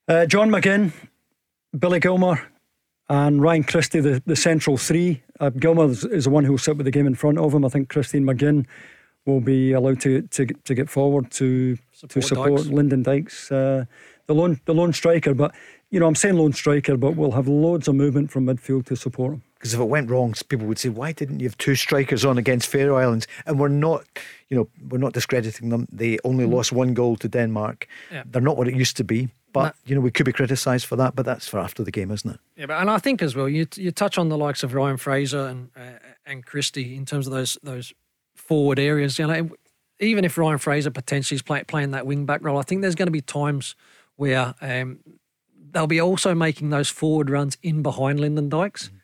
Uh, 0.08 0.26
John 0.26 0.50
McGinn, 0.50 0.92
Billy 1.78 2.00
Gilmour, 2.00 2.40
and 3.08 3.40
Ryan 3.40 3.64
Christie, 3.64 4.00
the, 4.00 4.22
the 4.26 4.36
central 4.36 4.76
three. 4.76 5.22
Uh, 5.38 5.50
Gilmour 5.50 5.90
is, 5.90 6.04
is 6.04 6.24
the 6.24 6.30
one 6.30 6.44
who 6.44 6.52
will 6.52 6.58
sit 6.58 6.76
with 6.76 6.86
the 6.86 6.90
game 6.90 7.06
in 7.06 7.14
front 7.14 7.38
of 7.38 7.52
him. 7.52 7.64
I 7.64 7.68
think 7.68 7.88
Christine 7.88 8.24
McGinn 8.24 8.66
will 9.26 9.40
be 9.40 9.72
allowed 9.72 10.00
to 10.00 10.22
to, 10.22 10.46
to 10.46 10.74
get 10.74 10.88
forward 10.88 11.30
to 11.32 11.76
support 11.92 12.10
to 12.10 12.22
support 12.22 12.56
Dykes. 12.56 12.68
Lyndon 12.70 13.02
Dykes, 13.02 13.52
uh, 13.52 13.84
the 14.26 14.34
lone 14.34 14.60
the 14.64 14.74
lone 14.74 14.92
striker. 14.92 15.34
But 15.34 15.54
you 15.90 16.00
know, 16.00 16.06
I'm 16.06 16.14
saying 16.14 16.36
lone 16.36 16.52
striker, 16.52 16.96
but 16.96 17.16
we'll 17.16 17.32
have 17.32 17.48
loads 17.48 17.88
of 17.88 17.94
movement 17.94 18.30
from 18.30 18.46
midfield 18.46 18.86
to 18.86 18.96
support 18.96 19.34
him. 19.34 19.42
Because 19.54 19.72
if 19.72 19.80
it 19.80 19.84
went 19.84 20.10
wrong, 20.10 20.34
people 20.48 20.66
would 20.66 20.78
say, 20.78 20.88
"Why 20.88 21.12
didn't 21.12 21.40
you 21.40 21.48
have 21.48 21.56
two 21.58 21.74
strikers 21.74 22.24
on 22.24 22.38
against 22.38 22.68
Faroe 22.68 22.96
Islands?" 22.96 23.26
And 23.46 23.58
we're 23.58 23.68
not, 23.68 24.04
you 24.48 24.56
know, 24.56 24.68
we're 24.88 24.98
not 24.98 25.12
discrediting 25.12 25.70
them. 25.70 25.86
They 25.90 26.18
only 26.24 26.44
mm. 26.44 26.52
lost 26.52 26.72
one 26.72 26.92
goal 26.92 27.16
to 27.16 27.28
Denmark. 27.28 27.88
Yeah. 28.12 28.24
They're 28.26 28.42
not 28.42 28.56
what 28.56 28.68
it 28.68 28.74
used 28.74 28.96
to 28.98 29.04
be. 29.04 29.28
But 29.52 29.74
you 29.86 29.94
know, 29.94 30.02
we 30.02 30.10
could 30.10 30.26
be 30.26 30.32
criticised 30.32 30.84
for 30.84 30.96
that. 30.96 31.14
But 31.14 31.24
that's 31.24 31.48
for 31.48 31.58
after 31.58 31.82
the 31.82 31.90
game, 31.90 32.10
isn't 32.10 32.30
it? 32.30 32.38
Yeah, 32.56 32.66
but 32.66 32.78
and 32.78 32.90
I 32.90 32.98
think 32.98 33.22
as 33.22 33.34
well, 33.34 33.48
you 33.48 33.66
you 33.76 33.90
touch 33.90 34.18
on 34.18 34.28
the 34.28 34.36
likes 34.36 34.62
of 34.62 34.74
Ryan 34.74 34.98
Fraser 34.98 35.46
and 35.46 35.70
uh, 35.74 35.98
and 36.26 36.44
Christie 36.44 36.94
in 36.94 37.06
terms 37.06 37.26
of 37.26 37.32
those 37.32 37.56
those 37.62 37.94
forward 38.34 38.78
areas. 38.78 39.18
You 39.18 39.26
know, 39.26 39.50
even 39.98 40.24
if 40.26 40.36
Ryan 40.36 40.58
Fraser 40.58 40.90
potentially 40.90 41.36
is 41.36 41.42
play, 41.42 41.64
playing 41.64 41.92
that 41.92 42.06
wing 42.06 42.26
back 42.26 42.42
role, 42.44 42.58
I 42.58 42.62
think 42.62 42.82
there's 42.82 42.94
going 42.94 43.06
to 43.06 43.12
be 43.12 43.22
times 43.22 43.74
where 44.16 44.54
um, 44.60 44.98
they'll 45.76 45.86
be 45.86 46.00
also 46.00 46.34
making 46.34 46.70
those 46.70 46.88
forward 46.88 47.30
runs 47.30 47.56
in 47.62 47.82
behind 47.82 48.18
Lyndon 48.18 48.48
Dykes. 48.48 48.88
Mm-hmm 48.88 48.96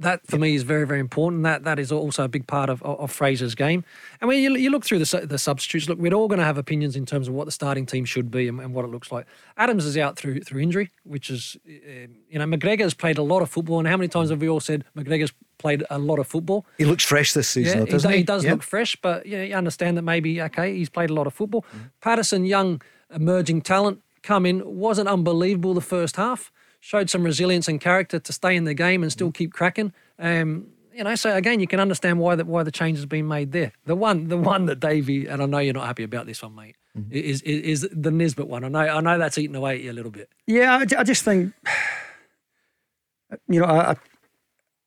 that 0.00 0.26
for 0.26 0.38
me 0.38 0.54
is 0.54 0.64
very 0.64 0.86
very 0.86 0.98
important. 0.98 1.44
That 1.44 1.64
that 1.64 1.78
is 1.78 1.92
also 1.92 2.24
a 2.24 2.28
big 2.28 2.46
part 2.46 2.68
of, 2.68 2.82
of, 2.82 3.12
Fraser's 3.12 3.54
game. 3.54 3.84
And 4.20 4.28
when 4.28 4.42
you, 4.42 4.56
you 4.56 4.70
look 4.70 4.84
through 4.84 4.98
the 4.98 5.26
the 5.26 5.38
substitutes, 5.38 5.88
look, 5.88 5.98
we're 5.98 6.12
all 6.12 6.26
going 6.26 6.40
to 6.40 6.44
have 6.44 6.58
opinions 6.58 6.96
in 6.96 7.06
terms 7.06 7.28
of 7.28 7.34
what 7.34 7.44
the 7.44 7.52
starting 7.52 7.86
team 7.86 8.04
should 8.04 8.30
be 8.30 8.48
and, 8.48 8.60
and 8.60 8.74
what 8.74 8.84
it 8.84 8.88
looks 8.88 9.12
like. 9.12 9.26
Adams 9.56 9.84
is 9.84 9.96
out 9.96 10.16
through 10.16 10.40
through 10.40 10.60
injury, 10.60 10.90
which 11.04 11.30
is 11.30 11.56
uh, 11.68 12.08
you 12.28 12.38
know 12.38 12.44
McGregor 12.44 12.80
has 12.80 12.94
played 12.94 13.18
a 13.18 13.22
lot 13.22 13.40
of 13.40 13.50
football. 13.50 13.78
And 13.78 13.86
how 13.86 13.96
many 13.96 14.08
times 14.08 14.30
have 14.30 14.40
we 14.40 14.48
all 14.48 14.60
said 14.60 14.84
McGregor's 14.96 15.32
played 15.58 15.84
a 15.90 15.98
lot 15.98 16.18
of 16.18 16.26
football? 16.26 16.66
He 16.76 16.84
looks 16.84 17.04
fresh 17.04 17.32
this 17.32 17.48
season, 17.48 17.86
yeah, 17.86 17.92
doesn't 17.92 18.10
he? 18.10 18.18
He 18.18 18.22
does 18.24 18.44
yeah. 18.44 18.52
look 18.52 18.62
fresh, 18.62 18.96
but 18.96 19.26
you, 19.26 19.54
understand 19.54 19.96
that 19.96 20.02
maybe 20.02 20.42
okay, 20.42 20.76
he's 20.76 20.88
played 20.88 21.10
a 21.10 21.14
lot 21.14 21.28
of 21.28 21.34
football. 21.34 21.62
Mm-hmm. 21.62 21.86
Patterson, 22.00 22.44
young 22.44 22.82
emerging 23.14 23.62
talent, 23.62 24.02
come 24.24 24.46
in 24.46 24.62
wasn't 24.64 25.08
unbelievable 25.08 25.74
the 25.74 25.80
first 25.80 26.16
half. 26.16 26.50
Showed 26.80 27.08
some 27.08 27.22
resilience 27.22 27.68
and 27.68 27.80
character 27.80 28.18
to 28.18 28.32
stay 28.32 28.56
in 28.56 28.64
the 28.64 28.74
game 28.74 29.02
and 29.02 29.12
still 29.12 29.30
keep 29.30 29.52
cracking. 29.52 29.92
Um, 30.18 30.66
you 30.92 31.04
know, 31.04 31.14
so 31.14 31.34
again, 31.34 31.60
you 31.60 31.66
can 31.66 31.80
understand 31.80 32.18
why 32.18 32.34
that 32.36 32.46
why 32.46 32.62
the 32.62 32.70
change 32.70 32.98
has 32.98 33.06
been 33.06 33.26
made 33.26 33.52
there. 33.52 33.72
The 33.86 33.94
one, 33.94 34.28
the 34.28 34.36
one 34.52 34.66
that 34.66 34.80
Davie, 34.80 35.26
and 35.26 35.42
I 35.42 35.46
know 35.46 35.58
you're 35.58 35.74
not 35.74 35.86
happy 35.86 36.02
about 36.02 36.26
this 36.26 36.42
one, 36.42 36.54
mate, 36.54 36.76
mm-hmm. 36.96 37.12
is, 37.12 37.42
is, 37.42 37.82
is 37.82 37.88
the 37.92 38.10
Nisbet 38.10 38.48
one. 38.48 38.64
I 38.64 38.68
know, 38.68 38.78
I 38.80 39.00
know 39.00 39.18
that's 39.18 39.38
eating 39.38 39.56
away 39.56 39.76
at 39.76 39.80
you 39.82 39.92
a 39.92 39.94
little 39.94 40.10
bit. 40.10 40.28
Yeah, 40.46 40.76
I, 40.76 41.00
I 41.00 41.04
just 41.04 41.22
think, 41.22 41.52
you 43.48 43.60
know, 43.60 43.66
I, 43.66 43.96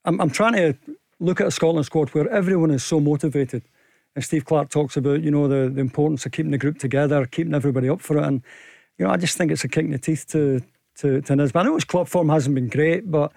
I'm, 0.05 0.21
I'm 0.21 0.29
trying 0.29 0.53
to 0.53 0.73
look 1.19 1.41
at 1.41 1.47
a 1.47 1.51
Scotland 1.51 1.85
squad 1.85 2.09
where 2.09 2.29
everyone 2.29 2.71
is 2.71 2.83
so 2.83 2.99
motivated. 2.99 3.63
And 4.15 4.23
Steve 4.23 4.45
Clarke 4.45 4.69
talks 4.69 4.97
about, 4.97 5.21
you 5.23 5.31
know, 5.31 5.47
the, 5.47 5.69
the 5.69 5.81
importance 5.81 6.25
of 6.25 6.31
keeping 6.31 6.51
the 6.51 6.57
group 6.57 6.79
together, 6.79 7.25
keeping 7.25 7.53
everybody 7.53 7.89
up 7.89 8.01
for 8.01 8.17
it. 8.17 8.23
And, 8.23 8.41
you 8.97 9.05
know, 9.05 9.11
I 9.11 9.17
just 9.17 9.37
think 9.37 9.51
it's 9.51 9.63
a 9.63 9.67
kick 9.67 9.85
in 9.85 9.91
the 9.91 9.99
teeth 9.99 10.25
to 10.29 10.61
to, 10.99 11.21
to 11.21 11.35
Nisbet. 11.35 11.61
I 11.61 11.65
know 11.65 11.75
his 11.75 11.83
club 11.83 12.07
form 12.07 12.29
hasn't 12.29 12.55
been 12.55 12.69
great, 12.69 13.09
but 13.09 13.31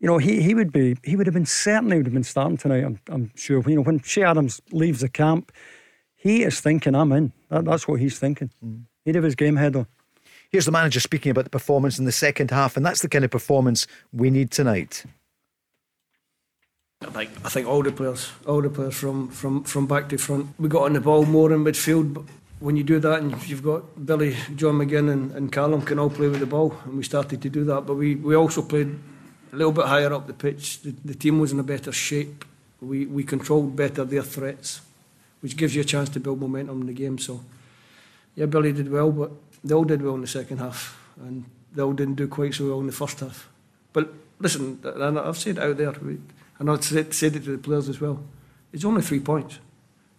you 0.00 0.06
know, 0.06 0.18
he, 0.18 0.42
he 0.42 0.54
would 0.54 0.72
be 0.72 0.96
he 1.04 1.16
would 1.16 1.26
have 1.26 1.34
been 1.34 1.46
certainly 1.46 1.98
would 1.98 2.06
have 2.06 2.14
been 2.14 2.24
starting 2.24 2.56
tonight. 2.56 2.84
I'm, 2.84 3.00
I'm 3.08 3.30
sure. 3.34 3.62
You 3.68 3.76
know, 3.76 3.82
when 3.82 4.00
Che 4.00 4.22
Adams 4.22 4.60
leaves 4.72 5.00
the 5.00 5.08
camp, 5.08 5.52
he 6.16 6.42
is 6.42 6.60
thinking, 6.60 6.94
"I'm 6.94 7.12
in." 7.12 7.32
That, 7.50 7.64
that's 7.64 7.86
what 7.86 8.00
he's 8.00 8.18
thinking. 8.18 8.50
Mm. 8.64 8.84
He'd 9.04 9.14
have 9.14 9.24
his 9.24 9.34
game 9.34 9.56
head 9.56 9.76
on. 9.76 9.86
Here's 10.50 10.64
the 10.64 10.72
manager 10.72 11.00
speaking 11.00 11.30
about 11.30 11.44
the 11.44 11.50
performance 11.50 11.98
in 11.98 12.06
the 12.06 12.12
second 12.12 12.50
half, 12.50 12.76
and 12.76 12.84
that's 12.84 13.02
the 13.02 13.08
kind 13.08 13.24
of 13.24 13.30
performance 13.30 13.86
we 14.12 14.30
need 14.30 14.50
tonight. 14.50 15.04
I 17.02 17.10
think 17.10 17.30
I 17.44 17.48
think 17.48 17.66
all 17.68 17.82
the 17.82 17.92
players, 17.92 18.32
all 18.46 18.62
the 18.62 18.70
players 18.70 18.94
from 18.94 19.28
from 19.28 19.64
from 19.64 19.86
back 19.86 20.08
to 20.08 20.18
front, 20.18 20.46
we 20.58 20.68
got 20.68 20.82
on 20.84 20.94
the 20.94 21.00
ball 21.00 21.24
more 21.24 21.52
in 21.52 21.62
midfield. 21.62 22.26
When 22.60 22.76
you 22.76 22.84
do 22.84 23.00
that, 23.00 23.20
and 23.22 23.48
you've 23.48 23.62
got 23.62 24.04
Billy, 24.04 24.36
John 24.54 24.74
McGinn, 24.74 25.10
and, 25.10 25.32
and 25.32 25.50
Callum 25.50 25.80
can 25.80 25.98
all 25.98 26.10
play 26.10 26.28
with 26.28 26.40
the 26.40 26.46
ball, 26.46 26.76
and 26.84 26.98
we 26.98 27.02
started 27.02 27.40
to 27.40 27.48
do 27.48 27.64
that. 27.64 27.86
But 27.86 27.94
we 27.94 28.16
we 28.16 28.36
also 28.36 28.60
played 28.60 28.98
a 29.52 29.56
little 29.56 29.72
bit 29.72 29.86
higher 29.86 30.12
up 30.12 30.26
the 30.26 30.34
pitch. 30.34 30.82
The, 30.82 30.94
the 31.04 31.14
team 31.14 31.40
was 31.40 31.52
in 31.52 31.58
a 31.58 31.62
better 31.62 31.90
shape. 31.90 32.44
We, 32.82 33.06
we 33.06 33.24
controlled 33.24 33.76
better 33.76 34.04
their 34.04 34.22
threats, 34.22 34.82
which 35.40 35.56
gives 35.56 35.74
you 35.74 35.80
a 35.80 35.84
chance 35.84 36.10
to 36.10 36.20
build 36.20 36.38
momentum 36.40 36.82
in 36.82 36.86
the 36.86 36.92
game. 36.92 37.18
So, 37.18 37.40
yeah, 38.36 38.46
Billy 38.46 38.72
did 38.72 38.90
well, 38.90 39.10
but 39.10 39.30
they 39.64 39.74
all 39.74 39.84
did 39.84 40.02
well 40.02 40.14
in 40.14 40.20
the 40.20 40.26
second 40.26 40.58
half, 40.58 40.98
and 41.18 41.46
they 41.74 41.82
all 41.82 41.94
didn't 41.94 42.16
do 42.16 42.28
quite 42.28 42.54
so 42.54 42.68
well 42.68 42.80
in 42.80 42.86
the 42.86 42.92
first 42.92 43.20
half. 43.20 43.48
But 43.94 44.12
listen, 44.38 44.80
I've 44.84 45.38
said 45.38 45.56
it 45.56 45.62
out 45.62 45.78
there, 45.78 45.94
and 46.58 46.70
I've 46.70 46.84
said, 46.84 47.14
said 47.14 47.36
it 47.36 47.44
to 47.44 47.52
the 47.52 47.58
players 47.58 47.88
as 47.88 48.00
well. 48.02 48.22
It's 48.70 48.84
only 48.84 49.00
three 49.00 49.20
points. 49.20 49.58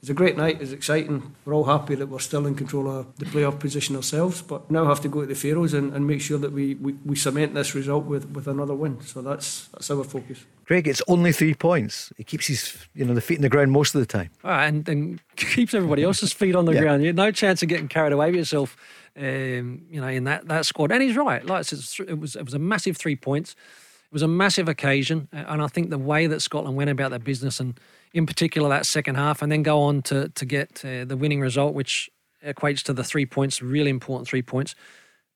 It's 0.02 0.10
a 0.10 0.16
great 0.16 0.36
night, 0.36 0.60
it's 0.60 0.72
exciting. 0.72 1.36
We're 1.46 1.54
all 1.54 1.66
happy 1.66 1.94
that 1.94 2.08
we're 2.08 2.18
still 2.18 2.48
in 2.48 2.56
control 2.56 2.90
of 2.90 3.16
the 3.18 3.26
playoff 3.26 3.60
position 3.60 3.96
ourselves, 3.96 4.42
but 4.42 4.72
now 4.72 4.86
have 4.86 5.02
to 5.02 5.08
go 5.08 5.22
to 5.22 5.28
the 5.28 5.36
Faroes 5.36 5.76
and, 5.76 5.94
and 5.94 6.08
make 6.08 6.22
sure 6.22 6.40
that 6.40 6.52
we, 6.52 6.74
we, 6.74 6.94
we 7.06 7.16
cement 7.16 7.54
this 7.54 7.76
result 7.76 8.06
with, 8.06 8.32
with 8.32 8.48
another 8.48 8.74
win. 8.74 9.00
So 9.02 9.22
that's 9.22 9.68
that's 9.68 9.92
our 9.92 10.04
focus. 10.04 10.44
Greg, 10.66 10.88
it's 10.88 11.04
only 11.08 11.32
three 11.32 11.54
points. 11.54 12.12
He 12.18 12.24
keeps 12.24 12.48
his 12.48 12.78
you 12.96 13.06
know 13.06 13.14
the 13.14 13.22
feet 13.22 13.36
in 13.36 13.44
the 13.44 13.50
ground 13.50 13.72
most 13.72 13.94
of 13.94 14.02
the 14.02 14.08
time. 14.08 14.32
Oh, 14.44 14.50
and, 14.50 14.90
and 14.90 15.22
keeps 15.36 15.76
everybody 15.76 16.02
else's 16.02 16.34
feet 16.34 16.56
on 16.56 16.66
the 16.66 16.74
yeah. 16.74 16.82
ground. 16.82 17.04
You 17.04 17.14
no 17.14 17.30
chance 17.30 17.62
of 17.62 17.70
getting 17.70 17.88
carried 17.88 18.12
away 18.12 18.32
with 18.32 18.38
yourself. 18.38 18.76
Um, 19.16 19.86
you 19.92 20.02
know, 20.02 20.08
in 20.08 20.24
that, 20.24 20.48
that 20.48 20.66
squad, 20.66 20.92
and 20.92 21.04
he's 21.04 21.18
right. 21.18 21.46
Like 21.46 21.60
I 21.60 21.62
said, 21.62 22.10
it 22.10 22.18
was 22.18 22.36
it 22.36 22.46
was 22.46 22.56
a 22.56 22.60
massive 22.60 22.98
three 22.98 23.16
points. 23.16 23.52
It 23.52 24.14
was 24.14 24.24
a 24.24 24.28
massive 24.28 24.68
occasion, 24.68 25.28
and 25.32 25.62
I 25.62 25.68
think 25.68 25.92
the 25.92 26.00
way 26.00 26.26
that 26.26 26.42
Scotland 26.42 26.76
went 26.76 26.90
about 26.90 27.12
their 27.12 27.20
business 27.20 27.60
and 27.60 27.80
in 28.14 28.26
particular 28.26 28.70
that 28.70 28.86
second 28.86 29.16
half, 29.16 29.42
and 29.42 29.52
then 29.52 29.64
go 29.64 29.82
on 29.82 30.02
to 30.04 30.30
to 30.30 30.46
get 30.46 30.84
uh, 30.86 31.06
the 31.06 31.18
winning 31.18 31.42
result, 31.42 31.74
which 31.74 32.10
equates 32.46 32.82
to 32.84 32.94
the 32.94 33.04
three 33.04 33.26
points, 33.26 33.62
really 33.62 33.90
important 33.90 34.28
three 34.28 34.42
points. 34.42 34.76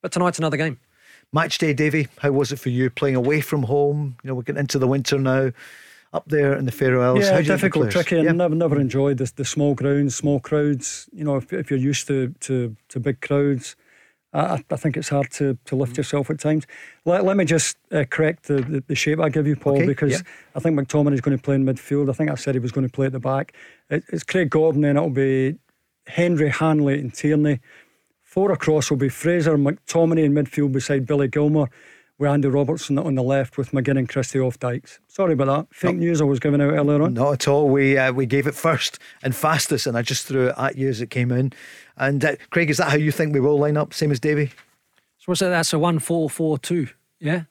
But 0.02 0.12
tonight's 0.12 0.40
another 0.40 0.58
game. 0.58 0.80
Match 1.34 1.58
day, 1.58 1.74
Davie. 1.74 2.08
How 2.20 2.32
was 2.32 2.52
it 2.52 2.60
for 2.60 2.70
you 2.70 2.90
playing 2.90 3.16
away 3.16 3.42
from 3.42 3.64
home? 3.64 4.18
You 4.24 4.30
know, 4.30 4.36
we're 4.36 4.44
getting 4.44 4.62
into 4.62 4.80
the 4.80 4.88
winter 4.88 5.18
now. 5.18 5.52
Up 6.14 6.24
there 6.28 6.56
in 6.56 6.64
the 6.64 6.72
Faroe 6.72 7.02
Islands, 7.02 7.28
yeah, 7.28 7.42
difficult, 7.42 7.92
tricky, 7.92 8.16
and 8.16 8.24
yeah. 8.24 8.32
never, 8.32 8.56
never 8.56 8.80
enjoyed 8.80 9.18
the, 9.18 9.30
the 9.36 9.44
small 9.44 9.76
grounds, 9.76 10.16
small 10.16 10.40
crowds. 10.40 11.10
You 11.12 11.26
know, 11.26 11.36
if, 11.36 11.52
if 11.52 11.70
you're 11.70 11.78
used 11.78 12.08
to, 12.08 12.34
to 12.40 12.74
to 12.88 13.00
big 13.02 13.20
crowds, 13.20 13.76
I, 14.36 14.64
I, 14.70 14.76
think 14.76 14.98
it's 14.98 15.10
hard 15.10 15.32
to, 15.32 15.58
to 15.66 15.76
lift 15.76 15.94
mm. 15.94 15.98
yourself 15.98 16.30
at 16.30 16.40
times. 16.40 16.66
Let, 17.06 17.24
let 17.24 17.38
me 17.38 17.46
just 17.46 17.78
uh, 17.92 18.04
correct 18.10 18.44
the, 18.44 18.56
the, 18.62 18.84
the, 18.88 18.96
shape 18.96 19.20
I 19.20 19.30
give 19.30 19.48
you, 19.48 19.56
Paul, 19.56 19.78
okay, 19.78 19.86
because 19.86 20.12
yeah. 20.14 20.20
I 20.56 20.60
think 20.60 20.78
McTominay 20.78 21.14
is 21.14 21.22
going 21.22 21.38
to 21.38 21.42
play 21.42 21.56
in 21.56 21.66
midfield. 21.66 22.10
I 22.10 22.14
think 22.14 22.30
I 22.30 22.36
said 22.36 22.54
he 22.54 22.60
was 22.60 22.72
going 22.72 22.88
to 22.88 22.92
play 22.92 23.06
at 23.06 23.14
the 23.14 23.20
back. 23.20 23.54
It, 23.90 24.04
it's 24.10 24.24
Craig 24.24 24.50
Gordon, 24.50 24.82
then 24.82 24.98
it'll 24.98 25.10
be 25.10 25.56
Hendry, 26.08 26.50
Hanley, 26.50 27.00
and 27.00 27.14
Tierney. 27.14 27.60
Four 28.22 28.52
across 28.52 28.90
will 28.90 28.98
be 28.98 29.10
Fraser, 29.10 29.58
McTominay 29.58 30.26
in 30.26 30.34
midfield 30.34 30.74
beside 30.74 31.06
Billy 31.06 31.30
Gilmour 31.30 31.70
with 32.18 32.30
Andy 32.30 32.48
Robertson 32.48 32.98
on 32.98 33.16
the 33.16 33.24
left 33.24 33.58
with 33.58 33.72
McGinn 33.72 33.98
and 33.98 34.08
Christie 34.08 34.40
off 34.40 34.60
Dykes. 34.60 35.00
Sorry 35.08 35.34
about 35.34 35.46
that. 35.48 35.76
Fake 35.76 35.98
news 35.98 36.22
I 36.22 36.26
was 36.26 36.40
giving 36.40 36.62
out 36.62 36.74
earlier 36.74 37.02
on. 37.02 37.14
Not 37.14 37.34
at 37.34 37.48
all. 37.48 37.70
We 37.70 37.98
uh, 37.98 38.14
we 38.14 38.26
gave 38.26 38.48
it 38.48 38.56
first 38.56 39.00
and 39.22 39.36
fastest, 39.36 39.86
and 39.88 39.98
I 39.98 40.02
just 40.02 40.26
threw 40.26 40.50
it 40.50 40.56
at 40.58 40.78
you 40.78 40.90
as 40.90 41.02
it 41.02 41.10
came 41.10 41.32
in. 41.32 41.52
And 41.98 42.24
uh, 42.24 42.36
Craig, 42.52 42.70
is 42.70 42.78
that 42.78 42.90
how 42.90 42.98
you 42.98 43.12
think 43.12 43.34
we 43.34 43.40
will 43.40 43.60
line 43.60 43.78
up? 43.78 43.94
Same 43.94 44.12
as 44.12 44.20
Davie? 44.20 44.48
So 45.18 45.26
what's 45.26 45.42
that? 45.42 45.50
That's 45.50 45.74
a 45.74 45.80
one 45.80 46.00
four 46.00 46.30
four 46.30 46.58
two. 46.58 46.88
Yeah. 47.20 47.44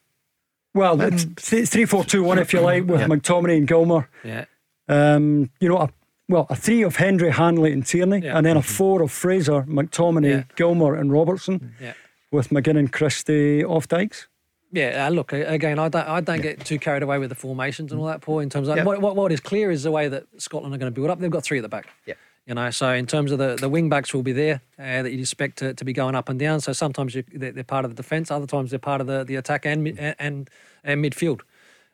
Well, 0.72 1.00
um, 1.00 1.16
th- 1.36 1.68
three 1.68 1.84
four 1.84 2.04
two 2.04 2.22
one 2.22 2.38
if 2.38 2.52
you 2.52 2.60
like 2.60 2.84
with 2.84 3.00
yeah. 3.00 3.06
McTominay 3.06 3.58
and 3.58 3.68
Gilmour. 3.68 4.08
Yeah. 4.24 4.46
Um, 4.88 5.50
you 5.60 5.68
know, 5.68 5.78
a, 5.78 5.90
well, 6.28 6.46
a 6.50 6.56
three 6.56 6.82
of 6.82 6.96
Hendry, 6.96 7.30
Hanley, 7.30 7.72
and 7.72 7.86
Tierney, 7.86 8.20
yeah. 8.24 8.36
and 8.36 8.44
then 8.44 8.56
a 8.56 8.62
four 8.62 9.02
of 9.02 9.12
Fraser, 9.12 9.62
McTominay, 9.62 10.30
yeah. 10.30 10.42
Gilmour, 10.56 10.98
and 10.98 11.12
Robertson. 11.12 11.74
Yeah. 11.80 11.92
With 12.30 12.48
McGinn 12.48 12.78
and 12.78 12.92
Christie 12.92 13.64
off 13.64 13.86
Dykes. 13.86 14.26
Yeah, 14.74 15.06
uh, 15.06 15.10
look 15.10 15.32
again. 15.32 15.78
I 15.78 15.88
don't. 15.88 16.08
I 16.08 16.20
don't 16.20 16.38
yeah. 16.38 16.42
get 16.42 16.64
too 16.64 16.80
carried 16.80 17.04
away 17.04 17.18
with 17.18 17.28
the 17.28 17.36
formations 17.36 17.92
and 17.92 18.00
all 18.00 18.08
that. 18.08 18.22
Paul, 18.22 18.40
in 18.40 18.50
terms 18.50 18.66
of 18.66 18.76
yeah. 18.76 18.82
what, 18.82 19.00
what, 19.00 19.14
what 19.14 19.30
is 19.30 19.38
clear 19.38 19.70
is 19.70 19.84
the 19.84 19.92
way 19.92 20.08
that 20.08 20.24
Scotland 20.38 20.74
are 20.74 20.78
going 20.78 20.92
to 20.92 20.94
build 20.94 21.10
up. 21.10 21.20
They've 21.20 21.30
got 21.30 21.44
three 21.44 21.58
at 21.58 21.62
the 21.62 21.68
back. 21.68 21.86
Yeah. 22.06 22.14
You 22.44 22.54
know, 22.54 22.70
so 22.70 22.90
in 22.90 23.06
terms 23.06 23.30
of 23.30 23.38
the, 23.38 23.56
the 23.58 23.68
wing 23.68 23.88
backs 23.88 24.12
will 24.12 24.24
be 24.24 24.32
there 24.32 24.60
uh, 24.78 25.02
that 25.02 25.10
you'd 25.12 25.20
expect 25.20 25.58
to, 25.58 25.74
to 25.74 25.84
be 25.84 25.92
going 25.92 26.14
up 26.14 26.28
and 26.28 26.38
down. 26.38 26.60
So 26.60 26.72
sometimes 26.72 27.14
you, 27.14 27.24
they're, 27.32 27.52
they're, 27.52 27.64
part 27.64 27.84
of 27.84 27.92
the 27.92 27.94
defence, 27.94 28.30
other 28.30 28.46
times 28.46 28.70
they're 28.70 28.78
part 28.78 29.00
of 29.00 29.06
the, 29.06 29.24
the 29.24 29.36
attack 29.36 29.64
and 29.64 29.98
and, 30.18 30.50
and 30.82 31.04
midfield. 31.04 31.40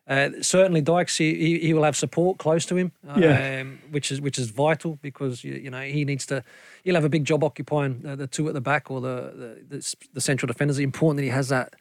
Uh, 0.09 0.31
certainly, 0.40 0.81
Dykes 0.81 1.19
he, 1.19 1.61
he 1.61 1.73
will 1.73 1.85
have 1.85 1.97
support 1.97 2.39
close 2.39 2.66
to 2.66 2.77
him, 2.77 2.90
yeah. 3.16 3.61
um, 3.61 3.78
which 3.90 4.11
is 4.11 4.20
which 4.20 4.39
is 4.39 4.51
vital 4.51 4.98
because 5.02 5.44
you, 5.44 5.55
you 5.55 5.70
know 5.70 5.82
he 5.82 6.05
needs 6.05 6.27
to. 6.27 6.43
He'll 6.82 6.97
have 6.97 7.05
a 7.05 7.09
big 7.11 7.24
job 7.24 7.44
occupying 7.44 8.05
uh, 8.05 8.16
the 8.16 8.27
two 8.27 8.48
at 8.48 8.55
the 8.55 8.61
back 8.61 8.90
or 8.90 9.01
the, 9.01 9.62
the 9.69 9.77
the, 9.77 9.94
the 10.15 10.20
central 10.20 10.48
defenders. 10.48 10.78
It's 10.78 10.85
important 10.85 11.19
that 11.19 11.24
he 11.24 11.28
has 11.28 11.51
that 11.51 11.74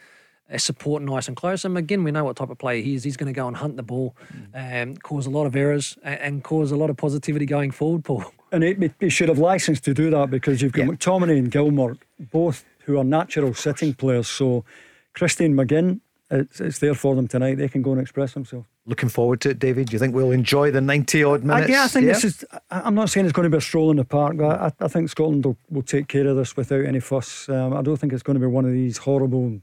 support 0.58 1.02
nice 1.04 1.28
and 1.28 1.38
close. 1.38 1.64
And 1.66 1.78
again, 1.78 2.04
we 2.04 2.12
know 2.12 2.24
what 2.24 2.36
type 2.38 2.50
of 2.50 2.58
player 2.58 2.82
he 2.82 2.96
is. 2.96 3.04
He's 3.04 3.18
going 3.18 3.32
to 3.32 3.38
go 3.38 3.48
and 3.48 3.56
hunt 3.58 3.76
the 3.78 3.84
ball, 3.84 4.16
um, 4.54 4.96
cause 4.98 5.26
a 5.26 5.30
lot 5.30 5.46
of 5.46 5.56
errors, 5.56 5.98
and, 6.04 6.20
and 6.20 6.44
cause 6.44 6.72
a 6.72 6.76
lot 6.76 6.90
of 6.90 6.98
positivity 6.98 7.46
going 7.46 7.72
forward, 7.72 8.04
Paul. 8.04 8.26
And 8.52 8.64
he, 8.64 8.92
he 9.00 9.10
should 9.10 9.30
have 9.30 9.38
license 9.38 9.80
to 9.82 9.94
do 9.94 10.10
that 10.10 10.32
because 10.32 10.62
you've 10.62 10.72
got 10.72 10.88
Yeah. 10.88 10.92
McTominay 10.94 11.38
and 11.38 11.52
Gilmour, 11.52 11.98
both 12.32 12.66
who 12.86 12.98
are 12.98 13.04
natural 13.04 13.54
sitting 13.54 13.94
players. 13.94 14.28
So 14.28 14.66
Christine 15.14 15.54
McGinn, 15.54 16.00
it's, 16.32 16.60
it's 16.60 16.80
there 16.80 16.96
for 16.96 17.16
them 17.16 17.28
tonight. 17.28 17.56
They 17.56 17.68
can 17.68 17.82
go 17.84 17.92
and 17.92 18.02
express 18.02 18.34
themselves. 18.34 18.66
Looking 18.88 19.10
forward 19.10 19.42
to 19.42 19.52
it, 19.52 19.60
David. 19.60 19.88
Do 19.90 19.94
you 19.94 20.00
think 20.00 20.16
we'll 20.16 20.32
enjoy 20.32 20.72
the 20.72 20.82
90 20.82 21.24
odd 21.24 21.42
I, 21.42 21.46
minutes? 21.46 21.70
yeah, 21.70 21.84
I 21.84 21.88
think 21.88 22.08
this 22.08 22.24
is. 22.24 22.44
I- 22.72 22.82
I'm 22.82 22.96
not 22.96 23.12
saying 23.12 23.28
it's 23.28 23.34
going 23.34 23.44
to 23.44 23.50
be 23.52 23.58
a 23.58 23.62
stroll 23.62 23.92
in 23.92 23.98
the 23.98 24.06
park, 24.06 24.38
but 24.38 24.60
I, 24.60 24.72
I 24.86 24.88
think 24.88 25.10
Scotland 25.10 25.46
will, 25.46 25.58
will 25.70 25.84
take 25.84 26.08
care 26.08 26.26
of 26.28 26.36
this 26.38 26.58
without 26.58 26.86
any 26.86 27.00
fuss. 27.00 27.48
Um, 27.50 27.74
I 27.76 27.84
don't 27.84 27.98
think 27.98 28.14
it's 28.14 28.24
going 28.24 28.36
to 28.36 28.40
be 28.40 28.48
one 28.48 28.66
of 28.66 28.72
these 28.72 28.98
horrible, 28.98 29.60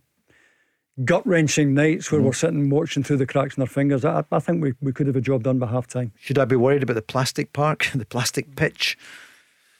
gut 1.04 1.26
wrenching 1.26 1.74
nights 1.74 2.10
where 2.10 2.20
we're 2.20 2.32
sitting 2.32 2.70
watching 2.70 3.02
through 3.02 3.18
the 3.18 3.26
cracks 3.26 3.56
in 3.56 3.60
our 3.62 3.66
fingers. 3.66 4.04
I, 4.04 4.24
I 4.32 4.38
think 4.38 4.62
we, 4.62 4.74
we 4.80 4.92
could 4.92 5.06
have 5.06 5.16
a 5.16 5.20
job 5.20 5.42
done 5.42 5.58
by 5.58 5.66
half 5.66 5.86
time. 5.86 6.12
Should 6.20 6.38
I 6.38 6.44
be 6.46 6.56
worried 6.56 6.82
about 6.82 6.94
the 6.94 7.02
plastic 7.02 7.52
park, 7.52 7.88
the 7.94 8.06
plastic 8.06 8.56
pitch? 8.56 8.96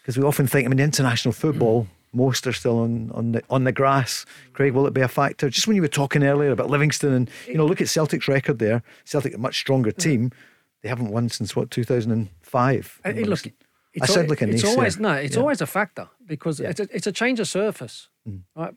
Because 0.03 0.19
we 0.19 0.25
often 0.25 0.47
think, 0.47 0.67
I 0.67 0.69
mean, 0.69 0.79
international 0.79 1.33
football, 1.33 1.89
most 2.13 2.47
are 2.47 2.53
still 2.53 2.79
on, 2.79 3.11
on 3.13 3.33
the 3.33 3.43
on 3.51 3.65
the 3.65 3.73
grass. 3.73 4.25
Craig, 4.53 4.73
will 4.73 4.87
it 4.87 4.95
be 4.95 5.01
a 5.01 5.09
factor? 5.09 5.51
Just 5.51 5.67
when 5.67 5.75
you 5.77 5.83
were 5.83 5.89
talking 5.89 6.23
earlier 6.23 6.51
about 6.51 6.71
Livingston 6.71 7.13
and 7.13 7.31
you 7.47 7.55
know, 7.55 7.67
look 7.67 7.81
at 7.81 7.89
Celtic's 7.89 8.29
record 8.29 8.59
there. 8.59 8.83
Celtic, 9.05 9.35
a 9.35 9.39
much 9.39 9.59
stronger 9.59 9.91
team. 9.93 10.33
They 10.83 10.89
haven't 10.89 11.11
won 11.11 11.29
since 11.29 11.57
what 11.57 11.71
2005. 11.71 13.01
Uh, 13.05 13.11
look, 13.11 13.41
I 14.01 14.07
sound 14.07 14.29
like 14.31 14.43
a 14.43 14.49
it's 14.49 14.65
always 14.65 14.99
no, 14.99 15.13
it's 15.13 15.35
Yeah. 15.35 15.41
always 15.41 15.61
a 15.61 15.67
factor 15.67 16.09
because 16.25 16.61
it's 16.61 16.81
a, 16.81 16.89
it's 16.95 17.07
a 17.07 17.13
change 17.13 17.41
of 17.41 17.49
surface. 17.49 18.09
Mm. 18.29 18.43
Right. 18.55 18.75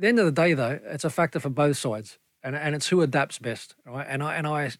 The 0.00 0.08
end 0.08 0.18
of 0.18 0.24
the 0.24 0.32
day, 0.32 0.54
though, 0.54 0.80
it's 0.82 1.04
a 1.04 1.10
factor 1.10 1.38
for 1.38 1.50
both 1.50 1.76
sides, 1.76 2.18
and 2.42 2.56
and 2.56 2.74
it's 2.74 2.88
who 2.88 3.02
adapts 3.02 3.38
best. 3.38 3.74
Right. 3.84 4.06
And 4.08 4.22
I 4.22 4.34
and 4.34 4.46
I, 4.46 4.70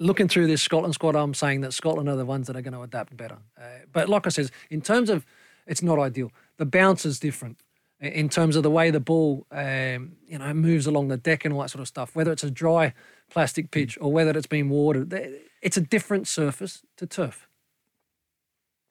looking 0.00 0.26
through 0.26 0.48
this 0.48 0.60
Scotland 0.62 0.94
squad, 0.94 1.14
I'm 1.14 1.32
saying 1.32 1.60
that 1.60 1.72
Scotland 1.72 2.08
are 2.08 2.16
the 2.16 2.26
ones 2.26 2.48
that 2.48 2.56
are 2.56 2.60
going 2.60 2.74
to 2.74 2.82
adapt 2.82 3.16
better. 3.16 3.38
Uh, 3.56 3.86
but 3.92 4.08
like 4.08 4.26
I 4.26 4.30
says, 4.30 4.50
in 4.68 4.80
terms 4.80 5.10
of, 5.10 5.24
it's 5.68 5.80
not 5.80 6.00
ideal. 6.00 6.32
The 6.56 6.66
bounce 6.66 7.06
is 7.06 7.20
different. 7.20 7.62
In 8.00 8.28
terms 8.28 8.56
of 8.56 8.64
the 8.64 8.70
way 8.70 8.90
the 8.90 9.00
ball, 9.00 9.46
um, 9.52 10.16
you 10.26 10.38
know, 10.38 10.52
moves 10.54 10.88
along 10.88 11.08
the 11.08 11.16
deck 11.16 11.44
and 11.44 11.54
all 11.54 11.62
that 11.62 11.70
sort 11.70 11.80
of 11.80 11.88
stuff, 11.88 12.16
whether 12.16 12.32
it's 12.32 12.44
a 12.44 12.50
dry 12.50 12.94
plastic 13.30 13.70
pitch 13.70 13.96
or 14.00 14.12
whether 14.12 14.36
it's 14.36 14.46
been 14.48 14.68
watered, 14.70 15.12
it's 15.62 15.76
a 15.76 15.80
different 15.80 16.26
surface 16.26 16.82
to 16.96 17.06
turf. 17.06 17.47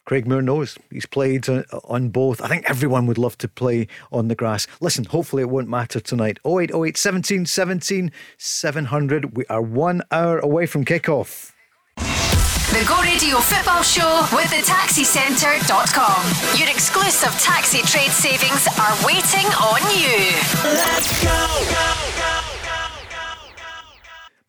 Craig 0.07 0.25
Moore 0.25 0.41
knows 0.41 0.77
he's 0.89 1.05
played 1.05 1.49
on, 1.49 1.65
on 1.83 2.07
both. 2.07 2.41
I 2.41 2.47
think 2.47 2.63
everyone 2.69 3.07
would 3.07 3.17
love 3.17 3.37
to 3.39 3.47
play 3.49 3.87
on 4.09 4.29
the 4.29 4.35
grass. 4.35 4.65
Listen, 4.79 5.03
hopefully 5.03 5.41
it 5.41 5.49
won't 5.49 5.67
matter 5.67 5.99
tonight. 5.99 6.39
0808 6.45 6.95
17 6.95 7.45
17 7.45 8.11
700. 8.37 9.35
We 9.35 9.45
are 9.47 9.61
one 9.61 10.01
hour 10.09 10.39
away 10.39 10.65
from 10.65 10.85
kickoff. 10.85 11.51
The 11.97 12.85
Go 12.87 13.01
Radio 13.01 13.37
Football 13.39 13.83
Show 13.83 14.25
with 14.31 14.49
the 14.49 14.63
taxicentre.com. 14.63 16.57
Your 16.57 16.69
exclusive 16.69 17.31
taxi 17.41 17.79
trade 17.79 18.11
savings 18.11 18.65
are 18.79 18.95
waiting 19.05 19.47
on 19.59 19.81
you. 19.99 20.31
Let's 20.63 21.21
go. 21.21 22.07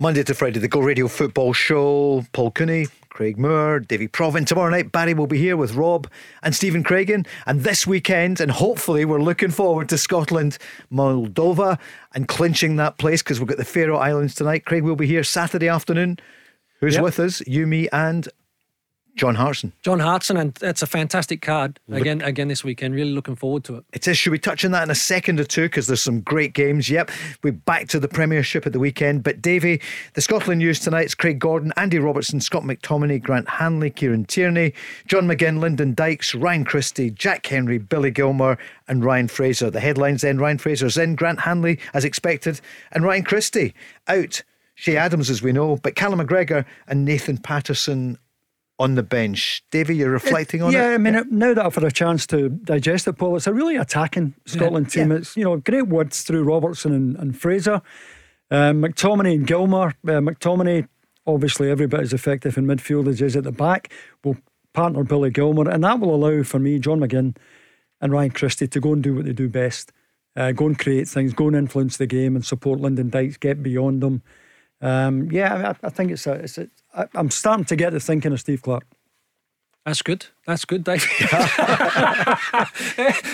Monday 0.01 0.23
to 0.23 0.33
Friday, 0.33 0.61
the 0.61 0.69
Go 0.69 0.79
Radio 0.79 1.09
Football 1.09 1.53
Show. 1.53 2.25
Paul 2.33 2.53
Cooney, 2.53 2.87
Craig 3.19 3.36
Moore, 3.36 3.81
Davie 3.81 4.07
Provan. 4.07 4.47
Tomorrow 4.47 4.70
night, 4.70 4.93
Barry 4.93 5.12
will 5.12 5.27
be 5.27 5.39
here 5.39 5.57
with 5.57 5.74
Rob 5.74 6.07
and 6.45 6.55
Stephen 6.55 6.85
Craigan. 6.85 7.27
And 7.47 7.62
this 7.62 7.85
weekend, 7.85 8.40
and 8.40 8.49
hopefully, 8.49 9.05
we're 9.05 9.20
looking 9.20 9.51
forward 9.51 9.89
to 9.89 9.99
Scotland, 9.99 10.57
Moldova, 10.93 11.81
and 12.15 12.28
clinching 12.28 12.77
that 12.77 12.97
place 12.97 13.20
because 13.20 13.40
we've 13.40 13.49
got 13.49 13.59
the 13.59 13.65
Faroe 13.65 13.97
Islands 13.97 14.36
tonight. 14.36 14.66
Craig 14.66 14.85
will 14.85 14.95
be 14.95 15.09
here 15.09 15.24
Saturday 15.24 15.66
afternoon. 15.66 16.20
Who's 16.78 16.95
Yep. 16.95 17.03
with 17.03 17.19
us? 17.19 17.43
You, 17.45 17.66
me, 17.66 17.89
and 17.89 18.28
John 19.19 19.35
Hartson. 19.35 19.73
John 19.82 20.01
Hartson, 20.01 20.36
and 20.36 20.55
that's 20.55 20.81
a 20.81 20.86
fantastic 20.86 21.43
card 21.43 21.81
again. 21.90 22.23
Again 22.23 22.49
this 22.49 22.62
weekend, 22.65 22.95
really 22.95 23.11
looking 23.11 23.36
forward 23.36 23.65
to 23.65 23.77
it. 23.77 23.85
It 23.93 24.07
is. 24.07 24.16
Should 24.16 24.31
we 24.31 24.39
touch 24.39 24.65
on 24.65 24.70
that 24.70 24.85
in 24.85 24.90
a 24.90 24.95
second 24.95 25.40
or 25.40 25.45
two? 25.45 25.62
Because 25.65 25.86
there's 25.89 26.03
some 26.03 26.20
great 26.20 26.55
games. 26.55 26.89
Yep. 26.89 27.11
We're 27.43 27.53
back 27.53 27.89
to 27.89 28.01
the 28.01 28.09
Premiership 28.09 28.66
at 28.66 28.73
the 28.73 28.78
weekend. 28.78 29.24
But 29.24 29.43
Davie, 29.43 29.81
the 30.15 30.20
Scotland 30.20 30.61
news 30.61 30.81
tonight 30.81 31.07
is 31.07 31.15
Craig 31.15 31.39
Gordon, 31.39 31.73
Andy 31.77 31.99
Robertson, 31.99 32.40
Scott 32.40 32.62
McTominay, 32.62 33.20
Grant 33.20 33.49
Hanley, 33.49 33.90
Kieran 33.90 34.24
Tierney, 34.24 34.73
John 35.07 35.27
McGinn, 35.27 35.59
Lyndon 35.59 35.95
Dykes, 35.95 36.35
Ryan 36.35 36.65
Christie, 36.65 37.11
Jack 37.11 37.47
Hendry, 37.47 37.78
Billy 37.78 38.12
Gilmour, 38.12 38.57
and 38.86 39.05
Ryan 39.05 39.28
Fraser. 39.28 39.70
The 39.70 39.81
headlines 39.81 40.23
then 40.23 40.39
Ryan 40.39 40.59
Fraser's 40.59 40.97
in, 40.97 41.16
Grant 41.16 41.40
Hanley, 41.40 41.78
as 41.93 42.05
expected, 42.05 42.61
and 42.93 43.05
Ryan 43.05 43.24
Christie 43.24 43.74
out. 44.07 44.43
Che 44.77 44.97
Adams, 44.97 45.28
as 45.28 45.43
we 45.43 45.51
know, 45.51 45.77
but 45.77 45.97
Callum 45.97 46.20
McGregor 46.20 46.65
and 46.86 47.05
Nathan 47.05 47.36
Patterson 47.36 48.16
on 48.79 48.95
the 48.95 49.03
bench. 49.03 49.63
Davie, 49.71 49.97
you're 49.97 50.11
reflecting 50.11 50.63
on 50.63 50.71
it. 50.71 50.75
yeah, 50.75 50.93
it? 50.93 50.95
I 50.95 50.99
mean, 50.99 51.23
now 51.31 51.53
that 51.55 51.65
I've 51.65 51.75
had 51.75 51.85
a 51.85 51.91
chance 51.91 52.27
to 52.29 52.49
digest 52.49 53.09
it, 53.09 53.15
Paul, 53.15 53.37
it's 53.37 53.47
a 53.47 53.53
really 53.53 53.77
attacking 53.77 54.35
Scotland 54.47 54.91
team. 54.91 55.11
It's 55.11 55.37
you 55.37 55.45
know 55.45 55.57
great 55.57 55.89
words 55.89 56.23
through 56.23 56.45
Robertson 56.45 56.93
and, 56.93 57.17
and 57.17 57.39
Fraser, 57.39 57.83
um, 58.51 58.83
McTominay 58.83 59.35
and 59.35 59.47
Gilmour. 59.47 59.95
Uh, 60.05 60.21
McTominay, 60.21 60.89
obviously, 61.27 61.71
every 61.71 61.87
bit 61.87 62.01
as 62.01 62.13
effective 62.13 62.57
in 62.57 62.67
midfield 62.67 63.09
as 63.09 63.19
he 63.19 63.27
is 63.27 63.37
at 63.37 63.45
the 63.45 63.53
back. 63.53 63.93
Will 64.23 64.37
partner 64.73 65.03
Billy 65.03 65.31
Gilmour, 65.31 65.69
and 65.69 65.83
that 65.83 65.99
will 65.99 66.15
allow 66.15 66.43
for 66.45 66.59
me, 66.59 66.79
John 66.79 67.01
McGinn, 67.01 67.37
and 68.01 68.13
Ryan 68.13 68.31
Christie 68.31 68.69
to 68.69 68.81
go 68.81 68.93
and 68.93 69.03
do 69.03 69.15
what 69.15 69.25
they 69.25 69.33
do 69.33 69.49
best. 69.49 69.93
Uh, 70.37 70.53
go 70.53 70.67
and 70.67 70.79
create 70.79 71.09
things, 71.09 71.33
go 71.33 71.49
and 71.49 71.57
influence 71.57 71.97
the 71.97 72.07
game, 72.07 72.37
and 72.37 72.45
support 72.45 72.79
Lyndon 72.79 73.11
Dykes, 73.11 73.39
get 73.39 73.61
beyond 73.61 74.03
them. 74.03 74.23
Um, 74.81 75.33
yeah, 75.33 75.75
I, 75.83 75.87
I 75.87 75.91
think 75.91 76.13
it's 76.13 76.29
a. 76.29 76.33
It's 76.35 76.59
a 76.59 76.69
I, 76.94 77.06
I'm 77.15 77.31
starting 77.31 77.65
to 77.66 77.77
get 77.77 77.93
the 77.93 78.01
thinking 78.01 78.32
of 78.32 78.40
Steve 78.40 78.62
Clarke. 78.62 78.86
That's 79.85 80.02
good. 80.02 80.27
That's 80.47 80.65
good, 80.65 80.85
Dave. 80.85 81.06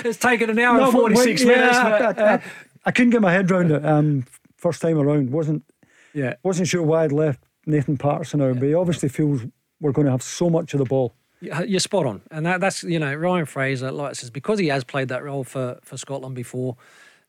it's 0.04 0.18
taken 0.18 0.50
an 0.50 0.58
hour 0.58 0.78
No, 0.78 0.84
and 0.84 0.92
46 0.92 1.44
when- 1.44 1.58
minutes. 1.58 1.76
I, 1.76 1.98
but, 1.98 2.18
I- 2.18 2.34
uh, 2.34 2.38
I 2.86 2.90
couldn't 2.90 3.10
get 3.10 3.22
my 3.22 3.32
head 3.32 3.50
round 3.50 3.70
it. 3.72 3.84
Um, 3.84 4.24
first 4.56 4.82
time 4.82 4.98
around, 4.98 5.30
wasn't 5.30 5.64
yeah. 6.12 6.34
wasn't 6.42 6.68
sure 6.68 6.82
why 6.82 7.04
I'd 7.04 7.12
left 7.12 7.42
Nathan 7.66 7.96
Patterson 7.96 8.42
out, 8.42 8.58
but 8.60 8.66
he 8.68 8.74
obviously 8.74 9.08
feels 9.08 9.40
we're 9.80 9.92
going 9.92 10.04
to 10.04 10.10
have 10.10 10.22
so 10.22 10.50
much 10.50 10.74
of 10.74 10.78
the 10.78 10.84
ball. 10.84 11.14
Yeah, 11.40 11.62
You're 11.62 11.80
spot 11.80 12.06
on, 12.06 12.22
and 12.30 12.46
that, 12.46 12.60
that's 12.60 12.84
you 12.84 12.98
know 12.98 13.14
Ryan 13.14 13.46
Fraser, 13.46 13.90
like 13.90 14.10
I 14.10 14.12
says, 14.12 14.30
because 14.30 14.58
he 14.58 14.68
has 14.68 14.84
played 14.84 15.08
that 15.08 15.24
role 15.24 15.44
for 15.44 15.78
for 15.82 15.96
Scotland 15.96 16.34
before. 16.34 16.76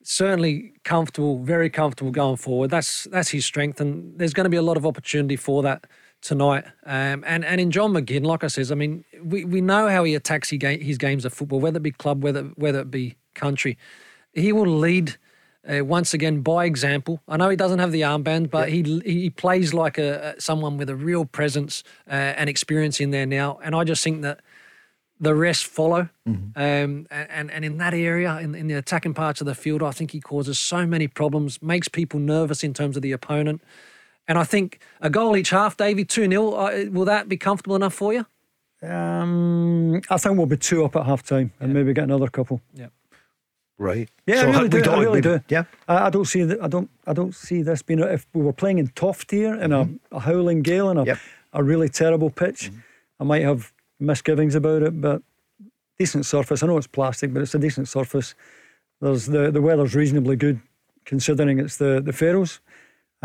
Certainly 0.03 0.73
comfortable, 0.83 1.39
very 1.39 1.69
comfortable 1.69 2.11
going 2.11 2.35
forward. 2.37 2.69
That's 2.69 3.05
that's 3.05 3.29
his 3.29 3.45
strength, 3.45 3.81
and 3.81 4.17
there's 4.19 4.33
going 4.33 4.43
to 4.45 4.49
be 4.49 4.57
a 4.57 4.61
lot 4.61 4.77
of 4.77 4.85
opportunity 4.85 5.35
for 5.35 5.63
that 5.63 5.87
tonight. 6.25 6.65
Um, 6.85 7.23
and 7.25 7.45
and 7.45 7.61
in 7.61 7.71
John 7.71 7.93
McGinn, 7.93 8.25
like 8.25 8.43
I 8.43 8.47
says, 8.47 8.71
I 8.71 8.75
mean, 8.75 9.05
we, 9.23 9.45
we 9.45 9.61
know 9.61 9.87
how 9.87 10.03
he 10.03 10.15
attacks 10.15 10.49
his, 10.49 10.59
game, 10.59 10.81
his 10.81 10.97
games 10.97 11.23
of 11.23 11.33
football, 11.33 11.59
whether 11.59 11.77
it 11.77 11.83
be 11.83 11.91
club, 11.91 12.23
whether 12.23 12.43
whether 12.55 12.79
it 12.79 12.91
be 12.91 13.15
country. 13.35 13.77
He 14.33 14.51
will 14.51 14.67
lead 14.67 15.17
uh, 15.69 15.85
once 15.85 16.13
again 16.13 16.41
by 16.41 16.65
example. 16.65 17.21
I 17.27 17.37
know 17.37 17.49
he 17.49 17.55
doesn't 17.55 17.79
have 17.79 17.91
the 17.91 18.01
armband, 18.01 18.49
but 18.49 18.69
he 18.69 19.01
he 19.05 19.29
plays 19.29 19.73
like 19.73 19.97
a, 19.97 20.35
someone 20.39 20.77
with 20.77 20.89
a 20.89 20.95
real 20.95 21.25
presence 21.25 21.83
uh, 22.07 22.33
and 22.39 22.49
experience 22.49 22.99
in 22.99 23.11
there 23.11 23.27
now. 23.27 23.59
And 23.63 23.75
I 23.75 23.83
just 23.83 24.03
think 24.03 24.23
that 24.23 24.41
the 25.19 25.35
rest 25.35 25.65
follow. 25.65 26.09
Um, 26.55 27.07
and, 27.11 27.29
and 27.29 27.51
and 27.51 27.65
in 27.65 27.77
that 27.77 27.93
area, 27.93 28.37
in, 28.39 28.55
in 28.55 28.67
the 28.67 28.75
attacking 28.75 29.13
parts 29.13 29.41
of 29.41 29.47
the 29.47 29.55
field, 29.55 29.83
I 29.83 29.91
think 29.91 30.11
he 30.11 30.19
causes 30.19 30.57
so 30.57 30.85
many 30.87 31.07
problems, 31.07 31.61
makes 31.61 31.87
people 31.87 32.19
nervous 32.19 32.63
in 32.63 32.73
terms 32.73 32.95
of 32.97 33.03
the 33.03 33.11
opponent. 33.11 33.61
And 34.27 34.37
I 34.37 34.43
think 34.43 34.79
a 35.01 35.09
goal 35.09 35.37
each 35.37 35.51
half, 35.51 35.77
Davie, 35.77 36.05
2 36.05 36.29
0, 36.29 36.51
uh, 36.53 36.85
will 36.91 37.05
that 37.05 37.29
be 37.29 37.37
comfortable 37.37 37.75
enough 37.75 37.93
for 37.93 38.13
you? 38.13 38.25
Um, 38.81 40.01
I 40.09 40.17
think 40.17 40.37
we'll 40.37 40.45
be 40.47 40.57
two 40.57 40.83
up 40.85 40.95
at 40.95 41.05
half 41.05 41.23
time 41.23 41.51
and 41.59 41.73
maybe 41.73 41.93
get 41.93 42.03
another 42.05 42.27
couple. 42.27 42.61
Yeah. 42.73 42.87
Right. 43.77 44.09
Yeah, 44.25 44.41
So 44.41 44.47
I 44.47 44.51
really 44.51 44.63
we 44.63 44.69
do. 44.69 44.77
I 44.79 44.81
don't- 44.83 44.99
really 44.99 45.21
do. 45.21 45.41
Yeah. 45.49 45.63
I, 45.87 46.05
I 46.07 46.09
don't 46.09 46.25
see 46.25 46.43
that. 46.43 46.61
I 46.63 46.67
don't. 46.67 46.89
I 47.05 47.13
don't 47.13 47.35
see 47.35 47.61
this 47.61 47.81
being. 47.81 47.99
If 47.99 48.25
we 48.33 48.41
were 48.41 48.53
playing 48.53 48.77
in 48.79 48.87
Toftir 48.89 49.61
in 49.61 49.71
a, 49.73 49.89
a 50.11 50.19
howling 50.21 50.61
gale 50.61 50.89
and 50.89 50.99
a, 50.99 51.05
Yep. 51.05 51.17
a 51.53 51.63
really 51.63 51.89
terrible 51.89 52.29
pitch, 52.29 52.71
I 53.19 53.23
might 53.25 53.41
have 53.43 53.73
misgivings 53.99 54.55
about 54.55 54.81
it. 54.81 55.01
But 55.01 55.21
decent 55.99 56.25
surface. 56.25 56.63
I 56.63 56.67
know 56.67 56.77
it's 56.77 56.87
plastic, 56.87 57.33
but 57.33 57.41
it's 57.41 57.53
a 57.55 57.59
decent 57.59 57.87
surface. 57.89 58.33
There's 59.01 59.25
the 59.25 59.51
the 59.51 59.61
weather's 59.61 59.93
reasonably 59.93 60.37
good, 60.37 60.59
considering 61.03 61.59
it's 61.59 61.75
the 61.77 62.01
the 62.01 62.13
Faroes, 62.13 62.61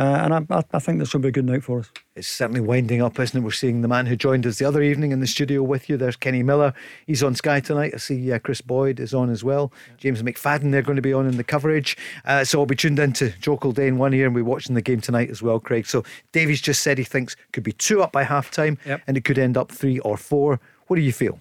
uh, 0.00 0.20
and 0.24 0.32
I, 0.32 0.56
I 0.58 0.64
I 0.72 0.78
think 0.78 0.98
this 0.98 1.12
will 1.12 1.20
be 1.20 1.28
a 1.28 1.32
good 1.32 1.44
night 1.44 1.62
for 1.62 1.80
us. 1.80 1.90
It's 2.16 2.26
certainly 2.26 2.60
winding 2.60 3.02
up, 3.02 3.18
isn't 3.20 3.38
it? 3.38 3.44
We're 3.44 3.50
seeing 3.50 3.82
the 3.82 3.88
man 3.88 4.06
who 4.06 4.16
joined 4.16 4.46
us 4.46 4.58
the 4.58 4.64
other 4.64 4.80
evening 4.82 5.12
in 5.12 5.20
the 5.20 5.26
studio 5.26 5.62
with 5.62 5.90
you. 5.90 5.98
There's 5.98 6.16
Kenny 6.16 6.42
Miller. 6.42 6.72
He's 7.06 7.22
on 7.22 7.34
Sky 7.34 7.60
tonight. 7.60 7.92
I 7.94 7.98
see 7.98 8.32
uh, 8.32 8.38
Kris 8.38 8.62
Boyd 8.62 8.98
is 8.98 9.12
on 9.12 9.28
as 9.28 9.44
well. 9.44 9.72
James 9.98 10.22
McFadden, 10.22 10.70
they're 10.70 10.80
going 10.80 10.96
to 10.96 11.02
be 11.02 11.12
on 11.12 11.26
in 11.26 11.36
the 11.36 11.44
coverage. 11.44 11.98
Uh, 12.24 12.44
so 12.44 12.60
I'll 12.60 12.66
be 12.66 12.76
tuned 12.76 12.98
in 12.98 13.12
to 13.14 13.30
Joe 13.40 13.58
Kildane 13.58 13.98
one 13.98 14.14
ear 14.14 14.24
and 14.24 14.34
we're 14.34 14.42
watching 14.42 14.74
the 14.74 14.82
game 14.82 15.02
tonight 15.02 15.28
as 15.28 15.42
well, 15.42 15.60
Craig. 15.60 15.86
So 15.86 16.02
Davie's 16.32 16.62
just 16.62 16.82
said 16.82 16.96
he 16.96 17.04
thinks 17.04 17.36
could 17.52 17.62
be 17.64 17.72
two 17.72 18.02
up 18.02 18.10
by 18.10 18.22
half 18.24 18.50
time 18.50 18.78
Yep. 18.86 19.02
and 19.06 19.16
it 19.18 19.24
could 19.24 19.38
end 19.38 19.58
up 19.58 19.70
three 19.70 19.98
or 19.98 20.16
four. 20.16 20.60
What 20.86 20.96
do 20.96 21.02
you 21.02 21.12
feel? 21.12 21.38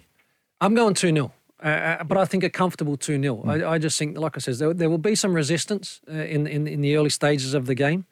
I'm 0.60 0.74
going 0.74 0.92
2 0.94 1.12
0. 1.12 1.32
Uh, 1.62 2.04
but 2.04 2.16
I 2.16 2.24
think 2.24 2.44
a 2.44 2.50
comfortable 2.50 2.96
2 2.96 3.20
0. 3.20 3.36
Hmm. 3.36 3.50
I, 3.50 3.70
I, 3.72 3.78
just 3.78 3.98
think, 3.98 4.18
like 4.18 4.36
I 4.36 4.40
said, 4.40 4.56
there, 4.56 4.74
there 4.74 4.90
will 4.90 4.98
be 4.98 5.14
some 5.14 5.34
resistance 5.34 6.00
uh, 6.08 6.12
in, 6.12 6.46
in, 6.46 6.66
in 6.66 6.80
the 6.82 6.96
early 6.96 7.10
stages 7.10 7.54
of 7.54 7.66
the 7.66 7.74
game. 7.74 8.06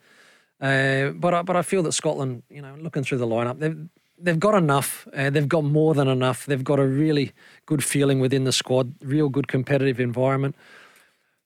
Uh, 0.61 1.11
but, 1.11 1.35
I, 1.35 1.43
but 1.43 1.57
I 1.57 1.63
feel 1.63 1.83
that 1.85 1.93
Scotland, 1.93 2.43
you 2.51 2.63
know, 2.63 2.75
looking 2.81 3.05
through 3.05 3.19
the 3.19 3.27
lineup, 3.27 3.59
they've, 3.61 3.89
they've 4.19 4.41
got 4.41 4.55
enough. 4.55 5.07
Uh, 5.15 5.31
they've 5.31 5.49
got 5.49 5.65
more 5.65 5.95
than 5.95 6.09
enough. 6.09 6.47
They've 6.47 6.65
got 6.65 6.79
a 6.79 6.87
really 6.87 7.33
good 7.67 7.85
feeling 7.85 8.19
within 8.21 8.45
the 8.45 8.53
squad, 8.53 8.95
real 9.03 9.29
good 9.29 9.49
competitive 9.49 10.01
environment. 10.01 10.57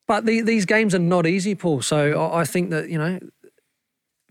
But 0.06 0.26
the, 0.26 0.40
these 0.40 0.64
games 0.64 0.94
are 0.94 0.98
not 0.98 1.26
easy, 1.26 1.55
Paul. 1.55 1.82
So 1.82 2.20
I, 2.20 2.40
I 2.40 2.44
think 2.44 2.70
that, 2.70 2.89
you 2.89 2.98
know, 2.98 3.20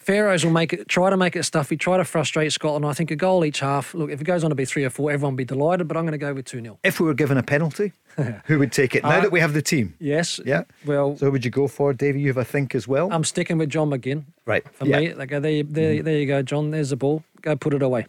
Faroes 0.01 0.43
will 0.43 0.51
make 0.51 0.73
it, 0.73 0.87
try 0.87 1.09
to 1.11 1.17
make 1.17 1.35
it 1.35 1.43
stuffy, 1.43 1.77
try 1.77 1.97
to 1.97 2.03
frustrate 2.03 2.51
Scotland. 2.51 2.85
I 2.85 2.93
think 2.93 3.11
a 3.11 3.15
goal 3.15 3.45
each 3.45 3.59
half. 3.59 3.93
Look, 3.93 4.09
if 4.09 4.19
it 4.19 4.23
goes 4.23 4.43
on 4.43 4.49
to 4.49 4.55
be 4.55 4.65
three 4.65 4.83
or 4.83 4.89
four, 4.89 5.11
everyone 5.11 5.33
will 5.33 5.37
be 5.37 5.45
delighted. 5.45 5.87
But 5.87 5.95
I'm 5.95 6.03
going 6.03 6.13
to 6.13 6.17
go 6.17 6.33
with 6.33 6.45
two 6.45 6.59
0 6.61 6.79
If 6.83 6.99
we 6.99 7.05
were 7.05 7.13
given 7.13 7.37
a 7.37 7.43
penalty, 7.43 7.93
who 8.45 8.57
would 8.59 8.71
take 8.71 8.95
it? 8.95 9.03
Now 9.03 9.09
Uh, 9.17 9.21
that 9.21 9.31
we 9.31 9.39
have 9.39 9.53
the 9.53 9.61
team, 9.61 9.93
Yes. 9.99 10.39
yeah. 10.45 10.63
Well, 10.85 11.17
So 11.17 11.29
would 11.29 11.45
you 11.45 11.51
go 11.51 11.67
for, 11.67 11.93
Davie? 11.93 12.19
You 12.21 12.27
have 12.29 12.37
a 12.37 12.43
think 12.45 12.73
as 12.73 12.87
well, 12.87 13.09
I'm 13.11 13.23
sticking 13.23 13.57
with 13.59 13.69
John 13.69 13.89
McGinn. 13.91 14.23
right? 14.45 14.63
For 14.73 14.85
yeah. 14.87 14.99
me, 14.99 15.13
like 15.13 15.29
there, 15.29 15.41
there, 15.63 16.01
there 16.01 16.17
you 16.17 16.25
go, 16.25 16.41
John. 16.41 16.71
There's 16.71 16.89
the 16.89 16.95
ball. 16.95 17.23
Go 17.41 17.55
put 17.55 17.73
it 17.75 17.81
away. 17.83 18.07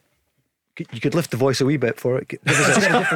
You 0.90 1.00
could 1.00 1.14
lift 1.14 1.30
the 1.30 1.36
voice 1.36 1.60
a 1.60 1.66
wee 1.66 1.76
bit 1.76 2.00
for 2.00 2.16
it. 2.16 2.28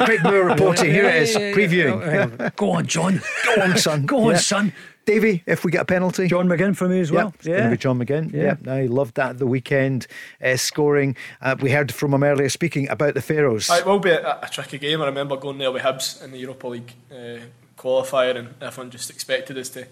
Quick 0.04 0.22
Moore 0.22 0.44
reporting. 0.44 0.90
Here 0.90 1.06
it 1.06 1.22
is, 1.22 1.34
previewing. 1.34 2.36
Oh. 2.38 2.50
Go 2.54 2.72
on, 2.72 2.86
John. 2.86 3.22
Go 3.46 3.62
on, 3.62 3.78
son. 3.78 4.04
Go 4.04 4.24
on, 4.24 4.32
Yeah. 4.32 4.36
son. 4.36 4.72
Davie, 5.06 5.44
if 5.46 5.64
we 5.64 5.70
get 5.70 5.80
a 5.82 5.84
penalty, 5.84 6.26
John 6.26 6.48
McGinn 6.48 6.76
for 6.76 6.88
me 6.88 7.00
as 7.00 7.12
well. 7.12 7.26
Yeah, 7.26 7.34
it's 7.36 7.46
going 7.46 7.62
to 7.62 7.70
be 7.70 7.76
John 7.76 7.98
McGinn. 7.98 8.32
Yeah, 8.32 8.56
Yeah. 8.62 8.72
I 8.72 8.86
loved 8.86 9.14
that 9.14 9.30
at 9.30 9.38
the 9.38 9.46
weekend 9.46 10.08
uh, 10.42 10.56
scoring. 10.56 11.16
Uh, 11.40 11.54
we 11.60 11.70
heard 11.70 11.92
from 11.94 12.12
him 12.12 12.24
earlier 12.24 12.48
speaking 12.48 12.88
about 12.88 13.14
the 13.14 13.22
Faroes. 13.22 13.70
It 13.70 13.86
will 13.86 14.00
be 14.00 14.10
a, 14.10 14.40
a 14.42 14.48
tricky 14.50 14.78
game. 14.78 15.00
I 15.00 15.06
remember 15.06 15.36
going 15.36 15.58
there 15.58 15.70
with 15.70 15.82
Hibs 15.82 16.22
in 16.22 16.32
the 16.32 16.38
Europa 16.38 16.66
League 16.68 16.92
uh, 17.10 17.38
qualifier, 17.78 18.36
and 18.36 18.54
everyone 18.60 18.90
just 18.90 19.08
expected 19.08 19.56
us 19.56 19.68
to, 19.70 19.86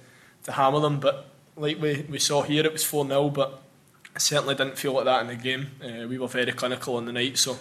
to 0.45 0.53
hammer 0.53 0.81
them. 0.81 0.99
But 0.99 1.28
like 1.57 1.81
we, 1.81 2.05
we 2.11 2.19
saw 2.19 2.43
here, 2.43 2.65
it 2.66 2.73
was 2.73 2.85
4 2.85 3.07
0, 3.07 3.31
but 3.31 3.62
it 4.16 4.20
certainly 4.20 4.57
didn't 4.57 4.78
feel 4.78 4.95
like 4.95 5.05
that 5.05 5.20
in 5.20 5.28
the 5.28 5.36
game. 5.36 5.69
Uh, 5.81 6.09
we 6.09 6.19
were 6.19 6.27
very 6.28 6.51
clinical 6.51 6.97
on 6.97 7.05
the 7.05 7.12
night, 7.12 7.39
so 7.39 7.57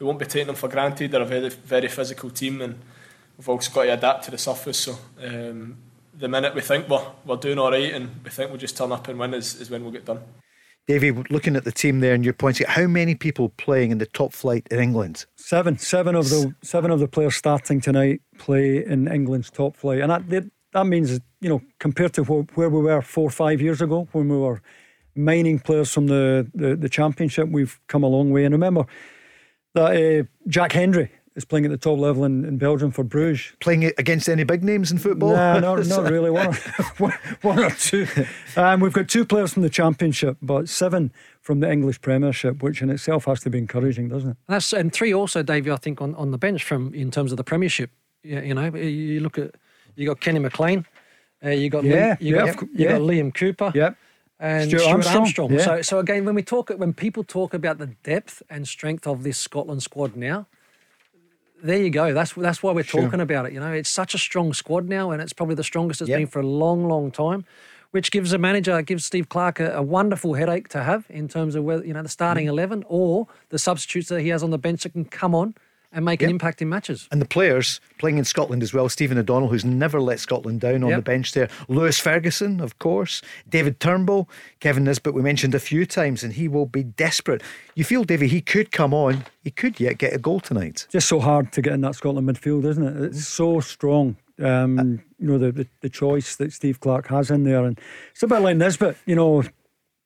we 0.00 0.06
won't 0.06 0.18
be 0.18 0.26
taking 0.26 0.48
them 0.48 0.56
for 0.56 0.68
granted. 0.68 1.12
They're 1.12 1.22
a 1.22 1.24
very, 1.24 1.50
very 1.50 1.88
physical 1.88 2.30
team, 2.30 2.60
and 2.60 2.80
we've 3.38 3.48
also 3.48 3.70
got 3.72 3.84
to 3.84 3.92
adapt 3.92 4.24
to 4.24 4.32
the 4.32 4.38
surface. 4.38 4.80
So 4.80 4.98
um, 5.22 5.76
the 6.20 6.28
minute 6.28 6.54
we 6.54 6.60
think 6.60 6.88
we're, 6.88 7.04
we're 7.24 7.36
doing 7.36 7.58
all 7.58 7.70
right 7.70 7.92
and 7.92 8.22
we 8.22 8.30
think 8.30 8.50
we'll 8.50 8.58
just 8.58 8.76
turn 8.76 8.92
up 8.92 9.08
and 9.08 9.18
win 9.18 9.34
is, 9.34 9.60
is 9.60 9.70
when 9.70 9.82
we'll 9.82 9.92
get 9.92 10.04
done. 10.04 10.20
Davie, 10.86 11.12
looking 11.30 11.56
at 11.56 11.64
the 11.64 11.72
team 11.72 12.00
there, 12.00 12.14
and 12.14 12.24
you're 12.24 12.34
pointing 12.34 12.66
out 12.66 12.72
how 12.72 12.86
many 12.86 13.14
people 13.14 13.50
playing 13.50 13.90
in 13.90 13.98
the 13.98 14.06
top 14.06 14.32
flight 14.32 14.66
in 14.70 14.80
England? 14.80 15.24
Seven, 15.36 15.78
seven 15.78 16.16
of 16.16 16.28
the 16.30 16.54
seven 16.62 16.90
of 16.90 16.98
the 16.98 17.06
players 17.06 17.36
starting 17.36 17.80
tonight 17.80 18.22
play 18.38 18.84
in 18.84 19.06
England's 19.06 19.50
top 19.50 19.76
flight, 19.76 20.00
and 20.00 20.10
that 20.10 20.28
that, 20.30 20.50
that 20.72 20.86
means 20.86 21.20
you 21.40 21.48
know 21.48 21.60
compared 21.78 22.14
to 22.14 22.24
wh- 22.24 22.58
where 22.58 22.68
we 22.70 22.80
were 22.80 23.02
four 23.02 23.28
or 23.28 23.30
five 23.30 23.60
years 23.60 23.80
ago 23.80 24.08
when 24.12 24.28
we 24.28 24.36
were 24.36 24.60
mining 25.14 25.58
players 25.58 25.92
from 25.92 26.06
the, 26.06 26.48
the, 26.54 26.76
the 26.76 26.88
championship, 26.88 27.48
we've 27.48 27.78
come 27.88 28.02
a 28.02 28.08
long 28.08 28.30
way. 28.30 28.44
And 28.44 28.52
remember 28.52 28.86
that 29.74 30.20
uh, 30.20 30.24
Jack 30.48 30.72
Hendry 30.72 31.10
is 31.40 31.44
playing 31.46 31.64
at 31.64 31.70
the 31.70 31.76
top 31.78 31.98
level 31.98 32.24
in, 32.24 32.44
in 32.44 32.58
Belgium 32.58 32.90
for 32.90 33.02
Bruges. 33.04 33.52
Playing 33.60 33.82
it 33.82 33.94
against 33.98 34.28
any 34.28 34.44
big 34.44 34.62
names 34.62 34.92
in 34.92 34.98
football? 34.98 35.34
No, 35.34 35.58
not, 35.58 35.86
not 35.96 36.10
really. 36.10 36.30
One 36.30 36.48
or, 36.48 36.52
one- 36.98 37.18
one 37.42 37.58
or 37.58 37.70
two. 37.70 38.06
Um, 38.56 38.80
we've 38.80 38.92
got 38.92 39.08
two 39.08 39.24
players 39.24 39.52
from 39.52 39.62
the 39.62 39.70
Championship, 39.70 40.36
but 40.42 40.68
seven 40.68 41.12
from 41.40 41.60
the 41.60 41.70
English 41.70 42.00
Premiership, 42.00 42.62
which 42.62 42.82
in 42.82 42.90
itself 42.90 43.24
has 43.24 43.40
to 43.40 43.50
be 43.50 43.58
encouraging, 43.58 44.08
doesn't 44.08 44.30
it? 44.30 44.36
That's 44.46 44.72
and 44.72 44.92
three 44.92 45.12
also, 45.14 45.42
Davie. 45.42 45.70
I 45.70 45.76
think 45.76 46.00
on, 46.00 46.14
on 46.14 46.30
the 46.30 46.38
bench 46.38 46.62
from 46.64 46.92
in 46.94 47.10
terms 47.10 47.32
of 47.32 47.36
the 47.36 47.44
Premiership. 47.44 47.90
Yeah, 48.22 48.40
you 48.42 48.54
know, 48.54 48.66
you 48.76 49.20
look 49.20 49.38
at 49.38 49.54
you 49.96 50.06
got 50.06 50.20
Kenny 50.20 50.38
McLean, 50.38 50.86
uh, 51.44 51.48
you 51.50 51.70
got 51.70 51.84
Yeah, 51.84 52.16
Liam, 52.16 52.20
you 52.20 52.36
yeah, 52.36 52.44
got 52.46 52.62
of 52.62 52.68
you 52.68 52.84
yeah. 52.84 52.92
got 52.92 53.00
Liam 53.00 53.34
Cooper. 53.34 53.72
Yep. 53.74 53.96
and 54.38 54.68
Stuart 54.68 54.80
Stuart, 54.80 54.92
Armstrong, 54.92 55.16
Armstrong. 55.16 55.52
yeah. 55.52 55.64
So, 55.64 55.82
so 55.82 55.98
again, 55.98 56.24
when 56.26 56.34
we 56.34 56.42
talk, 56.42 56.68
when 56.70 56.92
people 56.92 57.24
talk 57.24 57.54
about 57.54 57.78
the 57.78 57.86
depth 58.04 58.42
and 58.50 58.68
strength 58.68 59.06
of 59.06 59.22
this 59.22 59.38
Scotland 59.38 59.82
squad 59.82 60.16
now, 60.16 60.46
there 61.62 61.78
you 61.82 61.90
go. 61.90 62.12
That's 62.12 62.32
that's 62.32 62.62
why 62.62 62.72
we're 62.72 62.84
Sure. 62.84 63.02
talking 63.02 63.20
about 63.20 63.46
it. 63.46 63.52
You 63.52 63.60
know, 63.60 63.72
it's 63.72 63.90
such 63.90 64.14
a 64.14 64.18
strong 64.18 64.52
squad 64.52 64.88
now, 64.88 65.10
and 65.10 65.20
it's 65.22 65.32
probably 65.32 65.54
the 65.54 65.64
strongest 65.64 66.00
it's 66.00 66.08
Yep. 66.08 66.18
been 66.18 66.26
for 66.26 66.40
a 66.40 66.46
long, 66.46 66.86
long 66.88 67.10
time. 67.10 67.44
Which 67.92 68.12
gives 68.12 68.32
a 68.32 68.38
manager, 68.38 68.80
gives 68.82 69.04
Steve 69.04 69.28
Clarke 69.28 69.58
a, 69.58 69.72
a 69.78 69.82
wonderful 69.82 70.34
headache 70.34 70.68
to 70.68 70.84
have 70.84 71.06
in 71.10 71.26
terms 71.26 71.56
of 71.56 71.64
whether 71.64 71.84
you 71.84 71.92
know 71.92 72.02
the 72.02 72.08
starting 72.08 72.46
Mm. 72.46 72.50
eleven 72.50 72.84
or 72.88 73.26
the 73.48 73.58
substitutes 73.58 74.08
that 74.10 74.20
he 74.20 74.28
has 74.28 74.42
on 74.44 74.50
the 74.50 74.58
bench 74.58 74.84
that 74.84 74.92
can 74.92 75.04
come 75.04 75.34
on 75.34 75.54
and 75.92 76.04
make 76.04 76.22
an 76.22 76.30
impact 76.30 76.62
in 76.62 76.68
matches. 76.68 77.08
And 77.10 77.20
the 77.20 77.26
players 77.26 77.80
playing 77.98 78.18
in 78.18 78.24
Scotland 78.24 78.62
as 78.62 78.72
well. 78.72 78.88
Stephen 78.88 79.18
O'Donnell, 79.18 79.48
who's 79.48 79.64
never 79.64 80.00
let 80.00 80.20
Scotland 80.20 80.60
down 80.60 80.84
on 80.84 80.90
Yep. 80.90 80.98
the 80.98 81.02
bench 81.02 81.32
there. 81.32 81.48
Lewis 81.68 81.98
Ferguson, 81.98 82.60
of 82.60 82.78
course. 82.78 83.22
David 83.48 83.80
Turnbull. 83.80 84.28
Kevin 84.60 84.84
Nisbet, 84.84 85.14
we 85.14 85.22
mentioned 85.22 85.54
a 85.54 85.58
few 85.58 85.84
times, 85.86 86.22
and 86.22 86.32
he 86.34 86.46
will 86.48 86.66
be 86.66 86.82
desperate. 86.84 87.42
You 87.74 87.84
feel, 87.84 88.04
Davie, 88.04 88.28
he 88.28 88.40
could 88.40 88.70
come 88.70 88.94
on. 88.94 89.24
He 89.42 89.50
could 89.50 89.80
yet 89.80 89.98
get 89.98 90.12
a 90.12 90.18
goal 90.18 90.38
tonight. 90.40 90.86
Just 90.90 91.08
so 91.08 91.18
hard 91.18 91.52
to 91.52 91.62
get 91.62 91.72
in 91.72 91.80
that 91.80 91.94
Scotland 91.96 92.28
midfield, 92.28 92.64
isn't 92.66 92.84
it? 92.84 93.02
It's 93.06 93.26
so 93.26 93.60
strong. 93.60 94.16
Um, 94.42 95.02
you 95.18 95.26
know 95.28 95.36
the, 95.36 95.52
the 95.52 95.66
the 95.82 95.90
choice 95.90 96.36
that 96.36 96.50
Steve 96.54 96.80
Clarke 96.80 97.08
has 97.08 97.30
in 97.30 97.44
there, 97.44 97.62
and 97.66 97.78
it's 98.12 98.22
a 98.22 98.26
bit 98.26 98.40
like 98.40 98.56
Nisbet. 98.56 98.96
You 99.04 99.14
know, 99.14 99.42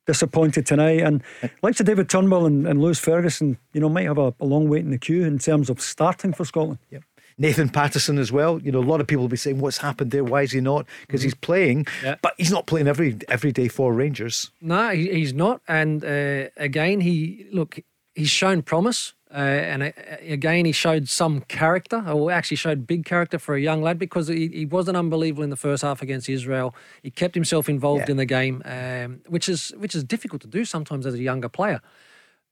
disappointed 0.05 0.65
tonight, 0.65 1.01
and 1.01 1.23
like 1.61 1.75
to 1.75 1.83
David 1.83 2.09
Turnbull 2.09 2.45
and, 2.45 2.67
and 2.67 2.81
Lewis 2.81 2.99
Ferguson. 2.99 3.57
You 3.73 3.81
know, 3.81 3.89
might 3.89 4.05
have 4.05 4.17
a, 4.17 4.33
a 4.39 4.45
long 4.45 4.69
wait 4.69 4.83
in 4.85 4.91
the 4.91 4.97
queue 4.97 5.23
in 5.23 5.39
terms 5.39 5.69
of 5.69 5.81
starting 5.81 6.33
for 6.33 6.45
Scotland. 6.45 6.79
Yep. 6.91 7.03
Nathan 7.37 7.67
Patterson 7.67 8.17
as 8.17 8.31
well. 8.31 8.61
You 8.61 8.71
know, 8.71 8.79
a 8.79 8.89
lot 8.89 9.01
of 9.01 9.07
people 9.07 9.23
will 9.23 9.29
be 9.29 9.35
saying, 9.37 9.59
"What's 9.59 9.79
happened 9.79 10.11
there? 10.11 10.23
Why 10.23 10.43
is 10.43 10.51
he 10.51 10.61
not?" 10.61 10.85
Because 11.01 11.21
he's 11.21 11.35
playing, 11.35 11.85
Yeah. 12.03 12.15
but 12.21 12.33
he's 12.37 12.51
not 12.51 12.65
playing 12.65 12.87
every 12.87 13.17
every 13.27 13.51
day 13.51 13.67
for 13.67 13.93
Rangers. 13.93 14.51
No, 14.61 14.89
he, 14.91 15.11
he's 15.11 15.33
not. 15.33 15.61
And 15.67 16.03
uh, 16.05 16.49
again, 16.55 17.01
he 17.01 17.47
look, 17.51 17.79
he's 18.13 18.29
shown 18.29 18.61
promise. 18.61 19.13
Uh, 19.35 19.71
and 19.71 19.83
uh, 19.83 19.91
again, 20.21 20.63
he 20.63 20.71
showed 20.71 21.09
some 21.09 21.41
character, 21.41 22.01
or 22.07 22.31
actually 22.31 22.55
showed 22.55 22.87
big 22.87 23.03
character 23.03 23.37
for 23.37 23.53
a 23.55 23.59
young 23.59 23.81
lad 23.81 23.99
because 23.99 24.29
he, 24.29 24.47
he 24.47 24.65
wasn't 24.65 24.95
unbelievable 24.95 25.43
in 25.43 25.49
the 25.49 25.57
first 25.57 25.83
half 25.83 26.01
against 26.01 26.29
Israel. 26.29 26.73
He 27.03 27.11
kept 27.11 27.35
himself 27.35 27.67
involved 27.67 28.05
Yeah. 28.07 28.11
in 28.11 28.17
the 28.17 28.25
game, 28.25 28.61
um, 28.65 29.21
which 29.27 29.49
is 29.49 29.73
which 29.77 29.93
is 29.93 30.03
difficult 30.05 30.41
to 30.43 30.47
do 30.47 30.63
sometimes 30.63 31.05
as 31.05 31.15
a 31.15 31.21
younger 31.21 31.49
player. 31.49 31.81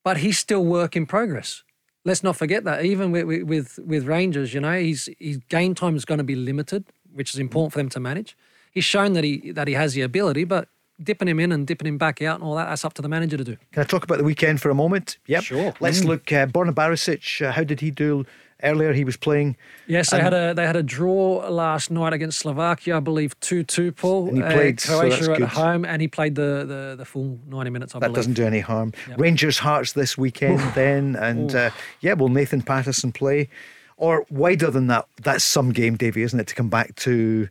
But 0.04 0.18
he's 0.18 0.38
still 0.38 0.66
work 0.66 0.98
in 0.98 1.06
progress. 1.06 1.64
Let's 2.04 2.22
not 2.22 2.36
forget 2.36 2.66
that. 2.66 2.84
Even 2.84 3.14
with 3.14 3.26
with, 3.54 3.80
with, 3.80 4.04
Rangers, 4.06 4.54
you 4.54 4.60
know, 4.60 4.78
he's 4.78 5.08
his 5.20 5.38
game 5.48 5.74
time 5.76 5.96
is 5.96 6.04
going 6.04 6.18
to 6.18 6.26
be 6.26 6.36
limited, 6.36 6.84
which 7.14 7.34
is 7.34 7.40
important 7.40 7.72
for 7.72 7.80
them 7.80 7.90
to 7.90 8.02
manage. 8.02 8.36
He's 8.72 8.84
shown 8.84 9.14
that 9.14 9.24
he 9.24 9.52
that 9.54 9.68
he 9.70 9.76
has 9.76 9.94
the 9.94 10.02
ability, 10.02 10.44
but 10.44 10.68
dipping 11.04 11.28
him 11.28 11.40
in 11.40 11.52
and 11.52 11.68
dipping 11.68 11.88
him 11.88 11.98
back 11.98 12.22
out 12.22 12.36
and 12.40 12.44
all 12.44 12.56
that, 12.56 12.66
that's 12.70 12.86
up 12.86 12.94
to 12.96 13.02
the 13.02 13.10
manager 13.10 13.38
to 13.38 13.44
do. 13.44 13.58
Can 13.72 13.82
I 13.82 13.86
talk 13.86 14.04
about 14.04 14.18
the 14.18 14.24
weekend 14.24 14.62
for 14.62 14.70
a 14.70 14.76
moment? 14.76 15.18
Yep. 15.28 15.44
Sure. 15.44 15.74
Let's 15.80 16.02
Mm. 16.02 16.06
look. 16.06 16.32
Uh, 16.32 16.46
Borna 16.48 16.72
Barisic, 16.74 17.46
uh, 17.46 17.52
how 17.52 17.64
did 17.64 17.80
he 17.82 17.92
do 17.92 18.26
earlier? 18.64 18.94
He 18.94 19.04
was 19.04 19.18
playing. 19.18 19.58
Yes, 19.88 20.10
they 20.12 20.18
and- 20.18 20.24
had 20.24 20.34
a 20.34 20.54
they 20.54 20.66
had 20.66 20.76
a 20.76 20.84
draw 20.84 21.46
last 21.50 21.92
night 21.92 22.14
against 22.14 22.40
Slovakia, 22.40 22.98
I 22.98 23.00
believe 23.00 23.38
two 23.40 23.64
two. 23.64 23.92
Paul 23.92 24.30
And 24.30 24.38
he 24.38 24.44
played, 24.44 24.80
so 24.80 25.00
Croatia 25.00 25.16
that's 25.18 25.28
at 25.30 25.38
good. 25.38 25.48
home, 25.50 25.86
and 25.86 26.02
he 26.02 26.08
played 26.08 26.36
the 26.36 26.64
the, 26.68 26.96
the 26.98 27.06
full 27.06 27.40
ninety 27.48 27.70
minutes. 27.72 27.94
I 27.96 28.00
That 28.00 28.08
believe. 28.08 28.16
doesn't 28.16 28.34
do 28.34 28.46
any 28.46 28.60
harm. 28.62 28.94
Rangers 29.18 29.58
Hearts 29.60 29.94
this 29.94 30.18
weekend, 30.18 30.60
then, 30.76 31.16
and 31.16 31.54
uh, 31.54 31.70
yeah, 32.02 32.14
will 32.14 32.30
Nathan 32.30 32.62
Patterson 32.62 33.12
play? 33.12 33.50
Or 33.98 34.26
wider 34.30 34.72
than 34.72 34.88
that, 34.88 35.06
that's 35.22 35.44
some 35.44 35.72
game, 35.72 35.96
Davie, 35.98 36.24
isn't 36.24 36.40
it? 36.40 36.48
To 36.48 36.56
come 36.56 36.68
back 36.70 36.96
to 36.96 37.48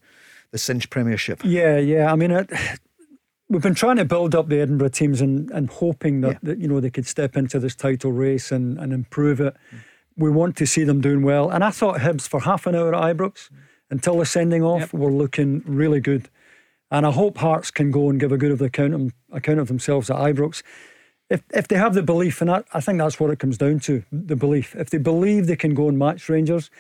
the 0.51 0.59
Cinch 0.59 0.91
Premiership. 0.91 1.41
Yeah, 1.45 1.79
yeah. 1.79 2.13
I 2.13 2.17
mean, 2.17 2.31
it, 2.33 2.51
we've 3.53 3.63
been 3.63 3.75
trying 3.75 3.97
to 3.97 4.05
build 4.05 4.35
up 4.35 4.49
the 4.49 4.61
Edinburgh 4.61 4.89
teams 4.89 5.21
and, 5.21 5.51
and 5.51 5.69
hoping 5.71 6.23
that, 6.23 6.33
Yeah. 6.33 6.39
that 6.45 6.59
you 6.59 6.69
know 6.69 6.81
they 6.81 6.91
could 6.91 7.07
step 7.07 7.37
into 7.37 7.59
this 7.59 7.75
title 7.75 8.11
race 8.13 8.51
and, 8.51 8.79
and 8.79 8.93
improve 8.93 9.41
it. 9.41 9.55
We 10.17 10.31
want 10.31 10.57
to 10.57 10.67
see 10.67 10.85
them 10.85 11.01
doing 11.01 11.23
well. 11.23 11.51
And 11.51 11.63
I 11.63 11.71
thought 11.71 12.01
Hibs 12.01 12.27
for 12.29 12.41
half 12.41 12.67
an 12.67 12.75
hour 12.75 12.95
at 12.95 13.17
Ibrox 13.17 13.51
until 13.91 14.19
the 14.19 14.27
sending 14.27 14.63
off 14.63 14.81
Yep. 14.81 14.95
were 14.95 15.11
looking 15.13 15.63
really 15.67 16.01
good. 16.01 16.29
And 16.91 17.07
I 17.07 17.11
hope 17.11 17.39
Hearts 17.39 17.71
can 17.71 17.91
go 17.91 18.11
and 18.11 18.21
give 18.21 18.33
a 18.33 18.37
good 18.39 18.53
of 18.53 18.59
the 18.59 18.67
account, 18.67 18.95
of- 18.95 19.15
account 19.31 19.61
of 19.61 19.69
themselves 19.69 20.11
at 20.11 20.17
Ibrox. 20.17 20.63
If, 21.31 21.43
if 21.55 21.69
they 21.69 21.77
have 21.77 21.95
the 21.95 22.03
belief, 22.03 22.43
and 22.43 22.51
I, 22.51 22.63
I 22.75 22.81
think 22.81 22.99
that's 22.99 23.19
what 23.19 23.31
it 23.31 23.39
comes 23.39 23.57
down 23.57 23.81
to 23.81 24.03
the 24.13 24.37
belief. 24.37 24.75
If 24.77 24.91
they 24.91 24.99
believe 24.99 25.47
they 25.47 25.57
can 25.57 25.73
go 25.75 25.89
and 25.89 25.99
match 25.99 26.29
Rangers, 26.29 26.71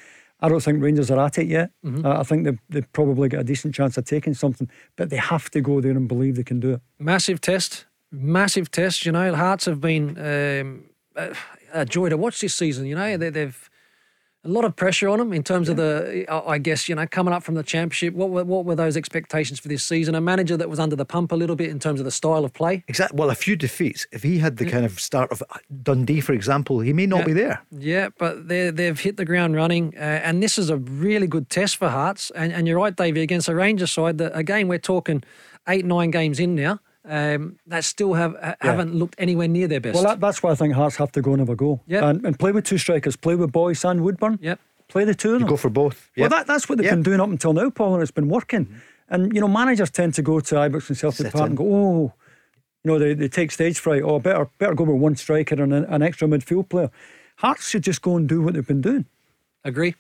I 0.43 0.49
don't 0.49 0.63
think 0.63 0.83
Rangers 0.83 1.11
are 1.11 1.25
at 1.25 1.39
it 1.39 1.47
yet. 1.47 1.71
Mm-hmm. 1.85 2.05
Uh, 2.05 2.19
I 2.19 2.23
think 2.25 2.45
they've, 2.45 2.59
they've 2.69 2.93
probably 2.93 3.29
got 3.29 3.41
a 3.41 3.45
decent 3.45 3.75
chance 3.75 3.97
of 3.97 4.05
taking 4.05 4.35
something, 4.35 4.69
but 4.97 5.09
they 5.09 5.17
have 5.17 5.49
to 5.51 5.61
go 5.61 5.81
there 5.81 5.93
and 5.93 6.09
believe 6.09 6.35
they 6.37 6.43
can 6.43 6.59
do 6.61 6.73
it. 6.75 6.81
massive 6.99 7.41
test, 7.41 7.87
massive 8.11 8.71
test. 8.71 9.07
You 9.07 9.13
know, 9.13 9.35
Hearts 9.35 9.65
have 9.67 9.81
been 9.81 10.19
um, 10.19 10.85
a, 11.17 11.35
a 11.73 11.85
joy 11.87 12.09
to 12.09 12.17
watch 12.17 12.41
this 12.41 12.55
season. 12.55 12.87
You 12.87 12.97
know, 12.97 13.17
they, 13.17 13.31
they've 13.31 13.71
a 14.45 14.49
lot 14.49 14.65
of 14.65 14.75
pressure 14.75 15.09
on 15.09 15.19
them 15.21 15.33
in 15.33 15.45
terms 15.45 15.69
of 15.69 15.77
the, 15.77 16.27
I 16.29 16.59
guess, 16.59 16.89
you 16.89 16.97
know, 16.97 17.07
coming 17.07 17.33
up 17.33 17.45
from 17.45 17.55
the 17.55 17.63
championship. 17.63 18.13
What 18.13 18.31
were, 18.31 18.43
what 18.43 18.65
were 18.65 18.75
those 18.75 18.97
expectations 18.97 19.61
for 19.61 19.69
this 19.69 19.85
season? 19.85 20.17
A 20.17 20.21
manager 20.21 20.57
that 20.57 20.69
was 20.69 20.81
under 20.81 20.97
the 20.97 21.05
pump 21.05 21.31
a 21.31 21.37
little 21.37 21.55
bit 21.55 21.71
in 21.71 21.79
terms 21.79 22.01
of 22.01 22.05
the 22.05 22.11
style 22.11 22.45
of 22.45 22.53
play. 22.53 22.83
Exactly. 22.89 23.17
Well, 23.17 23.31
a 23.31 23.37
few 23.37 23.55
defeats. 23.55 24.05
If 24.11 24.25
he 24.25 24.39
had 24.39 24.57
the 24.57 24.67
kind 24.67 24.85
of 24.85 24.99
start 24.99 25.31
of 25.31 25.45
Dundee, 25.83 26.21
for 26.21 26.33
example, 26.33 26.81
he 26.81 26.93
may 26.93 27.07
not 27.07 27.21
Yeah. 27.21 27.25
be 27.27 27.33
there. 27.33 27.63
Yeah, 27.71 28.09
but 28.19 28.49
they 28.49 28.71
they've 28.71 28.99
hit 28.99 29.17
the 29.17 29.25
ground 29.25 29.55
running, 29.55 29.95
uh, 29.97 30.01
and 30.01 30.43
this 30.43 30.59
is 30.59 30.71
a 30.71 30.77
really 30.77 31.29
good 31.29 31.49
test 31.49 31.77
for 31.77 31.89
Hearts. 31.89 32.33
And, 32.35 32.53
and 32.53 32.67
you're 32.67 32.79
right, 32.79 32.97
Davie, 32.97 33.23
against 33.23 33.49
a 33.49 33.55
Rangers 33.55 33.93
side 33.93 34.19
that 34.19 34.37
again 34.37 34.67
we're 34.67 34.79
talking 34.79 35.23
eight 35.69 35.85
nine 35.85 36.11
games 36.11 36.41
in 36.41 36.57
now. 36.57 36.81
Um, 37.05 37.59
that 37.67 37.83
still 37.85 38.15
have 38.15 38.37
ha- 38.41 38.55
haven't 38.61 38.95
looked 38.95 39.17
anywhere 39.19 39.49
near 39.49 39.67
their 39.67 39.81
best. 39.81 39.95
Well, 39.97 40.05
that, 40.05 40.21
that's 40.21 40.41
why 40.43 40.53
I 40.53 40.55
think 40.55 40.73
Hearts 40.75 40.95
have 40.97 41.11
to 41.13 41.21
go 41.23 41.33
and 41.33 41.41
have 41.41 41.49
a 41.49 41.57
go. 41.57 41.81
Yep. 41.89 42.03
And, 42.05 42.25
and 42.27 42.39
play 42.39 42.53
with 42.53 42.65
two 42.65 42.79
strikers, 42.79 43.17
play 43.17 43.35
with 43.35 43.51
Boyce 43.51 43.85
and 43.85 44.03
Woodburn. 44.03 44.39
Yep. 44.41 44.61
Play 44.89 45.05
the 45.05 45.15
two 45.15 45.31
of 45.31 45.35
You 45.35 45.39
them. 45.41 45.49
go 45.49 45.57
for 45.57 45.69
both. 45.71 46.11
Well, 46.17 46.29
that, 46.29 46.47
that's 46.47 46.69
what 46.69 46.79
they've 46.79 46.85
Yep. 46.85 46.95
been 46.95 47.03
doing 47.03 47.21
up 47.21 47.29
until 47.29 47.55
now, 47.55 47.71
Paul, 47.71 47.95
and 47.95 48.03
it's 48.03 48.13
been 48.13 48.29
working. 48.29 48.81
And, 49.09 49.35
you 49.35 49.41
know, 49.41 49.49
managers 49.49 49.91
tend 49.91 50.15
to 50.15 50.23
go 50.23 50.39
to 50.39 50.55
Ibrox 50.55 50.89
and 50.91 50.97
Celtic 50.99 51.27
Sit 51.27 51.33
Park 51.33 51.49
and 51.49 51.57
go, 51.57 51.65
oh, 51.65 52.13
you 52.85 52.91
know, 52.93 52.99
they, 53.01 53.15
they 53.15 53.29
take 53.29 53.51
stage 53.51 53.79
fright. 53.81 54.03
Oh, 54.05 54.19
better 54.21 54.49
better 54.59 54.75
go 54.75 54.85
with 54.85 55.01
one 55.01 55.17
striker 55.17 55.61
and 55.61 55.73
an, 55.73 55.85
an 55.87 56.03
extra 56.03 56.29
midfield 56.29 56.69
player. 56.69 56.91
Hearts 57.37 57.69
should 57.69 57.83
just 57.83 58.01
go 58.03 58.17
and 58.17 58.29
do 58.29 58.43
what 58.43 58.55
they've 58.55 58.67
been 58.67 58.81
doing. 58.81 59.07
Agree. 59.65 59.95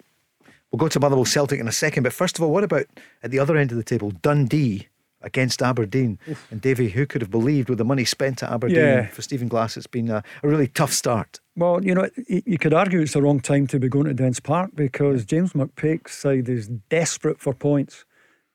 We'll 0.70 0.79
go 0.79 0.89
to 0.89 1.01
Motherwell 1.01 1.24
Celtic 1.24 1.59
in 1.61 1.66
a 1.69 1.73
second. 1.73 2.05
But 2.05 2.12
first 2.12 2.39
of 2.39 2.45
all, 2.45 2.53
what 2.53 2.62
about 2.65 2.87
at 3.23 3.31
the 3.33 3.39
other 3.41 3.57
end 3.57 3.73
of 3.73 3.77
the 3.77 3.85
table, 3.85 4.11
Dundee 4.23 4.89
against 5.23 5.62
Aberdeen? 5.62 6.19
And 6.51 6.61
Davie, 6.61 6.90
who 6.90 7.07
could 7.07 7.20
have 7.23 7.31
believed 7.31 7.69
with 7.69 7.78
the 7.78 7.85
money 7.85 8.05
spent 8.05 8.43
at 8.43 8.51
Aberdeen 8.51 8.78
Yeah. 8.78 9.07
for 9.07 9.23
Stephen 9.23 9.49
Glass, 9.49 9.77
it's 9.77 9.86
been 9.86 10.11
a, 10.11 10.23
a 10.43 10.49
really 10.49 10.69
tough 10.69 10.93
start. 10.93 11.40
Well, 11.57 11.85
you 11.85 11.94
know, 11.94 12.09
you 12.27 12.59
could 12.59 12.73
argue 12.74 13.01
it's 13.01 13.12
the 13.12 13.23
wrong 13.23 13.40
time 13.40 13.66
to 13.69 13.78
be 13.78 13.89
going 13.89 14.07
to 14.07 14.15
Dens 14.15 14.40
Park 14.40 14.70
because 14.74 15.24
James 15.24 15.53
McPake's 15.53 16.15
side 16.16 16.49
is 16.49 16.69
desperate 16.89 17.40
for 17.40 17.53
points. 17.53 18.05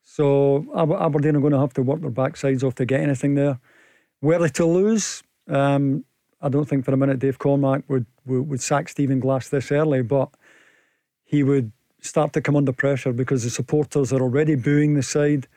So 0.03 0.65
Aberdeen 0.75 1.35
are 1.35 1.41
going 1.41 1.53
to 1.53 1.59
have 1.59 1.73
to 1.73 1.83
work 1.83 2.01
their 2.01 2.09
backsides 2.09 2.63
off 2.63 2.75
to 2.75 2.85
get 2.85 3.01
anything 3.01 3.35
there. 3.35 3.59
Were 4.21 4.39
they 4.39 4.49
to 4.49 4.65
lose, 4.65 5.21
um, 5.47 6.05
I 6.41 6.49
don't 6.49 6.67
think 6.67 6.85
for 6.85 6.93
a 6.93 6.97
minute 6.97 7.19
Dave 7.19 7.37
Cormack 7.37 7.83
would, 7.87 8.05
would, 8.25 8.49
would 8.49 8.61
sack 8.61 8.89
Stephen 8.89 9.19
Glass 9.19 9.49
this 9.49 9.71
early, 9.71 10.01
but 10.01 10.29
he 11.23 11.43
would 11.43 11.71
start 12.01 12.33
to 12.33 12.41
come 12.41 12.55
under 12.55 12.71
pressure 12.71 13.11
because 13.11 13.43
the 13.43 13.49
supporters 13.49 14.13
are 14.13 14.21
already 14.21 14.55
booing 14.55 14.93
the 14.95 15.03
side. 15.03 15.47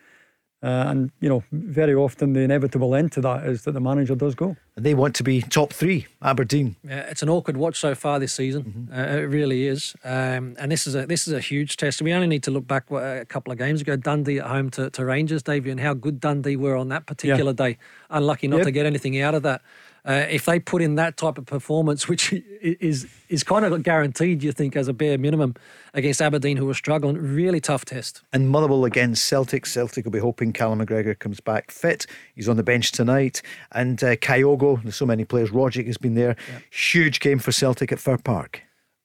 Uh, 0.62 0.84
and, 0.88 1.10
you 1.20 1.28
know, 1.28 1.42
very 1.52 1.94
often 1.94 2.34
the 2.34 2.40
inevitable 2.40 2.94
end 2.94 3.10
to 3.12 3.20
that 3.22 3.46
is 3.46 3.62
that 3.62 3.72
the 3.72 3.80
manager 3.80 4.14
does 4.14 4.34
go. 4.34 4.54
And 4.76 4.84
they 4.84 4.92
want 4.94 5.14
to 5.16 5.22
be 5.22 5.40
top 5.40 5.72
three, 5.72 6.06
Aberdeen. 6.20 6.76
Yeah, 6.84 7.00
it's 7.08 7.22
an 7.22 7.30
awkward 7.30 7.56
watch 7.56 7.78
so 7.78 7.94
far 7.94 8.18
this 8.18 8.34
season. 8.34 8.90
Uh, 8.94 9.00
it 9.00 9.22
really 9.22 9.66
is, 9.68 9.94
um, 10.04 10.54
and 10.58 10.70
this 10.70 10.86
is 10.86 10.94
a 10.94 11.06
this 11.06 11.26
is 11.26 11.32
a 11.32 11.40
huge 11.40 11.78
test. 11.78 12.02
We 12.02 12.12
only 12.12 12.26
need 12.26 12.42
to 12.42 12.50
look 12.50 12.66
back 12.66 12.90
a 12.90 13.24
couple 13.26 13.52
of 13.52 13.58
games 13.58 13.80
ago, 13.80 13.96
Dundee 13.96 14.38
at 14.38 14.46
home 14.48 14.70
to, 14.72 14.90
to 14.90 15.04
Rangers, 15.04 15.42
Davie, 15.42 15.70
and 15.70 15.80
how 15.80 15.94
good 15.94 16.20
Dundee 16.20 16.56
were 16.56 16.76
on 16.76 16.88
that 16.90 17.06
particular 17.06 17.52
day. 17.54 17.78
Unlucky 18.10 18.46
not 18.46 18.58
Yep. 18.58 18.66
to 18.66 18.70
get 18.72 18.84
anything 18.86 19.18
out 19.20 19.34
of 19.34 19.42
that. 19.44 19.62
Uh, 20.04 20.26
if 20.30 20.44
they 20.46 20.58
put 20.58 20.82
in 20.82 20.94
that 20.94 21.16
type 21.16 21.38
of 21.38 21.46
performance, 21.46 22.08
which 22.08 22.32
is 22.62 23.06
is 23.28 23.42
kind 23.44 23.64
of 23.64 23.82
guaranteed, 23.82 24.42
you 24.42 24.52
think, 24.52 24.76
as 24.76 24.88
a 24.88 24.92
bare 24.92 25.18
minimum 25.18 25.54
against 25.94 26.20
Aberdeen, 26.20 26.56
who 26.56 26.68
are 26.68 26.74
struggling, 26.74 27.16
really 27.16 27.60
tough 27.60 27.84
test. 27.84 28.22
And 28.32 28.48
Motherwell 28.48 28.84
against 28.84 29.24
Celtic. 29.26 29.66
Celtic 29.66 30.04
will 30.04 30.12
be 30.12 30.18
hoping 30.18 30.52
Callum 30.52 30.84
McGregor 30.84 31.18
comes 31.18 31.40
back 31.40 31.70
fit. 31.70 32.06
He's 32.34 32.48
on 32.48 32.56
the 32.56 32.62
bench 32.62 32.92
tonight. 32.92 33.42
And 33.72 34.02
uh, 34.02 34.16
Kyogo, 34.16 34.82
there's 34.82 34.96
so 34.96 35.06
many 35.06 35.24
players. 35.24 35.50
Rogic 35.50 35.86
has 35.86 35.98
been 35.98 36.14
there. 36.14 36.36
Huge 36.70 37.20
game 37.20 37.38
for 37.38 37.52
Celtic 37.52 37.92
at 37.92 37.98
Fir 37.98 38.18
Park. 38.18 38.62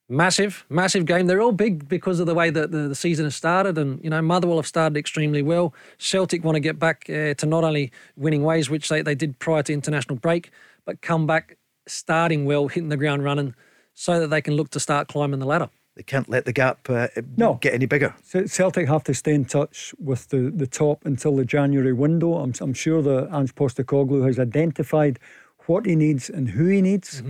Massive, 0.08 0.66
massive 0.70 1.08
game. 1.08 1.26
They're 1.26 1.42
all 1.42 1.52
big 1.52 1.90
because 1.90 2.20
of 2.20 2.28
the 2.28 2.36
way 2.36 2.52
that 2.52 2.70
the, 2.70 2.90
the 2.90 2.96
season 2.96 3.26
has 3.26 3.36
started. 3.36 3.76
And, 3.80 4.04
you 4.04 4.10
know, 4.12 4.22
Motherwell 4.22 4.58
have 4.58 4.68
started 4.68 4.98
extremely 4.98 5.42
well. 5.42 5.74
Celtic 5.98 6.44
want 6.44 6.56
to 6.56 6.60
get 6.60 6.78
back 6.78 7.10
uh, 7.10 7.34
to 7.34 7.46
not 7.48 7.64
only 7.64 7.92
winning 8.16 8.44
ways, 8.44 8.70
which 8.70 8.88
they, 8.88 9.02
they 9.02 9.16
did 9.16 9.40
prior 9.40 9.64
to 9.64 9.74
international 9.74 10.18
break, 10.20 10.52
but 10.86 11.02
come 11.02 11.26
back 11.28 11.58
starting 11.88 12.46
well, 12.46 12.68
hitting 12.68 12.90
the 12.90 12.98
ground 12.98 13.24
running 13.24 13.54
so 13.94 14.20
that 14.20 14.28
they 14.28 14.42
can 14.42 14.56
look 14.56 14.70
to 14.72 14.80
start 14.80 15.08
climbing 15.08 15.40
the 15.40 15.46
ladder. 15.46 15.70
They 15.96 16.04
can't 16.04 16.28
let 16.28 16.44
the 16.46 16.52
gap 16.52 16.90
uh, 16.90 17.08
No. 17.38 17.54
get 17.62 17.74
any 17.74 17.86
bigger. 17.86 18.14
Ce- 18.24 18.52
Celtic 18.52 18.88
have 18.88 19.04
to 19.06 19.14
stay 19.14 19.34
in 19.34 19.46
touch 19.46 19.94
with 19.98 20.28
the, 20.28 20.52
the 20.54 20.68
top 20.68 21.06
until 21.06 21.36
the 21.38 21.46
January 21.46 21.94
window. 21.94 22.36
I'm, 22.36 22.54
I'm 22.60 22.74
sure 22.74 23.02
that 23.02 23.30
Ange 23.34 23.56
Postecoglou 23.56 24.26
has 24.26 24.38
identified 24.38 25.20
what 25.68 25.86
he 25.86 25.96
needs 25.96 26.30
and 26.30 26.50
who 26.50 26.66
he 26.66 26.82
needs. 26.82 27.24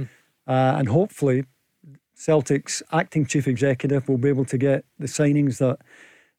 Uh, 0.48 0.76
and 0.78 0.90
hopefully, 0.90 1.46
Celtic's 2.16 2.82
acting 2.92 3.26
chief 3.26 3.48
executive 3.48 4.08
will 4.10 4.18
be 4.18 4.30
able 4.30 4.46
to 4.46 4.58
get 4.58 4.86
the 4.98 5.08
signings 5.08 5.60
that, 5.60 5.78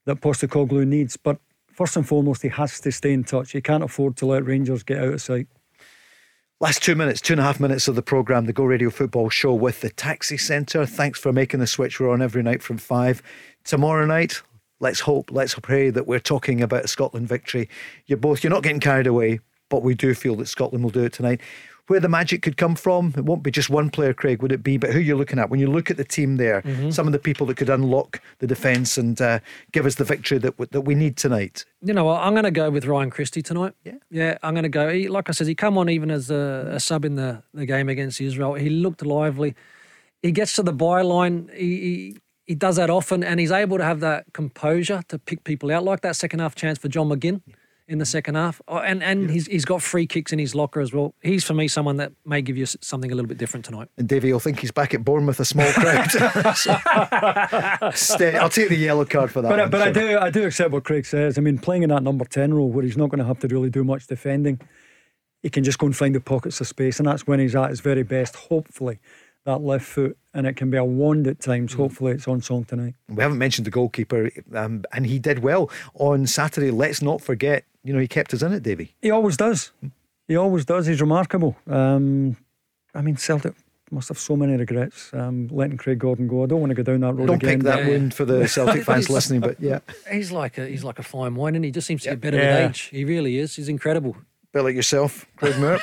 that 0.06 0.20
Postecoglou 0.20 0.86
needs. 0.86 1.16
But 1.16 1.38
first 1.72 1.96
and 1.96 2.06
foremost, 2.06 2.42
he 2.42 2.48
has 2.48 2.80
to 2.80 2.90
stay 2.90 3.12
in 3.12 3.24
touch. 3.24 3.52
He 3.52 3.60
can't 3.60 3.84
afford 3.84 4.16
to 4.16 4.26
let 4.26 4.44
Rangers 4.44 4.82
get 4.82 4.98
out 4.98 5.14
of 5.14 5.22
sight. 5.22 5.46
Last 6.58 6.82
two 6.82 6.94
minutes, 6.94 7.20
two 7.20 7.34
and 7.34 7.40
a 7.40 7.44
half 7.44 7.60
minutes 7.60 7.86
of 7.86 7.96
the 7.96 8.02
programme, 8.02 8.46
the 8.46 8.52
Go 8.54 8.64
Radio 8.64 8.88
Football 8.88 9.28
Show 9.28 9.52
with 9.52 9.82
the 9.82 9.90
Taxi 9.90 10.38
Centre. 10.38 10.86
Thanks 10.86 11.18
for 11.18 11.30
making 11.30 11.60
the 11.60 11.66
switch. 11.66 12.00
We're 12.00 12.08
on 12.08 12.22
every 12.22 12.42
night 12.42 12.62
from 12.62 12.78
five. 12.78 13.22
Tomorrow 13.64 14.06
night, 14.06 14.40
let's 14.80 15.00
hope, 15.00 15.30
let's 15.30 15.54
pray 15.54 15.90
that 15.90 16.06
we're 16.06 16.18
talking 16.18 16.62
about 16.62 16.86
a 16.86 16.88
Scotland 16.88 17.28
victory. 17.28 17.68
You're 18.06 18.16
both, 18.16 18.42
you're 18.42 18.50
not 18.50 18.62
getting 18.62 18.80
carried 18.80 19.06
away, 19.06 19.40
but 19.68 19.82
we 19.82 19.94
do 19.94 20.14
feel 20.14 20.34
that 20.36 20.46
Scotland 20.46 20.82
will 20.82 20.90
do 20.90 21.04
it 21.04 21.12
tonight. 21.12 21.42
Where 21.88 22.00
the 22.00 22.08
magic 22.08 22.42
could 22.42 22.56
come 22.56 22.74
from, 22.74 23.14
it 23.16 23.24
won't 23.24 23.44
be 23.44 23.52
just 23.52 23.70
one 23.70 23.90
player, 23.90 24.12
Craig, 24.12 24.42
would 24.42 24.50
it 24.50 24.62
be? 24.62 24.76
But 24.76 24.92
who 24.92 24.98
you're 24.98 25.16
looking 25.16 25.38
at 25.38 25.50
when 25.50 25.60
you 25.60 25.70
look 25.70 25.88
at 25.88 25.96
the 25.96 26.04
team 26.04 26.36
there, 26.36 26.62
some 26.90 27.06
of 27.06 27.12
the 27.12 27.18
people 27.20 27.46
that 27.46 27.56
could 27.56 27.70
unlock 27.70 28.20
the 28.40 28.46
defence 28.46 28.98
and 28.98 29.20
uh, 29.20 29.38
give 29.70 29.86
us 29.86 29.94
the 29.94 30.04
victory 30.04 30.38
that 30.38 30.56
w- 30.56 30.68
that 30.72 30.80
we 30.80 30.96
need 30.96 31.16
tonight. 31.16 31.64
You 31.82 31.94
know 31.94 32.04
what? 32.04 32.20
I'm 32.22 32.32
going 32.32 32.44
to 32.44 32.50
go 32.50 32.70
with 32.70 32.86
Ryan 32.86 33.10
Christie 33.10 33.42
tonight. 33.42 33.74
Yeah. 33.84 33.92
Yeah, 34.10 34.38
I'm 34.42 34.54
going 34.54 34.64
to 34.64 34.68
go. 34.68 34.88
He, 34.88 35.06
like 35.08 35.28
I 35.28 35.32
said, 35.32 35.46
he 35.46 35.54
come 35.54 35.78
on 35.78 35.88
even 35.88 36.10
as 36.10 36.28
a, 36.30 36.70
a 36.72 36.80
sub 36.80 37.04
in 37.04 37.14
the, 37.14 37.42
the 37.54 37.66
game 37.66 37.88
against 37.88 38.20
Israel. 38.20 38.54
He 38.54 38.68
looked 38.68 39.06
lively. 39.06 39.54
He 40.22 40.32
gets 40.32 40.54
to 40.56 40.64
the 40.64 40.72
byline. 40.74 41.54
He, 41.54 41.66
he 41.66 42.16
he 42.46 42.54
does 42.54 42.76
that 42.76 42.90
often, 42.90 43.24
and 43.24 43.40
he's 43.40 43.50
able 43.50 43.76
to 43.76 43.84
have 43.84 44.00
that 44.00 44.32
composure 44.32 45.02
to 45.08 45.18
pick 45.18 45.42
people 45.44 45.70
out, 45.72 45.82
like 45.82 46.00
that 46.02 46.14
second 46.16 46.38
half 46.40 46.54
chance 46.54 46.78
for 46.78 46.88
John 46.88 47.08
McGinn 47.08 47.42
in 47.88 47.98
the 47.98 48.06
second 48.06 48.34
half. 48.34 48.60
Oh, 48.68 48.78
and 48.78 49.02
and 49.02 49.30
he's 49.30 49.46
he's 49.46 49.64
got 49.64 49.82
free 49.82 50.06
kicks 50.06 50.32
in 50.32 50.38
his 50.38 50.54
locker 50.54 50.80
as 50.80 50.92
well. 50.92 51.14
He's 51.22 51.44
for 51.44 51.54
me 51.54 51.68
someone 51.68 51.96
that 51.98 52.12
may 52.24 52.42
give 52.42 52.56
you 52.56 52.66
something 52.66 53.10
a 53.12 53.14
little 53.14 53.28
bit 53.28 53.38
different 53.38 53.64
tonight. 53.64 53.88
And 53.96 54.08
Davie 54.08 54.32
will 54.32 54.40
think 54.40 54.60
he's 54.60 54.70
back 54.72 54.94
at 54.94 55.04
Bournemouth, 55.04 55.40
a 55.40 55.44
small 55.44 55.70
crowd. 55.72 56.10
Stay, 57.94 58.36
I'll 58.36 58.48
take 58.50 58.68
the 58.68 58.76
yellow 58.76 59.04
card 59.04 59.30
for 59.30 59.42
that. 59.42 59.48
But, 59.48 59.58
one, 59.58 59.70
but 59.70 59.82
I 59.82 59.92
do 59.92 60.18
I 60.18 60.30
do 60.30 60.44
accept 60.46 60.70
what 60.70 60.84
Craig 60.84 61.06
says. 61.06 61.38
I 61.38 61.40
mean, 61.40 61.58
playing 61.58 61.82
in 61.82 61.90
that 61.90 62.02
number 62.02 62.24
10 62.24 62.54
role 62.54 62.70
where 62.70 62.84
he's 62.84 62.96
not 62.96 63.10
going 63.10 63.20
to 63.20 63.24
have 63.24 63.38
to 63.40 63.48
really 63.48 63.70
do 63.70 63.84
much 63.84 64.06
defending, 64.06 64.60
he 65.42 65.50
can 65.50 65.64
just 65.64 65.78
go 65.78 65.86
and 65.86 65.96
find 65.96 66.14
the 66.14 66.20
pockets 66.20 66.60
of 66.60 66.66
space. 66.66 66.98
And 66.98 67.06
that's 67.06 67.26
when 67.26 67.38
he's 67.38 67.54
at 67.54 67.70
his 67.70 67.80
very 67.80 68.02
best, 68.02 68.34
hopefully, 68.34 68.98
that 69.44 69.60
left 69.60 69.86
foot. 69.86 70.18
And 70.34 70.46
it 70.46 70.56
can 70.56 70.70
be 70.70 70.76
a 70.76 70.84
wand 70.84 71.26
at 71.26 71.40
times. 71.40 71.72
Mm. 71.74 71.76
Hopefully, 71.76 72.12
it's 72.12 72.28
on 72.28 72.42
song 72.42 72.64
tonight. 72.64 72.94
We 73.08 73.22
haven't 73.22 73.38
mentioned 73.38 73.66
the 73.66 73.70
goalkeeper, 73.70 74.30
um, 74.54 74.84
and 74.92 75.06
he 75.06 75.18
did 75.18 75.40
well 75.40 75.70
on 75.94 76.26
Saturday. 76.26 76.70
Let's 76.70 77.00
not 77.00 77.22
forget, 77.22 77.64
you 77.86 77.92
know, 77.92 78.00
he 78.00 78.08
kept 78.08 78.34
us 78.34 78.42
in 78.42 78.52
it, 78.52 78.62
Davie. 78.62 78.94
He 79.00 79.10
always 79.10 79.36
does. 79.36 79.70
He 80.28 80.36
always 80.36 80.64
does. 80.64 80.86
He's 80.86 81.00
remarkable. 81.00 81.56
Um, 81.68 82.36
I 82.94 83.00
mean, 83.02 83.16
Celtic 83.16 83.54
must 83.92 84.08
have 84.08 84.18
so 84.18 84.34
many 84.36 84.56
regrets 84.56 85.12
um, 85.14 85.46
letting 85.52 85.76
Craig 85.76 86.00
Gordon 86.00 86.26
go. 86.26 86.42
I 86.42 86.46
don't 86.46 86.58
want 86.60 86.70
to 86.70 86.74
go 86.74 86.82
down 86.82 87.00
that 87.00 87.14
road 87.14 87.26
Don't 87.26 87.36
again. 87.36 87.58
pick 87.58 87.62
that 87.64 87.84
Yeah. 87.84 87.88
wound 87.90 88.12
for 88.14 88.24
the 88.24 88.48
Celtic 88.48 88.82
fans 88.88 89.08
listening, 89.08 89.40
but 89.40 89.60
yeah, 89.60 89.78
He's 90.10 90.32
like 90.32 90.58
a 90.58 90.66
he's 90.66 90.82
like 90.82 90.98
a 90.98 91.04
fine 91.04 91.36
wine, 91.36 91.54
and 91.54 91.64
he 91.64 91.70
just 91.70 91.86
seems 91.86 92.02
to 92.02 92.08
get 92.10 92.20
better 92.20 92.36
Yeah. 92.38 92.62
with 92.62 92.70
age. 92.70 92.80
He 92.90 93.04
really 93.04 93.38
is. 93.38 93.54
He's 93.54 93.68
incredible. 93.68 94.16
bit 94.52 94.62
like 94.64 94.74
yourself, 94.74 95.26
Craig 95.36 95.56
Moore, 95.60 95.78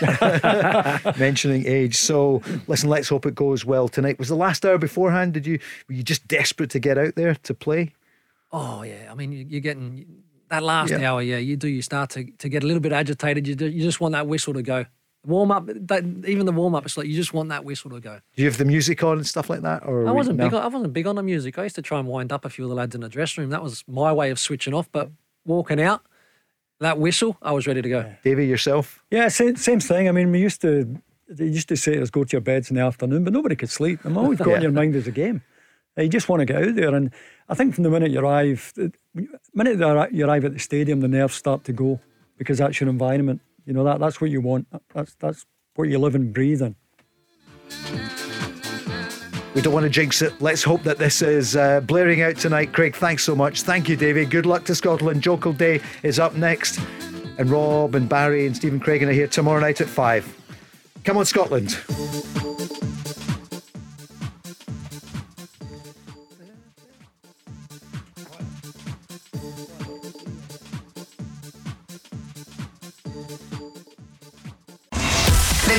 mentioning 1.18 1.66
age. 1.68 1.96
So 1.96 2.42
listen, 2.68 2.90
let's 2.90 3.08
hope 3.10 3.26
it 3.26 3.36
goes 3.36 3.66
well 3.66 3.88
tonight. 3.88 4.20
Was 4.20 4.30
the 4.30 4.36
last 4.36 4.66
hour 4.66 4.78
beforehand? 4.78 5.34
Did 5.34 5.46
you 5.46 5.60
were 5.88 5.96
you 5.96 6.04
just 6.04 6.28
desperate 6.28 6.70
to 6.72 6.80
get 6.80 6.98
out 6.98 7.16
there 7.16 7.36
to 7.36 7.54
play? 7.54 7.94
Oh 8.52 8.84
yeah, 8.84 9.10
I 9.12 9.16
mean 9.16 9.32
you're 9.32 9.62
getting 9.62 10.23
that 10.50 10.64
last 10.64 10.92
Yeah. 10.92 11.10
hour. 11.12 11.22
Yeah, 11.22 11.38
you 11.38 11.56
do. 11.58 11.68
You 11.68 11.82
start 11.82 12.10
to, 12.12 12.26
to 12.40 12.50
get 12.50 12.64
a 12.64 12.68
little 12.68 12.82
bit 12.82 12.92
agitated. 12.92 13.48
You 13.48 13.56
do, 13.56 13.68
you 13.68 13.82
just 13.82 14.00
want 14.02 14.14
that 14.14 14.28
whistle 14.28 14.54
to 14.54 14.62
go. 14.62 14.86
Warm 15.26 15.52
up. 15.52 15.66
That, 15.68 16.04
even 16.28 16.46
the 16.46 16.52
warm 16.52 16.76
up, 16.76 16.86
it's 16.86 16.98
like 16.98 17.08
you 17.08 17.16
just 17.16 17.34
want 17.34 17.50
that 17.50 17.64
whistle 17.64 17.90
to 17.92 18.00
go. 18.02 18.20
Do 18.36 18.44
you 18.44 18.50
have 18.50 18.58
the 18.58 18.66
music 18.66 19.02
on 19.04 19.18
and 19.18 19.26
stuff 19.28 19.50
like 19.50 19.62
that? 19.62 19.86
Or 19.86 20.06
I 20.08 20.12
wasn't 20.12 20.38
no? 20.38 20.46
big. 20.46 20.54
On, 20.54 20.62
I 20.62 20.68
wasn't 20.68 20.92
big 20.94 21.08
on 21.08 21.16
the 21.16 21.24
music. 21.24 21.58
I 21.58 21.64
used 21.64 21.76
to 21.76 21.82
try 21.82 21.98
and 22.00 22.08
wind 22.08 22.32
up 22.34 22.44
a 22.46 22.50
few 22.50 22.66
of 22.66 22.70
the 22.70 22.76
lads 22.76 22.94
in 22.94 23.02
the 23.02 23.10
dressing 23.10 23.42
room. 23.44 23.52
That 23.52 23.64
was 23.64 23.84
my 23.88 24.12
way 24.12 24.32
of 24.32 24.40
switching 24.40 24.74
off. 24.74 24.92
But 24.92 25.10
walking 25.46 25.80
out, 25.82 26.02
that 26.82 27.00
whistle, 27.00 27.38
I 27.42 27.54
was 27.54 27.66
ready 27.68 27.82
to 27.82 27.88
go. 27.90 28.14
Davie 28.24 28.46
yourself. 28.48 29.02
Yeah, 29.12 29.30
same, 29.30 29.56
same 29.56 29.80
thing. 29.80 30.10
I 30.10 30.12
mean, 30.12 30.30
we 30.32 30.40
used 30.42 30.60
to 30.62 31.02
they 31.30 31.46
used 31.46 31.70
to 31.70 31.78
say 31.78 31.96
to 31.96 32.02
us 32.02 32.10
go 32.10 32.26
to 32.26 32.32
your 32.34 32.42
beds 32.42 32.70
in 32.70 32.76
the 32.76 32.82
afternoon, 32.84 33.24
but 33.24 33.32
nobody 33.34 33.56
could 33.56 33.70
sleep. 33.70 34.02
I'm 34.04 34.18
always 34.18 34.38
got 34.40 34.50
Yeah. 34.50 34.56
in 34.58 34.62
your 34.64 34.72
mind 34.74 34.94
as 34.96 35.08
a 35.08 35.12
game. 35.12 35.42
You 35.98 36.10
just 36.10 36.28
want 36.28 36.40
to 36.40 36.46
get 36.46 36.64
out 36.64 36.76
there, 36.76 36.96
and 36.96 37.14
I 37.50 37.56
think 37.56 37.76
from 37.76 37.84
the 37.84 37.90
minute 37.90 38.12
you 38.12 38.20
arrive, 38.20 38.74
the 38.76 38.92
minute 39.54 39.78
you 40.12 40.26
arrive 40.26 40.46
at 40.46 40.54
the 40.54 40.60
stadium, 40.60 41.02
the 41.02 41.08
nerves 41.08 41.36
start 41.36 41.64
to 41.66 41.74
go 41.74 42.00
because 42.38 42.58
that's 42.58 42.80
your 42.80 42.90
environment. 42.90 43.42
You 43.66 43.74
know 43.74 43.84
that 43.84 44.00
that's 44.00 44.20
what 44.20 44.32
you 44.32 44.42
want. 44.42 44.68
That's 44.94 45.14
that's 45.16 45.46
what 45.76 45.90
you 45.90 46.00
live 46.00 46.16
and 46.16 46.34
breathe 46.34 46.62
in. 46.62 46.76
We 49.54 49.62
don't 49.62 49.74
want 49.74 49.84
to 49.84 49.90
jinx 49.90 50.24
it. 50.24 50.34
Let's 50.42 50.64
hope 50.64 50.82
that 50.82 50.98
this 50.98 51.22
is 51.22 51.56
uh, 51.56 51.82
blaring 51.82 52.24
out 52.24 52.38
tonight. 52.38 52.74
Craig, 52.74 52.96
thanks 52.96 53.24
so 53.24 53.36
much. 53.36 53.62
Thank 53.62 53.88
you, 53.88 53.96
David. 53.96 54.32
Good 54.32 54.48
luck 54.48 54.66
to 54.66 54.74
Scotland. 54.74 55.22
Jokel 55.22 55.56
Day 55.56 55.80
is 56.02 56.18
up 56.18 56.34
next. 56.36 56.80
And 57.38 57.50
Rob 57.52 57.94
and 57.94 58.10
Barry 58.10 58.48
and 58.48 58.56
Stephen 58.56 58.80
Craigan 58.80 59.08
are 59.08 59.12
here 59.12 59.28
tomorrow 59.28 59.60
night 59.60 59.80
at 59.80 59.88
5. 59.88 60.38
Come 61.04 61.18
on, 61.18 61.26
Scotland. 61.26 61.78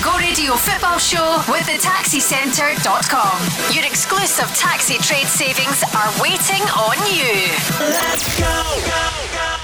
Go 0.05 0.19
Radio 0.19 0.53
Football 0.55 0.99
Show 0.99 1.43
with 1.49 1.65
the 1.65 1.79
taxicentre.com. 1.81 3.75
Your 3.75 3.87
exclusive 3.87 4.55
taxi 4.55 4.99
trade 4.99 5.29
savings 5.29 5.83
are 5.97 6.13
waiting 6.21 6.61
on 6.77 6.99
you. 7.11 7.49
Let's 7.81 8.39
go. 8.39 9.64